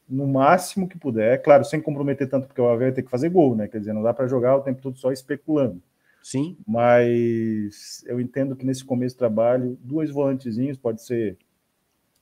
no 0.07 0.27
máximo 0.27 0.87
que 0.87 0.97
puder, 0.97 1.41
claro, 1.41 1.65
sem 1.65 1.81
comprometer 1.81 2.29
tanto, 2.29 2.47
porque 2.47 2.61
o 2.61 2.67
Havaí 2.67 2.87
vai 2.87 2.91
ter 2.91 3.03
que 3.03 3.09
fazer 3.09 3.29
gol, 3.29 3.55
né? 3.55 3.67
Quer 3.67 3.79
dizer, 3.79 3.93
não 3.93 4.03
dá 4.03 4.13
para 4.13 4.27
jogar 4.27 4.55
o 4.55 4.61
tempo 4.61 4.81
todo 4.81 4.97
só 4.97 5.11
especulando. 5.11 5.81
Sim. 6.21 6.57
Mas 6.67 8.03
eu 8.07 8.19
entendo 8.19 8.55
que 8.55 8.65
nesse 8.65 8.83
começo 8.83 9.15
de 9.15 9.19
trabalho, 9.19 9.77
dois 9.81 10.09
volantezinhos, 10.09 10.77
pode 10.77 11.03
ser 11.03 11.37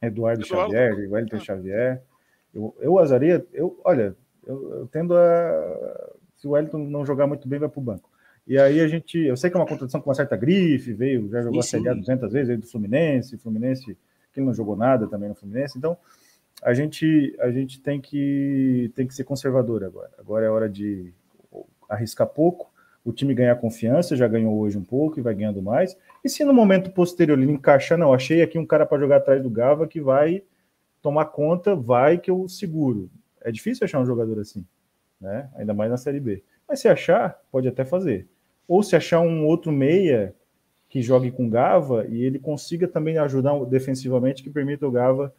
Eduardo, 0.01 0.45
Eduardo. 0.45 0.73
Xavier, 0.73 1.11
Wellington 1.11 1.37
ah. 1.37 1.39
Xavier. 1.39 2.03
Eu, 2.53 2.75
eu 2.79 2.99
azaria, 2.99 3.45
eu, 3.53 3.79
olha, 3.83 4.15
eu, 4.45 4.71
eu, 4.71 4.87
tendo 4.87 5.15
a. 5.15 6.11
Se 6.37 6.47
o 6.47 6.51
Wellington 6.51 6.79
não 6.79 7.05
jogar 7.05 7.27
muito 7.27 7.47
bem, 7.47 7.59
vai 7.59 7.69
para 7.69 7.79
o 7.79 7.83
banco. 7.83 8.09
E 8.45 8.57
aí 8.57 8.81
a 8.81 8.87
gente, 8.87 9.17
eu 9.17 9.37
sei 9.37 9.49
que 9.49 9.55
é 9.55 9.59
uma 9.59 9.65
contradição 9.65 10.01
com 10.01 10.09
uma 10.09 10.15
certa 10.15 10.35
grife, 10.35 10.91
veio, 10.91 11.29
já 11.29 11.41
jogou 11.41 11.61
sim, 11.63 11.77
a 11.77 11.79
Série 11.79 11.89
A 11.89 11.93
200 11.93 12.31
vezes, 12.31 12.47
veio 12.49 12.59
do 12.59 12.67
Fluminense, 12.67 13.37
Fluminense, 13.37 13.97
que 14.33 14.39
ele 14.39 14.45
não 14.45 14.53
jogou 14.53 14.75
nada 14.75 15.07
também 15.07 15.29
no 15.29 15.35
Fluminense, 15.35 15.77
então 15.77 15.97
a 16.61 16.73
gente, 16.73 17.35
a 17.39 17.51
gente 17.51 17.81
tem, 17.81 17.99
que, 17.99 18.91
tem 18.95 19.07
que 19.07 19.13
ser 19.13 19.23
conservador 19.23 19.83
agora. 19.83 20.11
Agora 20.17 20.45
é 20.45 20.49
hora 20.49 20.69
de 20.69 21.13
arriscar 21.89 22.27
pouco, 22.27 22.71
o 23.03 23.11
time 23.11 23.33
ganhar 23.33 23.55
confiança, 23.57 24.15
já 24.15 24.27
ganhou 24.27 24.57
hoje 24.57 24.77
um 24.77 24.83
pouco 24.83 25.19
e 25.19 25.21
vai 25.21 25.33
ganhando 25.33 25.61
mais. 25.61 25.97
E 26.23 26.29
se 26.29 26.45
no 26.45 26.53
momento 26.53 26.91
posterior 26.91 27.37
ele 27.37 27.51
encaixar, 27.51 27.97
não, 27.97 28.13
achei 28.13 28.41
aqui 28.41 28.57
um 28.57 28.65
cara 28.65 28.85
para 28.85 28.99
jogar 28.99 29.17
atrás 29.17 29.41
do 29.41 29.49
Gava 29.49 29.87
que 29.87 29.99
vai 29.99 30.43
tomar 31.01 31.25
conta, 31.25 31.75
vai 31.75 32.17
que 32.17 32.31
eu 32.31 32.47
seguro. 32.47 33.09
É 33.41 33.51
difícil 33.51 33.83
achar 33.83 33.99
um 33.99 34.05
jogador 34.05 34.39
assim, 34.39 34.65
né? 35.19 35.49
Ainda 35.55 35.73
mais 35.73 35.91
na 35.91 35.97
Série 35.97 36.21
B. 36.21 36.41
Mas 36.67 36.79
se 36.79 36.87
achar, 36.87 37.37
pode 37.51 37.67
até 37.67 37.83
fazer. 37.83 38.25
Ou 38.65 38.81
se 38.81 38.95
achar 38.95 39.19
um 39.19 39.45
outro 39.45 39.69
meia 39.69 40.33
que 40.87 41.01
jogue 41.01 41.29
com 41.29 41.49
Gava 41.49 42.05
e 42.07 42.23
ele 42.23 42.39
consiga 42.39 42.87
também 42.87 43.17
ajudar 43.17 43.53
defensivamente, 43.65 44.41
que 44.41 44.49
permita 44.49 44.87
o 44.87 44.91
Gava 44.91 45.33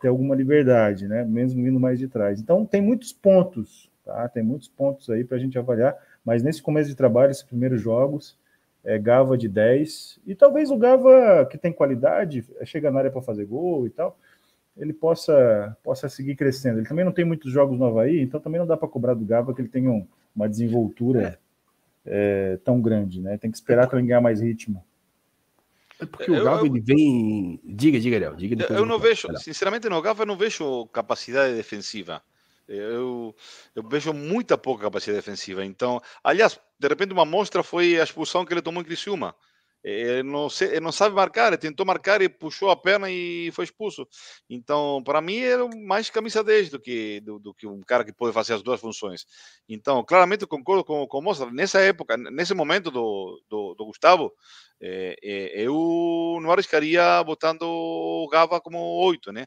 ter 0.00 0.08
alguma 0.08 0.34
liberdade, 0.34 1.06
né? 1.06 1.24
Mesmo 1.24 1.62
vindo 1.62 1.78
mais 1.78 1.98
de 1.98 2.08
trás. 2.08 2.40
Então 2.40 2.64
tem 2.64 2.80
muitos 2.80 3.12
pontos, 3.12 3.90
tá? 4.04 4.28
Tem 4.28 4.42
muitos 4.42 4.68
pontos 4.68 5.10
aí 5.10 5.22
para 5.22 5.36
a 5.36 5.40
gente 5.40 5.58
avaliar. 5.58 5.96
Mas 6.24 6.42
nesse 6.42 6.62
começo 6.62 6.88
de 6.88 6.96
trabalho, 6.96 7.30
esses 7.30 7.42
primeiros 7.42 7.80
jogos, 7.80 8.36
é, 8.82 8.98
Gava 8.98 9.36
de 9.36 9.48
10, 9.48 10.20
e 10.26 10.34
talvez 10.34 10.70
o 10.70 10.76
Gava, 10.76 11.46
que 11.50 11.58
tem 11.58 11.72
qualidade, 11.72 12.44
chega 12.64 12.90
na 12.90 12.98
área 12.98 13.10
para 13.10 13.20
fazer 13.20 13.44
gol 13.44 13.86
e 13.86 13.90
tal, 13.90 14.18
ele 14.76 14.92
possa, 14.92 15.76
possa 15.82 16.08
seguir 16.08 16.34
crescendo. 16.34 16.78
Ele 16.78 16.88
também 16.88 17.04
não 17.04 17.12
tem 17.12 17.24
muitos 17.24 17.52
jogos 17.52 17.78
no 17.78 17.84
Havaí, 17.84 18.20
então 18.20 18.40
também 18.40 18.58
não 18.58 18.66
dá 18.66 18.76
para 18.76 18.88
cobrar 18.88 19.14
do 19.14 19.24
Gava 19.24 19.54
que 19.54 19.60
ele 19.60 19.68
tenha 19.68 19.90
um, 19.90 20.06
uma 20.34 20.48
desenvoltura 20.48 21.38
é. 22.06 22.52
É, 22.52 22.56
tão 22.64 22.80
grande, 22.80 23.20
né? 23.20 23.36
Tem 23.36 23.50
que 23.50 23.56
esperar 23.56 23.86
também 23.86 24.06
ganhar 24.06 24.22
mais 24.22 24.40
ritmo. 24.40 24.82
É 26.00 26.06
porque 26.06 26.30
o 26.30 26.42
Gava 26.42 26.66
ele 26.66 26.80
vem. 26.80 27.60
Diga, 27.62 28.00
diga, 28.00 28.18
Léo. 28.18 28.36
Diga 28.36 28.66
eu 28.72 28.86
não 28.86 28.98
vejo, 28.98 29.28
sinceramente, 29.38 29.88
no 29.88 30.00
Gava 30.00 30.22
eu 30.22 30.26
não 30.26 30.36
vejo 30.36 30.86
capacidade 30.86 31.54
defensiva. 31.54 32.22
Eu, 32.66 33.34
eu 33.74 33.82
vejo 33.82 34.12
muita 34.12 34.56
pouca 34.56 34.84
capacidade 34.84 35.18
defensiva. 35.18 35.64
Então, 35.64 36.00
aliás, 36.22 36.58
de 36.78 36.88
repente, 36.88 37.12
uma 37.12 37.24
mostra 37.24 37.62
foi 37.62 38.00
a 38.00 38.04
expulsão 38.04 38.44
que 38.44 38.54
ele 38.54 38.62
tomou 38.62 38.80
em 38.80 38.84
Criciúma. 38.84 39.34
Ele 39.82 40.22
não, 40.22 40.48
ele 40.60 40.80
não 40.80 40.92
sabe 40.92 41.14
marcar, 41.14 41.48
ele 41.48 41.58
tentou 41.58 41.86
marcar 41.86 42.20
e 42.20 42.28
puxou 42.28 42.70
a 42.70 42.76
perna 42.76 43.10
e 43.10 43.50
foi 43.52 43.64
expulso. 43.64 44.06
Então, 44.48 45.02
para 45.02 45.20
mim, 45.20 45.38
era 45.38 45.66
mais 45.68 46.10
camisa 46.10 46.44
10 46.44 46.70
do 46.70 46.80
que, 46.80 47.20
do, 47.20 47.38
do, 47.38 47.54
que 47.54 47.66
um 47.66 47.80
cara 47.80 48.04
que 48.04 48.12
pode 48.12 48.34
fazer 48.34 48.54
as 48.54 48.62
duas 48.62 48.80
funções. 48.80 49.26
Então, 49.68 50.04
claramente, 50.04 50.46
concordo 50.46 50.84
com, 50.84 51.06
com 51.06 51.18
o 51.18 51.22
Mostra. 51.22 51.50
Nessa 51.50 51.80
época, 51.80 52.16
nesse 52.16 52.54
momento 52.54 52.90
do, 52.90 53.42
do, 53.48 53.74
do 53.74 53.86
Gustavo, 53.86 54.32
é, 54.80 55.16
é, 55.22 55.62
eu 55.62 56.38
não 56.42 56.52
arriscaria 56.52 57.22
botando 57.24 57.62
o 57.62 58.28
Gava 58.30 58.60
como 58.60 58.78
8, 58.78 59.32
né? 59.32 59.46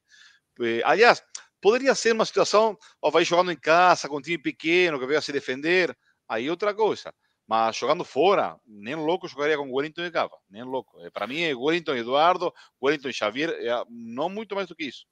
Aliás, 0.83 1.23
Poderia 1.63 1.95
ser 1.95 2.11
uma 2.11 2.25
situação, 2.25 2.77
ó, 3.01 3.09
vai 3.09 3.23
jogando 3.23 3.49
em 3.49 3.55
casa, 3.55 4.09
com 4.09 4.17
um 4.17 4.21
time 4.21 4.37
pequeno, 4.37 4.99
que 4.99 5.05
veio 5.05 5.17
a 5.17 5.21
se 5.21 5.31
defender, 5.31 5.97
aí 6.27 6.49
outra 6.49 6.73
coisa. 6.73 7.13
Mas 7.47 7.75
jogando 7.75 8.05
fora, 8.05 8.57
nem 8.65 8.95
louco 8.95 9.27
jogaria 9.27 9.57
com 9.57 9.71
Wellington 9.71 10.03
e 10.03 10.09
Gava, 10.09 10.37
nem 10.49 10.63
louco. 10.63 10.97
Para 11.11 11.27
mim 11.27 11.53
Wellington 11.53 11.95
e 11.95 11.99
Eduardo, 11.99 12.53
Wellington 12.81 13.09
e 13.09 13.13
Xavier, 13.13 13.49
é, 13.49 13.83
não 13.89 14.29
muito 14.29 14.55
mais 14.55 14.67
do 14.67 14.75
que 14.75 14.85
isso. 14.85 15.05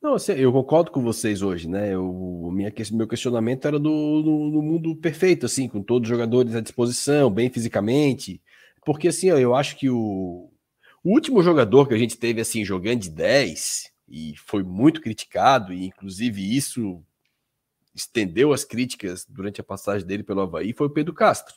Não, 0.00 0.14
assim, 0.14 0.32
eu 0.32 0.52
concordo 0.52 0.92
com 0.92 1.02
vocês 1.02 1.42
hoje, 1.42 1.68
né? 1.68 1.92
Eu, 1.92 2.50
minha, 2.52 2.72
meu 2.92 3.08
questionamento 3.08 3.66
era 3.66 3.80
do, 3.80 4.22
do, 4.22 4.50
do, 4.52 4.62
mundo 4.62 4.94
perfeito, 4.94 5.44
assim, 5.44 5.66
com 5.66 5.82
todos 5.82 6.08
os 6.08 6.08
jogadores 6.08 6.54
à 6.54 6.60
disposição, 6.60 7.28
bem 7.28 7.50
fisicamente. 7.50 8.40
Porque, 8.84 9.08
assim, 9.08 9.28
eu 9.28 9.56
acho 9.56 9.76
que 9.76 9.90
o, 9.90 10.52
o 11.02 11.10
último 11.10 11.42
jogador 11.42 11.88
que 11.88 11.94
a 11.94 11.98
gente 11.98 12.16
teve, 12.16 12.40
assim, 12.40 12.64
jogando 12.64 13.00
de 13.00 13.10
10, 13.10 13.92
e 14.08 14.34
foi 14.36 14.62
muito 14.62 15.00
criticado, 15.00 15.72
e 15.72 15.86
inclusive 15.86 16.56
isso 16.56 17.02
estendeu 17.98 18.52
as 18.52 18.64
críticas 18.64 19.26
durante 19.28 19.60
a 19.60 19.64
passagem 19.64 20.06
dele 20.06 20.22
pelo 20.22 20.40
Havaí, 20.40 20.72
foi 20.72 20.86
o 20.86 20.90
Pedro 20.90 21.12
Castro. 21.12 21.54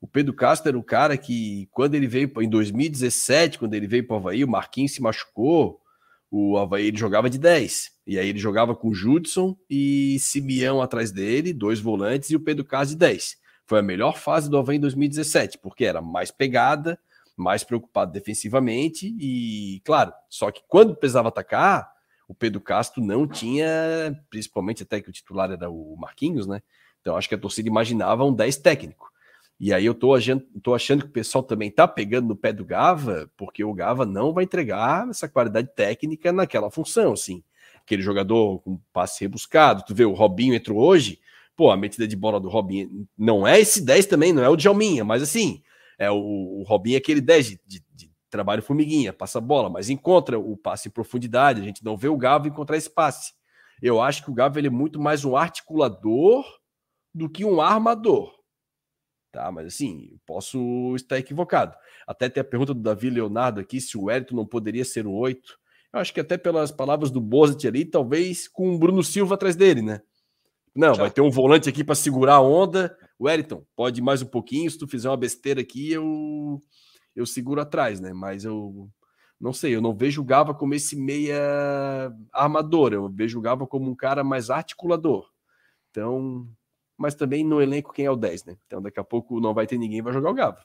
O 0.00 0.06
Pedro 0.06 0.32
Castro 0.32 0.70
era 0.70 0.78
o 0.78 0.82
cara 0.82 1.16
que, 1.16 1.68
quando 1.70 1.94
ele 1.94 2.06
veio 2.06 2.32
em 2.40 2.48
2017, 2.48 3.58
quando 3.58 3.74
ele 3.74 3.86
veio 3.86 4.06
para 4.06 4.14
o 4.14 4.18
Havaí, 4.18 4.42
o 4.42 4.48
Marquinhos 4.48 4.92
se 4.92 5.02
machucou, 5.02 5.80
o 6.30 6.56
Havaí 6.56 6.86
ele 6.86 6.96
jogava 6.96 7.28
de 7.28 7.38
10. 7.38 7.90
E 8.06 8.18
aí 8.18 8.28
ele 8.28 8.38
jogava 8.38 8.74
com 8.74 8.94
Judson 8.94 9.56
e 9.68 10.16
Simeão 10.18 10.80
atrás 10.80 11.12
dele, 11.12 11.52
dois 11.52 11.80
volantes, 11.80 12.30
e 12.30 12.36
o 12.36 12.40
Pedro 12.40 12.64
Castro 12.64 12.96
de 12.96 13.00
10. 13.00 13.36
Foi 13.66 13.78
a 13.78 13.82
melhor 13.82 14.16
fase 14.18 14.48
do 14.48 14.56
Havaí 14.56 14.78
em 14.78 14.80
2017, 14.80 15.58
porque 15.58 15.84
era 15.84 16.00
mais 16.00 16.30
pegada, 16.30 16.98
mais 17.36 17.62
preocupado 17.62 18.12
defensivamente 18.12 19.14
e, 19.18 19.80
claro, 19.84 20.12
só 20.28 20.50
que 20.50 20.62
quando 20.68 20.94
precisava 20.94 21.28
atacar, 21.28 21.90
o 22.30 22.34
Pedro 22.34 22.60
Castro 22.60 23.02
não 23.02 23.26
tinha, 23.26 23.66
principalmente 24.30 24.84
até 24.84 25.00
que 25.00 25.08
o 25.08 25.12
titular 25.12 25.50
era 25.50 25.68
o 25.68 25.96
Marquinhos, 25.98 26.46
né? 26.46 26.62
Então 27.00 27.16
acho 27.16 27.28
que 27.28 27.34
a 27.34 27.38
torcida 27.38 27.68
imaginava 27.68 28.24
um 28.24 28.32
10 28.32 28.58
técnico. 28.58 29.10
E 29.58 29.74
aí 29.74 29.84
eu 29.84 29.92
tô 29.92 30.14
achando, 30.14 30.46
tô 30.62 30.72
achando 30.72 31.02
que 31.02 31.08
o 31.08 31.12
pessoal 31.12 31.42
também 31.42 31.72
tá 31.72 31.88
pegando 31.88 32.28
no 32.28 32.36
pé 32.36 32.52
do 32.52 32.64
Gava, 32.64 33.28
porque 33.36 33.64
o 33.64 33.74
Gava 33.74 34.06
não 34.06 34.32
vai 34.32 34.44
entregar 34.44 35.08
essa 35.10 35.28
qualidade 35.28 35.74
técnica 35.74 36.30
naquela 36.30 36.70
função, 36.70 37.14
assim. 37.14 37.42
Aquele 37.82 38.00
jogador 38.00 38.60
com 38.60 38.80
passe 38.92 39.22
rebuscado, 39.22 39.82
tu 39.84 39.92
vê, 39.92 40.04
o 40.04 40.12
Robinho 40.12 40.54
entrou 40.54 40.78
hoje, 40.78 41.18
pô, 41.56 41.68
a 41.68 41.76
metida 41.76 42.06
de 42.06 42.14
bola 42.14 42.38
do 42.38 42.48
Robinho 42.48 43.08
não 43.18 43.44
é 43.44 43.58
esse 43.58 43.84
10 43.84 44.06
também, 44.06 44.32
não 44.32 44.44
é 44.44 44.48
o 44.48 44.54
Djalminha, 44.56 45.04
mas 45.04 45.20
assim, 45.20 45.64
é 45.98 46.08
o, 46.08 46.60
o 46.60 46.62
Robinho 46.62 46.94
é 46.94 46.98
aquele 46.98 47.20
10 47.20 47.48
de, 47.48 47.60
de, 47.66 47.84
de 47.92 48.09
trabalha 48.30 48.62
formiguinha, 48.62 49.12
passa 49.12 49.38
a 49.38 49.40
bola, 49.40 49.68
mas 49.68 49.90
encontra 49.90 50.38
o 50.38 50.56
passe 50.56 50.88
em 50.88 50.92
profundidade. 50.92 51.60
A 51.60 51.64
gente 51.64 51.84
não 51.84 51.96
vê 51.96 52.08
o 52.08 52.16
Gavo 52.16 52.48
encontrar 52.48 52.76
esse 52.76 52.88
passe. 52.88 53.32
Eu 53.82 54.00
acho 54.00 54.22
que 54.22 54.30
o 54.30 54.34
Gavo 54.34 54.58
ele 54.58 54.68
é 54.68 54.70
muito 54.70 55.00
mais 55.00 55.24
um 55.24 55.36
articulador 55.36 56.44
do 57.14 57.28
que 57.28 57.44
um 57.44 57.60
armador. 57.60 58.32
Tá, 59.32 59.50
mas 59.52 59.66
assim, 59.66 60.18
posso 60.26 60.94
estar 60.96 61.18
equivocado. 61.18 61.76
Até 62.06 62.28
tem 62.28 62.40
a 62.40 62.44
pergunta 62.44 62.74
do 62.74 62.80
Davi 62.80 63.10
Leonardo 63.10 63.60
aqui 63.60 63.80
se 63.80 63.96
o 63.96 64.04
Wellington 64.04 64.34
não 64.34 64.46
poderia 64.46 64.84
ser 64.84 65.06
o 65.06 65.12
8. 65.12 65.58
Eu 65.92 66.00
acho 66.00 66.12
que 66.12 66.20
até 66.20 66.36
pelas 66.36 66.70
palavras 66.70 67.10
do 67.10 67.20
Bozet 67.20 67.66
ali, 67.66 67.84
talvez 67.84 68.48
com 68.48 68.74
o 68.74 68.78
Bruno 68.78 69.02
Silva 69.02 69.34
atrás 69.34 69.54
dele, 69.54 69.82
né? 69.82 70.00
Não, 70.74 70.94
vai 70.94 71.10
ter 71.10 71.20
um 71.20 71.30
volante 71.30 71.68
aqui 71.68 71.82
para 71.82 71.94
segurar 71.94 72.34
a 72.34 72.40
onda. 72.40 72.96
Wellington, 73.20 73.64
pode 73.76 74.00
ir 74.00 74.04
mais 74.04 74.22
um 74.22 74.26
pouquinho. 74.26 74.70
Se 74.70 74.78
tu 74.78 74.86
fizer 74.86 75.08
uma 75.08 75.16
besteira 75.16 75.60
aqui, 75.60 75.92
eu 75.92 76.60
eu 77.14 77.26
seguro 77.26 77.60
atrás, 77.60 78.00
né? 78.00 78.12
Mas 78.12 78.44
eu 78.44 78.90
não 79.40 79.52
sei, 79.52 79.74
eu 79.74 79.80
não 79.80 79.94
vejo 79.94 80.20
o 80.20 80.24
Gava 80.24 80.54
como 80.54 80.74
esse 80.74 80.94
meia 80.94 82.12
armador, 82.32 82.92
eu 82.92 83.08
vejo 83.08 83.38
o 83.38 83.42
Gava 83.42 83.66
como 83.66 83.90
um 83.90 83.96
cara 83.96 84.22
mais 84.22 84.50
articulador. 84.50 85.30
Então, 85.90 86.46
mas 86.96 87.14
também 87.14 87.42
no 87.42 87.60
elenco 87.60 87.92
quem 87.92 88.04
é 88.04 88.10
o 88.10 88.16
10, 88.16 88.44
né? 88.44 88.56
Então 88.66 88.82
daqui 88.82 89.00
a 89.00 89.04
pouco 89.04 89.40
não 89.40 89.54
vai 89.54 89.66
ter 89.66 89.78
ninguém 89.78 90.02
vai 90.02 90.12
jogar 90.12 90.30
o 90.30 90.34
Gava. 90.34 90.64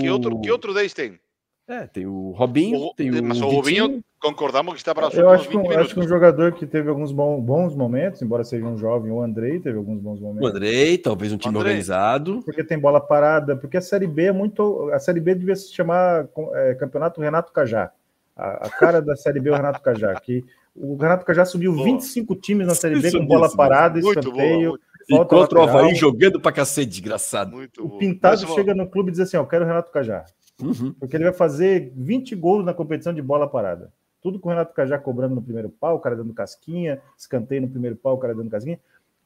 Que 0.00 0.10
outro, 0.10 0.40
que 0.40 0.50
outro 0.50 0.74
10 0.74 0.94
tem? 0.94 1.20
É, 1.68 1.86
tem 1.86 2.06
o 2.06 2.30
Robinho, 2.30 2.78
o, 2.78 2.94
tem 2.94 3.10
mas 3.20 3.42
o, 3.42 3.46
o 3.46 3.50
Robinho 3.50 4.02
concordamos 4.18 4.72
que 4.72 4.80
está 4.80 4.94
para 4.94 5.08
Eu 5.14 5.28
acho 5.28 5.46
que, 5.48 5.56
um, 5.56 5.70
acho 5.78 5.92
que 5.92 6.00
um 6.00 6.08
jogador 6.08 6.52
que 6.52 6.66
teve 6.66 6.88
alguns 6.88 7.12
bons 7.12 7.74
momentos, 7.74 8.22
embora 8.22 8.42
seja 8.42 8.64
um 8.64 8.78
jovem, 8.78 9.12
o 9.12 9.20
Andrei 9.20 9.60
teve 9.60 9.76
alguns 9.76 10.00
bons 10.00 10.18
momentos. 10.18 10.48
O 10.48 10.50
Andrei, 10.50 10.96
talvez 10.96 11.30
um 11.30 11.36
time 11.36 11.50
Andrei. 11.50 11.72
organizado. 11.72 12.42
Porque 12.42 12.64
tem 12.64 12.78
bola 12.78 13.02
parada, 13.02 13.54
porque 13.54 13.76
a 13.76 13.82
Série 13.82 14.06
B 14.06 14.24
é 14.24 14.32
muito. 14.32 14.90
A 14.92 14.98
Série 14.98 15.20
B 15.20 15.34
devia 15.34 15.54
se 15.54 15.70
chamar 15.74 16.26
é, 16.54 16.74
Campeonato 16.74 17.20
Renato 17.20 17.52
Cajá. 17.52 17.92
A, 18.34 18.66
a, 18.66 18.70
cara 18.70 19.02
da 19.02 19.14
Série 19.14 19.38
B 19.38 19.50
é 19.50 19.52
o 19.52 19.56
Renato 19.56 19.82
Cajá, 19.82 20.18
que 20.20 20.42
o 20.74 20.96
Renato 20.96 21.26
Cajá 21.26 21.44
subiu 21.44 21.74
boa. 21.74 21.84
25 21.84 22.34
times 22.36 22.66
na 22.66 22.74
Série 22.74 22.98
B 22.98 23.12
com 23.12 23.26
bola 23.26 23.54
parada, 23.54 23.98
escanteio. 23.98 24.78
E 25.06 25.24
contra 25.24 25.58
o 25.58 25.62
Havaí 25.62 25.94
jogando 25.94 26.40
pra 26.40 26.52
cacete, 26.52 26.88
desgraçado. 26.88 27.50
Muito 27.52 27.84
o 27.84 27.98
Pintado 27.98 28.46
chega 28.54 28.74
no 28.74 28.86
clube 28.86 29.08
e 29.08 29.12
diz 29.12 29.20
assim: 29.20 29.36
Ó, 29.36 29.44
quero 29.44 29.64
o 29.64 29.68
Renato 29.68 29.92
Cajá. 29.92 30.24
Uhum. 30.62 30.92
Porque 30.94 31.16
ele 31.16 31.24
vai 31.24 31.32
fazer 31.32 31.92
20 31.94 32.34
gols 32.34 32.64
na 32.64 32.74
competição 32.74 33.12
de 33.14 33.22
bola 33.22 33.48
parada. 33.48 33.92
Tudo 34.20 34.38
com 34.38 34.48
o 34.48 34.50
Renato 34.50 34.74
Cajá 34.74 34.98
cobrando 34.98 35.34
no 35.34 35.42
primeiro 35.42 35.68
pau, 35.68 35.96
o 35.96 36.00
cara 36.00 36.16
dando 36.16 36.34
casquinha, 36.34 37.00
escanteio 37.16 37.62
no 37.62 37.68
primeiro 37.68 37.96
pau, 37.96 38.14
o 38.14 38.18
cara 38.18 38.34
dando 38.34 38.50
casquinha. 38.50 38.80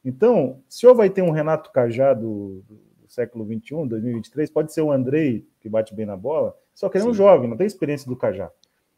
Então, 0.05 0.59
se 0.69 0.85
ou 0.85 0.93
vai 0.93 1.09
ter 1.09 1.21
um 1.21 1.31
Renato 1.31 1.71
Cajá 1.71 2.13
do, 2.13 2.63
do 2.67 2.77
século 3.07 3.45
21, 3.45 3.87
2023, 3.87 4.49
pode 4.49 4.73
ser 4.73 4.81
o 4.81 4.91
Andrei, 4.91 5.47
que 5.59 5.69
bate 5.69 5.95
bem 5.95 6.05
na 6.05 6.15
bola, 6.15 6.55
só 6.73 6.89
que 6.89 6.97
ele 6.97 7.05
é 7.05 7.09
um 7.09 7.13
jovem, 7.13 7.49
não 7.49 7.57
tem 7.57 7.65
experiência 7.65 8.07
do 8.07 8.15
Cajá. 8.15 8.51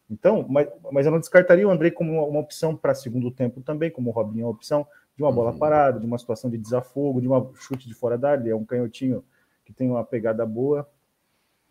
Então, 0.10 0.46
mas, 0.48 0.68
mas 0.92 1.06
eu 1.06 1.12
não 1.12 1.20
descartaria 1.20 1.68
o 1.68 1.72
Andrei 1.72 1.92
como 1.92 2.14
uma, 2.14 2.24
uma 2.24 2.40
opção 2.40 2.76
para 2.76 2.94
segundo 2.94 3.32
tempo 3.32 3.62
também, 3.62 3.90
como 3.90 4.10
o 4.10 4.14
Robinho 4.14 4.44
é 4.44 4.46
uma 4.46 4.52
opção 4.52 4.86
de 5.16 5.24
uma 5.24 5.32
bola 5.32 5.52
uhum. 5.52 5.58
parada, 5.58 6.00
de 6.00 6.06
uma 6.06 6.18
situação 6.18 6.50
de 6.50 6.58
desafogo, 6.58 7.22
de 7.22 7.28
uma 7.28 7.50
chute 7.56 7.88
de 7.88 7.94
fora 7.94 8.18
da 8.18 8.32
área, 8.32 8.52
é 8.52 8.56
um 8.56 8.66
canhotinho 8.66 9.24
que 9.64 9.74
tem 9.74 9.90
uma 9.90 10.04
pegada 10.04 10.46
boa. 10.46 10.88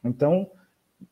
Então, 0.04 0.50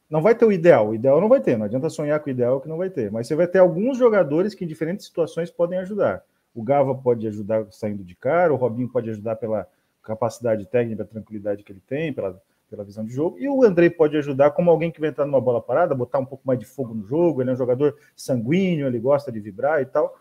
não 0.08 0.20
vai 0.20 0.34
ter 0.34 0.44
o 0.44 0.52
ideal. 0.52 0.90
O 0.90 0.94
ideal 0.94 1.20
não 1.20 1.28
vai 1.28 1.40
ter. 1.40 1.56
Não 1.56 1.64
adianta 1.64 1.88
sonhar 1.88 2.20
com 2.20 2.28
o 2.28 2.30
ideal 2.30 2.60
que 2.60 2.68
não 2.68 2.76
vai 2.76 2.90
ter. 2.90 3.10
Mas 3.10 3.26
você 3.26 3.34
vai 3.34 3.46
ter 3.46 3.58
alguns 3.58 3.96
jogadores 3.96 4.54
que 4.54 4.64
em 4.64 4.68
diferentes 4.68 5.06
situações 5.06 5.50
podem 5.50 5.78
ajudar. 5.78 6.22
O 6.54 6.62
Gava 6.62 6.94
pode 6.94 7.26
ajudar 7.26 7.66
saindo 7.70 8.04
de 8.04 8.14
cara, 8.14 8.52
o 8.52 8.56
Robinho 8.56 8.88
pode 8.88 9.08
ajudar 9.08 9.36
pela 9.36 9.66
capacidade 10.02 10.66
técnica, 10.66 11.04
tranquilidade 11.04 11.62
que 11.62 11.72
ele 11.72 11.82
tem, 11.86 12.12
pela, 12.12 12.38
pela 12.68 12.84
visão 12.84 13.04
de 13.04 13.12
jogo. 13.12 13.38
E 13.38 13.48
o 13.48 13.64
Andrei 13.64 13.88
pode 13.88 14.16
ajudar 14.18 14.50
como 14.50 14.70
alguém 14.70 14.90
que 14.90 15.00
vai 15.00 15.08
entrar 15.08 15.24
numa 15.24 15.40
bola 15.40 15.62
parada, 15.62 15.94
botar 15.94 16.18
um 16.18 16.26
pouco 16.26 16.46
mais 16.46 16.58
de 16.58 16.66
fogo 16.66 16.92
no 16.92 17.06
jogo. 17.06 17.40
Ele 17.40 17.50
é 17.50 17.52
um 17.54 17.56
jogador 17.56 17.96
sanguíneo, 18.14 18.86
ele 18.86 18.98
gosta 18.98 19.32
de 19.32 19.40
vibrar 19.40 19.80
e 19.80 19.86
tal. 19.86 20.14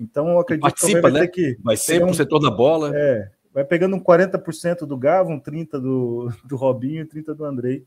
Então, 0.00 0.28
eu 0.30 0.40
acredito 0.40 0.62
Participa, 0.62 1.02
que 1.02 1.02
vai 1.02 1.12
né? 1.12 1.26
que. 1.28 1.56
Vai 1.62 1.76
ser 1.76 2.04
um, 2.04 2.12
setor 2.12 2.40
da 2.40 2.50
bola. 2.50 2.90
É, 2.92 3.30
vai 3.54 3.64
pegando 3.64 3.94
um 3.94 4.00
40% 4.00 4.80
do 4.80 4.96
Gava, 4.96 5.30
um 5.30 5.40
30% 5.40 5.78
do, 5.78 6.32
do 6.44 6.56
Robinho 6.56 7.02
e 7.02 7.06
30% 7.06 7.34
do 7.34 7.44
Andrei 7.44 7.86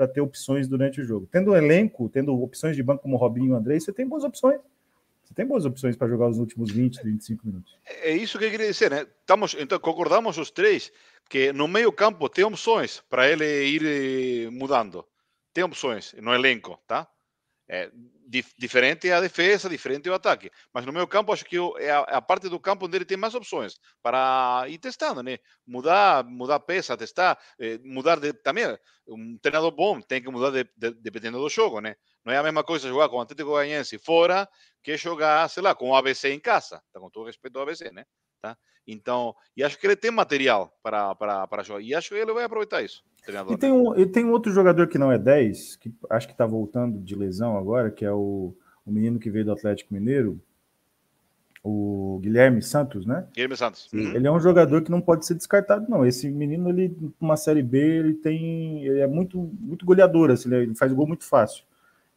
para 0.00 0.08
ter 0.08 0.22
opções 0.22 0.66
durante 0.66 0.98
o 0.98 1.04
jogo. 1.04 1.28
Tendo 1.30 1.50
um 1.50 1.56
elenco, 1.56 2.08
tendo 2.08 2.34
opções 2.42 2.74
de 2.74 2.82
banco 2.82 3.02
como 3.02 3.18
Robinho 3.18 3.52
e 3.52 3.54
André, 3.54 3.78
você 3.78 3.92
tem 3.92 4.08
boas 4.08 4.24
opções. 4.24 4.58
Você 5.22 5.34
tem 5.34 5.44
boas 5.44 5.66
opções 5.66 5.94
para 5.94 6.08
jogar 6.08 6.26
os 6.26 6.38
últimos 6.38 6.70
20, 6.70 7.04
25 7.04 7.46
minutos. 7.46 7.78
É 7.84 8.10
isso 8.10 8.38
que 8.38 8.46
eu 8.46 8.50
queria 8.50 8.72
dizer, 8.72 8.90
né? 8.90 9.06
Estamos, 9.20 9.54
então, 9.58 9.78
concordamos 9.78 10.38
os 10.38 10.50
três 10.50 10.90
que 11.28 11.52
no 11.52 11.68
meio 11.68 11.92
campo 11.92 12.30
tem 12.30 12.42
opções 12.44 13.02
para 13.10 13.28
ele 13.28 13.44
ir 13.44 14.46
eh, 14.46 14.50
mudando. 14.50 15.04
Tem 15.52 15.62
opções 15.62 16.14
no 16.14 16.32
elenco, 16.32 16.80
tá? 16.86 17.06
É, 17.68 17.90
dif 18.30 18.54
diferente 18.56 19.10
a 19.10 19.20
defesa, 19.20 19.68
diferente 19.68 20.08
o 20.08 20.14
ataque. 20.14 20.50
Mas 20.72 20.86
no 20.86 20.92
meu 20.92 21.06
campo, 21.08 21.32
acho 21.32 21.44
que 21.44 21.56
é 21.78 21.90
a, 21.90 22.00
a, 22.00 22.22
parte 22.22 22.48
do 22.48 22.60
campo 22.60 22.86
onde 22.86 22.96
ele 22.96 23.04
tem 23.04 23.16
mais 23.16 23.34
opções 23.34 23.78
para 24.00 24.64
ir 24.68 24.78
testando, 24.78 25.22
né? 25.22 25.38
Mudar, 25.66 26.24
mudar 26.24 26.60
peça, 26.60 26.96
testar, 26.96 27.38
eh, 27.58 27.78
mudar 27.82 28.20
de, 28.20 28.32
também. 28.32 28.64
Um 29.08 29.36
treinador 29.42 29.72
bom 29.72 30.00
tem 30.00 30.22
que 30.22 30.30
mudar 30.30 30.50
de, 30.50 30.70
de, 30.76 30.92
dependendo 31.00 31.38
do 31.40 31.48
jogo, 31.48 31.80
né? 31.80 31.96
Não 32.24 32.32
é 32.32 32.38
a 32.38 32.42
mesma 32.42 32.62
coisa 32.62 32.88
jogar 32.88 33.08
com 33.08 33.16
o 33.16 33.20
Atlético 33.20 33.50
Goianiense 33.50 33.98
fora 33.98 34.48
que 34.82 34.96
jogar, 34.96 35.48
sei 35.50 35.62
lá, 35.62 35.74
com 35.74 35.90
o 35.90 35.96
ABC 35.96 36.32
em 36.32 36.40
casa. 36.40 36.80
Tá 36.92 37.00
com 37.00 37.10
todo 37.10 37.26
respeito 37.26 37.56
ao 37.56 37.64
ABC, 37.64 37.90
né? 37.90 38.04
Tá? 38.40 38.56
Então, 38.86 39.34
e 39.56 39.62
acho 39.62 39.78
que 39.78 39.86
ele 39.86 39.96
tem 39.96 40.10
material 40.10 40.76
para, 40.82 41.14
para, 41.14 41.46
para 41.46 41.62
jogar. 41.62 41.82
E 41.82 41.94
acho 41.94 42.08
que 42.08 42.14
ele 42.14 42.32
vai 42.32 42.44
aproveitar 42.44 42.82
isso. 42.82 43.04
E 43.50 43.56
tem, 43.56 43.70
um, 43.70 43.96
e 43.96 44.06
tem 44.06 44.24
um 44.24 44.32
outro 44.32 44.50
jogador 44.50 44.88
que 44.88 44.98
não 44.98 45.12
é 45.12 45.18
10, 45.18 45.76
que 45.76 45.92
acho 46.08 46.26
que 46.26 46.32
está 46.32 46.46
voltando 46.46 46.98
de 46.98 47.14
lesão 47.14 47.56
agora, 47.56 47.90
que 47.90 48.04
é 48.04 48.10
o, 48.10 48.54
o 48.84 48.90
menino 48.90 49.18
que 49.18 49.30
veio 49.30 49.44
do 49.44 49.52
Atlético 49.52 49.92
Mineiro, 49.92 50.40
o 51.62 52.18
Guilherme 52.22 52.62
Santos, 52.62 53.04
né? 53.04 53.26
Guilherme 53.34 53.56
Santos. 53.56 53.92
Uhum. 53.92 54.14
Ele 54.14 54.26
é 54.26 54.32
um 54.32 54.40
jogador 54.40 54.82
que 54.82 54.90
não 54.90 55.00
pode 55.00 55.26
ser 55.26 55.34
descartado, 55.34 55.88
não. 55.88 56.04
Esse 56.06 56.30
menino, 56.30 56.70
ele, 56.70 56.96
numa 57.20 57.36
Série 57.36 57.62
B, 57.62 57.78
ele 57.78 58.14
tem. 58.14 58.84
Ele 58.84 59.00
é 59.00 59.06
muito, 59.06 59.38
muito 59.38 59.84
goleador, 59.84 60.30
assim, 60.30 60.52
ele 60.52 60.74
faz 60.74 60.92
gol 60.92 61.06
muito 61.06 61.24
fácil. 61.24 61.64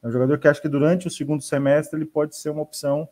É 0.01 0.07
um 0.07 0.11
jogador 0.11 0.37
que 0.39 0.47
acho 0.47 0.61
que 0.61 0.69
durante 0.69 1.07
o 1.07 1.11
segundo 1.11 1.43
semestre 1.43 1.97
ele 1.97 2.05
pode 2.05 2.35
ser 2.37 2.49
uma 2.49 2.61
opção, 2.61 3.07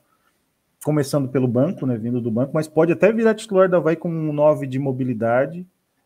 começando 0.83 1.29
pelo 1.29 1.47
banco, 1.47 1.85
né? 1.85 1.97
Vindo 1.97 2.19
do 2.21 2.31
banco, 2.31 2.51
mas 2.53 2.67
pode 2.67 2.91
até 2.91 3.11
virar 3.11 3.35
titular 3.35 3.69
da 3.69 3.79
Vai 3.79 3.95
com 3.95 4.09
um 4.09 4.33
9 4.33 4.67
de 4.67 4.79
mobilidade 4.79 5.65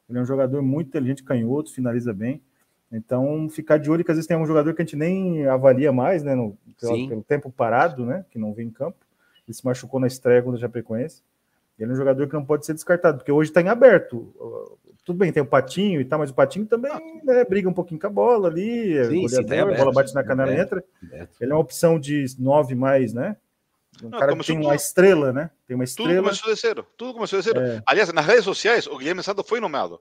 ele 0.10 0.20
é 0.20 0.22
um 0.22 0.26
jogador 0.26 0.62
muito 0.62 0.88
inteligente, 0.88 1.24
canhoto, 1.24 1.74
finaliza 1.74 2.14
bem. 2.14 2.42
Então, 2.92 3.50
ficar 3.50 3.78
de 3.78 3.90
olho, 3.90 4.04
que 4.04 4.12
às 4.12 4.18
vezes 4.18 4.28
tem 4.28 4.38
um 4.38 4.46
jogador 4.46 4.74
que 4.74 4.82
a 4.82 4.86
gente 4.86 4.96
nem 4.96 5.46
avalia 5.48 5.92
mais, 5.92 6.24
né? 6.24 6.36
No, 6.36 6.58
pelo, 6.80 7.10
pelo, 7.10 7.24
tempo 7.24 7.52
parado, 7.52 8.06
né? 8.06 8.24
Que 8.30 8.38
não 8.38 8.54
vem 8.54 8.68
em 8.68 8.72
campo. 8.72 8.98
Ele 9.48 9.56
se 9.56 9.66
machucou 9.66 10.00
na 10.00 10.08
estreia 10.08 10.42
quando 10.42 10.58
já 10.58 10.68
Chapecoense. 10.68 11.22
Ele 11.78 11.92
é 11.92 11.94
um 11.94 11.98
jogador 11.98 12.28
que 12.28 12.34
não 12.34 12.46
pode 12.46 12.66
ser 12.66 12.74
descartado, 12.74 13.18
porque 13.18 13.32
hoje 13.32 13.50
está 13.50 13.62
em 13.62 13.68
aberto. 13.68 14.34
Tudo 15.04 15.18
bem, 15.18 15.32
tem 15.32 15.44
o 15.44 15.46
Patinho 15.46 16.00
e 16.00 16.06
tal, 16.06 16.20
mas 16.20 16.30
o 16.30 16.34
Patinho 16.34 16.66
também 16.66 16.92
né, 17.24 17.44
briga 17.44 17.68
um 17.68 17.74
pouquinho 17.74 18.00
com 18.00 18.08
a 18.08 18.10
bola 18.10 18.48
ali. 18.48 19.04
Sim, 19.06 19.28
sim, 19.28 19.36
tá 19.36 19.42
aberto, 19.42 19.74
a 19.74 19.78
bola 19.78 19.92
bate 19.92 20.14
na 20.16 20.24
canela 20.24 20.54
e 20.54 20.60
entra. 20.60 20.84
Ele 21.42 21.52
é 21.52 21.54
uma 21.54 21.60
opção 21.60 22.00
de 22.00 22.26
nove 22.40 22.76
mais, 22.76 23.14
né? 23.14 23.36
Um 24.04 24.10
não, 24.10 24.20
cara 24.20 24.36
que 24.36 24.46
tem 24.46 24.60
uma 24.60 24.76
estrela, 24.76 25.32
né? 25.32 25.50
Tem 25.68 25.76
uma 25.76 25.84
estrela. 25.84 26.12
Tudo 26.14 26.24
começou 26.24 26.54
de 26.54 26.60
zero. 26.60 26.88
Tudo 26.98 27.14
começou 27.14 27.40
de 27.40 27.46
zero. 27.46 27.60
É. 27.60 27.84
Aliás, 27.88 28.12
nas 28.12 28.26
redes 28.26 28.44
sociais, 28.44 28.88
o 28.88 28.98
Guilherme 28.98 29.24
Santos 29.24 29.48
foi 29.48 29.60
nomeado. 29.60 30.00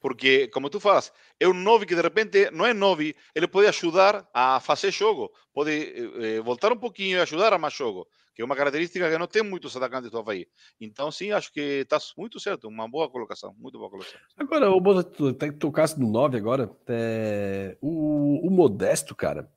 Porque, 0.00 0.48
como 0.48 0.70
tu 0.70 0.78
falas, 0.78 1.12
é 1.40 1.48
um 1.48 1.52
nove 1.52 1.84
que 1.84 1.94
de 1.94 2.00
repente 2.00 2.50
não 2.52 2.64
é 2.64 2.72
nove, 2.72 3.16
ele 3.34 3.48
pode 3.48 3.66
ajudar 3.66 4.28
a 4.32 4.60
fazer 4.60 4.92
jogo, 4.92 5.30
pode 5.52 5.72
eh, 5.72 6.40
voltar 6.40 6.72
um 6.72 6.76
pouquinho 6.76 7.18
e 7.18 7.20
ajudar 7.20 7.52
a 7.52 7.58
mais 7.58 7.74
jogo, 7.74 8.06
que 8.32 8.40
é 8.40 8.44
uma 8.44 8.54
característica 8.54 9.10
que 9.10 9.18
não 9.18 9.26
tem 9.26 9.42
muitos 9.42 9.76
atacantes 9.76 10.08
do 10.08 10.18
Havaí. 10.18 10.46
Então, 10.80 11.10
sim, 11.10 11.32
acho 11.32 11.52
que 11.52 11.80
está 11.80 11.98
muito 12.16 12.38
certo, 12.38 12.68
uma 12.68 12.88
boa 12.88 13.10
colocação, 13.10 13.52
muito 13.58 13.76
boa 13.76 13.90
colocação. 13.90 14.20
Agora, 14.36 14.70
o 14.70 14.80
Boza, 14.80 15.02
tu 15.02 15.28
até 15.28 15.48
que 15.48 15.56
tocasse 15.56 15.98
no 15.98 16.08
nove 16.08 16.36
agora, 16.36 16.70
é... 16.86 17.76
o, 17.80 18.46
o 18.46 18.50
Modesto, 18.50 19.16
cara, 19.16 19.50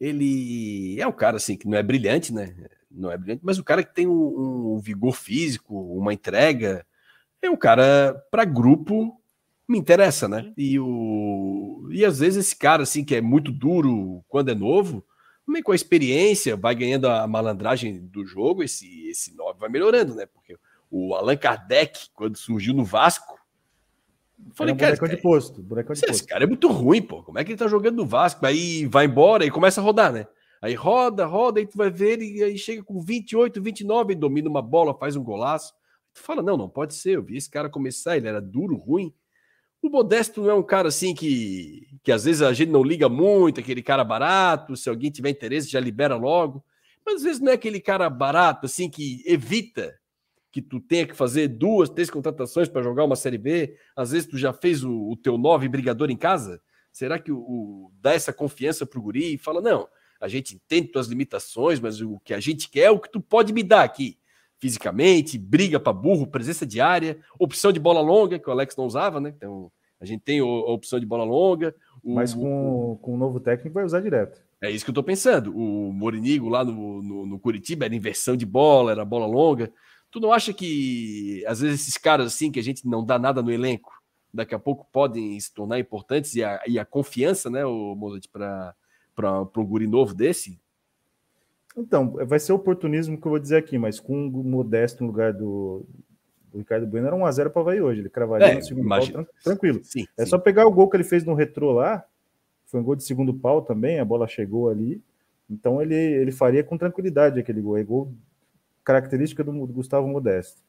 ele 0.00 1.00
é 1.00 1.06
um 1.08 1.12
cara 1.12 1.38
assim 1.38 1.56
que 1.56 1.66
não 1.66 1.76
é 1.76 1.82
brilhante, 1.82 2.32
né? 2.32 2.54
Não 2.90 3.10
é 3.10 3.16
brilhante, 3.16 3.42
mas 3.44 3.58
o 3.58 3.64
cara 3.64 3.82
que 3.82 3.94
tem 3.94 4.06
um, 4.06 4.74
um 4.74 4.78
vigor 4.78 5.14
físico, 5.14 5.74
uma 5.96 6.12
entrega, 6.12 6.84
é 7.42 7.50
um 7.50 7.56
cara 7.56 8.14
para 8.30 8.44
grupo 8.44 9.20
me 9.68 9.78
interessa, 9.78 10.26
né? 10.26 10.52
E, 10.56 10.78
o, 10.78 11.88
e 11.90 12.04
às 12.04 12.18
vezes 12.18 12.46
esse 12.46 12.56
cara 12.56 12.82
assim 12.82 13.04
que 13.04 13.14
é 13.14 13.20
muito 13.20 13.52
duro 13.52 14.24
quando 14.28 14.50
é 14.50 14.54
novo, 14.54 15.04
também 15.46 15.62
com 15.62 15.72
a 15.72 15.76
experiência 15.76 16.56
vai 16.56 16.74
ganhando 16.74 17.08
a 17.08 17.26
malandragem 17.26 18.06
do 18.06 18.24
jogo, 18.24 18.62
esse 18.62 19.08
esse 19.08 19.34
nove 19.36 19.60
vai 19.60 19.68
melhorando, 19.68 20.14
né? 20.14 20.26
Porque 20.26 20.56
o 20.90 21.14
Allan 21.14 21.36
Kardec, 21.36 22.08
quando 22.14 22.36
surgiu 22.36 22.72
no 22.72 22.84
Vasco, 22.84 23.38
falei, 24.54 24.74
cara, 24.74 24.96
de 24.96 25.16
posto, 25.18 25.62
de 25.62 25.92
esse 25.92 26.06
posto. 26.06 26.26
cara 26.26 26.44
é 26.44 26.46
muito 26.46 26.68
ruim, 26.68 27.02
pô. 27.02 27.22
Como 27.22 27.38
é 27.38 27.44
que 27.44 27.52
ele 27.52 27.58
tá 27.58 27.68
jogando 27.68 27.96
no 27.96 28.06
Vasco? 28.06 28.44
Aí 28.46 28.86
vai 28.86 29.04
embora 29.04 29.44
e 29.44 29.50
começa 29.50 29.80
a 29.80 29.84
rodar, 29.84 30.12
né? 30.12 30.26
Aí 30.60 30.74
roda, 30.74 31.24
roda, 31.24 31.60
e 31.60 31.66
tu 31.66 31.76
vai 31.76 31.90
ver, 31.90 32.20
e 32.20 32.42
aí 32.42 32.58
chega 32.58 32.82
com 32.82 33.00
28, 33.00 33.62
29, 33.62 34.12
e 34.12 34.16
domina 34.16 34.48
uma 34.48 34.62
bola, 34.62 34.98
faz 34.98 35.14
um 35.16 35.22
golaço. 35.22 35.72
Tu 36.12 36.20
fala, 36.20 36.42
não, 36.42 36.56
não 36.56 36.68
pode 36.68 36.94
ser. 36.94 37.16
Eu 37.16 37.22
vi 37.22 37.36
esse 37.36 37.48
cara 37.48 37.68
começar, 37.68 38.16
ele 38.16 38.28
era 38.28 38.40
duro, 38.40 38.76
ruim. 38.76 39.14
O 39.80 39.88
Modesto 39.88 40.42
não 40.42 40.50
é 40.50 40.54
um 40.54 40.62
cara 40.62 40.88
assim 40.88 41.14
que, 41.14 41.86
que 42.02 42.10
às 42.10 42.24
vezes 42.24 42.42
a 42.42 42.52
gente 42.52 42.70
não 42.70 42.82
liga 42.82 43.08
muito, 43.08 43.60
aquele 43.60 43.82
cara 43.82 44.02
barato, 44.02 44.76
se 44.76 44.88
alguém 44.88 45.10
tiver 45.10 45.30
interesse 45.30 45.70
já 45.70 45.78
libera 45.78 46.16
logo. 46.16 46.64
Mas 47.06 47.16
às 47.16 47.22
vezes 47.22 47.40
não 47.40 47.52
é 47.52 47.54
aquele 47.54 47.80
cara 47.80 48.10
barato 48.10 48.66
assim 48.66 48.90
que 48.90 49.22
evita 49.24 49.96
que 50.50 50.60
tu 50.60 50.80
tenha 50.80 51.06
que 51.06 51.14
fazer 51.14 51.46
duas, 51.46 51.88
três 51.88 52.10
contratações 52.10 52.68
para 52.68 52.82
jogar 52.82 53.04
uma 53.04 53.14
Série 53.14 53.38
B. 53.38 53.76
Às 53.94 54.10
vezes 54.10 54.28
tu 54.28 54.36
já 54.36 54.52
fez 54.52 54.82
o, 54.82 55.10
o 55.10 55.16
teu 55.16 55.38
nove 55.38 55.68
brigador 55.68 56.10
em 56.10 56.16
casa. 56.16 56.60
Será 56.90 57.18
que 57.18 57.30
o, 57.30 57.38
o 57.38 57.92
dá 58.00 58.12
essa 58.12 58.32
confiança 58.32 58.84
pro 58.84 59.00
guri 59.00 59.34
e 59.34 59.38
fala, 59.38 59.60
não, 59.60 59.86
a 60.20 60.28
gente 60.28 60.54
entende 60.54 60.88
tuas 60.88 61.06
limitações, 61.06 61.80
mas 61.80 62.00
o 62.00 62.18
que 62.24 62.34
a 62.34 62.40
gente 62.40 62.68
quer 62.68 62.84
é 62.84 62.90
o 62.90 62.98
que 62.98 63.10
tu 63.10 63.20
pode 63.20 63.52
me 63.52 63.62
dar 63.62 63.84
aqui 63.84 64.18
fisicamente, 64.58 65.38
briga 65.38 65.78
para 65.78 65.92
burro, 65.92 66.26
presença 66.26 66.66
diária, 66.66 67.18
opção 67.38 67.72
de 67.72 67.78
bola 67.78 68.00
longa, 68.00 68.38
que 68.38 68.48
o 68.48 68.52
Alex 68.52 68.76
não 68.76 68.86
usava, 68.86 69.20
né? 69.20 69.32
Então 69.36 69.70
a 70.00 70.04
gente 70.04 70.22
tem 70.22 70.40
a 70.40 70.44
opção 70.44 70.98
de 70.98 71.06
bola 71.06 71.24
longa. 71.24 71.74
O, 72.02 72.14
Mas 72.14 72.34
com, 72.34 72.98
com 73.00 73.14
o 73.14 73.16
novo 73.16 73.40
técnico 73.40 73.74
vai 73.74 73.84
usar 73.84 74.00
direto. 74.00 74.40
É 74.60 74.70
isso 74.70 74.84
que 74.84 74.90
eu 74.90 74.94
tô 74.94 75.02
pensando. 75.02 75.56
O 75.56 75.92
Morinigo 75.92 76.48
lá 76.48 76.64
no, 76.64 77.02
no, 77.02 77.26
no, 77.26 77.38
Curitiba 77.38 77.84
era 77.84 77.94
inversão 77.94 78.36
de 78.36 78.44
bola, 78.44 78.90
era 78.90 79.04
bola 79.04 79.26
longa. 79.26 79.72
Tu 80.10 80.18
não 80.18 80.32
acha 80.32 80.52
que 80.52 81.44
às 81.46 81.60
vezes 81.60 81.82
esses 81.82 81.96
caras 81.96 82.26
assim 82.26 82.50
que 82.50 82.58
a 82.58 82.62
gente 82.62 82.86
não 82.86 83.04
dá 83.04 83.18
nada 83.18 83.42
no 83.42 83.52
elenco, 83.52 83.92
daqui 84.32 84.54
a 84.54 84.58
pouco 84.58 84.86
podem 84.92 85.38
se 85.38 85.52
tornar 85.54 85.78
importantes 85.78 86.34
e 86.34 86.42
a, 86.42 86.60
e 86.66 86.78
a 86.78 86.84
confiança, 86.84 87.48
né, 87.48 87.64
o 87.64 87.94
Mozart, 87.94 88.24
para 88.32 88.74
um 89.26 89.64
guri 89.64 89.86
novo 89.86 90.14
desse 90.14 90.58
então, 91.78 92.10
vai 92.26 92.40
ser 92.40 92.52
oportunismo 92.52 93.16
que 93.16 93.24
eu 93.24 93.30
vou 93.30 93.38
dizer 93.38 93.56
aqui, 93.56 93.78
mas 93.78 94.00
com 94.00 94.26
o 94.26 94.44
Modesto 94.44 95.04
no 95.04 95.10
lugar 95.10 95.32
do, 95.32 95.86
do 96.50 96.58
Ricardo 96.58 96.86
Bueno 96.86 97.06
era 97.06 97.16
1x0 97.16 97.50
para 97.50 97.62
Havaí 97.62 97.80
hoje. 97.80 98.00
Ele 98.00 98.08
cravaria 98.08 98.48
é, 98.48 98.54
no 98.56 98.64
segundo 98.64 98.84
imagina. 98.84 99.24
pau 99.24 99.34
tranquilo. 99.44 99.80
Sim, 99.84 100.04
é 100.16 100.24
sim. 100.24 100.30
só 100.30 100.38
pegar 100.38 100.66
o 100.66 100.72
gol 100.72 100.90
que 100.90 100.96
ele 100.96 101.04
fez 101.04 101.24
no 101.24 101.34
retrô 101.34 101.70
lá, 101.70 102.04
foi 102.66 102.80
um 102.80 102.82
gol 102.82 102.96
de 102.96 103.04
segundo 103.04 103.32
pau 103.32 103.62
também, 103.62 104.00
a 104.00 104.04
bola 104.04 104.26
chegou 104.26 104.68
ali. 104.68 105.00
Então 105.48 105.80
ele, 105.80 105.94
ele 105.94 106.32
faria 106.32 106.64
com 106.64 106.76
tranquilidade 106.76 107.38
aquele 107.38 107.60
gol. 107.60 107.78
É 107.78 107.84
gol 107.84 108.12
característica 108.82 109.44
do, 109.44 109.52
do 109.52 109.72
Gustavo 109.72 110.08
Modesto. 110.08 110.60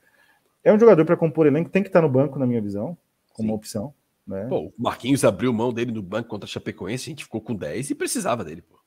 É 0.63 0.71
um 0.71 0.79
jogador 0.79 1.05
para 1.05 1.17
compor 1.17 1.47
elenco, 1.47 1.71
tem 1.71 1.81
que 1.81 1.89
estar 1.89 2.01
no 2.01 2.09
banco, 2.09 2.37
na 2.37 2.45
minha 2.45 2.61
visão, 2.61 2.95
como 3.33 3.49
sim. 3.49 3.55
opção. 3.55 3.93
Né? 4.29 4.45
Pô, 4.47 4.67
o 4.67 4.73
Marquinhos 4.77 5.25
abriu 5.25 5.51
mão 5.51 5.73
dele 5.73 5.91
no 5.91 6.03
banco 6.03 6.29
contra 6.29 6.45
a 6.45 6.49
Chapecoense, 6.49 7.09
a 7.09 7.11
gente 7.11 7.23
ficou 7.23 7.41
com 7.41 7.55
10 7.55 7.89
e 7.89 7.95
precisava 7.95 8.45
dele. 8.45 8.61
Pô. 8.61 8.77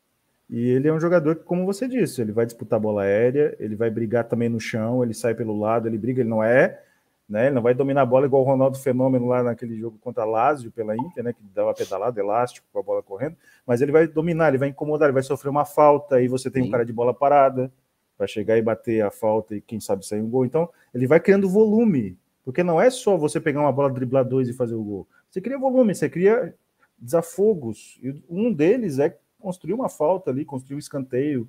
E 0.49 0.69
ele 0.69 0.87
é 0.87 0.93
um 0.93 1.01
jogador 1.01 1.35
que, 1.35 1.43
como 1.43 1.67
você 1.67 1.89
disse, 1.89 2.21
ele 2.21 2.31
vai 2.31 2.47
disputar 2.47 2.79
bola 2.79 3.03
aérea, 3.03 3.57
ele 3.59 3.75
vai 3.75 3.91
brigar 3.91 4.25
também 4.25 4.49
no 4.49 4.61
chão, 4.61 5.03
ele 5.03 5.15
sai 5.15 5.35
pelo 5.35 5.59
lado, 5.59 5.89
ele 5.89 5.99
briga, 5.99 6.21
ele 6.21 6.29
não 6.29 6.45
é, 6.45 6.81
né? 7.29 7.47
Ele 7.47 7.55
não 7.57 7.63
vai 7.63 7.75
dominar 7.75 8.03
a 8.03 8.07
bola 8.07 8.27
igual 8.27 8.43
o 8.43 8.45
Ronaldo 8.45 8.79
Fenômeno 8.79 9.27
lá 9.27 9.43
naquele 9.43 9.77
jogo 9.77 9.99
contra 9.99 10.25
Lazio 10.25 10.71
pela 10.71 10.95
Inter, 10.95 11.25
né? 11.25 11.33
Que 11.33 11.43
dava 11.53 11.75
pedalada, 11.75 12.21
elástico 12.21 12.67
com 12.73 12.79
a 12.79 12.83
bola 12.83 13.03
correndo, 13.03 13.37
mas 13.67 13.81
ele 13.81 13.91
vai 13.91 14.07
dominar, 14.07 14.49
ele 14.49 14.59
vai 14.59 14.69
incomodar, 14.69 15.09
ele 15.09 15.15
vai 15.15 15.23
sofrer 15.25 15.51
uma 15.51 15.65
falta, 15.65 16.17
aí 16.17 16.29
você 16.29 16.49
tem 16.49 16.63
Sim. 16.63 16.69
um 16.69 16.71
cara 16.71 16.85
de 16.85 16.93
bola 16.93 17.13
parada 17.13 17.73
para 18.17 18.29
chegar 18.29 18.57
e 18.57 18.63
bater 18.63 19.03
a 19.03 19.11
falta 19.11 19.57
e 19.57 19.61
quem 19.61 19.81
sabe 19.81 20.07
sair 20.07 20.21
um 20.21 20.31
gol. 20.31 20.45
Então, 20.45 20.69
ele 20.95 21.07
vai 21.07 21.19
criando 21.19 21.49
volume, 21.49 22.17
porque 22.45 22.63
não 22.63 22.81
é 22.81 22.91
só 22.91 23.17
você 23.17 23.41
pegar 23.41 23.61
uma 23.61 23.73
bola, 23.73 23.91
driblar 23.91 24.25
dois 24.25 24.49
e 24.49 24.53
fazer 24.53 24.75
o 24.75 24.85
gol. 24.85 25.09
Você 25.33 25.41
cria 25.41 25.59
volume, 25.59 25.95
você 25.95 26.11
cria 26.11 26.55
desafogos. 26.99 27.99
E 28.03 28.15
um 28.29 28.53
deles 28.53 28.99
é 28.99 29.17
construir 29.41 29.73
uma 29.73 29.89
falta 29.89 30.31
ali, 30.31 30.45
construir 30.45 30.77
um 30.77 30.79
escanteio, 30.79 31.49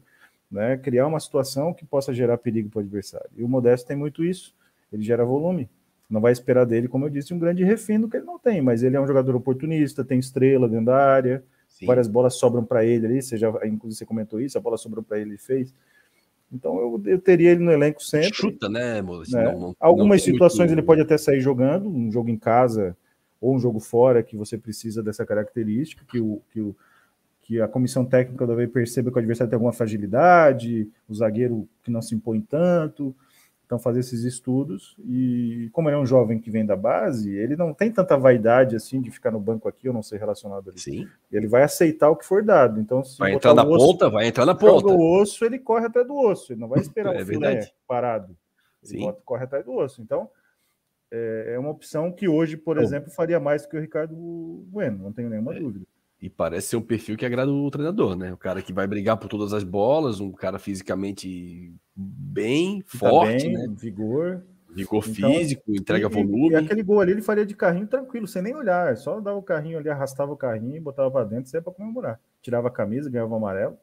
né, 0.50 0.78
criar 0.78 1.06
uma 1.06 1.20
situação 1.20 1.74
que 1.74 1.86
possa 1.86 2.14
gerar 2.14 2.38
perigo 2.38 2.70
para 2.70 2.80
o 2.80 2.82
adversário. 2.82 3.30
E 3.36 3.44
o 3.44 3.48
Modesto 3.48 3.86
tem 3.86 3.98
muito 3.98 4.24
isso, 4.24 4.56
ele 4.92 5.04
gera 5.04 5.26
volume. 5.26 5.70
Não 6.10 6.22
vai 6.22 6.32
esperar 6.32 6.66
dele, 6.66 6.88
como 6.88 7.06
eu 7.06 7.10
disse, 7.10 7.34
um 7.34 7.40
grande 7.40 7.64
refino 7.66 8.10
que 8.10 8.16
ele 8.16 8.26
não 8.26 8.40
tem, 8.40 8.62
mas 8.62 8.84
ele 8.84 8.96
é 8.96 9.02
um 9.02 9.08
jogador 9.08 9.36
oportunista, 9.36 10.04
tem 10.04 10.18
estrela 10.18 10.70
dentro 10.70 10.86
da 10.86 10.98
área, 10.98 11.44
Sim. 11.68 11.86
várias 11.86 12.08
bolas 12.08 12.36
sobram 12.36 12.64
para 12.64 12.86
ele 12.86 13.06
ali, 13.06 13.22
você 13.22 13.36
já, 13.36 13.50
inclusive 13.66 13.98
você 14.00 14.06
comentou 14.06 14.40
isso, 14.40 14.58
a 14.58 14.62
bola 14.62 14.78
sobrou 14.78 15.04
para 15.04 15.20
ele, 15.20 15.32
ele 15.32 15.38
fez. 15.38 15.74
Então 16.50 16.80
eu, 16.80 17.02
eu, 17.06 17.20
teria 17.20 17.52
ele 17.52 17.64
no 17.64 17.72
elenco 17.72 18.02
sempre. 18.02 18.34
Chuta, 18.34 18.70
né, 18.70 19.02
Moço? 19.02 19.36
Né? 19.36 19.74
Algumas 19.78 20.22
situações 20.22 20.70
muito... 20.70 20.80
ele 20.80 20.86
pode 20.86 21.02
até 21.02 21.18
sair 21.18 21.42
jogando, 21.42 21.90
um 21.90 22.10
jogo 22.10 22.30
em 22.30 22.38
casa 22.38 22.96
ou 23.44 23.54
um 23.54 23.60
jogo 23.60 23.80
fora 23.82 24.24
que 24.24 24.38
você 24.38 24.58
precisa 24.58 25.04
dessa 25.04 25.26
característica, 25.26 26.06
que 26.10 26.18
o, 26.18 26.41
que 26.50 26.62
o, 26.62 26.74
que 27.41 27.60
a 27.60 27.68
comissão 27.68 28.06
técnica 28.06 28.48
do 28.48 28.70
perceba 28.70 29.12
que 29.12 29.18
o 29.18 29.20
adversário 29.20 29.50
tem 29.50 29.58
alguma 29.58 29.74
fragilidade, 29.74 30.89
o 31.10 31.14
zagueiro 31.14 31.68
que 31.84 31.91
não 31.91 32.02
se 32.02 32.16
impõe 32.16 32.39
tanto. 32.39 33.14
Então, 33.66 33.78
fazer 33.80 34.00
esses 34.00 34.24
estudos. 34.24 34.96
E 35.06 35.70
como 35.74 35.89
ele 35.89 35.98
é 35.98 36.00
um 36.00 36.06
jovem 36.06 36.39
que 36.39 36.50
vem 36.50 36.66
da 36.66 36.76
base, 36.76 37.36
ele 37.36 37.56
não 37.56 37.74
tem 37.74 37.91
tanta 37.91 38.18
vaidade 38.18 38.76
assim 38.76 39.02
de 39.02 39.10
ficar 39.10 39.32
no 39.32 39.39
banco 39.39 39.68
aqui 39.68 39.88
ou 39.88 39.94
não 39.94 40.04
ser 40.04 40.20
relacionado 40.20 40.70
ali. 40.70 40.80
Sim. 40.80 41.08
Ele 41.32 41.48
vai 41.48 41.64
aceitar 41.64 42.10
o 42.10 42.16
que 42.16 42.26
for 42.26 42.44
dado. 42.44 42.80
Então, 42.80 43.04
se 43.04 43.18
vai 43.18 43.34
entrar 43.34 43.54
na 43.54 43.64
osso, 43.64 43.86
ponta, 43.86 44.10
vai 44.10 44.28
entrar 44.28 44.46
na 44.46 44.56
ponta. 44.56 44.88
o 44.88 45.22
osso, 45.22 45.44
ele 45.44 45.60
corre 45.60 45.88
atrás 45.88 46.08
do 46.08 46.16
osso. 46.16 46.54
Ele 46.54 46.62
não 46.62 46.68
vai 46.68 46.80
esperar 46.82 47.16
é 47.16 47.24
o 47.24 47.26
filé 47.26 47.72
parado. 47.88 48.38
Ele 48.84 49.00
Sim. 49.00 49.00
Bota, 49.06 49.22
corre 49.26 49.44
atrás 49.44 49.66
do 49.66 49.74
osso. 49.74 50.02
Então, 50.02 50.30
é, 51.14 51.53
é 51.53 51.59
uma 51.59 51.70
opção 51.70 52.11
que 52.11 52.28
hoje, 52.28 52.57
por 52.57 52.78
Bom. 52.78 52.82
exemplo, 52.82 53.11
faria 53.11 53.39
mais 53.39 53.61
do 53.61 53.70
que 53.70 53.78
o 53.78 53.80
Ricardo 53.80 54.16
Bueno, 54.68 54.97
não 55.03 55.14
tenho 55.14 55.30
nenhuma 55.30 55.55
é. 55.55 55.59
dúvida. 55.59 55.86
E 56.20 56.30
parece 56.30 56.70
ser 56.70 56.78
um 56.78 56.82
perfil 56.82 57.18
que 57.18 57.26
agrada 57.26 57.51
o 57.51 57.70
treinador, 57.70 58.16
né? 58.16 58.34
O 58.34 58.38
cara 58.38 58.61
que 58.61 58.74
vai 58.74 58.88
brigar 58.88 59.18
por 59.18 59.28
todas 59.28 59.53
as 59.53 59.64
bolas, 59.64 60.20
um 60.20 60.32
cara 60.32 60.57
fisicamente 60.57 61.72
bem, 61.95 62.82
tá 62.82 62.97
forte, 62.97 63.43
bem, 63.43 63.53
né? 63.53 63.68
Vigor. 63.78 64.41
Vigor 64.70 65.03
então, 65.07 65.32
físico, 65.34 65.64
entrega 65.68 66.07
e, 66.07 66.09
volume. 66.09 66.51
E 66.51 66.55
aquele 66.55 66.82
gol 66.82 66.99
ali 66.99 67.11
ele 67.11 67.22
faria 67.22 67.45
de 67.45 67.53
carrinho 67.53 67.86
tranquilo, 67.86 68.26
sem 68.26 68.41
nem 68.41 68.55
olhar. 68.55 68.95
Só 68.97 69.20
dava 69.20 69.38
o 69.38 69.43
carrinho 69.43 69.78
ali, 69.78 69.89
arrastava 69.89 70.32
o 70.32 70.38
carrinho, 70.38 70.82
botava 70.82 71.11
para 71.11 71.26
dentro, 71.26 71.51
saia 71.51 71.61
para 71.61 71.74
comemorar. 71.74 72.20
Tirava 72.41 72.70
a 72.70 72.72
camisa, 72.72 73.09
ganhava 73.09 73.34
o 73.34 73.36
amarelo. 73.36 73.78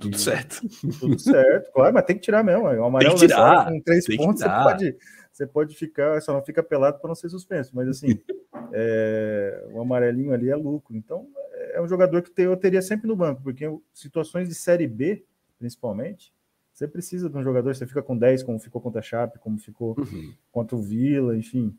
Tudo 0.00 0.18
certo. 0.18 0.62
Tudo 0.98 1.18
certo, 1.18 1.70
claro, 1.72 1.94
mas 1.94 2.04
tem 2.04 2.16
que 2.16 2.22
tirar 2.22 2.42
mesmo. 2.42 2.64
O 2.64 2.84
amarelo 2.84 3.14
tem 3.18 3.28
que 3.28 3.34
tirar, 3.34 3.66
com 3.66 3.80
três 3.80 4.06
pontos, 4.16 4.42
você 4.42 4.48
pode, 4.48 4.96
você 5.36 5.46
pode 5.46 5.76
ficar, 5.76 6.20
só 6.22 6.32
não 6.32 6.42
fica 6.42 6.62
pelado 6.62 6.98
para 6.98 7.08
não 7.08 7.14
ser 7.14 7.28
suspenso. 7.28 7.72
Mas 7.74 7.86
assim, 7.88 8.08
é, 8.72 9.68
o 9.70 9.80
amarelinho 9.82 10.32
ali 10.32 10.48
é 10.48 10.56
lucro. 10.56 10.96
Então, 10.96 11.28
é 11.74 11.80
um 11.80 11.86
jogador 11.86 12.22
que 12.22 12.32
eu 12.40 12.56
teria 12.56 12.80
sempre 12.80 13.06
no 13.06 13.14
banco, 13.14 13.42
porque 13.42 13.70
situações 13.92 14.48
de 14.48 14.54
Série 14.54 14.86
B, 14.86 15.26
principalmente, 15.58 16.32
você 16.72 16.88
precisa 16.88 17.28
de 17.28 17.36
um 17.36 17.42
jogador, 17.42 17.74
você 17.74 17.86
fica 17.86 18.02
com 18.02 18.16
10, 18.16 18.42
como 18.44 18.58
ficou 18.58 18.80
contra 18.80 19.00
a 19.00 19.02
Chape, 19.02 19.38
como 19.38 19.58
ficou 19.58 19.94
uhum. 19.98 20.34
contra 20.50 20.74
o 20.74 20.80
Vila, 20.80 21.36
enfim. 21.36 21.76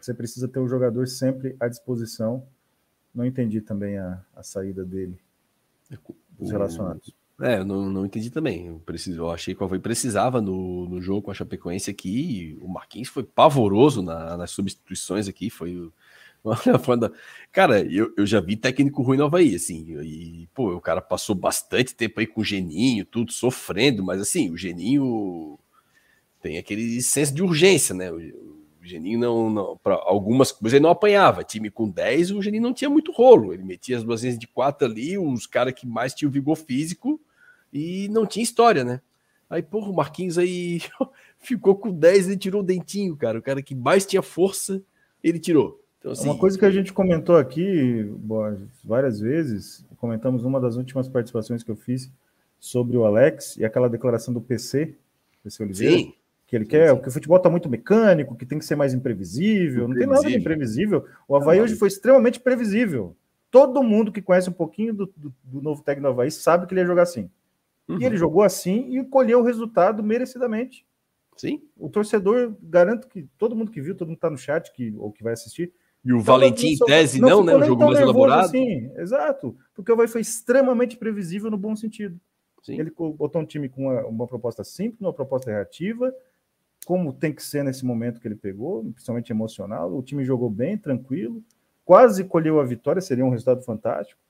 Você 0.00 0.12
precisa 0.12 0.48
ter 0.48 0.58
o 0.58 0.64
um 0.64 0.68
jogador 0.68 1.06
sempre 1.06 1.56
à 1.60 1.68
disposição. 1.68 2.46
Não 3.14 3.24
entendi 3.24 3.60
também 3.60 3.96
a, 3.96 4.24
a 4.34 4.42
saída 4.42 4.84
dele, 4.84 5.18
os 6.38 6.50
relacionados. 6.50 7.14
É, 7.40 7.58
eu 7.58 7.64
não, 7.64 7.90
não 7.90 8.06
entendi 8.06 8.30
também. 8.30 8.66
Eu, 8.66 8.80
preciso, 8.80 9.20
eu 9.20 9.30
achei 9.30 9.54
que 9.54 9.62
o 9.62 9.66
Havaí 9.66 9.78
precisava 9.78 10.40
no, 10.40 10.88
no 10.88 11.00
jogo 11.02 11.22
com 11.22 11.30
a 11.30 11.34
Chapecoense 11.34 11.90
aqui. 11.90 12.58
o 12.62 12.68
Marquinhos 12.68 13.08
foi 13.08 13.24
pavoroso 13.24 14.02
na, 14.02 14.36
nas 14.36 14.50
substituições 14.50 15.28
aqui. 15.28 15.50
Foi 15.50 15.90
Cara, 17.52 17.80
eu, 17.80 18.12
eu 18.16 18.26
já 18.26 18.40
vi 18.40 18.56
técnico 18.56 19.02
ruim 19.02 19.16
no 19.18 19.24
Havaí, 19.24 19.54
assim, 19.54 19.84
e, 20.02 20.48
pô, 20.54 20.74
o 20.74 20.80
cara 20.80 21.00
passou 21.00 21.34
bastante 21.34 21.94
tempo 21.94 22.20
aí 22.20 22.26
com 22.26 22.40
o 22.40 22.44
Geninho, 22.44 23.04
tudo 23.04 23.32
sofrendo, 23.32 24.04
mas 24.04 24.20
assim, 24.20 24.50
o 24.50 24.56
Geninho 24.56 25.58
tem 26.40 26.58
aquele 26.58 27.00
senso 27.02 27.34
de 27.34 27.42
urgência, 27.42 27.94
né? 27.94 28.12
O, 28.12 28.18
o 28.86 28.88
Geninho 28.88 29.18
não, 29.18 29.50
não 29.50 29.76
para 29.76 29.94
algumas 29.94 30.52
coisas 30.52 30.74
ele 30.74 30.82
não 30.82 30.90
apanhava. 30.90 31.44
Time 31.44 31.70
com 31.70 31.88
10, 31.88 32.30
o 32.30 32.42
Geninho 32.42 32.62
não 32.62 32.72
tinha 32.72 32.88
muito 32.88 33.12
rolo. 33.12 33.52
Ele 33.52 33.64
metia 33.64 33.96
as 33.96 34.04
duas 34.04 34.22
vezes 34.22 34.38
de 34.38 34.46
quatro 34.46 34.86
ali, 34.86 35.18
os 35.18 35.46
caras 35.46 35.74
que 35.74 35.86
mais 35.86 36.14
tinham 36.14 36.30
vigor 36.30 36.56
físico 36.56 37.20
e 37.72 38.08
não 38.08 38.24
tinha 38.24 38.42
história, 38.42 38.84
né? 38.84 39.00
Aí, 39.50 39.62
porra, 39.62 39.90
o 39.90 39.94
Marquinhos 39.94 40.38
aí 40.38 40.80
ficou 41.38 41.76
com 41.76 41.90
10 41.90 42.30
e 42.30 42.36
tirou 42.36 42.62
o 42.62 42.64
dentinho, 42.64 43.16
cara. 43.16 43.38
O 43.38 43.42
cara 43.42 43.62
que 43.62 43.74
mais 43.74 44.06
tinha 44.06 44.22
força, 44.22 44.82
ele 45.22 45.38
tirou. 45.38 45.80
Então, 45.98 46.12
assim, 46.12 46.28
uma 46.28 46.38
coisa 46.38 46.58
que 46.58 46.64
a 46.64 46.70
gente 46.70 46.92
comentou 46.92 47.36
aqui 47.36 48.08
várias 48.84 49.18
vezes, 49.20 49.84
comentamos 49.96 50.44
uma 50.44 50.60
das 50.60 50.76
últimas 50.76 51.08
participações 51.08 51.62
que 51.62 51.70
eu 51.70 51.76
fiz 51.76 52.10
sobre 52.60 52.96
o 52.96 53.04
Alex 53.04 53.56
e 53.56 53.64
aquela 53.64 53.88
declaração 53.88 54.32
do 54.32 54.40
PC, 54.40 54.94
PC 55.42 55.62
Oliveira, 55.62 55.96
sim, 55.98 56.14
que 56.46 56.54
ele 56.54 56.64
sim, 56.64 56.70
quer, 56.70 56.94
sim. 56.94 57.02
que 57.02 57.08
o 57.08 57.12
futebol 57.12 57.36
está 57.36 57.50
muito 57.50 57.68
mecânico, 57.68 58.36
que 58.36 58.46
tem 58.46 58.58
que 58.58 58.64
ser 58.64 58.76
mais 58.76 58.94
imprevisível. 58.94 59.88
Não 59.88 59.96
tem 59.96 60.06
nada 60.06 60.22
de 60.22 60.36
imprevisível. 60.36 61.04
O 61.26 61.34
Havaí 61.36 61.60
hoje 61.60 61.74
foi 61.74 61.88
extremamente 61.88 62.38
previsível. 62.38 63.16
Todo 63.50 63.82
mundo 63.82 64.12
que 64.12 64.22
conhece 64.22 64.48
um 64.48 64.52
pouquinho 64.52 64.94
do, 64.94 65.06
do, 65.16 65.34
do 65.42 65.60
novo 65.60 65.82
técnico 65.82 66.08
do 66.08 66.12
Havaí 66.12 66.30
sabe 66.30 66.66
que 66.66 66.74
ele 66.74 66.80
ia 66.80 66.86
jogar 66.86 67.02
assim. 67.02 67.28
Uhum. 67.88 68.00
E 68.00 68.04
ele 68.04 68.16
jogou 68.16 68.42
assim 68.42 68.96
e 68.96 69.04
colheu 69.04 69.40
o 69.40 69.42
resultado 69.42 70.02
merecidamente. 70.02 70.86
Sim. 71.36 71.62
O 71.76 71.88
torcedor, 71.88 72.54
garanto 72.62 73.08
que 73.08 73.28
todo 73.36 73.54
mundo 73.54 73.70
que 73.70 73.80
viu, 73.80 73.94
todo 73.94 74.08
mundo 74.08 74.16
está 74.16 74.30
no 74.30 74.38
chat 74.38 74.72
que, 74.72 74.94
ou 74.96 75.12
que 75.12 75.22
vai 75.22 75.32
assistir, 75.32 75.72
e 76.04 76.12
o 76.12 76.20
Valentim, 76.20 76.68
em 76.68 76.78
tese, 76.78 77.20
não, 77.20 77.42
não 77.42 77.44
né? 77.44 77.56
O 77.56 77.64
jogo 77.64 77.84
mais 77.84 77.98
elaborado. 77.98 78.44
Assim, 78.44 78.92
exato. 78.96 79.56
Porque 79.74 79.90
o 79.90 79.94
Havaí 79.94 80.06
foi 80.06 80.20
extremamente 80.20 80.96
previsível 80.96 81.50
no 81.50 81.58
bom 81.58 81.74
sentido. 81.74 82.20
Sim. 82.62 82.78
Ele 82.78 82.92
botou 82.96 83.42
um 83.42 83.44
time 83.44 83.68
com 83.68 83.82
uma, 83.82 84.06
uma 84.06 84.26
proposta 84.26 84.62
simples, 84.62 85.00
uma 85.00 85.12
proposta 85.12 85.50
reativa, 85.50 86.14
como 86.86 87.12
tem 87.12 87.32
que 87.32 87.42
ser 87.42 87.64
nesse 87.64 87.84
momento 87.84 88.20
que 88.20 88.28
ele 88.28 88.36
pegou, 88.36 88.84
principalmente 88.92 89.32
emocional. 89.32 89.92
O 89.92 90.00
time 90.00 90.24
jogou 90.24 90.48
bem, 90.48 90.78
tranquilo, 90.78 91.42
quase 91.84 92.22
colheu 92.22 92.60
a 92.60 92.64
vitória, 92.64 93.02
seria 93.02 93.26
um 93.26 93.28
resultado 93.28 93.60
fantástico. 93.62 94.20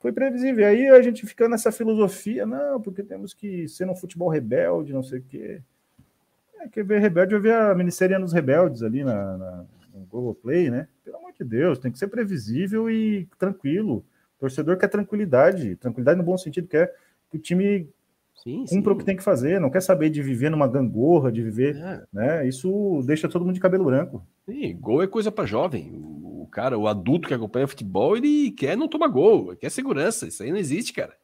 Foi 0.00 0.12
previsível. 0.12 0.66
Aí 0.66 0.86
a 0.90 1.00
gente 1.00 1.26
fica 1.26 1.48
nessa 1.48 1.72
filosofia, 1.72 2.44
não, 2.44 2.78
porque 2.78 3.02
temos 3.02 3.32
que 3.32 3.66
ser 3.68 3.88
um 3.88 3.96
futebol 3.96 4.28
rebelde, 4.28 4.92
não 4.92 5.02
sei 5.02 5.20
o 5.20 5.22
quê. 5.22 5.62
É, 6.60 6.68
quer 6.68 6.84
ver 6.84 7.00
rebelde, 7.00 7.34
eu 7.34 7.40
ver 7.40 7.54
a 7.54 7.74
minissérie 7.74 8.18
nos 8.18 8.34
rebeldes 8.34 8.82
ali 8.82 9.02
na, 9.02 9.38
na, 9.38 9.64
no 9.94 10.36
né? 10.70 10.86
Pelo 11.02 11.16
amor 11.16 11.32
de 11.32 11.42
Deus, 11.42 11.78
tem 11.78 11.90
que 11.90 11.98
ser 11.98 12.08
previsível 12.08 12.90
e 12.90 13.26
tranquilo. 13.38 14.04
O 14.36 14.40
torcedor 14.40 14.76
quer 14.76 14.88
tranquilidade, 14.88 15.74
tranquilidade 15.76 16.18
no 16.18 16.24
bom 16.24 16.36
sentido, 16.36 16.68
quer 16.68 16.94
que 17.30 17.38
o 17.38 17.40
time 17.40 17.88
Sim, 18.44 18.66
cumpra 18.66 18.92
sim. 18.92 18.96
o 18.96 18.98
que 18.98 19.04
tem 19.06 19.16
que 19.16 19.22
fazer, 19.22 19.58
não 19.58 19.70
quer 19.70 19.80
saber 19.80 20.10
de 20.10 20.22
viver 20.22 20.50
numa 20.50 20.68
gangorra, 20.68 21.32
de 21.32 21.42
viver, 21.42 21.76
é. 21.76 22.04
né? 22.12 22.46
Isso 22.46 23.02
deixa 23.06 23.26
todo 23.26 23.42
mundo 23.42 23.54
de 23.54 23.60
cabelo 23.60 23.86
branco. 23.86 24.22
Sim, 24.44 24.76
gol 24.78 25.02
é 25.02 25.06
coisa 25.06 25.32
para 25.32 25.46
jovem. 25.46 25.90
O 25.94 26.46
cara, 26.52 26.76
o 26.76 26.86
adulto 26.86 27.26
que 27.26 27.32
acompanha 27.32 27.66
futebol, 27.66 28.14
ele 28.14 28.50
quer 28.50 28.76
não 28.76 28.86
tomar 28.86 29.08
gol, 29.08 29.56
quer 29.56 29.70
segurança. 29.70 30.26
Isso 30.26 30.42
aí 30.42 30.50
não 30.50 30.58
existe, 30.58 30.92
cara. 30.92 31.16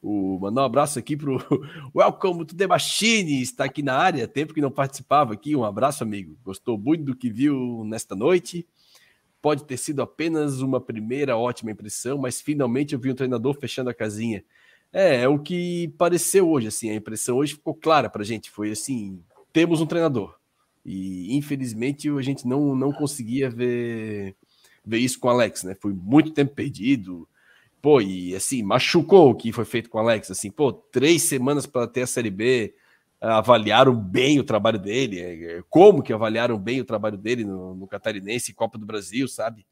O, 0.00 0.38
mandar 0.38 0.62
um 0.62 0.64
abraço 0.64 0.96
aqui 0.96 1.16
pro 1.16 1.38
Welcome 1.94 2.46
to 2.46 2.54
the 2.54 2.68
Machine, 2.68 3.42
está 3.42 3.64
aqui 3.64 3.82
na 3.82 3.94
área, 3.94 4.28
tempo 4.28 4.54
que 4.54 4.60
não 4.60 4.70
participava 4.70 5.34
aqui. 5.34 5.56
Um 5.56 5.64
abraço, 5.64 6.04
amigo. 6.04 6.38
Gostou 6.44 6.78
muito 6.78 7.02
do 7.02 7.16
que 7.16 7.28
viu 7.28 7.82
nesta 7.84 8.14
noite. 8.14 8.64
Pode 9.42 9.64
ter 9.64 9.76
sido 9.76 10.02
apenas 10.02 10.60
uma 10.60 10.80
primeira 10.80 11.36
ótima 11.36 11.72
impressão, 11.72 12.16
mas 12.16 12.40
finalmente 12.40 12.94
eu 12.94 13.00
vi 13.00 13.10
um 13.10 13.14
treinador 13.14 13.54
fechando 13.54 13.90
a 13.90 13.94
casinha. 13.94 14.44
É, 14.92 15.22
é 15.22 15.28
o 15.28 15.38
que 15.38 15.88
pareceu 15.96 16.50
hoje, 16.50 16.66
assim, 16.68 16.90
a 16.90 16.94
impressão 16.94 17.36
hoje 17.36 17.54
ficou 17.54 17.74
clara 17.74 18.10
para 18.10 18.22
a 18.22 18.24
gente, 18.24 18.50
foi 18.50 18.72
assim, 18.72 19.22
temos 19.52 19.80
um 19.80 19.86
treinador. 19.86 20.36
E 20.84 21.36
infelizmente 21.36 22.08
a 22.10 22.22
gente 22.22 22.46
não, 22.46 22.74
não 22.74 22.92
conseguia 22.92 23.50
ver, 23.50 24.34
ver 24.84 24.98
isso 24.98 25.20
com 25.20 25.28
o 25.28 25.30
Alex, 25.30 25.62
né? 25.62 25.76
Foi 25.80 25.92
muito 25.92 26.32
tempo 26.32 26.54
perdido. 26.54 27.28
Pô, 27.82 28.00
e 28.00 28.34
assim, 28.34 28.62
machucou 28.62 29.30
o 29.30 29.34
que 29.34 29.52
foi 29.52 29.64
feito 29.64 29.88
com 29.88 29.98
o 29.98 30.00
Alex, 30.00 30.30
assim, 30.30 30.50
pô, 30.50 30.72
três 30.72 31.22
semanas 31.22 31.66
para 31.66 31.86
ter 31.86 32.02
a 32.02 32.06
Série 32.06 32.30
B, 32.30 32.74
avaliaram 33.20 33.94
bem 33.94 34.38
o 34.38 34.44
trabalho 34.44 34.78
dele, 34.78 35.20
é, 35.20 35.58
é, 35.58 35.62
como 35.68 36.02
que 36.02 36.12
avaliaram 36.12 36.58
bem 36.58 36.80
o 36.80 36.84
trabalho 36.84 37.16
dele 37.18 37.44
no, 37.44 37.74
no 37.74 37.86
Catarinense, 37.86 38.54
Copa 38.54 38.78
do 38.78 38.86
Brasil, 38.86 39.28
sabe? 39.28 39.66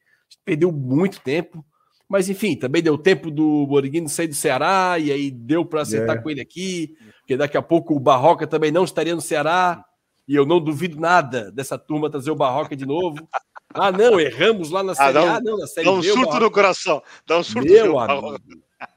Perdeu 0.44 0.70
muito 0.70 1.20
tempo, 1.20 1.64
mas 2.08 2.28
enfim, 2.28 2.56
também 2.56 2.82
deu 2.82 2.96
tempo 2.96 3.30
do 3.30 3.66
Borghini 3.66 4.08
sair 4.08 4.28
do 4.28 4.34
Ceará, 4.34 4.98
e 4.98 5.12
aí 5.12 5.30
deu 5.30 5.64
para 5.64 5.82
acertar 5.82 6.16
é. 6.16 6.20
com 6.20 6.30
ele 6.30 6.40
aqui, 6.40 6.96
porque 7.20 7.36
daqui 7.36 7.56
a 7.56 7.62
pouco 7.62 7.94
o 7.94 8.00
Barroca 8.00 8.46
também 8.46 8.72
não 8.72 8.84
estaria 8.84 9.14
no 9.14 9.20
Ceará, 9.20 9.84
e 10.26 10.34
eu 10.34 10.46
não 10.46 10.60
duvido 10.60 10.98
nada 10.98 11.52
dessa 11.52 11.78
turma 11.78 12.10
trazer 12.10 12.30
o 12.30 12.36
Barroca 12.36 12.74
de 12.74 12.86
novo. 12.86 13.16
Ah, 13.74 13.92
não, 13.92 14.18
erramos 14.18 14.70
lá 14.70 14.82
na 14.82 14.92
ah, 14.92 14.94
Série 14.94 15.18
ah, 15.18 15.36
A, 15.36 15.40
não, 15.42 15.58
na 15.58 15.66
Série. 15.66 15.84
Dá 15.84 15.92
um 15.92 16.00
B, 16.00 16.10
surto 16.10 16.40
no 16.40 16.50
coração, 16.50 17.02
dá 17.26 17.38
um 17.38 17.42
surto 17.44 17.70
Meu 17.70 17.92
no 17.92 17.98
amigo, 17.98 18.38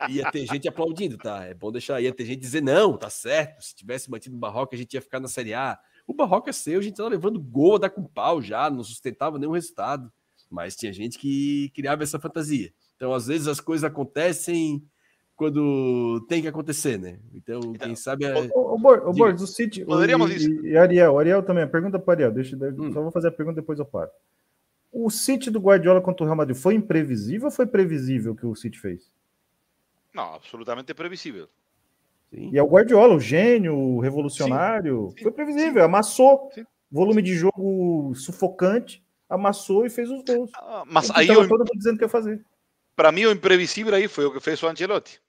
Ia 0.10 0.32
ter 0.32 0.46
gente 0.46 0.66
aplaudindo, 0.66 1.18
tá? 1.18 1.44
É 1.44 1.54
bom 1.54 1.74
deixar, 1.74 2.00
ia 2.00 2.14
ter 2.14 2.24
gente 2.24 2.40
dizer, 2.40 2.62
não, 2.62 2.96
tá 2.96 3.10
certo, 3.10 3.62
se 3.62 3.76
tivesse 3.76 4.10
mantido 4.10 4.34
o 4.34 4.40
Barroca, 4.40 4.74
a 4.74 4.80
gente 4.80 4.94
ia 4.94 5.02
ficar 5.02 5.20
na 5.20 5.28
Série 5.28 5.54
A. 5.54 5.78
O 6.08 6.14
Barroca 6.14 6.52
é 6.52 6.54
seu, 6.54 6.80
a 6.80 6.82
gente 6.82 6.96
tava 6.96 7.10
levando 7.10 7.38
gol 7.38 7.76
a 7.76 7.80
dar 7.80 7.90
com 7.90 8.02
pau 8.02 8.42
já, 8.42 8.70
não 8.70 8.82
sustentava 8.82 9.38
nenhum 9.38 9.52
resultado. 9.52 10.10
Mas 10.50 10.76
tinha 10.76 10.94
gente 10.94 11.20
que 11.20 11.70
criava 11.76 12.04
essa 12.04 12.18
fantasia. 12.18 12.72
Então, 13.02 13.16
às 13.16 13.26
vezes, 13.26 13.48
as 13.48 13.60
coisas 13.60 13.84
acontecem 13.84 14.88
quando 15.36 16.24
tem 16.30 16.40
que 16.40 16.48
acontecer, 16.48 17.00
né? 17.00 17.18
Então, 17.34 17.60
então 17.60 17.88
quem 17.88 17.96
sabe. 17.96 18.26
É... 18.26 18.32
O, 18.54 18.76
o, 18.76 18.76
o, 18.76 19.12
Borges, 19.12 19.42
o 19.42 19.48
City. 19.48 19.84
Poderíamos 19.84 20.30
e, 20.30 20.68
e 20.68 20.78
Ariel, 20.78 21.18
Ariel 21.18 21.42
também. 21.42 21.68
Pergunta 21.68 21.98
para 21.98 22.14
Ariel. 22.14 22.32
Deixa, 22.32 22.56
hum. 22.56 22.94
Só 22.94 23.02
vou 23.02 23.10
fazer 23.10 23.30
a 23.30 23.32
pergunta 23.32 23.60
depois 23.60 23.80
eu 23.80 23.86
paro. 23.86 24.12
O 24.92 25.10
City 25.10 25.50
do 25.50 25.60
Guardiola 25.60 26.00
contra 26.00 26.24
o 26.24 26.28
Real 26.28 26.38
Madrid 26.38 26.56
foi 26.56 26.76
imprevisível 26.76 27.48
ou 27.48 27.52
foi 27.52 27.66
previsível 27.66 28.34
o 28.34 28.36
que 28.36 28.46
o 28.46 28.54
City 28.54 28.78
fez? 28.78 29.12
Não, 30.14 30.36
absolutamente 30.36 30.94
previsível. 30.94 31.48
Sim. 32.30 32.52
E 32.54 32.58
é 32.60 32.62
o 32.62 32.68
Guardiola, 32.68 33.16
o 33.16 33.20
gênio, 33.20 33.76
o 33.76 34.00
revolucionário. 34.00 35.08
Sim. 35.10 35.18
Sim. 35.18 35.24
Foi 35.24 35.32
previsível, 35.32 35.84
amassou. 35.84 36.52
Volume 36.92 37.24
de 37.24 37.34
jogo 37.34 38.14
sufocante, 38.14 39.04
amassou 39.28 39.88
e 39.88 39.90
fez 39.90 40.08
os 40.12 40.24
gols. 40.24 40.52
Ah, 40.54 40.84
mas 40.86 41.10
aí 41.10 41.28
eu... 41.28 41.48
todo 41.48 41.62
mundo 41.62 41.72
dizendo 41.74 41.98
que 41.98 42.04
ia 42.04 42.10
fazer 42.10 42.46
para 42.96 43.12
mim, 43.12 43.26
o 43.26 43.32
imprevisível 43.32 43.94
aí 43.94 44.08
foi 44.08 44.26
o 44.26 44.32
que 44.32 44.40
fez 44.40 44.62
o 44.62 44.68
Ancelotti. 44.68 45.22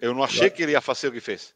Eu 0.00 0.14
não 0.14 0.24
achei 0.24 0.48
que 0.48 0.62
ele 0.62 0.72
ia 0.72 0.80
fazer 0.80 1.08
o 1.08 1.12
que 1.12 1.20
fez. 1.20 1.54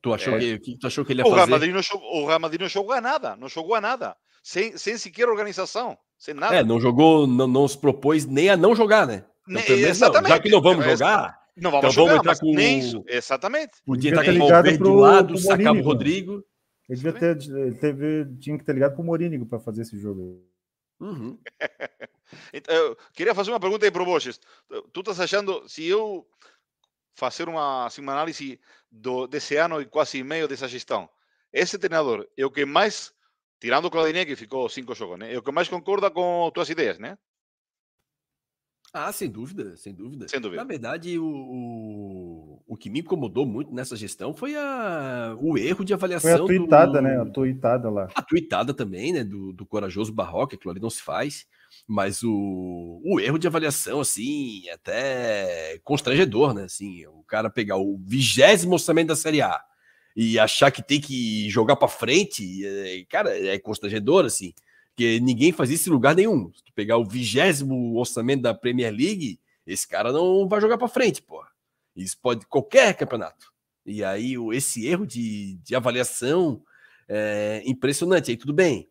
Tu 0.00 0.14
achou, 0.14 0.36
é. 0.36 0.58
que, 0.58 0.78
tu 0.78 0.86
achou 0.86 1.04
que 1.04 1.12
ele 1.12 1.22
ia 1.22 1.26
o 1.26 1.30
fazer? 1.30 1.36
Real 1.36 1.48
Madrid 1.48 1.74
não 1.74 1.82
jogou, 1.82 2.22
o 2.22 2.26
Real 2.26 2.40
Madrid 2.40 2.60
não 2.60 2.68
jogou 2.68 2.92
a 2.92 3.00
nada, 3.00 3.36
não 3.36 3.48
jogou 3.48 3.74
a 3.74 3.80
nada, 3.80 4.16
sem, 4.42 4.76
sem 4.78 4.96
sequer 4.96 5.28
organização, 5.28 5.98
sem 6.16 6.34
nada. 6.34 6.54
É, 6.54 6.62
não 6.62 6.80
jogou, 6.80 7.26
não, 7.26 7.48
não 7.48 7.66
se 7.66 7.76
propôs 7.76 8.24
nem 8.24 8.48
a 8.48 8.56
não 8.56 8.76
jogar, 8.76 9.06
né? 9.06 9.24
Então, 9.48 9.76
ne 9.76 9.82
exatamente. 9.82 10.28
Não, 10.28 10.36
já 10.36 10.42
que 10.42 10.50
não 10.50 10.62
vamos 10.62 10.84
jogar, 10.84 11.36
não 11.56 11.70
vamos 11.72 11.84
então 11.84 11.90
jogar, 11.90 12.12
vamos 12.12 12.20
entrar 12.20 12.38
com 12.38 12.54
nem 12.54 12.78
isso. 12.78 13.04
Exatamente. 13.08 13.72
Podia 13.84 14.10
estar 14.10 14.24
com 14.24 14.30
o 14.30 14.38
Valverde 14.38 14.78
do 14.78 14.94
lado, 14.94 15.38
sacar 15.38 15.74
o 15.74 15.82
Rodrigo. 15.82 16.44
Ele 16.88 17.00
devia 17.00 17.12
ter, 17.12 17.36
teve, 17.80 18.26
tinha 18.40 18.56
que 18.56 18.64
ter 18.64 18.72
ligado 18.72 18.94
pro 18.94 19.04
Morínigo 19.04 19.44
para 19.44 19.58
fazer 19.58 19.82
esse 19.82 19.98
jogo. 19.98 20.42
Uhum. 21.00 21.38
então, 22.52 22.74
eu 22.74 22.96
queria 23.12 23.34
fazer 23.34 23.50
uma 23.50 23.60
pergunta 23.60 23.84
aí 23.84 23.90
para 23.90 24.02
o 24.02 24.06
Borges. 24.06 24.40
Tu 24.92 25.00
estás 25.00 25.20
achando, 25.20 25.68
se 25.68 25.86
eu 25.86 26.26
fazer 27.14 27.48
uma, 27.48 27.86
assim, 27.86 28.00
uma 28.00 28.12
análise 28.12 28.60
do, 28.90 29.26
desse 29.26 29.56
ano 29.56 29.80
e 29.80 29.86
quase 29.86 30.22
meio 30.22 30.46
dessa 30.46 30.68
gestão, 30.68 31.08
esse 31.52 31.78
treinador 31.78 32.28
é 32.36 32.46
o 32.46 32.50
que 32.50 32.64
mais, 32.64 33.12
tirando 33.60 33.86
o 33.86 33.90
Claudinei, 33.90 34.24
que 34.24 34.36
ficou 34.36 34.68
cinco 34.68 34.94
jogos, 34.94 35.18
né? 35.18 35.34
é 35.34 35.38
o 35.38 35.42
que 35.42 35.50
mais 35.50 35.68
concorda 35.68 36.10
com 36.10 36.50
tuas 36.54 36.68
ideias, 36.68 36.98
né? 36.98 37.18
Ah, 38.92 39.12
sem 39.12 39.30
dúvida, 39.30 39.76
sem 39.76 39.94
dúvida. 39.94 40.26
Sem 40.28 40.40
dúvida. 40.40 40.62
Na 40.62 40.66
verdade, 40.66 41.18
o, 41.18 41.24
o, 41.24 42.62
o 42.66 42.76
que 42.76 42.88
me 42.88 43.00
incomodou 43.00 43.44
muito 43.44 43.74
nessa 43.74 43.94
gestão 43.94 44.32
foi 44.32 44.56
a, 44.56 45.36
o 45.38 45.58
erro 45.58 45.84
de 45.84 45.92
avaliação. 45.92 46.46
Foi 46.46 46.56
a 46.56 46.58
tuitada, 46.58 46.92
do, 46.92 47.02
né? 47.02 47.20
A 47.20 47.26
tuitada 47.26 47.90
lá. 47.90 48.08
A 48.14 48.22
tuitada 48.22 48.72
também, 48.72 49.12
né? 49.12 49.24
Do, 49.24 49.52
do 49.52 49.66
corajoso 49.66 50.12
Barroca, 50.12 50.56
que 50.56 50.68
ali 50.68 50.80
não 50.80 50.88
se 50.88 51.02
faz. 51.02 51.46
Mas 51.86 52.22
o, 52.22 53.00
o 53.04 53.20
erro 53.20 53.38
de 53.38 53.46
avaliação, 53.46 54.00
assim, 54.00 54.68
até 54.70 55.80
constrangedor, 55.84 56.54
né? 56.54 56.64
Assim, 56.64 57.06
o 57.06 57.22
cara 57.24 57.50
pegar 57.50 57.76
o 57.76 57.98
vigésimo 57.98 58.74
orçamento 58.74 59.08
da 59.08 59.16
Série 59.16 59.42
A 59.42 59.60
e 60.14 60.38
achar 60.38 60.70
que 60.70 60.82
tem 60.82 61.00
que 61.00 61.48
jogar 61.48 61.76
para 61.76 61.88
frente, 61.88 62.66
é, 62.66 63.04
cara, 63.08 63.38
é 63.38 63.58
constrangedor, 63.58 64.24
assim. 64.24 64.52
Porque 64.88 65.20
ninguém 65.20 65.52
faz 65.52 65.70
isso 65.70 65.88
em 65.88 65.92
lugar 65.92 66.16
nenhum. 66.16 66.52
Se 66.52 66.64
tu 66.64 66.72
pegar 66.74 66.96
o 66.96 67.04
vigésimo 67.04 67.96
orçamento 67.96 68.42
da 68.42 68.52
Premier 68.52 68.92
League, 68.92 69.38
esse 69.64 69.86
cara 69.86 70.10
não 70.10 70.48
vai 70.48 70.60
jogar 70.60 70.76
para 70.76 70.88
frente, 70.88 71.22
pô. 71.22 71.40
Isso 71.94 72.18
pode 72.20 72.46
qualquer 72.46 72.94
campeonato. 72.94 73.52
E 73.86 74.02
aí 74.02 74.34
esse 74.52 74.86
erro 74.86 75.06
de, 75.06 75.54
de 75.62 75.76
avaliação 75.76 76.62
é 77.08 77.62
impressionante. 77.64 78.30
Aí 78.30 78.36
tudo 78.36 78.52
bem. 78.52 78.88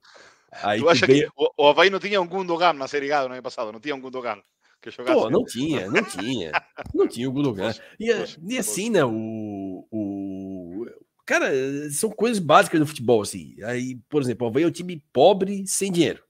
Aí 0.63 0.79
tu 0.79 0.89
acha 0.89 1.05
tu 1.05 1.13
que 1.13 1.27
o, 1.35 1.49
o 1.57 1.67
Havaí 1.67 1.89
não 1.89 1.99
tinha 1.99 2.21
um 2.21 2.27
Gundogan 2.27 2.73
na 2.73 2.88
Série 2.88 3.11
A 3.11 3.27
no 3.27 3.34
ano 3.34 3.43
passado? 3.43 3.71
Não 3.71 3.79
tinha 3.79 3.95
um 3.95 4.01
Gundogan? 4.01 4.41
Que 4.81 4.91
jogasse 4.91 5.19
Pô, 5.19 5.29
não 5.29 5.43
tinha, 5.43 5.89
não 5.89 6.03
tinha. 6.03 6.51
não 6.93 7.07
tinha 7.07 7.27
o 7.27 7.31
Gundogan. 7.31 7.73
E, 7.99 8.09
e 8.47 8.57
assim, 8.57 8.89
né, 8.89 9.03
o, 9.03 9.88
o, 9.91 10.85
Cara, 11.25 11.51
são 11.91 12.09
coisas 12.09 12.39
básicas 12.39 12.79
no 12.79 12.88
futebol, 12.88 13.21
assim. 13.21 13.55
Aí, 13.63 13.99
por 14.07 14.21
exemplo, 14.21 14.47
o 14.47 14.49
Havaí 14.49 14.63
é 14.63 14.67
um 14.67 14.71
time 14.71 15.03
pobre, 15.11 15.65
sem 15.67 15.91
dinheiro. 15.91 16.23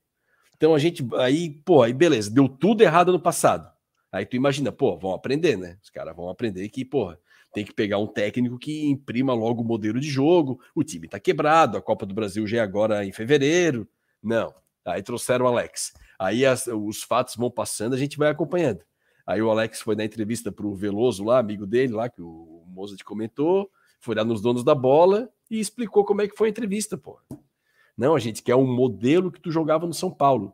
Então 0.55 0.73
a 0.73 0.79
gente, 0.79 1.07
aí, 1.17 1.51
pô, 1.63 1.83
aí 1.83 1.93
beleza, 1.93 2.31
deu 2.31 2.49
tudo 2.49 2.81
errado 2.81 3.11
no 3.11 3.19
passado. 3.19 3.71
Aí 4.11 4.25
tu 4.25 4.35
imagina, 4.35 4.71
pô, 4.71 4.97
vão 4.97 5.13
aprender, 5.13 5.55
né? 5.55 5.77
Os 5.83 5.91
caras 5.91 6.15
vão 6.15 6.29
aprender 6.29 6.67
que, 6.69 6.83
porra, 6.83 7.19
tem 7.53 7.63
que 7.63 7.73
pegar 7.73 7.99
um 7.99 8.07
técnico 8.07 8.57
que 8.57 8.87
imprima 8.87 9.35
logo 9.35 9.61
o 9.61 9.65
modelo 9.65 9.99
de 9.99 10.09
jogo. 10.09 10.59
O 10.73 10.83
time 10.83 11.07
tá 11.07 11.19
quebrado, 11.19 11.77
a 11.77 11.81
Copa 11.81 12.05
do 12.05 12.15
Brasil 12.15 12.47
já 12.47 12.57
é 12.57 12.61
agora 12.61 13.05
em 13.05 13.11
fevereiro. 13.11 13.87
Não. 14.21 14.53
Aí 14.85 15.01
trouxeram 15.03 15.45
o 15.45 15.47
Alex. 15.47 15.93
Aí 16.19 16.45
as, 16.45 16.67
os 16.67 17.03
fatos 17.03 17.35
vão 17.35 17.51
passando, 17.51 17.93
a 17.93 17.97
gente 17.97 18.17
vai 18.17 18.29
acompanhando. 18.29 18.83
Aí 19.25 19.41
o 19.41 19.49
Alex 19.49 19.81
foi 19.81 19.95
na 19.95 20.05
entrevista 20.05 20.51
pro 20.51 20.73
Veloso 20.73 21.23
lá, 21.23 21.39
amigo 21.39 21.65
dele 21.65 21.93
lá, 21.93 22.09
que 22.09 22.21
o 22.21 22.63
Mozart 22.67 23.03
comentou 23.03 23.69
foi 23.99 24.15
lá 24.15 24.23
nos 24.23 24.41
donos 24.41 24.63
da 24.63 24.75
bola 24.75 25.29
e 25.49 25.59
explicou 25.59 26.05
como 26.05 26.21
é 26.21 26.27
que 26.27 26.37
foi 26.37 26.47
a 26.47 26.51
entrevista, 26.51 26.97
pô. 26.97 27.19
Não, 27.97 28.15
a 28.15 28.19
gente 28.19 28.43
quer 28.43 28.55
um 28.55 28.65
modelo 28.65 29.31
que 29.31 29.41
tu 29.41 29.51
jogava 29.51 29.87
no 29.87 29.93
São 29.93 30.11
Paulo. 30.11 30.53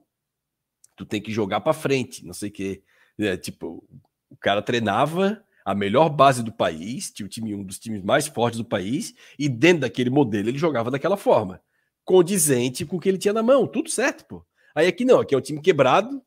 Tu 0.95 1.05
tem 1.05 1.21
que 1.21 1.31
jogar 1.31 1.61
para 1.61 1.73
frente, 1.73 2.25
não 2.25 2.33
sei 2.33 2.49
o 2.49 2.51
quê. 2.51 2.83
É, 3.19 3.35
tipo, 3.35 3.83
o 4.29 4.37
cara 4.37 4.61
treinava 4.61 5.43
a 5.65 5.75
melhor 5.75 6.09
base 6.09 6.43
do 6.43 6.51
país, 6.51 7.11
tinha 7.11 7.25
o 7.25 7.29
time, 7.29 7.53
um 7.55 7.63
dos 7.63 7.79
times 7.79 8.01
mais 8.03 8.27
fortes 8.27 8.59
do 8.59 8.65
país, 8.65 9.13
e 9.37 9.47
dentro 9.47 9.81
daquele 9.81 10.09
modelo 10.09 10.49
ele 10.49 10.57
jogava 10.57 10.91
daquela 10.91 11.17
forma, 11.17 11.61
condizente 12.03 12.85
com 12.85 12.97
o 12.97 12.99
que 12.99 13.09
ele 13.09 13.17
tinha 13.17 13.33
na 13.33 13.43
mão, 13.43 13.67
tudo 13.67 13.89
certo, 13.89 14.25
pô. 14.25 14.45
Aí 14.75 14.87
aqui 14.87 15.05
não, 15.05 15.19
aqui 15.19 15.35
é 15.35 15.37
um 15.37 15.41
time 15.41 15.61
quebrado, 15.61 16.21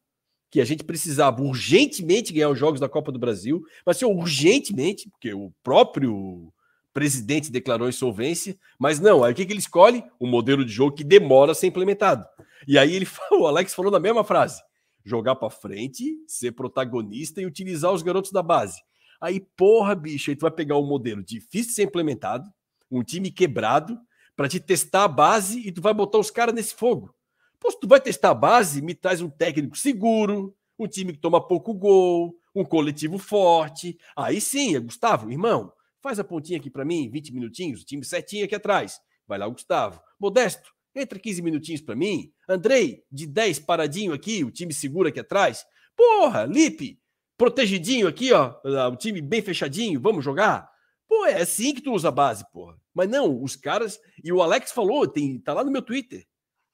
que 0.51 0.61
a 0.61 0.65
gente 0.65 0.85
precisava 0.85 1.43
urgentemente 1.43 2.33
ganhar 2.33 2.49
os 2.49 2.59
jogos 2.59 2.81
da 2.81 2.89
Copa 2.89 3.11
do 3.11 3.19
Brasil, 3.19 3.63
mas 3.85 3.97
assim, 3.97 4.07
urgentemente, 4.07 5.11
porque 5.11 5.35
o 5.35 5.53
próprio 5.63 6.53
presidente 6.93 7.53
declarou 7.53 7.89
insolvência, 7.89 8.57
mas 8.79 8.99
não, 8.99 9.23
aí 9.23 9.33
o 9.33 9.37
que, 9.37 9.45
que 9.45 9.53
ele 9.53 9.61
escolhe? 9.61 10.03
Um 10.21 10.27
modelo 10.27 10.65
de 10.65 10.73
jogo 10.73 10.97
que 10.97 11.05
demora 11.05 11.53
a 11.53 11.55
ser 11.55 11.67
implementado. 11.67 12.25
E 12.67 12.79
aí 12.79 12.95
ele 12.95 13.05
falou, 13.07 13.45
o 13.45 13.47
Alex 13.47 13.75
falou 13.75 13.93
na 13.93 14.01
mesma 14.01 14.25
frase: 14.25 14.63
jogar 15.05 15.37
para 15.37 15.51
frente, 15.51 16.17
ser 16.27 16.53
protagonista 16.53 17.43
e 17.43 17.47
utilizar 17.47 17.93
os 17.93 18.03
garotos 18.03 18.33
da 18.33 18.43
base. 18.43 18.81
Aí, 19.21 19.41
porra, 19.57 19.95
bicho, 19.95 20.31
aí 20.31 20.37
tu 20.37 20.43
vai 20.43 20.51
pegar 20.51 20.79
um 20.79 20.87
modelo 20.87 21.23
difícil 21.23 21.69
de 21.69 21.75
ser 21.75 21.83
implementado, 21.83 22.49
um 22.91 23.03
time 23.03 23.31
quebrado, 23.31 23.99
para 24.37 24.49
te 24.49 24.61
testar 24.61 25.05
a 25.05 25.09
base 25.09 25.67
e 25.67 25.73
tu 25.73 25.81
vai 25.81 25.95
botar 25.95 26.19
os 26.19 26.31
caras 26.31 26.55
nesse 26.55 26.75
fogo. 26.75 27.13
Pô, 27.59 27.71
se 27.71 27.81
tu 27.81 27.89
vai 27.89 28.01
testar 28.01 28.31
a 28.31 28.35
base, 28.35 28.83
me 28.83 28.95
traz 28.95 29.23
um 29.23 29.31
técnico 29.31 29.77
seguro, 29.77 30.55
um 30.79 30.87
time 30.87 31.15
que 31.15 31.19
toma 31.19 31.45
pouco 31.45 31.73
gol, 31.73 32.37
um 32.55 32.65
coletivo 32.65 33.17
forte. 33.17 33.99
Aí 34.15 34.41
sim, 34.41 34.77
é 34.77 34.79
Gustavo, 34.79 35.31
irmão, 35.31 35.73
faz 36.03 36.21
a 36.21 36.25
pontinha 36.25 36.59
aqui 36.59 36.69
para 36.69 36.85
mim, 36.85 37.09
20 37.11 37.33
minutinhos, 37.33 37.81
o 37.81 37.85
time 37.85 38.05
certinho 38.05 38.45
aqui 38.45 38.55
atrás. 38.55 39.01
Vai 39.27 39.39
lá 39.39 39.47
o 39.47 39.53
Gustavo. 39.53 40.01
Modesto, 40.21 40.71
entra 40.95 41.19
15 41.19 41.41
minutinhos 41.43 41.81
para 41.81 41.97
mim. 41.97 42.31
Andrei, 42.47 43.03
de 43.11 43.27
10 43.27 43.61
paradinho 43.61 44.13
aqui, 44.13 44.45
o 44.45 44.51
time 44.51 44.73
segura 44.73 45.09
aqui 45.09 45.21
atrás. 45.21 45.65
Porra, 45.97 46.45
Lipe, 46.45 47.01
protegidinho 47.39 48.07
aqui, 48.07 48.33
ó, 48.33 48.55
o 48.93 48.97
time 48.97 49.23
bem 49.23 49.41
fechadinho, 49.41 49.99
vamos 49.99 50.23
jogar? 50.23 50.71
Pô, 51.09 51.25
é 51.25 51.41
assim 51.41 51.75
que 51.75 51.81
tu 51.81 51.93
usa 51.93 52.09
a 52.09 52.13
base, 52.13 52.45
porra. 52.53 52.77
Mas 52.97 53.11
não, 53.11 53.43
os 53.43 53.55
caras. 53.55 54.01
E 54.25 54.33
o 54.33 54.41
Alex 54.41 54.73
falou, 54.73 55.07
tem, 55.07 55.39
tá 55.39 55.53
lá 55.53 55.63
no 55.63 55.71
meu 55.71 55.83
Twitter. 55.83 56.27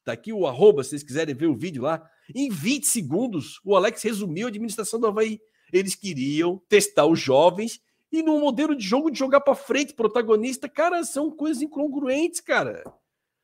Tá 0.05 0.13
aqui 0.13 0.33
o 0.33 0.47
arroba, 0.47 0.85
se 0.85 0.91
vocês 0.91 1.03
quiserem 1.03 1.35
ver 1.35 1.49
o 1.49 1.57
vídeo 1.57 1.83
lá. 1.83 2.09
Em 2.33 2.49
20 2.49 2.87
segundos, 2.87 3.61
o 3.65 3.75
Alex 3.75 4.01
resumiu 4.03 4.47
a 4.47 4.49
administração 4.49 5.01
do 5.01 5.09
Havaí. 5.09 5.41
Eles 5.73 5.97
queriam 5.97 6.63
testar 6.69 7.07
os 7.07 7.19
jovens 7.19 7.81
e 8.13 8.23
num 8.23 8.39
modelo 8.39 8.77
de 8.77 8.85
jogo 8.85 9.11
de 9.11 9.19
jogar 9.19 9.41
para 9.41 9.57
frente, 9.57 9.95
protagonista, 9.95 10.69
cara, 10.69 11.03
são 11.03 11.29
coisas 11.29 11.61
incongruentes, 11.61 12.41
cara. 12.41 12.85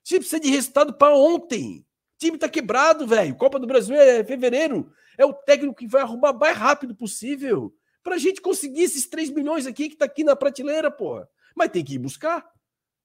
Você 0.04 0.18
precisa 0.18 0.38
de 0.38 0.48
resultado 0.48 0.94
para 0.94 1.16
ontem. 1.16 1.80
O 1.80 2.18
time 2.18 2.38
tá 2.38 2.48
quebrado, 2.48 3.08
velho. 3.08 3.34
Copa 3.34 3.58
do 3.58 3.66
Brasil 3.66 3.96
é 3.96 4.22
fevereiro. 4.22 4.92
É 5.16 5.24
o 5.24 5.34
técnico 5.34 5.74
que 5.74 5.88
vai 5.88 6.02
arrumar 6.02 6.32
mais 6.32 6.56
rápido 6.56 6.94
possível 6.94 7.74
pra 8.04 8.18
gente 8.18 8.40
conseguir 8.40 8.82
esses 8.82 9.08
3 9.08 9.30
milhões 9.30 9.66
aqui 9.66 9.88
que 9.88 9.96
tá 9.96 10.04
aqui 10.04 10.22
na 10.22 10.36
prateleira, 10.36 10.90
porra. 10.92 11.28
Mas 11.56 11.70
tem 11.70 11.84
que 11.84 11.94
ir 11.94 11.98
buscar. 11.98 12.46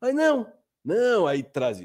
Aí 0.03 0.11
não. 0.11 0.51
Não, 0.83 1.25
aí 1.25 1.41
traz 1.41 1.81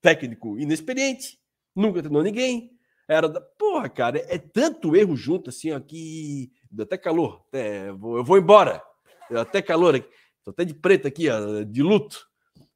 técnico 0.00 0.58
inexperiente, 0.58 1.38
nunca 1.76 2.00
treinou 2.00 2.22
ninguém. 2.22 2.70
Era 3.06 3.28
da. 3.28 3.38
Porra, 3.38 3.86
cara, 3.90 4.18
é 4.28 4.38
tanto 4.38 4.96
erro 4.96 5.14
junto 5.14 5.50
assim, 5.50 5.70
ó, 5.70 5.78
que. 5.78 6.50
Deu 6.70 6.84
até 6.84 6.96
calor. 6.96 7.44
Até... 7.48 7.90
Eu, 7.90 8.24
vou, 8.24 8.38
embora. 8.38 8.82
Deu 9.28 9.40
até 9.40 9.60
calor 9.60 9.94
aqui. 9.94 10.08
Tô 10.42 10.52
até 10.52 10.64
de 10.64 10.72
preto 10.72 11.06
aqui, 11.06 11.28
ó, 11.28 11.62
de 11.62 11.82
luto. 11.82 12.26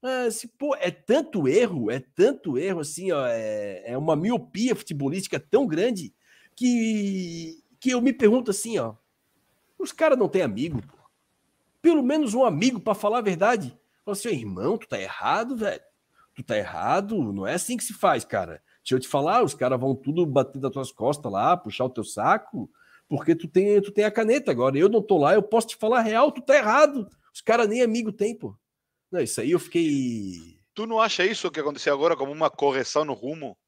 Ah, 0.03 0.31
se, 0.31 0.47
pô, 0.49 0.77
é 0.77 0.90
tanto 0.90 1.49
erro, 1.49 1.90
é 1.90 2.01
tanto 2.15 2.59
erro 2.59 2.81
assim, 2.81 3.11
ó, 3.11 3.27
é, 3.27 3.82
é 3.86 3.99
uma 3.99 4.15
miopia 4.15 4.77
futebolística 4.77 5.40
tão 5.40 5.66
grande 5.66 6.15
que, 6.55 7.59
que 7.81 7.90
eu 7.90 8.03
me 8.03 8.12
pergunto 8.12 8.51
assim, 8.51 8.78
ó. 8.78 8.95
Os 9.78 9.93
caras 9.93 10.19
não 10.19 10.28
têm 10.28 10.43
amigo, 10.43 10.82
pô. 10.82 10.99
Pelo 11.81 12.03
menos 12.03 12.35
um 12.35 12.45
amigo 12.45 12.78
para 12.78 12.95
falar 12.95 13.19
a 13.19 13.23
verdade. 13.23 13.78
Fala 14.09 14.17
assim, 14.17 14.29
irmão, 14.31 14.79
tu 14.79 14.89
tá 14.89 14.99
errado, 14.99 15.57
velho 15.57 15.83
tu 16.39 16.45
tá 16.45 16.57
errado, 16.57 17.33
não 17.33 17.45
é 17.45 17.55
assim 17.55 17.77
que 17.77 17.83
se 17.83 17.93
faz, 17.93 18.25
cara. 18.25 18.63
Deixa 18.83 18.95
eu 18.95 19.01
te 19.01 19.09
falar, 19.09 19.43
os 19.43 19.55
caras 19.55 19.79
vão 19.79 19.95
tudo 19.95 20.25
bater 20.25 20.61
das 20.61 20.71
tuas 20.71 20.93
costas 20.93 21.31
lá, 21.31 21.57
puxar 21.57 21.85
o 21.85 21.91
teu 21.91 22.05
saco, 22.05 22.71
porque 23.09 23.35
tu 23.35 23.49
tem, 23.49 23.83
tu 23.83 23.91
tem 23.91 24.05
a 24.05 24.11
caneta 24.11 24.53
agora. 24.53 24.79
Eu 24.79 24.89
não 24.89 25.03
tô 25.03 25.19
lá, 25.19 25.35
eu 25.35 25.43
posso 25.43 25.67
te 25.67 25.77
falar 25.77 26.01
real, 26.03 26.31
tu 26.31 26.41
tá 26.41 26.55
errado. 26.55 27.09
Os 27.35 27.41
caras 27.41 27.69
nem 27.69 27.83
amigo 27.83 28.13
tem, 28.13 28.37
pô. 28.37 28.57
Não, 29.11 29.21
isso 29.21 29.41
aí 29.41 29.51
eu 29.51 29.59
fiquei. 29.59 30.61
Tu 30.75 30.87
não 30.87 31.01
acha 31.01 31.25
isso 31.25 31.51
que 31.51 31.59
aconteceu 31.59 31.93
agora 31.93 32.17
como 32.17 32.31
uma 32.31 32.49
correção 32.49 33.05
no 33.05 33.15
rumo? 33.15 33.59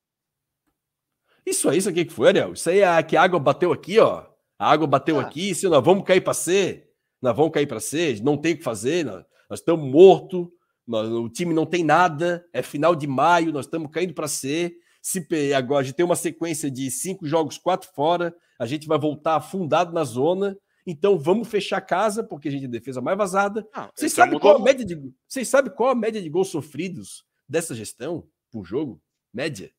Isso 1.44 1.68
aí, 1.68 1.78
isso 1.78 1.88
aqui 1.88 2.04
que 2.04 2.12
foi, 2.12 2.28
Ariel? 2.28 2.52
Isso 2.52 2.70
aí 2.70 2.80
é 2.80 3.02
que 3.02 3.16
a 3.16 3.22
água 3.22 3.40
bateu 3.40 3.72
aqui, 3.72 3.98
ó. 3.98 4.26
A 4.56 4.70
água 4.70 4.86
bateu 4.86 5.18
ah. 5.18 5.22
aqui, 5.22 5.54
se 5.56 5.68
nós 5.68 5.84
vamos 5.84 6.04
cair 6.04 6.20
para 6.20 6.34
C, 6.34 6.88
nós 7.20 7.34
vamos 7.34 7.52
cair 7.52 7.66
para 7.66 7.80
C, 7.80 8.20
não 8.22 8.36
tem 8.36 8.54
o 8.54 8.58
que 8.58 8.62
fazer, 8.62 9.04
nós, 9.04 9.24
nós 9.50 9.58
estamos 9.58 9.84
mortos, 9.90 10.46
o 10.86 11.28
time 11.28 11.52
não 11.52 11.66
tem 11.66 11.82
nada, 11.82 12.46
é 12.52 12.62
final 12.62 12.94
de 12.94 13.08
maio, 13.08 13.52
nós 13.52 13.66
estamos 13.66 13.90
caindo 13.90 14.14
para 14.14 14.28
C. 14.28 14.76
Se 15.02 15.26
agora 15.54 15.80
a 15.80 15.82
gente 15.82 15.96
tem 15.96 16.06
uma 16.06 16.14
sequência 16.14 16.70
de 16.70 16.88
cinco 16.88 17.26
jogos, 17.26 17.58
quatro 17.58 17.90
fora, 17.92 18.34
a 18.58 18.64
gente 18.64 18.86
vai 18.86 18.98
voltar 18.98 19.36
afundado 19.36 19.92
na 19.92 20.04
zona. 20.04 20.56
Então 20.86 21.18
vamos 21.18 21.48
fechar 21.48 21.78
a 21.78 21.82
casa, 21.82 22.22
porque 22.22 22.48
a 22.48 22.50
gente 22.50 22.64
é 22.64 22.68
defesa 22.68 23.00
mais 23.00 23.18
vazada. 23.18 23.66
Ah, 23.74 23.90
vocês, 23.94 24.12
sabem 24.12 24.38
qual 24.38 24.56
a 24.56 24.60
média 24.60 24.84
de, 24.84 25.12
vocês 25.26 25.48
sabem 25.48 25.72
qual 25.72 25.90
a 25.90 25.94
média 25.94 26.22
de 26.22 26.28
gols 26.28 26.48
sofridos 26.48 27.24
dessa 27.48 27.74
gestão 27.74 28.26
por 28.50 28.64
jogo? 28.64 29.00
Média. 29.32 29.70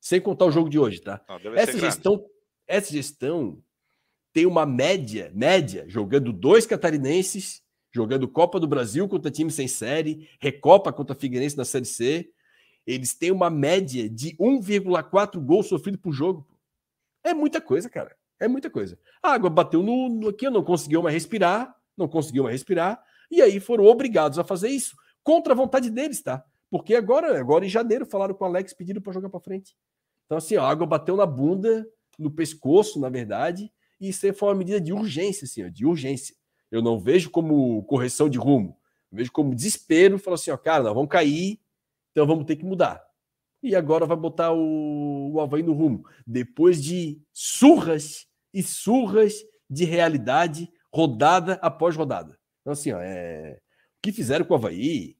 Sem 0.00 0.20
contar 0.20 0.46
o 0.46 0.50
jogo 0.50 0.68
de 0.68 0.78
hoje, 0.78 1.00
tá? 1.00 1.24
Ah, 1.28 1.38
essa 1.54 1.78
gestão, 1.78 2.24
essa 2.66 2.92
gestão 2.92 3.62
tem 4.32 4.46
uma 4.46 4.66
média, 4.66 5.30
média, 5.34 5.84
jogando 5.88 6.32
dois 6.32 6.66
catarinenses 6.66 7.63
jogando 7.94 8.26
Copa 8.26 8.58
do 8.58 8.66
Brasil 8.66 9.08
contra 9.08 9.30
time 9.30 9.50
sem 9.50 9.68
série, 9.68 10.28
Recopa 10.40 10.92
contra 10.92 11.14
Figueirense 11.14 11.56
na 11.56 11.64
Série 11.64 11.84
C. 11.84 12.28
Eles 12.84 13.14
têm 13.14 13.30
uma 13.30 13.48
média 13.48 14.08
de 14.08 14.36
1,4 14.36 15.40
gols 15.40 15.68
sofrido 15.68 15.98
por 15.98 16.12
jogo. 16.12 16.46
É 17.22 17.32
muita 17.32 17.60
coisa, 17.60 17.88
cara. 17.88 18.14
É 18.40 18.48
muita 18.48 18.68
coisa. 18.68 18.98
A 19.22 19.32
água 19.32 19.48
bateu 19.48 19.82
no, 19.82 20.08
no 20.08 20.28
aqui, 20.28 20.50
não 20.50 20.64
conseguiu 20.64 21.02
mais 21.02 21.14
respirar, 21.14 21.74
não 21.96 22.08
conseguiu 22.08 22.42
mais 22.42 22.54
respirar, 22.54 23.00
e 23.30 23.40
aí 23.40 23.60
foram 23.60 23.84
obrigados 23.84 24.38
a 24.38 24.44
fazer 24.44 24.68
isso 24.68 24.96
contra 25.22 25.52
a 25.52 25.56
vontade 25.56 25.88
deles, 25.88 26.20
tá? 26.20 26.44
Porque 26.68 26.94
agora, 26.94 27.38
agora 27.38 27.64
em 27.64 27.68
janeiro 27.68 28.04
falaram 28.04 28.34
com 28.34 28.44
o 28.44 28.48
Alex 28.48 28.74
pedindo 28.74 29.00
para 29.00 29.12
jogar 29.12 29.30
para 29.30 29.40
frente. 29.40 29.74
Então 30.26 30.36
assim, 30.36 30.56
a 30.56 30.64
água 30.64 30.86
bateu 30.86 31.16
na 31.16 31.24
bunda, 31.24 31.86
no 32.18 32.30
pescoço, 32.30 33.00
na 33.00 33.08
verdade, 33.08 33.72
e 34.00 34.08
isso 34.08 34.32
foi 34.34 34.48
uma 34.48 34.54
medida 34.56 34.80
de 34.80 34.92
urgência, 34.92 35.44
assim, 35.44 35.64
ó, 35.64 35.68
de 35.68 35.86
urgência. 35.86 36.34
Eu 36.74 36.82
não 36.82 36.98
vejo 36.98 37.30
como 37.30 37.84
correção 37.84 38.28
de 38.28 38.36
rumo. 38.36 38.76
Eu 39.12 39.18
vejo 39.18 39.30
como 39.30 39.54
desespero. 39.54 40.18
Falo 40.18 40.34
assim, 40.34 40.50
ó, 40.50 40.56
cara, 40.56 40.82
nós 40.82 40.92
vamos 40.92 41.08
cair, 41.08 41.60
então 42.10 42.26
vamos 42.26 42.44
ter 42.46 42.56
que 42.56 42.64
mudar. 42.64 43.00
E 43.62 43.76
agora 43.76 44.04
vai 44.06 44.16
botar 44.16 44.52
o, 44.52 45.34
o 45.34 45.40
Havaí 45.40 45.62
no 45.62 45.72
rumo. 45.72 46.04
Depois 46.26 46.82
de 46.82 47.22
surras 47.32 48.26
e 48.52 48.60
surras 48.60 49.34
de 49.70 49.84
realidade, 49.84 50.68
rodada 50.92 51.60
após 51.62 51.94
rodada. 51.94 52.36
Então, 52.60 52.72
assim, 52.72 52.90
ó, 52.90 52.98
é... 53.00 53.60
o 53.98 54.02
que 54.02 54.10
fizeram 54.10 54.44
com 54.44 54.54
o 54.54 54.56
Havaí, 54.56 55.16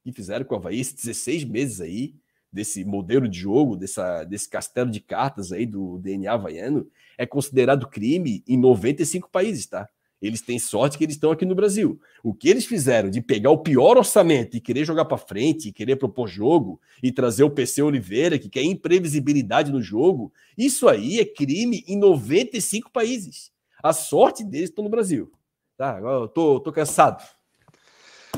o 0.00 0.10
que 0.10 0.12
fizeram 0.12 0.44
com 0.44 0.54
o 0.54 0.58
Havaí 0.58 0.78
esses 0.78 0.92
16 0.92 1.44
meses 1.44 1.80
aí, 1.80 2.16
desse 2.52 2.84
modelo 2.84 3.26
de 3.26 3.38
jogo, 3.38 3.78
dessa, 3.78 4.24
desse 4.24 4.46
castelo 4.46 4.90
de 4.90 5.00
cartas 5.00 5.52
aí 5.52 5.64
do 5.64 5.98
DNA 6.00 6.34
havaiano, 6.34 6.86
é 7.16 7.24
considerado 7.24 7.88
crime 7.88 8.44
em 8.46 8.58
95 8.58 9.30
países, 9.30 9.64
tá? 9.64 9.88
Eles 10.22 10.40
têm 10.40 10.56
sorte 10.56 10.96
que 10.96 11.02
eles 11.02 11.16
estão 11.16 11.32
aqui 11.32 11.44
no 11.44 11.54
Brasil. 11.54 12.00
O 12.22 12.32
que 12.32 12.48
eles 12.48 12.64
fizeram 12.64 13.10
de 13.10 13.20
pegar 13.20 13.50
o 13.50 13.58
pior 13.58 13.98
orçamento 13.98 14.56
e 14.56 14.60
querer 14.60 14.84
jogar 14.84 15.04
para 15.04 15.18
frente, 15.18 15.68
e 15.68 15.72
querer 15.72 15.96
propor 15.96 16.28
jogo 16.28 16.80
e 17.02 17.10
trazer 17.10 17.42
o 17.42 17.50
PC 17.50 17.82
Oliveira, 17.82 18.38
que 18.38 18.48
quer 18.48 18.62
imprevisibilidade 18.62 19.72
no 19.72 19.82
jogo, 19.82 20.32
isso 20.56 20.88
aí 20.88 21.18
é 21.18 21.24
crime 21.24 21.84
em 21.88 21.98
95 21.98 22.90
países. 22.92 23.50
A 23.82 23.92
sorte 23.92 24.44
deles 24.44 24.70
estão 24.70 24.84
no 24.84 24.90
Brasil. 24.90 25.32
Tá, 25.76 25.96
agora 25.96 26.20
eu 26.20 26.28
tô, 26.28 26.60
tô 26.60 26.70
cansado. 26.70 27.24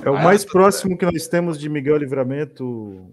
É 0.03 0.09
o 0.09 0.15
mais 0.15 0.45
próximo 0.45 0.97
que 0.97 1.05
nós 1.05 1.29
temos 1.29 1.59
de 1.59 1.69
Miguel 1.69 1.99
Livramento. 1.99 2.65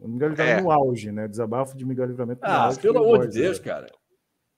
Miguel 0.06 0.30
Livramento 0.30 0.60
é. 0.60 0.61
no 0.61 0.72
auge, 0.72 1.11
né? 1.11 1.27
Desabafo 1.27 1.76
de 1.77 1.85
Miguel 1.85 2.06
Livramento. 2.06 2.39
Ah, 2.41 2.73
pelo 2.81 2.99
amor 2.99 3.27
de 3.27 3.39
Deus, 3.39 3.60
né? 3.60 3.65
cara. 3.65 3.88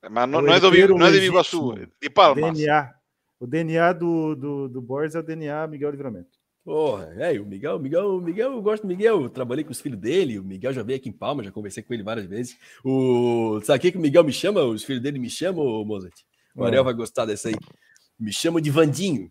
Mas 0.10 0.30
não, 0.30 0.42
não 0.42 0.54
é 0.54 0.60
do, 0.60 0.98
não 0.98 1.08
é 1.08 1.12
do 1.12 1.18
Iguaçu, 1.18 1.76
de 2.02 2.10
Palmas. 2.10 2.58
DNA. 2.58 2.94
O 3.40 3.48
DNA 3.48 3.94
do, 3.94 4.36
do, 4.36 4.70
do 4.70 4.82
Borges 4.82 5.16
é 5.16 5.20
o 5.20 5.24
DNA 5.24 5.68
Miguel 5.68 5.92
Livramento. 5.92 6.44
Porra, 6.64 7.14
é, 7.18 7.38
o 7.40 7.46
Miguel, 7.46 7.76
o 7.76 7.80
Miguel, 7.80 8.16
o 8.16 8.22
Miguel, 8.22 8.54
eu 8.54 8.62
gosto 8.62 8.84
do 8.84 8.88
Miguel, 8.88 9.24
eu 9.24 9.30
trabalhei 9.30 9.66
com 9.66 9.72
os 9.72 9.82
filhos 9.82 10.00
dele, 10.00 10.40
o 10.40 10.44
Miguel 10.44 10.72
já 10.72 10.82
veio 10.82 10.98
aqui 10.98 11.10
em 11.10 11.14
Palma, 11.14 11.44
já 11.44 11.52
conversei 11.52 11.84
com 11.84 11.94
ele 11.94 12.04
várias 12.04 12.26
vezes. 12.26 12.58
O, 12.86 13.60
sabe 13.64 13.80
o 13.80 13.82
que, 13.82 13.92
que 13.92 13.98
o 13.98 14.02
Miguel 14.02 14.24
me 14.24 14.32
chama? 14.32 14.62
Os 14.64 14.84
filhos 14.84 15.04
dele 15.04 15.20
me 15.20 15.30
chamam, 15.30 15.84
Mozart? 15.84 16.14
O 16.56 16.64
Ariel 16.64 16.84
vai 16.84 16.94
gostar 16.94 17.26
dessa 17.26 17.50
aí. 17.50 17.56
Me 18.18 18.32
chama 18.32 18.62
de 18.62 18.70
Vandinho. 18.70 19.30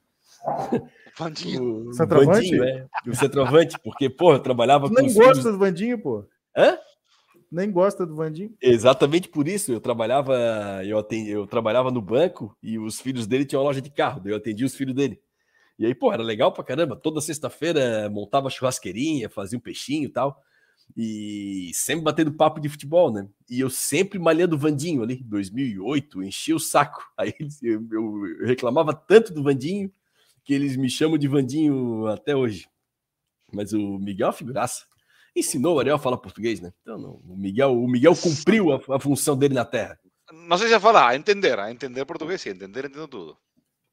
Vandinho. 1.18 1.88
O 1.88 1.92
Vandinho, 1.94 2.64
é. 2.64 2.86
O 3.06 3.14
centroavante, 3.14 3.78
porque, 3.82 4.10
porra, 4.10 4.36
eu 4.36 4.42
trabalhava 4.42 4.88
tu 4.88 4.94
com. 4.94 5.00
Não 5.02 5.14
gosta 5.14 5.34
filhos... 5.36 5.44
do 5.44 5.58
Vandinho, 5.58 5.98
pô? 5.98 6.26
Hã? 6.56 6.76
Nem 7.52 7.70
gosta 7.70 8.06
do 8.06 8.16
Vandinho. 8.16 8.54
Exatamente 8.60 9.28
por 9.28 9.46
isso. 9.46 9.72
Eu 9.72 9.80
trabalhava, 9.80 10.34
eu, 10.84 10.98
atendi, 10.98 11.30
eu 11.30 11.46
trabalhava 11.46 11.90
no 11.90 12.00
banco 12.00 12.56
e 12.62 12.78
os 12.78 13.00
filhos 13.00 13.26
dele 13.26 13.44
tinham 13.44 13.60
uma 13.60 13.68
loja 13.68 13.80
de 13.80 13.90
carro, 13.90 14.22
eu 14.24 14.36
atendia 14.36 14.66
os 14.66 14.74
filhos 14.74 14.94
dele. 14.94 15.20
E 15.78 15.86
aí, 15.86 15.94
pô, 15.94 16.12
era 16.12 16.22
legal 16.22 16.52
pra 16.52 16.64
caramba. 16.64 16.96
Toda 16.96 17.20
sexta-feira 17.20 18.08
montava 18.08 18.50
churrasqueirinha, 18.50 19.28
fazia 19.28 19.58
um 19.58 19.62
peixinho 19.62 20.04
e 20.04 20.08
tal. 20.08 20.40
E 20.96 21.70
sempre 21.74 22.04
batendo 22.04 22.32
papo 22.32 22.60
de 22.60 22.68
futebol, 22.68 23.12
né? 23.12 23.28
E 23.48 23.60
eu 23.60 23.70
sempre 23.70 24.18
malhando 24.18 24.56
o 24.56 24.58
Vandinho 24.58 25.02
ali, 25.02 25.16
2008, 25.24 26.22
enchia 26.22 26.56
o 26.56 26.60
saco. 26.60 27.02
Aí 27.16 27.34
eu, 27.62 27.88
eu 27.90 28.46
reclamava 28.46 28.94
tanto 28.94 29.32
do 29.32 29.42
Vandinho 29.42 29.90
que 30.44 30.52
eles 30.52 30.76
me 30.76 30.90
chamam 30.90 31.18
de 31.18 31.28
Vandinho 31.28 32.06
até 32.06 32.34
hoje. 32.36 32.68
Mas 33.52 33.72
o 33.72 33.98
Miguel 33.98 34.28
é 34.28 34.32
figuraça. 34.32 34.84
Ensinou 35.34 35.76
o 35.76 35.78
Ariel 35.80 35.96
a 35.96 35.98
falar 35.98 36.18
português, 36.18 36.60
né? 36.60 36.72
Então, 36.82 36.98
não, 36.98 37.20
o 37.26 37.36
Miguel, 37.36 37.72
o 37.72 37.88
Miguel 37.88 38.14
cumpriu 38.14 38.72
a, 38.72 38.80
a 38.96 39.00
função 39.00 39.36
dele 39.36 39.54
na 39.54 39.64
Terra. 39.64 39.98
Não 40.30 40.56
sei 40.58 40.68
se 40.68 40.80
falar, 40.80 41.08
a 41.08 41.16
entender, 41.16 41.58
a 41.58 41.70
entender 41.70 42.04
português, 42.04 42.40
sim, 42.40 42.50
entender, 42.50 42.84
entendo 42.84 43.08
tudo. 43.08 43.36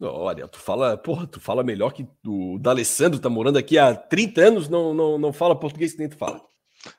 Olha, 0.01 0.47
tu 0.47 0.59
fala, 0.59 0.97
porra, 0.97 1.27
tu 1.27 1.41
fala 1.41 1.61
melhor 1.61 1.91
que 1.91 2.07
o 2.25 2.57
D'Alessandro 2.57 3.19
tá 3.19 3.29
morando 3.29 3.57
aqui 3.57 3.77
há 3.77 3.93
30 3.93 4.41
anos, 4.41 4.69
não, 4.69 4.93
não, 4.93 5.17
não 5.17 5.33
fala 5.33 5.59
português 5.59 5.91
que 5.91 5.99
nem 5.99 6.07
tu 6.07 6.17
fala. 6.17 6.41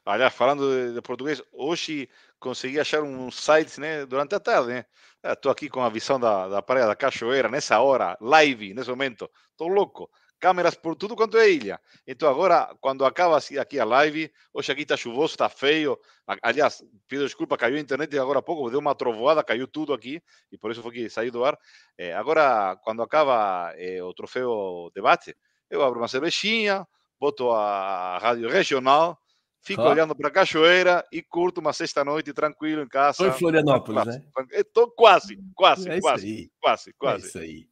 Aliás, 0.04 0.34
falando 0.34 0.68
de, 0.68 0.94
de 0.94 1.00
português, 1.00 1.42
hoje 1.52 2.08
consegui 2.38 2.78
achar 2.78 3.02
um 3.02 3.30
site, 3.30 3.80
né, 3.80 4.04
durante 4.04 4.34
a 4.34 4.40
tarde, 4.40 4.68
né? 4.68 4.84
Estou 5.22 5.50
aqui 5.50 5.68
com 5.68 5.82
a 5.82 5.88
visão 5.88 6.18
da, 6.18 6.48
da 6.48 6.62
praia 6.62 6.86
da 6.86 6.96
Cachoeira, 6.96 7.48
nessa 7.48 7.78
hora, 7.80 8.16
live, 8.20 8.74
nesse 8.74 8.88
momento. 8.88 9.30
Estou 9.50 9.68
louco. 9.68 10.10
Câmeras 10.40 10.74
por 10.74 10.96
tudo 10.96 11.14
quanto 11.14 11.36
é 11.36 11.50
ilha. 11.50 11.78
Então 12.06 12.28
agora, 12.28 12.74
quando 12.80 13.04
acaba 13.04 13.36
aqui 13.36 13.78
a 13.78 13.84
live, 13.84 14.32
hoje 14.54 14.72
aqui 14.72 14.82
está 14.82 14.96
chuvoso, 14.96 15.34
está 15.34 15.50
feio. 15.50 15.98
Aliás, 16.42 16.82
pido 17.06 17.24
desculpa, 17.24 17.58
caiu 17.58 17.76
a 17.76 17.80
internet 17.80 18.18
agora 18.18 18.38
há 18.38 18.42
pouco, 18.42 18.70
deu 18.70 18.80
uma 18.80 18.94
trovoada, 18.94 19.44
caiu 19.44 19.68
tudo 19.68 19.92
aqui, 19.92 20.22
e 20.50 20.56
por 20.56 20.70
isso 20.70 20.80
foi 20.82 20.92
que 20.92 21.10
saí 21.10 21.30
do 21.30 21.44
ar. 21.44 21.58
É, 21.98 22.14
agora, 22.14 22.74
quando 22.82 23.02
acaba 23.02 23.74
é, 23.76 24.02
o 24.02 24.14
troféu 24.14 24.90
debate, 24.94 25.36
eu 25.68 25.82
abro 25.82 26.00
uma 26.00 26.08
cervejinha, 26.08 26.86
boto 27.18 27.50
a 27.50 28.16
rádio 28.16 28.48
regional, 28.48 29.18
fico 29.60 29.82
oh. 29.82 29.90
olhando 29.90 30.16
para 30.16 30.28
a 30.28 30.32
cachoeira 30.32 31.06
e 31.12 31.22
curto 31.22 31.60
uma 31.60 31.74
sexta-noite 31.74 32.32
tranquilo 32.32 32.82
em 32.82 32.88
casa. 32.88 33.10
Estou 33.10 33.28
em 33.28 33.38
Florianópolis, 33.38 34.06
né? 34.06 34.24
Estou 34.52 34.90
quase, 34.90 35.38
quase, 35.54 35.90
é 35.90 36.00
quase, 36.00 36.50
quase, 36.58 36.92
quase. 36.94 37.24
É 37.24 37.28
isso 37.28 37.38
aí. 37.38 37.68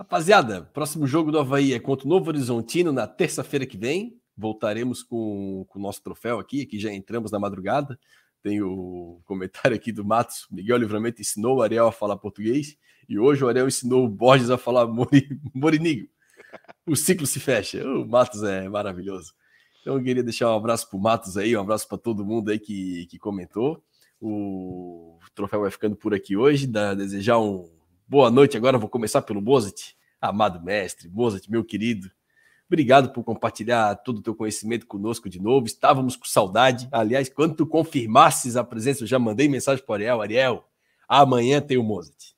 Rapaziada, 0.00 0.62
próximo 0.72 1.06
jogo 1.06 1.30
do 1.30 1.38
Havaí 1.38 1.74
é 1.74 1.78
contra 1.78 2.06
o 2.06 2.08
Novo 2.08 2.30
Horizontino 2.30 2.90
na 2.90 3.06
terça-feira 3.06 3.66
que 3.66 3.76
vem. 3.76 4.18
Voltaremos 4.34 5.02
com, 5.02 5.66
com 5.68 5.78
o 5.78 5.82
nosso 5.82 6.02
troféu 6.02 6.38
aqui, 6.38 6.62
aqui 6.62 6.78
já 6.78 6.90
entramos 6.90 7.30
na 7.30 7.38
madrugada. 7.38 8.00
Tem 8.42 8.62
o 8.62 9.20
comentário 9.26 9.76
aqui 9.76 9.92
do 9.92 10.02
Matos. 10.02 10.46
Miguel 10.50 10.78
Livramento 10.78 11.20
ensinou 11.20 11.58
o 11.58 11.62
Ariel 11.62 11.86
a 11.86 11.92
falar 11.92 12.16
português 12.16 12.78
e 13.10 13.18
hoje 13.18 13.44
o 13.44 13.48
Ariel 13.48 13.68
ensinou 13.68 14.06
o 14.06 14.08
Borges 14.08 14.48
a 14.48 14.56
falar 14.56 14.86
mori, 14.86 15.38
morinigo. 15.54 16.08
O 16.86 16.96
ciclo 16.96 17.26
se 17.26 17.38
fecha. 17.38 17.86
O 17.86 18.08
Matos 18.08 18.42
é 18.42 18.70
maravilhoso. 18.70 19.34
Então 19.82 19.98
eu 19.98 20.02
queria 20.02 20.22
deixar 20.22 20.50
um 20.50 20.56
abraço 20.56 20.88
para 20.88 20.96
o 20.98 21.02
Matos 21.02 21.36
aí, 21.36 21.54
um 21.54 21.60
abraço 21.60 21.86
para 21.86 21.98
todo 21.98 22.24
mundo 22.24 22.50
aí 22.50 22.58
que, 22.58 23.04
que 23.04 23.18
comentou. 23.18 23.84
O 24.18 25.18
troféu 25.34 25.60
vai 25.60 25.70
ficando 25.70 25.94
por 25.94 26.14
aqui 26.14 26.38
hoje. 26.38 26.66
Desejar 26.66 27.38
um 27.38 27.79
Boa 28.10 28.28
noite. 28.28 28.56
Agora 28.56 28.76
vou 28.76 28.88
começar 28.88 29.22
pelo 29.22 29.40
Mozart. 29.40 29.92
Amado 30.20 30.60
mestre, 30.60 31.08
Mozart, 31.08 31.48
meu 31.48 31.62
querido. 31.62 32.10
Obrigado 32.66 33.12
por 33.12 33.22
compartilhar 33.22 33.94
todo 33.94 34.18
o 34.18 34.20
teu 34.20 34.34
conhecimento 34.34 34.84
conosco 34.84 35.28
de 35.28 35.40
novo. 35.40 35.66
Estávamos 35.66 36.16
com 36.16 36.24
saudade. 36.24 36.88
Aliás, 36.90 37.28
quando 37.28 37.54
tu 37.54 37.64
confirmasses 37.64 38.56
a 38.56 38.64
presença, 38.64 39.04
eu 39.04 39.06
já 39.06 39.16
mandei 39.16 39.46
mensagem 39.46 39.84
para 39.84 39.92
o 39.92 39.94
Ariel. 39.94 40.22
Ariel, 40.22 40.68
amanhã 41.08 41.60
tem 41.60 41.78
o 41.78 41.84
Mozart. 41.84 42.32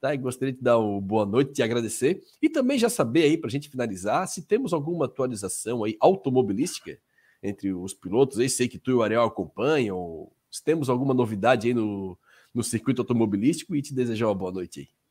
Tá? 0.00 0.12
Gostaria 0.16 0.52
de 0.52 0.60
dar 0.60 0.80
uma 0.80 1.00
boa 1.00 1.24
noite, 1.24 1.52
te 1.52 1.62
agradecer. 1.62 2.20
E 2.42 2.48
também 2.48 2.76
já 2.76 2.88
saber 2.88 3.22
aí, 3.22 3.38
para 3.38 3.46
a 3.46 3.52
gente 3.52 3.68
finalizar, 3.68 4.26
se 4.26 4.42
temos 4.42 4.72
alguma 4.72 5.04
atualização 5.04 5.84
aí 5.84 5.96
automobilística 6.00 6.98
entre 7.40 7.72
os 7.72 7.94
pilotos. 7.94 8.40
Aí 8.40 8.50
sei 8.50 8.66
que 8.66 8.76
tu 8.76 8.90
e 8.90 8.94
o 8.94 9.04
Ariel 9.04 9.22
acompanham. 9.22 10.28
Se 10.50 10.64
temos 10.64 10.90
alguma 10.90 11.14
novidade 11.14 11.68
aí 11.68 11.74
no, 11.74 12.18
no 12.52 12.64
circuito 12.64 13.02
automobilístico 13.02 13.76
e 13.76 13.82
te 13.82 13.94
desejar 13.94 14.26
uma 14.26 14.34
boa 14.34 14.50
noite 14.50 14.80
aí. 14.80 15.01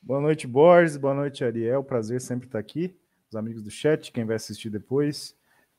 Boa 0.00 0.20
noite, 0.20 0.46
Borges. 0.46 0.96
Boa 0.96 1.14
noite, 1.14 1.44
Ariel. 1.44 1.82
Prazer 1.82 2.20
sempre 2.20 2.46
estar 2.46 2.58
aqui. 2.58 2.96
Os 3.28 3.36
amigos 3.36 3.62
do 3.62 3.70
chat, 3.70 4.10
quem 4.10 4.24
vai 4.24 4.36
assistir 4.36 4.70
depois. 4.70 5.36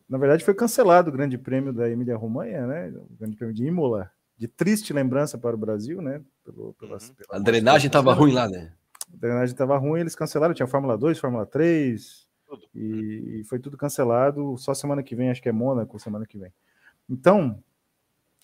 Na 0.08 0.18
verdade, 0.18 0.44
foi 0.44 0.54
cancelado 0.54 1.10
o 1.10 1.14
Grande 1.14 1.38
Prêmio 1.38 1.72
da 1.72 1.90
Emília-Romanha, 1.90 2.68
né? 2.68 2.90
O 2.90 3.16
Grande 3.18 3.36
Prêmio 3.36 3.56
de 3.56 3.66
Imola. 3.66 4.12
De 4.38 4.48
triste 4.48 4.94
lembrança 4.94 5.38
para 5.38 5.56
o 5.56 5.60
Brasil, 5.60 6.02
né? 6.02 6.22
Pelo, 6.44 6.68
uhum. 6.68 6.74
pela 6.74 6.98
a 7.30 7.40
drenagem 7.40 7.88
estava 7.88 8.14
ruim 8.14 8.32
lá, 8.32 8.48
né? 8.48 8.72
A 9.12 9.18
drenagem 9.18 9.54
estava 9.54 9.78
ruim, 9.78 10.02
eles 10.02 10.16
cancelaram. 10.16 10.54
Tinha 10.54 10.68
Fórmula 10.68 10.98
2, 10.98 11.18
Fórmula 11.20 11.46
3, 11.46 12.28
e, 12.74 13.40
e, 13.40 13.44
foi 13.46 13.60
tudo 13.60 13.78
cancelado. 13.78 14.58
Só 14.58 14.74
semana 14.74 15.04
que 15.04 15.16
vem, 15.16 15.30
acho 15.30 15.42
que 15.42 15.50
é 15.50 15.52
Mônaco, 15.52 16.00
semana 16.00 16.26
que 16.26 16.38
vem. 16.38 16.52
Então, 17.10 17.62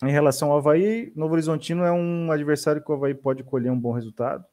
em 0.02 0.10
relação 0.10 0.50
ao 0.50 0.58
Havaí, 0.58 1.12
Novo 1.16 1.34
Horizontino 1.34 1.84
é 1.84 1.92
um 1.92 2.30
adversário 2.30 2.82
que 2.82 2.90
o 2.90 2.94
Havaí 2.94 3.14
pode 3.14 3.42
colher 3.42 3.70
um 3.70 3.78
bom 3.78 3.92
resultado. 3.92 4.44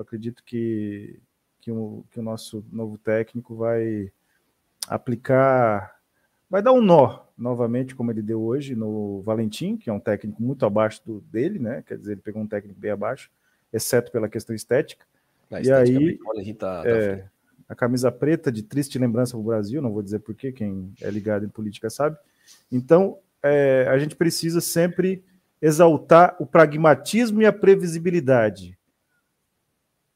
Eu 0.00 0.02
acredito 0.02 0.42
que, 0.42 1.20
que, 1.60 1.70
o, 1.70 2.06
que 2.10 2.18
o 2.18 2.22
nosso 2.22 2.64
novo 2.72 2.96
técnico 2.96 3.54
vai 3.54 4.10
aplicar, 4.88 5.94
vai 6.48 6.62
dar 6.62 6.72
um 6.72 6.80
nó 6.80 7.26
novamente, 7.36 7.94
como 7.94 8.10
ele 8.10 8.22
deu 8.22 8.40
hoje 8.40 8.74
no 8.74 9.20
Valentim, 9.20 9.76
que 9.76 9.90
é 9.90 9.92
um 9.92 10.00
técnico 10.00 10.42
muito 10.42 10.64
abaixo 10.64 11.02
do, 11.04 11.20
dele, 11.20 11.58
né? 11.58 11.84
Quer 11.86 11.98
dizer, 11.98 12.12
ele 12.12 12.22
pegou 12.22 12.40
um 12.40 12.46
técnico 12.46 12.80
bem 12.80 12.92
abaixo, 12.92 13.30
exceto 13.70 14.10
pela 14.10 14.26
questão 14.26 14.56
estética. 14.56 15.04
A 15.50 15.60
e 15.60 15.70
aí, 15.70 16.18
a, 16.18 16.54
tá, 16.54 16.82
tá 16.82 16.88
é, 16.88 17.28
a 17.68 17.74
camisa 17.74 18.10
preta 18.10 18.50
de 18.50 18.62
triste 18.62 18.98
lembrança 18.98 19.32
para 19.32 19.40
o 19.40 19.44
Brasil, 19.44 19.82
não 19.82 19.92
vou 19.92 20.02
dizer 20.02 20.20
porquê, 20.20 20.50
quem 20.50 20.94
é 21.02 21.10
ligado 21.10 21.44
em 21.44 21.50
política 21.50 21.90
sabe. 21.90 22.16
Então, 22.72 23.18
é, 23.42 23.86
a 23.86 23.98
gente 23.98 24.16
precisa 24.16 24.62
sempre 24.62 25.22
exaltar 25.60 26.36
o 26.40 26.46
pragmatismo 26.46 27.42
e 27.42 27.44
a 27.44 27.52
previsibilidade. 27.52 28.79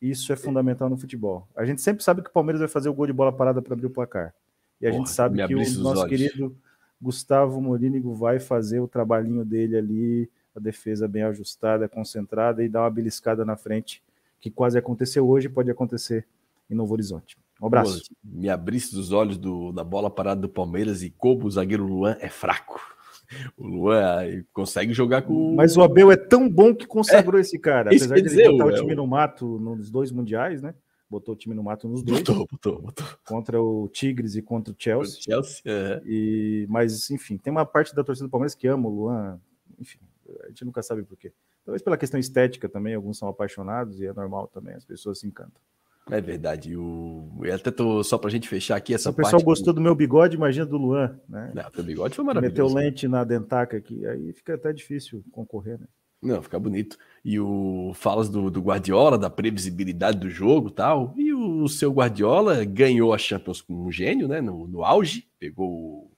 Isso 0.05 0.31
é 0.35 0.37
fundamental 0.37 0.91
no 0.91 0.99
futebol. 0.99 1.49
A 1.57 1.65
gente 1.65 1.81
sempre 1.81 2.05
sabe 2.05 2.21
que 2.21 2.29
o 2.29 2.33
Palmeiras 2.33 2.61
vai 2.61 2.69
fazer 2.69 2.91
o 2.91 2.95
gol 2.95 3.07
de 3.07 3.13
bola 3.13 3.33
parada 3.33 3.63
para 3.63 3.73
abrir 3.73 3.87
o 3.87 3.91
placar. 3.91 4.35
E 4.79 4.87
a 4.87 4.91
Porra, 4.91 4.99
gente 4.99 5.11
sabe 5.11 5.47
que 5.47 5.55
o 5.55 5.59
nosso 5.59 6.03
olhos. 6.03 6.05
querido 6.05 6.55
Gustavo 7.01 7.59
Morínigo 7.59 8.13
vai 8.13 8.39
fazer 8.39 8.81
o 8.81 8.87
trabalhinho 8.87 9.47
dele 9.47 9.79
ali, 9.79 10.31
a 10.55 10.61
defesa 10.61 11.09
bem 11.09 11.23
ajustada, 11.23 11.89
concentrada 11.89 12.63
e 12.63 12.69
dar 12.69 12.83
uma 12.83 12.91
beliscada 12.91 13.47
na 13.47 13.57
frente, 13.57 14.03
que 14.41 14.51
quase 14.51 14.77
aconteceu 14.77 15.27
hoje 15.27 15.49
pode 15.49 15.71
acontecer 15.71 16.27
em 16.69 16.75
Novo 16.75 16.93
Horizonte. 16.93 17.39
Um 17.59 17.67
abraço. 17.67 18.03
Pô, 18.11 18.17
me 18.25 18.51
abrisse 18.51 18.95
os 18.99 19.11
olhos 19.11 19.39
do, 19.39 19.73
da 19.73 19.83
bola 19.83 20.11
parada 20.11 20.43
do 20.43 20.51
Palmeiras 20.51 21.03
e 21.03 21.09
como 21.09 21.47
o 21.47 21.51
zagueiro 21.51 21.87
Luan 21.87 22.19
é 22.21 22.29
fraco. 22.29 22.94
O 23.57 23.67
Luan 23.67 24.45
consegue 24.53 24.93
jogar 24.93 25.23
com. 25.23 25.55
Mas 25.55 25.77
o 25.77 25.83
Abel 25.83 26.11
é 26.13 26.17
tão 26.17 26.49
bom 26.49 26.75
que 26.75 26.87
consagrou 26.87 27.39
é, 27.39 27.41
esse 27.41 27.59
cara. 27.59 27.91
Apesar 27.91 28.15
de 28.15 28.21
ele 28.21 28.29
dizer, 28.29 28.51
botar 28.51 28.67
o, 28.67 28.69
o 28.69 28.75
time 28.75 28.95
no 28.95 29.07
mato 29.07 29.59
nos 29.59 29.91
dois 29.91 30.11
mundiais, 30.11 30.63
né? 30.63 30.75
Botou 31.09 31.35
o 31.35 31.39
time 31.39 31.55
no 31.55 31.63
mato 31.63 31.89
nos 31.89 32.03
dois. 32.03 32.21
Botou, 32.21 32.47
botou, 32.51 32.83
botou. 32.83 33.07
Contra 33.27 33.61
o 33.61 33.89
Tigres 33.89 34.35
e 34.35 34.43
contra 34.43 34.73
o 34.73 34.77
Chelsea. 34.79 35.21
O 35.21 35.23
Chelsea 35.23 35.63
uhum. 35.67 36.01
e, 36.07 36.67
mas, 36.69 37.11
enfim, 37.11 37.37
tem 37.37 37.51
uma 37.51 37.65
parte 37.65 37.95
da 37.95 38.03
torcida 38.03 38.27
do 38.27 38.31
Palmeiras 38.31 38.55
que 38.55 38.67
ama 38.67 38.89
o 38.89 38.93
Luan. 38.93 39.41
Enfim, 39.79 39.99
a 40.45 40.49
gente 40.49 40.65
nunca 40.65 40.83
sabe 40.83 41.03
por 41.03 41.17
quê. 41.17 41.33
Talvez 41.65 41.83
pela 41.83 41.97
questão 41.97 42.19
estética 42.19 42.69
também, 42.69 42.95
alguns 42.95 43.19
são 43.19 43.29
apaixonados 43.29 44.01
e 44.01 44.07
é 44.07 44.13
normal 44.13 44.49
também, 44.49 44.75
as 44.75 44.85
pessoas 44.85 45.21
se 45.21 45.27
encantam. 45.27 45.61
É 46.11 46.21
verdade. 46.21 46.77
O... 46.77 47.41
Eu 47.43 47.55
até 47.55 47.71
tô 47.71 48.03
só 48.05 48.19
pra 48.19 48.31
gente 48.31 48.49
fechar 48.49 48.77
aqui 48.77 48.93
essa 48.95 49.13
parte. 49.13 49.21
O 49.21 49.31
pessoal 49.31 49.43
gostou 49.43 49.73
do 49.73 49.81
meu 49.81 49.95
bigode, 49.95 50.37
imagina 50.37 50.67
do 50.67 50.77
Luan, 50.77 51.19
né? 51.29 51.51
Não, 51.55 51.71
teu 51.71 51.83
bigode 51.83 52.15
foi 52.15 52.25
maravilhoso. 52.25 52.75
Meteu 52.75 52.83
lente 52.83 53.09
na 53.09 53.25
dentaca 53.25 53.77
aqui, 53.77 54.07
aí 54.07 54.33
fica 54.33 54.55
até 54.55 54.73
difícil 54.73 55.25
concorrer, 55.33 55.79
né? 55.81 55.87
Não, 56.23 56.43
fica 56.43 56.59
bonito. 56.59 56.97
E 57.23 57.39
o 57.39 57.93
falas 57.95 58.31
do, 58.31 58.51
do 58.51 58.61
Guardiola, 58.61 59.19
da 59.19 59.29
previsibilidade 59.29 60.19
do 60.19 60.31
jogo 60.31 60.71
tal. 60.71 61.13
E 61.17 61.35
o 61.35 61.69
seu 61.69 61.93
Guardiola 61.93 62.65
ganhou 62.65 63.13
a 63.13 63.19
Champions 63.19 63.61
com 63.61 63.75
um 63.75 63.93
gênio, 63.93 64.27
né? 64.27 64.41
No, 64.41 64.67
no 64.67 64.83
auge, 64.83 65.29
pegou. 65.39 66.11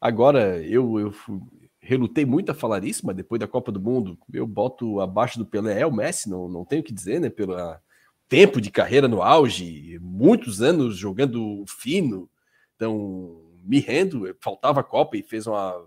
Agora 0.00 0.62
eu, 0.62 0.98
eu 0.98 1.10
fui, 1.10 1.40
relutei 1.80 2.24
muito 2.24 2.50
a 2.50 2.54
falar 2.54 2.84
isso, 2.84 3.06
mas 3.06 3.16
depois 3.16 3.38
da 3.38 3.46
Copa 3.46 3.70
do 3.70 3.80
Mundo, 3.80 4.18
eu 4.32 4.46
boto 4.46 5.00
abaixo 5.00 5.38
do 5.38 5.46
Pelé 5.46 5.80
é 5.80 5.86
o 5.86 5.92
Messi, 5.92 6.28
não, 6.28 6.48
não 6.48 6.64
tenho 6.64 6.82
o 6.82 6.84
que 6.84 6.92
dizer, 6.92 7.20
né? 7.20 7.30
Pela 7.30 7.80
tempo 8.28 8.60
de 8.60 8.70
carreira 8.70 9.08
no 9.08 9.22
auge, 9.22 9.98
muitos 10.00 10.62
anos 10.62 10.96
jogando 10.96 11.64
fino. 11.66 12.28
Então, 12.76 13.40
me 13.64 13.80
rendo, 13.80 14.34
faltava 14.40 14.80
a 14.80 14.84
Copa 14.84 15.16
e 15.16 15.22
fez 15.22 15.46
uma. 15.46 15.86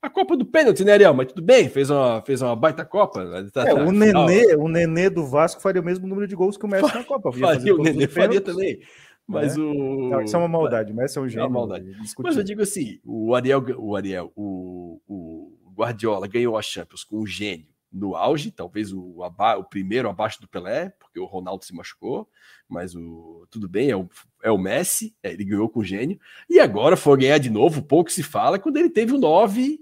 A 0.00 0.08
Copa 0.08 0.36
do 0.36 0.46
pênalti, 0.46 0.84
né, 0.84 0.92
Ariel? 0.92 1.12
Mas 1.12 1.26
tudo 1.28 1.42
bem, 1.42 1.68
fez 1.68 1.90
uma, 1.90 2.22
fez 2.22 2.40
uma 2.40 2.54
baita 2.54 2.84
Copa. 2.84 3.24
Né? 3.24 3.48
Tá, 3.52 3.62
é, 3.62 3.74
tá, 3.74 3.84
o, 3.84 3.90
Nenê, 3.90 4.54
o 4.54 4.68
Nenê 4.68 5.10
do 5.10 5.26
Vasco 5.26 5.60
faria 5.60 5.82
o 5.82 5.84
mesmo 5.84 6.06
número 6.06 6.28
de 6.28 6.36
gols 6.36 6.56
que 6.56 6.64
o 6.64 6.68
Messi 6.68 6.94
na 6.94 7.02
Copa. 7.02 7.32
Faria, 7.32 7.74
o 7.74 7.82
Nenê 7.82 8.06
faria 8.06 8.40
também. 8.40 8.80
Mas 9.26 9.56
é. 9.56 9.60
o. 9.60 10.10
Não, 10.10 10.22
isso 10.22 10.36
é 10.36 10.38
uma 10.38 10.48
maldade, 10.48 10.92
o 10.92 10.96
Messi 10.96 11.18
é 11.18 11.20
um 11.20 11.28
gênio. 11.28 11.46
É 11.46 11.50
maldade. 11.50 11.96
Mas 12.18 12.36
eu 12.36 12.44
digo 12.44 12.62
assim: 12.62 13.00
o 13.04 13.34
Ariel, 13.34 13.64
o 13.76 13.96
Ariel, 13.96 14.32
o, 14.36 15.00
o 15.08 15.72
Guardiola 15.74 16.28
ganhou 16.28 16.56
a 16.56 16.62
Champions 16.62 17.02
com 17.02 17.18
um 17.18 17.26
gênio 17.26 17.66
no 17.90 18.14
auge, 18.14 18.50
talvez 18.50 18.92
o, 18.92 19.22
o 19.22 19.64
primeiro 19.64 20.08
abaixo 20.08 20.40
do 20.40 20.48
Pelé, 20.48 20.90
porque 20.98 21.18
o 21.18 21.24
Ronaldo 21.24 21.64
se 21.64 21.74
machucou, 21.74 22.28
mas 22.68 22.94
o 22.94 23.46
tudo 23.50 23.68
bem, 23.68 23.90
é 23.90 23.96
o, 23.96 24.08
é 24.42 24.50
o 24.50 24.58
Messi, 24.58 25.16
é, 25.22 25.32
ele 25.32 25.44
ganhou 25.44 25.68
com 25.68 25.82
gênio, 25.82 26.18
e 26.48 26.60
agora 26.60 26.96
foi 26.96 27.18
ganhar 27.18 27.38
de 27.38 27.50
novo, 27.50 27.82
pouco 27.82 28.12
se 28.12 28.22
fala, 28.22 28.58
quando 28.58 28.76
ele 28.76 28.90
teve 28.90 29.12
o 29.12 29.18
9, 29.18 29.80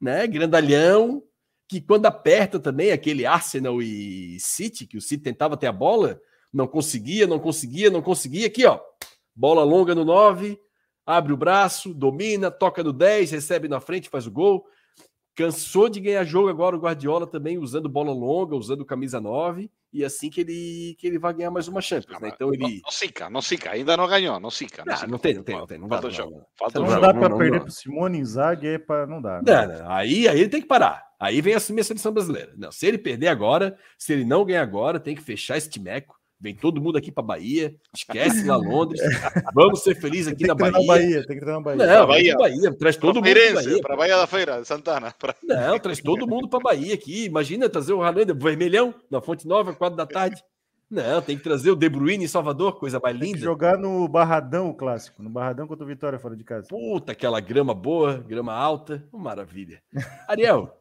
né, 0.00 0.26
grandalhão, 0.26 1.22
que 1.68 1.80
quando 1.80 2.06
aperta 2.06 2.60
também 2.60 2.92
aquele 2.92 3.24
Arsenal 3.24 3.80
e 3.80 4.38
City, 4.38 4.86
que 4.86 4.98
o 4.98 5.00
City 5.00 5.22
tentava 5.22 5.56
ter 5.56 5.66
a 5.66 5.72
bola, 5.72 6.20
não 6.52 6.66
conseguia, 6.66 7.26
não 7.26 7.38
conseguia, 7.38 7.90
não 7.90 8.02
conseguia, 8.02 8.46
aqui 8.46 8.64
ó, 8.66 8.80
Bola 9.36 9.62
longa 9.62 9.94
no 9.94 10.02
9, 10.02 10.58
abre 11.04 11.30
o 11.30 11.36
braço, 11.36 11.92
domina, 11.92 12.50
toca 12.50 12.82
no 12.82 12.90
10, 12.90 13.30
recebe 13.30 13.68
na 13.68 13.80
frente, 13.80 14.08
faz 14.08 14.26
o 14.26 14.30
gol. 14.30 14.66
Cansou 15.36 15.88
de 15.90 16.00
ganhar 16.00 16.24
jogo 16.24 16.48
agora 16.48 16.74
o 16.74 16.80
Guardiola 16.80 17.26
também 17.26 17.58
usando 17.58 17.90
bola 17.90 18.10
longa, 18.10 18.56
usando 18.56 18.86
camisa 18.86 19.20
9, 19.20 19.70
e 19.92 20.02
assim 20.02 20.30
que 20.30 20.40
ele 20.40 20.96
que 20.98 21.06
ele 21.06 21.18
vai 21.18 21.34
ganhar 21.34 21.50
mais 21.50 21.68
uma 21.68 21.82
Champions, 21.82 22.18
né? 22.20 22.30
Então 22.34 22.48
ele 22.54 22.62
Não, 22.62 22.70
não 22.86 22.90
fica, 22.92 23.28
não 23.30 23.42
fica, 23.42 23.70
ainda 23.70 23.96
não 23.98 24.08
ganhou, 24.08 24.40
não 24.40 24.50
fica. 24.50 24.82
não, 24.86 24.94
fica. 24.96 25.06
não 25.06 25.18
tem, 25.18 25.34
não 25.34 25.42
tem, 25.42 25.56
não 25.56 25.66
tem, 25.66 25.78
não 25.78 25.88
dá, 25.88 25.96
Falta 25.96 26.08
não, 26.08 26.14
jogo. 26.14 26.30
não. 26.38 26.46
Falta 26.58 26.80
Não 26.80 26.86
jogo. 26.88 27.00
dá 27.02 27.12
não, 27.12 27.20
para 27.20 27.28
não, 27.28 27.36
perder 27.38 27.58
não. 27.58 27.64
pro 27.64 27.70
Simone 27.72 28.18
Inzaghi, 28.18 28.66
é 28.66 28.78
pra... 28.78 29.06
não 29.06 29.20
dá. 29.20 29.42
Não, 29.42 29.66
não, 29.78 29.90
Aí, 29.92 30.26
aí 30.26 30.40
ele 30.40 30.48
tem 30.48 30.62
que 30.62 30.66
parar. 30.66 31.04
Aí 31.20 31.42
vem 31.42 31.52
assumir 31.54 31.82
a 31.82 31.84
seleção 31.84 32.12
brasileira. 32.12 32.54
Não, 32.56 32.72
se 32.72 32.86
ele 32.86 32.96
perder 32.96 33.28
agora, 33.28 33.78
se 33.98 34.14
ele 34.14 34.24
não 34.24 34.42
ganhar 34.44 34.62
agora, 34.62 34.98
tem 34.98 35.14
que 35.14 35.22
fechar 35.22 35.58
esse 35.58 35.68
timeco. 35.68 36.16
Vem 36.38 36.54
todo 36.54 36.80
mundo 36.82 36.98
aqui 36.98 37.10
para 37.10 37.22
Bahia, 37.24 37.74
esquece 37.94 38.44
lá 38.46 38.56
Londres. 38.56 39.00
Vamos 39.54 39.82
ser 39.82 39.94
felizes 39.98 40.28
aqui 40.28 40.44
Tem 40.44 40.48
na 40.48 40.54
que 40.54 40.60
treinar 40.60 40.80
Bahia. 40.86 40.86
na 40.86 41.02
Bahia, 41.06 41.26
tem 41.26 41.36
que 41.38 41.42
treinar 41.44 41.54
na 41.54 41.60
Bahia. 41.60 41.76
Não, 41.86 41.86
Pra 41.96 42.06
Bahia. 42.06 42.36
Bahia. 42.36 42.74
Traz 42.76 42.96
todo 42.96 43.20
Para 43.22 43.30
mundo 43.30 43.40
para 43.54 43.62
Bahia. 43.64 43.80
para 43.80 43.96
Bahia 43.96 44.16
da 44.18 44.26
Feira, 44.26 44.64
Santana. 44.64 45.14
Pra... 45.18 45.34
Não, 45.42 45.78
traz 45.78 46.00
todo 46.00 46.26
mundo 46.26 46.48
para 46.48 46.60
Bahia 46.60 46.92
aqui. 46.94 47.24
Imagina 47.24 47.68
trazer 47.70 47.94
o 47.94 48.02
Haaland 48.02 48.32
vermelhão 48.34 48.94
na 49.10 49.20
Fonte 49.22 49.46
Nova, 49.48 49.72
quatro 49.74 49.96
da 49.96 50.04
tarde. 50.06 50.42
Não, 50.90 51.20
tem 51.22 51.36
que 51.36 51.42
trazer 51.42 51.70
o 51.70 51.74
De 51.74 51.88
Bruyne 51.88 52.24
em 52.24 52.28
Salvador, 52.28 52.78
coisa 52.78 53.00
mais 53.02 53.18
Tem 53.18 53.28
que 53.28 53.32
linda. 53.34 53.44
jogar 53.44 53.76
no 53.76 54.06
Barradão, 54.06 54.68
o 54.68 54.74
clássico. 54.74 55.20
No 55.22 55.28
Barradão 55.30 55.66
contra 55.66 55.84
o 55.84 55.88
Vitória 55.88 56.16
fora 56.18 56.36
de 56.36 56.44
casa. 56.44 56.68
Puta, 56.68 57.10
aquela 57.12 57.40
grama 57.40 57.74
boa, 57.74 58.18
grama 58.18 58.52
alta, 58.52 59.02
uma 59.12 59.24
maravilha. 59.24 59.82
Ariel, 60.28 60.72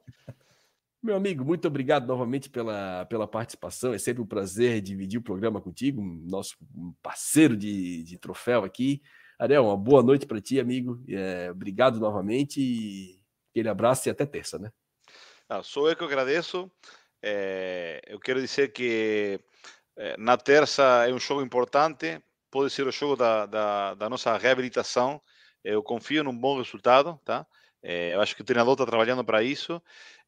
meu 1.05 1.15
amigo, 1.15 1.45
muito 1.45 1.67
obrigado 1.67 2.07
novamente 2.07 2.49
pela, 2.49 3.05
pela 3.05 3.27
participação. 3.27 3.93
É 3.93 3.97
sempre 3.97 4.23
um 4.23 4.25
prazer 4.25 4.81
dividir 4.81 5.19
o 5.19 5.23
programa 5.23 5.61
contigo, 5.61 6.01
nosso 6.01 6.57
parceiro 7.01 7.55
de, 7.55 8.03
de 8.03 8.17
troféu 8.17 8.63
aqui. 8.63 9.01
Ariel, 9.37 9.65
uma 9.65 9.77
boa 9.77 10.01
noite 10.01 10.25
para 10.25 10.41
ti, 10.41 10.59
amigo. 10.59 11.03
É, 11.07 11.51
obrigado 11.51 11.99
novamente 11.99 12.59
e 12.59 13.21
aquele 13.51 13.69
abraço 13.69 14.09
e 14.09 14.11
até 14.11 14.25
terça, 14.25 14.57
né? 14.57 14.71
Não, 15.47 15.61
sou 15.61 15.87
eu 15.87 15.95
que 15.95 16.03
agradeço. 16.03 16.71
Eh, 17.21 18.01
eu 18.07 18.19
quero 18.19 18.41
dizer 18.41 18.73
que 18.73 19.39
eh, 19.97 20.15
na 20.17 20.37
terça 20.37 21.07
é 21.07 21.13
um 21.13 21.19
jogo 21.19 21.41
importante, 21.43 22.19
pode 22.49 22.71
ser 22.71 22.87
o 22.87 22.91
jogo 22.91 23.15
da, 23.15 23.45
da, 23.45 23.93
da 23.93 24.09
nossa 24.09 24.35
reabilitação. 24.37 25.21
Eu 25.63 25.83
confio 25.83 26.23
num 26.23 26.35
bom 26.35 26.57
resultado, 26.57 27.19
tá? 27.23 27.45
Eh, 27.87 28.15
eu 28.15 28.21
acho 28.21 28.35
que 28.35 28.41
o 28.41 28.45
treinador 28.45 28.73
está 28.73 28.85
trabalhando 28.85 29.23
para 29.23 29.43
isso. 29.43 29.79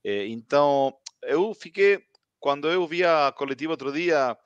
Eh, 0.07 0.27
então, 0.27 0.93
eu 1.23 1.53
fiquei, 1.53 1.99
quando 2.39 2.69
eu 2.69 2.87
vi 2.87 3.03
a 3.03 3.29
coletiva 3.35 3.73
outro 3.73 3.91
dia, 3.91 4.37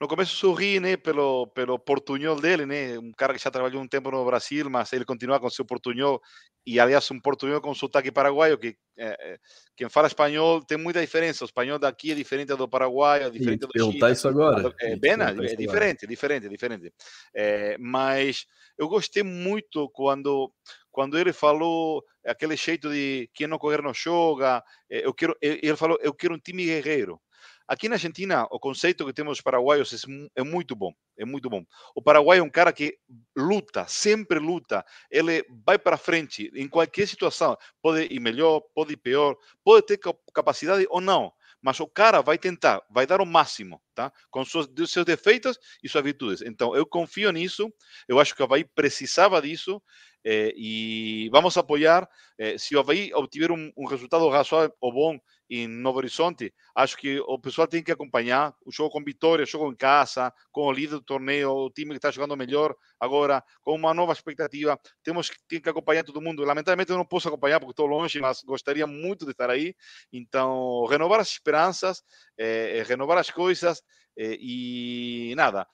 no 0.00 0.06
começo 0.06 0.36
sorri, 0.36 0.78
né, 0.78 0.96
pelo, 0.96 1.48
pelo 1.48 1.78
portunhol 1.80 2.40
dele, 2.40 2.64
né? 2.64 2.96
Um 2.98 3.10
cara 3.12 3.34
que 3.34 3.42
já 3.42 3.50
trabalhou 3.50 3.82
um 3.82 3.88
tempo 3.88 4.08
no 4.12 4.24
Brasil, 4.24 4.70
mas 4.70 4.92
ele 4.92 5.04
continua 5.04 5.40
com 5.40 5.50
seu 5.50 5.64
portunhol 5.64 6.20
e, 6.64 6.78
aliás, 6.78 7.10
um 7.10 7.20
portunhol 7.20 7.60
com 7.60 7.74
sotaque 7.74 8.12
paraguaio, 8.12 8.56
que 8.56 8.76
eh, 8.96 9.38
quem 9.76 9.88
fala 9.88 10.06
espanhol 10.06 10.62
tem 10.64 10.78
muita 10.78 11.00
diferença. 11.00 11.44
O 11.44 11.46
espanhol 11.46 11.78
daqui 11.80 12.12
é 12.12 12.14
diferente 12.14 12.54
do 12.54 12.68
paraguaio, 12.68 13.26
é 13.26 13.30
diferente 13.30 13.62
Ia 13.62 13.66
do 13.66 13.72
perguntar 13.72 14.06
Chile. 14.06 14.12
isso 14.12 14.28
agora. 14.28 14.74
É, 14.80 14.90
Ia 14.90 14.94
te 14.94 15.00
bem, 15.00 15.12
é 15.12 15.56
diferente, 15.56 16.06
diferente, 16.06 16.48
diferente. 16.48 16.92
É, 17.34 17.76
mas 17.78 18.46
eu 18.78 18.88
gostei 18.88 19.24
muito 19.24 19.88
quando 19.90 20.52
quando 20.94 21.18
ele 21.18 21.32
falou 21.32 22.02
aquele 22.24 22.56
jeito 22.56 22.88
de 22.90 23.28
quem 23.34 23.48
não 23.48 23.58
correr 23.58 23.82
não 23.82 23.92
joga. 23.94 24.62
eh, 24.90 25.02
Eu 25.04 25.12
quero, 25.14 25.36
ele 25.42 25.76
falou, 25.76 25.98
eu 26.00 26.14
quero 26.14 26.34
um 26.34 26.38
time 26.38 26.64
guerreiro. 26.64 27.20
Aqui 27.66 27.88
na 27.88 27.94
Argentina, 27.96 28.46
o 28.50 28.60
conceito 28.60 29.06
que 29.06 29.12
temos 29.12 29.38
dos 29.38 29.42
paraguaios 29.42 29.92
é, 30.04 30.06
mu- 30.06 30.50
muito 30.50 30.76
bom, 30.76 30.92
é 31.18 31.24
muito 31.24 31.48
bom. 31.48 31.64
O 31.94 32.02
paraguaio 32.02 32.40
é 32.40 32.42
um 32.42 32.50
cara 32.50 32.72
que 32.72 32.98
luta, 33.36 33.86
sempre 33.88 34.38
luta. 34.38 34.84
Ele 35.10 35.44
vai 35.66 35.78
para 35.78 35.96
frente 35.96 36.50
em 36.54 36.68
qualquer 36.68 37.08
situação. 37.08 37.56
Pode 37.82 38.04
ir 38.12 38.20
melhor, 38.20 38.60
pode 38.74 38.92
ir 38.92 38.98
pior, 38.98 39.34
pode 39.64 39.86
ter 39.86 39.96
cap- 39.98 40.18
capacidade 40.34 40.86
ou 40.90 41.00
não. 41.00 41.32
Mas 41.64 41.80
o 41.80 41.88
cara 41.88 42.20
vai 42.22 42.38
tentar, 42.38 42.82
vai 42.90 43.06
dar 43.06 43.20
o 43.22 43.26
máximo, 43.26 43.80
tá? 43.94 44.12
Com 44.30 44.44
seus, 44.44 44.68
seus 44.90 45.06
defeitos 45.06 45.58
e 45.82 45.88
suas 45.88 46.04
virtudes. 46.04 46.42
Então, 46.42 46.76
eu 46.76 46.86
confio 46.86 47.32
nisso. 47.32 47.72
Eu 48.08 48.20
acho 48.20 48.34
que 48.34 48.42
o 48.42 48.44
Havaí 48.44 48.64
precisava 48.64 49.40
disso. 49.42 49.82
eh, 50.24 50.52
e 50.56 51.28
vamos 51.32 51.56
apoiar. 51.56 52.08
eh, 52.38 52.56
se 52.58 52.74
o 52.76 52.80
Havaí 52.80 53.12
obtiver 53.14 53.50
um, 53.52 53.70
um 53.76 53.86
resultado 53.86 54.28
razoável 54.28 54.74
ou 54.80 54.92
bom 54.92 55.18
em 55.48 55.68
Novo 55.68 55.98
Horizonte, 55.98 56.52
acho 56.74 56.96
que 56.96 57.20
o 57.20 57.38
pessoal 57.38 57.68
tem 57.68 57.82
que 57.82 57.92
acompanhar 57.92 58.54
o 58.64 58.72
jogo 58.72 58.90
com 58.90 59.04
vitória, 59.04 59.44
o 59.44 59.46
jogo 59.46 59.70
em 59.70 59.76
casa, 59.76 60.32
com 60.50 60.62
o 60.62 60.72
líder 60.72 60.96
do 60.96 61.02
torneio, 61.02 61.50
o 61.50 61.70
time 61.70 61.90
que 61.90 61.96
está 61.96 62.10
jogando 62.10 62.36
melhor 62.36 62.74
agora, 62.98 63.44
com 63.62 63.74
uma 63.74 63.92
nova 63.92 64.12
expectativa. 64.12 64.78
Temos 65.02 65.28
que, 65.28 65.36
tem 65.46 65.60
que 65.60 65.68
acompanhar 65.68 66.04
todo 66.04 66.20
mundo. 66.20 66.44
Lamentavelmente, 66.44 66.90
eu 66.90 66.96
não 66.96 67.04
posso 67.04 67.28
acompanhar 67.28 67.60
porque 67.60 67.72
estou 67.72 67.86
longe, 67.86 68.20
mas 68.20 68.42
gostaria 68.42 68.86
muito 68.86 69.24
de 69.24 69.32
estar 69.32 69.50
aí. 69.50 69.74
Então, 70.12 70.86
renovar 70.86 71.20
as 71.20 71.28
esperanças, 71.28 72.02
eh, 72.38 72.78
eh, 72.78 72.82
renovar 72.82 73.18
as 73.18 73.30
coisas 73.30 73.82
eh, 74.16 74.36
e 74.40 75.34
nada. 75.36 75.66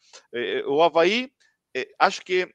O 0.67 0.83
Havaí, 0.83 1.31
acho 1.99 2.23
que 2.23 2.53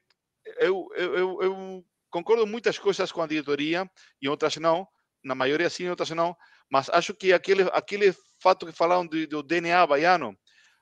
eu, 0.58 0.88
eu, 0.96 1.14
eu, 1.14 1.42
eu 1.42 1.84
concordo 2.10 2.46
muitas 2.46 2.78
coisas 2.78 3.10
com 3.10 3.22
a 3.22 3.26
diretoria 3.26 3.90
e 4.20 4.28
outras 4.28 4.56
não, 4.56 4.86
na 5.22 5.34
maioria 5.34 5.68
sim, 5.68 5.88
outras 5.88 6.10
não, 6.10 6.36
mas 6.70 6.88
acho 6.90 7.14
que 7.14 7.32
aquele, 7.32 7.62
aquele 7.72 8.14
fato 8.40 8.66
que 8.66 8.72
falaram 8.72 9.06
do, 9.06 9.26
do 9.26 9.42
DNA 9.42 9.80
havaiano, 9.80 10.36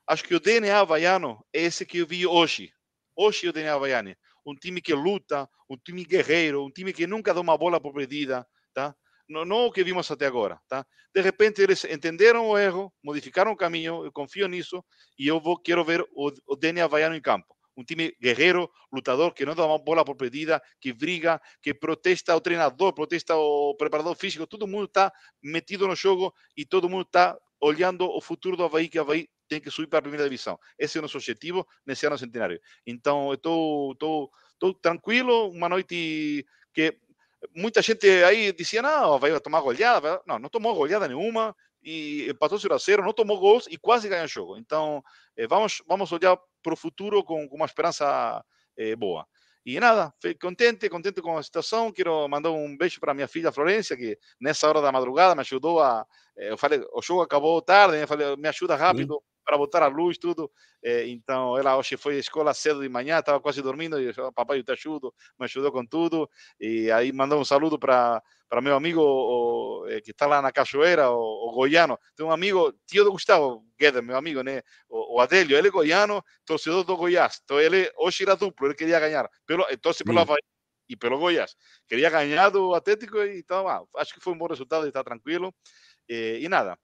acho 0.07 0.23
que 0.23 0.35
o 0.35 0.39
DNA 0.39 0.79
havaiano 0.79 1.43
é 1.53 1.61
esse 1.61 1.85
que 1.85 1.99
eu 1.99 2.07
vi 2.07 2.25
hoje. 2.25 2.71
Hoje 3.15 3.47
é 3.47 3.49
o 3.49 3.53
DNA 3.53 3.73
havaiano. 3.73 4.15
Um 4.45 4.55
time 4.55 4.81
que 4.81 4.93
luta, 4.93 5.49
um 5.69 5.77
time 5.77 6.03
guerreiro, 6.03 6.65
um 6.65 6.71
time 6.71 6.93
que 6.93 7.07
nunca 7.07 7.33
dá 7.33 7.41
uma 7.41 7.57
bola 7.57 7.79
por 7.79 7.93
perdida, 7.93 8.45
tá? 8.73 8.95
Não, 9.27 9.43
não 9.43 9.65
o 9.65 9.71
que 9.71 9.83
vimos 9.83 10.09
até 10.11 10.27
agora, 10.27 10.59
tá? 10.67 10.85
De 11.13 11.21
repente 11.21 11.61
eles 11.61 11.83
entenderam 11.85 12.47
o 12.47 12.57
erro, 12.57 12.93
modificaram 13.03 13.51
o 13.51 13.57
caminho, 13.57 14.05
eu 14.05 14.11
confio 14.11 14.47
nisso 14.47 14.83
e 15.17 15.27
eu 15.27 15.39
vou, 15.39 15.57
quero 15.57 15.83
ver 15.83 16.05
o, 16.13 16.31
o 16.47 16.55
DNA 16.55 16.83
havaiano 16.83 17.15
em 17.15 17.21
campo. 17.21 17.54
Um 17.77 17.83
time 17.83 18.15
guerreiro, 18.21 18.69
lutador, 18.91 19.33
que 19.33 19.45
não 19.45 19.53
dá 19.53 19.65
bola 19.77 20.05
por 20.05 20.15
perdida, 20.15 20.61
que 20.79 20.93
briga, 20.93 21.41
que 21.61 21.73
protesta 21.73 22.35
o 22.35 22.41
treinador, 22.41 22.93
protesta 22.93 23.35
o 23.35 23.75
preparador 23.75 24.15
físico, 24.15 24.47
todo 24.47 24.67
mundo 24.67 24.85
está 24.85 25.11
metido 25.43 25.87
no 25.87 25.95
jogo 25.95 26.33
e 26.55 26.65
todo 26.65 26.89
mundo 26.89 27.03
está 27.03 27.37
olhando 27.59 28.07
o 28.09 28.21
futuro 28.21 28.55
do 28.55 28.63
Havaí, 28.63 28.87
que 28.87 28.97
o 28.97 29.01
Havaí 29.01 29.27
tem 29.47 29.59
que 29.59 29.69
subir 29.69 29.87
para 29.87 29.99
a 29.99 30.01
primeira 30.01 30.23
divisão. 30.23 30.59
Esse 30.77 30.97
é 30.97 30.99
o 30.99 31.01
nosso 31.01 31.17
objetivo 31.17 31.67
nesse 31.85 32.05
ano 32.05 32.17
centenário. 32.17 32.59
Então, 32.85 33.29
eu 33.29 33.35
estou 33.35 34.73
tranquilo, 34.81 35.49
uma 35.49 35.69
noite 35.69 36.45
que 36.73 36.97
muita 37.55 37.81
gente 37.81 38.07
aí 38.23 38.51
dizia, 38.51 38.81
não, 38.81 39.19
vai 39.19 39.39
tomar 39.39 39.61
goleada. 39.61 39.99
vai-" 39.99 40.19
Não, 40.25 40.39
não 40.39 40.49
tomou 40.49 40.73
goleada 40.75 41.07
nenhuma 41.07 41.55
e 41.85 42.29
empatou 42.29 42.57
0 42.57 42.73
a 42.75 42.77
0, 42.79 43.03
não 43.03 43.13
tomou 43.13 43.39
gols 43.39 43.67
e 43.69 43.77
quase 43.77 44.09
ganhou 44.09 44.25
o 44.25 44.27
jogo. 44.27 44.57
Então, 44.57 45.03
eh, 45.37 45.47
vamos, 45.47 45.81
vamos 45.87 46.11
olhar 46.11 46.37
para 46.63 46.73
o 46.73 46.77
futuro 46.77 47.23
com, 47.23 47.47
com 47.47 47.55
uma 47.55 47.65
esperança 47.65 48.43
eh, 48.77 48.95
boa. 48.95 49.25
E 49.65 49.79
nada, 49.79 50.13
contente, 50.41 50.89
contente 50.89 51.21
com 51.21 51.37
a 51.37 51.43
situação. 51.43 51.91
Quero 51.91 52.27
mandar 52.27 52.51
um 52.51 52.77
beijo 52.77 52.99
para 52.99 53.13
minha 53.15 53.27
filha 53.27 53.51
Florência, 53.51 53.97
que 53.97 54.17
nessa 54.39 54.67
hora 54.69 54.81
da 54.81 54.91
madrugada 54.91 55.33
me 55.35 55.41
ajudou 55.41 55.79
a. 55.81 56.05
eh, 56.37 56.51
Eu 56.51 56.57
falei, 56.57 56.79
o 56.93 57.01
jogo 57.01 57.21
acabou 57.21 57.61
tarde, 57.61 57.97
eu 57.97 58.07
falei, 58.07 58.35
me 58.35 58.47
ajuda 58.49 58.75
rápido 58.75 59.21
para 59.45 59.57
botar 59.57 59.83
a 59.83 59.87
luz, 59.87 60.17
tudo. 60.17 60.51
Eh, 60.83 61.07
Então, 61.07 61.57
ela 61.57 61.77
hoje 61.77 61.97
foi 61.97 62.15
à 62.17 62.19
escola 62.19 62.53
cedo 62.53 62.81
de 62.81 62.89
manhã, 62.89 63.19
estava 63.19 63.39
quase 63.39 63.61
dormindo, 63.61 63.99
e 64.01 64.11
eu 64.15 64.33
papai, 64.33 64.59
eu 64.59 64.63
te 64.63 64.71
ajudo, 64.71 65.13
me 65.39 65.45
ajudou 65.45 65.71
com 65.71 65.85
tudo. 65.85 66.29
E 66.59 66.91
aí 66.91 67.11
mandou 67.11 67.39
um 67.39 67.45
saludo 67.45 67.77
para 67.79 68.21
para 68.47 68.61
meu 68.61 68.75
amigo 68.75 69.01
o, 69.01 69.87
eh, 69.87 70.01
que 70.01 70.11
está 70.11 70.25
lá 70.27 70.41
na 70.41 70.51
Cachoeira, 70.51 71.09
o, 71.11 71.49
o 71.49 71.51
Goiano. 71.53 71.97
Tem 72.15 72.25
um 72.25 72.31
amigo, 72.31 72.71
tio 72.87 73.03
do 73.03 73.11
Gustavo 73.11 73.65
Guedes, 73.79 74.03
meu 74.03 74.15
amigo, 74.17 74.41
né? 74.43 74.61
O, 74.87 75.17
o 75.17 75.19
Adélio, 75.21 75.57
ele 75.57 75.67
é 75.69 75.71
goiano, 75.71 76.23
torcedor 76.45 76.83
do 76.83 76.95
Goiás. 76.95 77.39
Então, 77.43 77.59
ele 77.59 77.91
hoje 77.97 78.23
era 78.23 78.35
duplo, 78.35 78.67
ele 78.67 78.75
queria 78.75 78.99
ganhar. 78.99 79.27
Pelo, 79.47 79.65
então, 79.71 79.91
pelo 80.05 80.17
Sim. 80.17 80.21
Havaí 80.21 80.37
e 80.89 80.95
pelo 80.95 81.17
Goiás. 81.19 81.55
Queria 81.87 82.09
ganhar 82.09 82.49
do 82.49 82.73
Atlético, 82.75 83.17
e 83.23 83.39
então, 83.39 83.67
ah, 83.67 83.83
acho 83.97 84.13
que 84.13 84.19
foi 84.21 84.33
um 84.33 84.37
bom 84.37 84.47
resultado, 84.47 84.87
está 84.87 85.03
tranquilo. 85.03 85.53
Eh, 86.09 86.39
e 86.41 86.49
nada, 86.49 86.77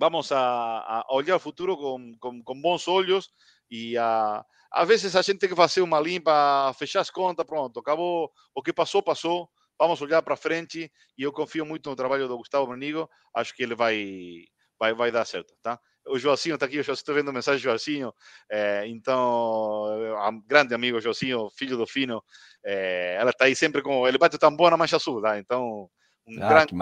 vamos 0.00 0.32
a, 0.32 0.38
a 0.40 1.06
olhar 1.14 1.36
o 1.36 1.40
futuro 1.40 1.76
com, 1.76 2.12
com, 2.18 2.42
com 2.42 2.60
bons 2.60 2.88
olhos 2.88 3.30
e 3.70 3.98
a, 3.98 4.44
às 4.72 4.88
vezes 4.88 5.14
a 5.14 5.22
gente 5.22 5.38
tem 5.38 5.48
que 5.48 5.54
fazer 5.56 5.82
uma 5.82 6.00
limpa, 6.00 6.72
fechar 6.78 7.00
as 7.00 7.10
contas, 7.10 7.46
pronto, 7.46 7.80
acabou, 7.80 8.30
o 8.54 8.62
que 8.62 8.72
passou, 8.72 9.02
passou, 9.02 9.48
vamos 9.78 10.00
olhar 10.02 10.22
para 10.22 10.36
frente 10.36 10.90
e 11.18 11.22
eu 11.22 11.32
confio 11.32 11.66
muito 11.66 11.90
no 11.90 11.96
trabalho 11.96 12.26
do 12.26 12.38
Gustavo 12.38 12.66
Branigo, 12.68 13.08
acho 13.36 13.54
que 13.54 13.62
ele 13.62 13.74
vai, 13.74 14.44
vai, 14.78 14.94
vai 14.94 15.12
dar 15.12 15.24
certo, 15.26 15.54
tá? 15.62 15.78
O 16.06 16.18
Joacinho 16.18 16.54
está 16.54 16.64
aqui, 16.66 16.76
eu 16.76 16.82
já 16.82 16.94
estou 16.94 17.14
vendo 17.14 17.32
mensagem 17.32 17.60
do 17.60 17.64
Joacinho, 17.64 18.12
eh, 18.50 18.84
então, 18.86 19.84
a- 20.18 20.30
grande 20.46 20.74
amigo 20.74 20.98
Joacinho, 21.00 21.50
filho 21.50 21.76
do 21.76 21.86
Fino, 21.86 22.24
eh, 22.64 23.16
ela 23.20 23.30
está 23.30 23.44
aí 23.44 23.54
sempre 23.54 23.82
com, 23.82 24.08
ele 24.08 24.16
bate 24.18 24.36
o 24.36 24.38
tambor 24.38 24.70
na 24.70 24.78
mancha 24.78 24.98
sul, 24.98 25.20
tá? 25.20 25.38
Então, 25.38 25.90
um 26.26 26.38
Ah, 26.42 26.48
grande 26.48 26.72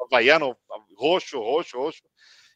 havaiano, 0.00 0.56
roxo, 0.98 1.38
roxo, 1.38 1.78
roxo. 1.78 2.02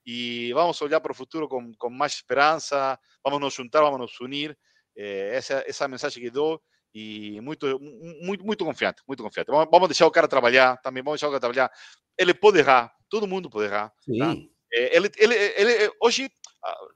E 0.07 0.53
vamos 0.53 0.81
olhar 0.81 1.01
para 1.01 1.13
o 1.13 1.15
futuro 1.15 1.49
com, 1.49 1.91
mais 1.91 2.15
esperança, 2.15 2.99
vamos 3.25 3.41
nos 3.41 3.55
juntar, 3.55 3.83
vamos 3.83 4.01
nos 4.01 4.21
unir. 4.21 4.57
É, 4.97 5.37
essa, 5.37 5.65
essa 5.67 5.87
mensagem 5.87 6.23
que 6.23 6.31
dou 6.31 6.61
e 6.95 7.41
muito, 7.41 7.79
muito, 8.21 8.45
muito 8.45 8.65
confiante, 8.65 9.03
muito 9.07 9.23
confiante. 9.23 9.51
Vamos, 9.51 9.69
vamos 9.71 9.89
deixar 9.89 10.07
o 10.07 10.11
cara 10.11 10.27
trabalhar, 10.27 10.77
também 10.79 11.03
vamos 11.03 11.21
deixar 11.21 11.29
o 11.29 11.31
cara 11.31 11.41
trabalhar. 11.41 11.71
Ele 12.19 12.35
pode 12.35 12.59
errar, 12.59 12.93
todo 13.09 13.27
mundo 13.27 13.51
pode 13.51 13.67
errar. 13.67 13.91
Tá? 13.91 13.95
Sim. 14.05 14.19
Tá? 14.19 14.35
É, 14.73 14.97
ele, 14.97 15.11
ele, 15.17 15.35
ele, 15.35 15.93
hoje, 16.03 16.31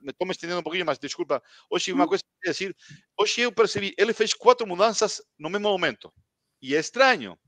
me 0.01 0.11
estou 0.11 0.27
me 0.27 0.33
estendendo 0.33 0.61
um 0.61 0.63
pouquinho, 0.63 0.85
mas 0.85 0.99
desculpa. 0.99 1.43
Hoje, 1.71 1.93
uma 1.93 2.07
coisa 2.07 2.23
que 2.23 2.49
eu 2.49 2.53
dizer, 2.53 2.77
hoje 3.19 3.41
eu 3.43 3.53
percebi, 3.53 3.95
ele 3.97 4.13
fez 4.13 4.35
quatro 4.35 4.67
mudanças 4.67 5.23
no 5.39 5.49
mesmo 5.49 5.69
momento. 5.69 6.13
E 6.61 6.75
é 6.75 6.81
estranho. 6.81 7.39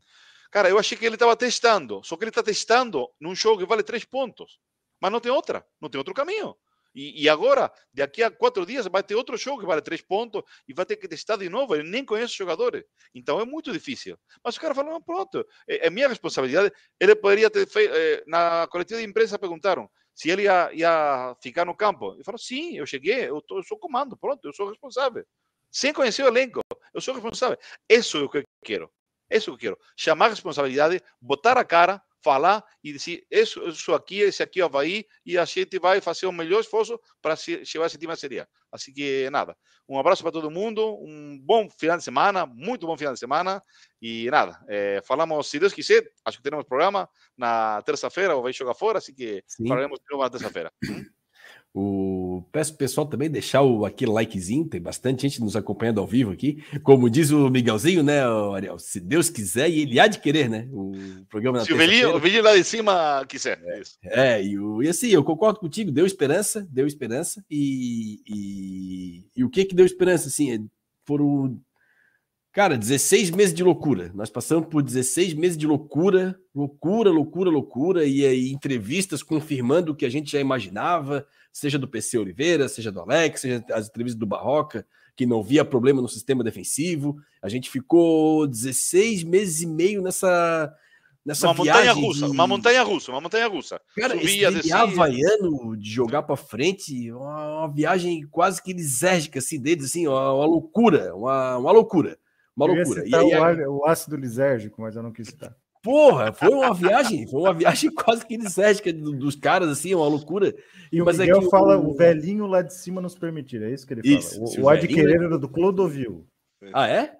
Cara, 0.50 0.68
eu 0.68 0.78
achei 0.78 0.96
que 0.96 1.04
ele 1.04 1.16
estava 1.16 1.36
testando, 1.36 2.00
só 2.04 2.16
que 2.16 2.24
ele 2.24 2.30
está 2.30 2.42
testando 2.42 3.08
num 3.20 3.34
jogo 3.34 3.58
que 3.58 3.68
vale 3.68 3.82
três 3.82 4.04
pontos. 4.04 4.58
Mas 5.04 5.12
não 5.12 5.20
tem 5.20 5.30
outra, 5.30 5.62
não 5.78 5.90
tem 5.90 5.98
outro 5.98 6.14
caminho. 6.14 6.56
E, 6.94 7.24
e, 7.24 7.28
agora, 7.28 7.70
daqui 7.92 8.22
a 8.22 8.30
quatro 8.30 8.64
dias, 8.64 8.86
vai 8.86 9.02
ter 9.02 9.14
outro 9.14 9.36
jogo 9.36 9.60
que 9.60 9.66
vale 9.66 9.82
três 9.82 10.00
pontos 10.00 10.42
e 10.66 10.72
vai 10.72 10.86
ter 10.86 10.96
que 10.96 11.06
testar 11.06 11.36
de 11.36 11.46
novo. 11.46 11.74
Ele 11.74 11.86
nem 11.86 12.02
conhece 12.02 12.30
os 12.30 12.36
jogadores. 12.38 12.84
Então 13.14 13.38
é 13.38 13.44
muito 13.44 13.70
difícil. 13.70 14.16
Mas 14.42 14.56
o 14.56 14.60
cara 14.62 14.74
falou: 14.74 14.98
pronto, 15.02 15.46
é, 15.68 15.88
é 15.88 15.90
minha 15.90 16.08
responsabilidade. 16.08 16.72
Ele 16.98 17.14
poderia 17.14 17.50
ter 17.50 17.68
feito. 17.68 17.92
Eh, 17.94 18.24
na 18.26 18.66
coletiva 18.68 18.98
de 18.98 19.06
imprensa 19.06 19.38
perguntaram 19.38 19.90
se 20.14 20.30
ele 20.30 20.44
ia, 20.44 20.72
ia 20.72 21.36
ficar 21.42 21.66
no 21.66 21.76
campo. 21.76 22.14
Ele 22.14 22.24
falou: 22.24 22.38
sim, 22.38 22.78
eu 22.78 22.86
cheguei, 22.86 23.28
eu, 23.28 23.42
tô, 23.42 23.58
eu 23.58 23.62
sou 23.62 23.76
comando, 23.76 24.16
pronto, 24.16 24.42
eu 24.42 24.54
sou 24.54 24.70
responsável. 24.70 25.22
Sem 25.70 25.92
conhecer 25.92 26.22
o 26.22 26.28
elenco, 26.28 26.60
eu 26.94 27.00
sou 27.02 27.12
responsável. 27.12 27.58
Isso 27.86 28.16
é 28.16 28.22
o 28.22 28.30
que 28.30 28.38
eu 28.38 28.44
quero. 28.64 28.90
Isso 29.30 29.50
é 29.50 29.52
o 29.52 29.58
que 29.58 29.68
eu 29.68 29.76
quero. 29.76 29.86
Chamar 29.98 30.28
responsabilidade, 30.28 31.02
botar 31.20 31.58
a 31.58 31.64
cara 31.64 32.00
falar 32.24 32.64
e 32.82 32.92
dizer 32.92 33.24
isso, 33.30 33.62
isso 33.68 33.92
aqui, 33.92 34.20
esse 34.20 34.42
aqui 34.42 34.60
é 34.60 34.64
o 34.64 34.66
Havaí 34.66 35.04
e 35.26 35.36
a 35.36 35.44
gente 35.44 35.78
vai 35.78 36.00
fazer 36.00 36.26
o 36.26 36.32
melhor 36.32 36.60
esforço 36.60 36.98
para 37.20 37.36
chegar 37.36 37.86
esse 37.86 37.98
time 37.98 38.12
à 38.12 38.16
Série 38.16 38.44
Assim 38.72 38.92
que 38.92 39.28
nada, 39.30 39.56
um 39.88 39.98
abraço 39.98 40.22
para 40.22 40.32
todo 40.32 40.50
mundo, 40.50 40.98
um 41.00 41.38
bom 41.40 41.68
final 41.70 41.96
de 41.96 42.02
semana, 42.02 42.46
muito 42.46 42.86
bom 42.86 42.96
final 42.96 43.12
de 43.12 43.20
semana 43.20 43.62
e 44.02 44.28
nada, 44.30 44.58
é, 44.68 45.00
falamos, 45.04 45.48
se 45.48 45.60
Deus 45.60 45.72
quiser, 45.72 46.10
acho 46.24 46.38
que 46.38 46.42
teremos 46.42 46.64
programa 46.64 47.08
na 47.36 47.82
terça-feira, 47.82 48.34
ou 48.34 48.42
vai 48.42 48.52
jogar 48.52 48.74
fora, 48.74 48.98
assim 48.98 49.14
que 49.14 49.44
Sim. 49.46 49.68
falaremos 49.68 50.00
de 50.00 50.06
novo 50.10 50.24
na 50.24 50.30
terça-feira. 50.30 50.72
O... 51.74 52.46
Peço 52.52 52.70
pro 52.70 52.78
pessoal 52.78 53.04
também 53.04 53.28
deixar 53.28 53.62
o, 53.62 53.84
aquele 53.84 54.12
likezinho, 54.12 54.68
tem 54.68 54.80
bastante 54.80 55.22
gente 55.22 55.40
nos 55.40 55.56
acompanhando 55.56 56.00
ao 56.00 56.06
vivo 56.06 56.30
aqui. 56.30 56.62
Como 56.84 57.10
diz 57.10 57.32
o 57.32 57.50
Miguelzinho, 57.50 58.00
né, 58.00 58.20
Ariel? 58.54 58.78
Se 58.78 59.00
Deus 59.00 59.28
quiser, 59.28 59.68
e 59.68 59.80
ele 59.80 59.98
há 59.98 60.06
de 60.06 60.20
querer, 60.20 60.48
né? 60.48 60.68
O 60.70 60.92
programa 61.28 61.64
Se 61.64 61.72
o 61.72 61.76
velhinho, 61.76 62.14
o 62.14 62.20
velhinho 62.20 62.44
lá 62.44 62.56
de 62.56 62.62
cima 62.62 63.24
quiser. 63.28 63.60
É, 64.04 64.36
é 64.36 64.44
e, 64.44 64.56
o, 64.56 64.84
e 64.84 64.88
assim, 64.88 65.08
eu 65.08 65.24
concordo 65.24 65.58
contigo, 65.58 65.90
deu 65.90 66.06
esperança, 66.06 66.64
deu 66.70 66.86
esperança. 66.86 67.44
E, 67.50 68.20
e, 68.24 69.24
e 69.36 69.42
o 69.42 69.50
que 69.50 69.64
que 69.64 69.74
deu 69.74 69.84
esperança? 69.84 70.28
Assim, 70.28 70.52
é, 70.54 70.60
foram, 71.04 71.58
cara, 72.52 72.78
16 72.78 73.30
meses 73.30 73.52
de 73.52 73.64
loucura. 73.64 74.12
Nós 74.14 74.30
passamos 74.30 74.68
por 74.68 74.80
16 74.80 75.34
meses 75.34 75.56
de 75.56 75.66
loucura, 75.66 76.38
loucura, 76.54 77.10
loucura, 77.10 77.50
loucura, 77.50 78.04
e 78.06 78.24
aí 78.24 78.52
entrevistas 78.52 79.24
confirmando 79.24 79.90
o 79.90 79.96
que 79.96 80.06
a 80.06 80.10
gente 80.10 80.30
já 80.30 80.38
imaginava 80.38 81.26
seja 81.54 81.78
do 81.78 81.86
PC 81.86 82.18
Oliveira, 82.18 82.68
seja 82.68 82.90
do 82.90 83.00
Alex, 83.00 83.42
seja 83.42 83.64
as 83.72 83.86
entrevistas 83.86 84.18
do 84.18 84.26
Barroca, 84.26 84.84
que 85.16 85.24
não 85.24 85.40
via 85.40 85.64
problema 85.64 86.02
no 86.02 86.08
sistema 86.08 86.42
defensivo. 86.42 87.16
A 87.40 87.48
gente 87.48 87.70
ficou 87.70 88.44
16 88.44 89.22
meses 89.22 89.62
e 89.62 89.66
meio 89.66 90.02
nessa 90.02 90.74
nessa 91.24 91.46
uma 91.46 91.62
viagem 91.62 91.94
montanha 91.94 92.06
russa, 92.06 92.26
de... 92.26 92.32
uma 92.32 92.46
montanha 92.46 92.82
russa, 92.82 93.10
uma 93.12 93.20
montanha 93.20 93.46
russa. 93.46 93.80
Cara, 93.96 94.14
Subia, 94.14 94.48
esse 94.48 94.56
descia... 94.56 94.76
havaiano 94.76 95.76
de 95.76 95.88
jogar 95.88 96.24
para 96.24 96.36
frente, 96.36 97.10
uma, 97.12 97.60
uma, 97.60 97.72
viagem 97.72 98.26
quase 98.26 98.60
que 98.60 98.72
lisérgica 98.74 99.38
assim 99.38 99.58
deles, 99.58 99.86
assim, 99.86 100.06
uma, 100.06 100.34
uma 100.34 100.44
loucura, 100.44 101.14
uma, 101.14 101.56
uma 101.56 101.72
loucura, 101.72 102.18
uma 102.54 102.66
loucura. 102.66 103.08
E 103.08 103.14
aí, 103.14 103.64
o, 103.66 103.78
o 103.78 103.86
ácido 103.86 104.16
lisérgico, 104.16 104.82
mas 104.82 104.96
eu 104.96 105.02
não 105.02 105.12
quis 105.12 105.28
citar. 105.28 105.56
Porra, 105.84 106.32
foi 106.32 106.48
uma 106.48 106.72
viagem, 106.72 107.26
foi 107.26 107.40
uma 107.42 107.52
viagem 107.52 107.90
quase 107.92 108.24
que 108.24 108.38
lisérgica 108.38 108.90
dos 108.90 109.36
caras, 109.36 109.68
assim, 109.68 109.94
uma 109.94 110.08
loucura. 110.08 110.54
E 110.90 111.02
o 111.02 111.04
Mas 111.04 111.18
Miguel 111.18 111.42
é 111.42 111.50
fala, 111.50 111.76
o... 111.76 111.90
o... 111.90 111.94
velhinho 111.94 112.46
lá 112.46 112.62
de 112.62 112.72
cima 112.72 113.02
nos 113.02 113.14
permitir, 113.14 113.62
é 113.62 113.70
isso 113.70 113.86
que 113.86 113.92
ele 113.92 114.00
isso, 114.02 114.36
fala. 114.36 114.48
O, 114.48 114.60
o, 114.60 114.62
o 114.62 114.68
adquirente 114.70 115.24
era 115.24 115.38
do 115.38 115.46
Clodovil. 115.46 116.26
Ah, 116.72 116.88
é? 116.88 117.14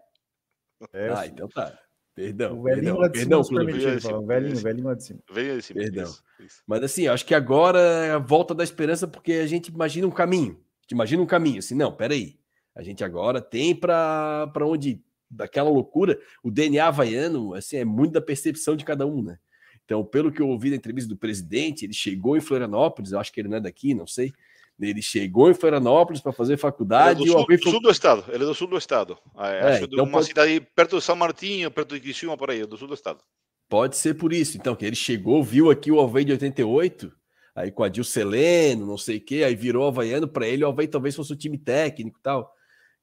é 0.94 1.08
ah, 1.10 1.26
então 1.26 1.46
tá. 1.46 1.78
Perdão. 2.14 2.58
O 2.58 2.62
velhinho 2.62 2.84
perdão, 2.84 3.00
lá 3.00 3.08
de 3.08 3.18
cima 3.18 3.36
nos 3.36 3.48
permitir, 3.50 4.12
o 4.14 4.26
velhinho, 4.26 4.56
o 4.56 4.60
velhinho 4.60 4.86
lá 4.86 4.94
de 4.94 5.04
cima. 5.04 5.20
Veio. 5.30 5.62
Perdão. 5.74 6.04
Isso, 6.04 6.22
isso. 6.40 6.62
Mas 6.66 6.82
assim, 6.82 7.06
acho 7.06 7.26
que 7.26 7.34
agora 7.34 7.78
é 7.78 8.12
a 8.12 8.18
volta 8.18 8.54
da 8.54 8.64
esperança, 8.64 9.06
porque 9.06 9.32
a 9.34 9.46
gente 9.46 9.68
imagina 9.68 10.06
um 10.06 10.10
caminho. 10.10 10.52
A 10.52 10.82
gente 10.84 10.92
imagina 10.92 11.22
um 11.22 11.26
caminho, 11.26 11.58
assim, 11.58 11.74
não, 11.74 11.92
peraí. 11.92 12.38
A 12.74 12.82
gente 12.82 13.04
agora 13.04 13.42
tem 13.42 13.74
para 13.74 14.50
onde 14.62 15.03
daquela 15.30 15.70
loucura, 15.70 16.18
o 16.42 16.50
DNA 16.50 16.86
havaiano 16.86 17.54
assim, 17.54 17.76
é 17.76 17.84
muito 17.84 18.12
da 18.12 18.20
percepção 18.20 18.76
de 18.76 18.84
cada 18.84 19.06
um, 19.06 19.22
né? 19.22 19.38
Então, 19.84 20.04
pelo 20.04 20.32
que 20.32 20.40
eu 20.40 20.48
ouvi 20.48 20.70
da 20.70 20.76
entrevista 20.76 21.08
do 21.08 21.16
presidente, 21.16 21.84
ele 21.84 21.92
chegou 21.92 22.36
em 22.36 22.40
Florianópolis, 22.40 23.12
eu 23.12 23.18
acho 23.18 23.32
que 23.32 23.40
ele 23.40 23.48
não 23.48 23.58
é 23.58 23.60
daqui, 23.60 23.94
não 23.94 24.06
sei. 24.06 24.32
Ele 24.80 25.02
chegou 25.02 25.50
em 25.50 25.54
Florianópolis 25.54 26.20
para 26.20 26.32
fazer 26.32 26.56
faculdade. 26.56 27.22
Ele 27.22 27.30
é 27.30 27.34
do, 27.34 27.38
sul, 27.38 27.46
do 27.46 27.70
sul, 27.70 27.80
do 27.80 27.90
estado, 27.90 28.24
ele 28.28 28.42
é 28.42 28.46
do 28.46 28.54
sul 28.54 28.66
do 28.66 28.76
estado. 28.76 29.18
Ah, 29.36 29.52
é, 29.52 29.58
é, 29.60 29.84
então 29.84 30.04
uma 30.04 30.12
pode... 30.12 30.26
cidade 30.26 30.60
perto 30.74 30.98
de 30.98 31.04
São 31.04 31.14
Martinho, 31.14 31.70
perto 31.70 31.94
de 31.94 32.00
Criciúma, 32.00 32.36
por 32.36 32.50
aí, 32.50 32.62
é 32.62 32.66
do 32.66 32.76
sul 32.76 32.88
do 32.88 32.94
estado. 32.94 33.20
Pode 33.68 33.96
ser 33.96 34.14
por 34.14 34.32
isso. 34.32 34.56
Então, 34.56 34.74
que 34.74 34.84
ele 34.84 34.96
chegou, 34.96 35.42
viu 35.44 35.70
aqui 35.70 35.92
o 35.92 36.00
Alveio 36.00 36.26
de 36.26 36.32
88, 36.32 37.12
aí 37.54 37.70
com 37.70 37.84
a 37.84 37.88
Dil 37.88 38.04
Seleno, 38.04 38.86
não 38.86 38.98
sei 38.98 39.18
o 39.18 39.20
quê, 39.20 39.44
aí 39.44 39.54
virou 39.54 39.86
Havaiano 39.86 40.26
para 40.26 40.46
ele, 40.46 40.64
o 40.64 40.66
Alveio 40.66 40.90
talvez 40.90 41.14
fosse 41.14 41.32
o 41.32 41.36
time 41.36 41.56
técnico 41.56 42.18
e 42.18 42.22
tal. 42.22 42.52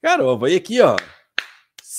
Cara, 0.02 0.26
o 0.26 0.30
Alveio 0.30 0.57
aqui, 0.57 0.81
ó, 0.81 0.95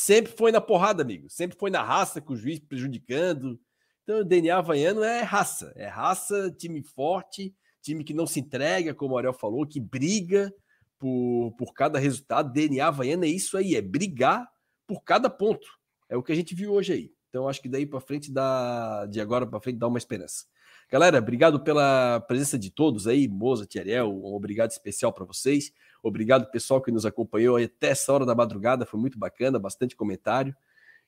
sempre 0.03 0.33
foi 0.33 0.51
na 0.51 0.61
porrada, 0.61 1.03
amigo. 1.03 1.31
Sempre 1.31 1.57
foi 1.57 1.71
na 1.71 1.83
raça, 1.83 2.21
com 2.21 2.33
o 2.33 2.37
juiz 2.37 2.59
prejudicando. 2.59 3.59
Então, 4.03 4.21
o 4.21 4.25
DNA 4.25 4.57
havaiano 4.57 5.03
é 5.03 5.23
raça. 5.23 5.73
É 5.77 5.87
raça, 5.87 6.51
time 6.51 6.83
forte, 6.83 7.55
time 7.81 8.03
que 8.03 8.13
não 8.13 8.27
se 8.27 8.41
entrega, 8.41 8.95
como 8.95 9.15
o 9.15 9.19
Ariel 9.19 9.33
falou, 9.33 9.67
que 9.67 9.81
briga 9.81 10.53
por, 10.99 11.55
por 11.57 11.73
cada 11.73 11.99
resultado. 11.99 12.53
DNA 12.53 12.87
havaiano 12.87 13.25
é 13.25 13.29
isso 13.29 13.57
aí, 13.57 13.77
é 13.77 13.81
brigar 13.81 14.49
por 14.87 15.03
cada 15.05 15.31
ponto. 15.31 15.67
É 16.09 16.17
o 16.17 16.23
que 16.23 16.33
a 16.33 16.37
gente 16.37 16.55
viu 16.55 16.73
hoje 16.73 16.93
aí. 16.93 17.13
Então, 17.29 17.49
acho 17.49 17.63
que 17.63 17.69
daí 17.69 17.87
para 17.87 18.01
frente, 18.01 18.31
dá, 18.31 19.07
de 19.07 19.21
agora 19.21 19.47
para 19.47 19.61
frente, 19.61 19.79
dá 19.79 19.87
uma 19.87 19.99
esperança. 19.99 20.45
Galera, 20.93 21.21
obrigado 21.21 21.59
pela 21.59 22.21
presença 22.21 22.59
de 22.59 22.69
todos 22.69 23.07
aí, 23.07 23.27
Moza, 23.27 23.65
Tiariel, 23.65 24.13
um 24.13 24.35
obrigado 24.35 24.73
especial 24.73 25.11
para 25.11 25.25
vocês. 25.25 25.73
Obrigado, 26.03 26.51
pessoal, 26.51 26.83
que 26.83 26.93
nos 26.93 27.07
acompanhou 27.07 27.57
até 27.57 27.89
essa 27.89 28.13
hora 28.13 28.27
da 28.27 28.35
madrugada. 28.35 28.85
Foi 28.85 29.01
muito 29.01 29.19
bacana, 29.19 29.59
bastante 29.59 29.97
comentário. 29.97 30.55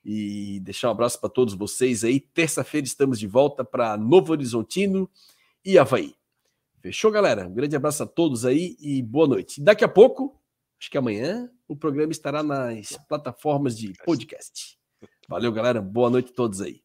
E 0.03 0.59
deixar 0.61 0.87
um 0.87 0.91
abraço 0.91 1.19
para 1.19 1.29
todos 1.29 1.53
vocês 1.53 2.03
aí. 2.03 2.19
Terça-feira 2.19 2.87
estamos 2.87 3.19
de 3.19 3.27
volta 3.27 3.63
para 3.63 3.95
Novo 3.95 4.31
Horizontino 4.31 5.07
e 5.63 5.77
Havaí. 5.77 6.15
Fechou, 6.81 7.11
galera? 7.11 7.47
Um 7.47 7.53
grande 7.53 7.75
abraço 7.75 8.01
a 8.01 8.07
todos 8.07 8.43
aí 8.43 8.75
e 8.79 9.03
boa 9.03 9.27
noite. 9.27 9.61
Daqui 9.61 9.83
a 9.83 9.87
pouco, 9.87 10.41
acho 10.79 10.89
que 10.89 10.97
amanhã, 10.97 11.47
o 11.67 11.75
programa 11.75 12.11
estará 12.11 12.41
nas 12.41 12.97
plataformas 13.07 13.77
de 13.77 13.93
podcast. 14.03 14.79
Valeu, 15.29 15.51
galera. 15.51 15.79
Boa 15.79 16.09
noite 16.09 16.31
a 16.31 16.35
todos 16.35 16.59
aí. 16.59 16.84